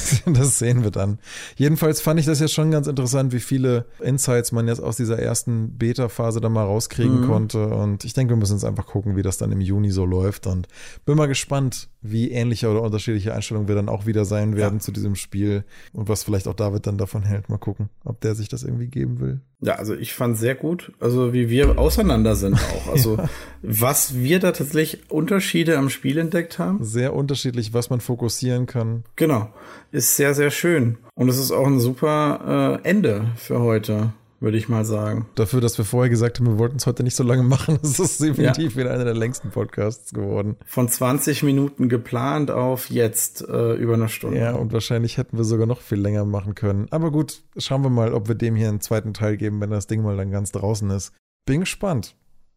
das 0.26 0.60
sehen 0.60 0.84
wir 0.84 0.92
dann. 0.92 1.20
Jedenfalls 1.56 2.02
fand 2.02 2.20
ich 2.20 2.26
das 2.26 2.40
ja 2.40 2.48
schon 2.48 2.72
ganz 2.72 2.88
interessant, 2.88 3.34
wie 3.34 3.40
viele 3.40 3.86
Insights 4.00 4.52
man 4.52 4.68
jetzt 4.68 4.82
aus 4.82 4.98
dieser 4.98 5.20
ersten 5.20 5.78
Beta-Phase 5.78 6.42
da 6.42 6.50
mal 6.50 6.66
rauskriegen 6.66 7.22
mhm. 7.22 7.28
konnte. 7.28 7.68
Und 7.68 8.04
ich 8.04 8.14
denke, 8.14 8.34
wir 8.34 8.38
müssen 8.38 8.54
uns 8.54 8.64
einfach 8.64 8.86
gucken, 8.86 9.16
wie 9.16 9.22
das 9.22 9.38
dann 9.38 9.52
im 9.52 9.62
Juni 9.62 9.92
so 9.92 10.06
läuft. 10.06 10.48
Und 10.48 10.68
bin 11.06 11.18
mal 11.18 11.28
gespannt, 11.28 11.90
wie 12.04 12.32
ähnliche 12.32 12.70
oder 12.70 12.82
unterschiedliche 12.82 13.34
Einstellungen 13.34 13.70
wir 13.70 13.76
dann 13.76 13.90
auch 13.90 14.06
wieder 14.06 14.26
sein 14.26 14.56
werden 14.56 14.76
ja. 14.76 14.80
zu 14.80 14.92
diesem 14.92 15.16
Spiel 15.16 15.64
und 15.94 16.10
was 16.10 16.24
vielleicht 16.24 16.48
auch 16.48 16.54
David 16.54 16.86
dann 16.86 16.98
davon 16.98 17.24
hält. 17.24 17.50
Mal 17.50 17.58
gucken, 17.58 17.90
ob 18.04 18.20
der 18.20 18.36
sich 18.36 18.50
das 18.50 18.64
irgendwie 18.64 18.88
geben 18.88 19.20
will. 19.20 19.40
Ja, 19.62 19.76
also 19.76 19.96
ich 19.96 20.14
fand 20.14 20.38
sehr 20.38 20.56
gut, 20.56 20.92
also 21.00 21.32
wie 21.32 21.50
wir 21.50 21.80
auseinander 21.80 22.36
sind 22.36 22.56
auch. 22.56 22.92
Also 22.92 23.18
ja. 23.18 23.30
was 23.62 24.16
wir 24.16 24.40
da 24.40 24.52
tatsächlich 24.52 25.10
Unterschiede 25.10 25.78
am 25.78 25.90
Spiel 25.90 26.18
entdeckt 26.18 26.60
haben. 26.60 26.84
Sehr 26.84 27.14
unterschiedlich, 27.14 27.74
was 27.74 27.90
man 27.90 28.02
fokussieren 28.02 28.66
kann. 28.66 29.06
Genau, 29.16 29.54
ist 29.92 30.18
sehr, 30.18 30.34
sehr 30.34 30.52
schön. 30.52 30.98
Und 31.16 31.30
es 31.30 31.38
ist 31.38 31.52
auch 31.52 31.68
ein 31.68 31.80
super 31.80 32.82
äh, 32.84 32.90
Ende 32.90 33.32
für 33.38 33.62
heute 33.62 34.12
würde 34.44 34.58
ich 34.58 34.70
mal 34.70 34.86
sagen. 34.86 35.28
Dafür, 35.36 35.62
dass 35.62 35.78
wir 35.78 35.86
vorher 35.86 36.10
gesagt 36.10 36.40
haben, 36.40 36.46
wir 36.46 36.60
wollten 36.60 36.78
es 36.78 36.86
heute 36.86 37.04
nicht 37.04 37.16
so 37.16 37.24
lange 37.24 37.42
machen, 37.42 37.80
ist 37.82 38.00
es 38.00 38.20
definitiv 38.20 38.74
ja. 38.74 38.82
wieder 38.82 38.92
einer 38.92 39.06
der 39.06 39.16
längsten 39.16 39.50
Podcasts 39.50 40.14
geworden. 40.14 40.58
Von 40.66 40.88
20 40.88 41.42
Minuten 41.42 41.90
geplant 41.90 42.52
auf 42.52 42.90
jetzt 42.92 43.42
äh, 43.48 43.74
über 43.74 43.96
eine 43.96 44.10
Stunde. 44.10 44.38
Ja, 44.38 44.52
und 44.52 44.72
wahrscheinlich 44.72 45.18
hätten 45.18 45.38
wir 45.38 45.46
sogar 45.46 45.66
noch 45.66 45.82
viel 45.82 46.00
länger 46.00 46.26
machen 46.26 46.54
können. 46.54 46.88
Aber 46.92 47.12
gut, 47.12 47.42
schauen 47.58 47.84
wir 47.84 47.90
mal, 47.90 48.14
ob 48.14 48.28
wir 48.28 48.36
dem 48.36 48.56
hier 48.56 48.70
einen 48.70 48.82
zweiten 48.82 49.14
Teil 49.14 49.38
geben, 49.38 49.60
wenn 49.62 49.72
das 49.72 49.88
Ding 49.88 50.04
mal 50.04 50.18
dann 50.18 50.30
ganz 50.30 50.52
draußen 50.52 50.90
ist. 50.92 51.14
Bin 51.46 51.62
gespannt. 51.62 52.16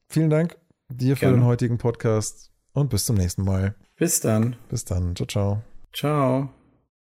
Vielen 0.08 0.30
Dank 0.30 0.56
dir 0.88 1.14
Gerne. 1.14 1.34
für 1.34 1.40
den 1.40 1.44
heutigen 1.46 1.78
Podcast 1.78 2.52
und 2.72 2.90
bis 2.90 3.06
zum 3.06 3.16
nächsten 3.16 3.44
Mal. 3.44 3.74
Bis 3.96 4.20
dann. 4.20 4.56
Bis 4.68 4.84
dann. 4.84 5.16
Ciao, 5.16 5.26
ciao. 5.26 5.62
Ciao. 5.92 6.65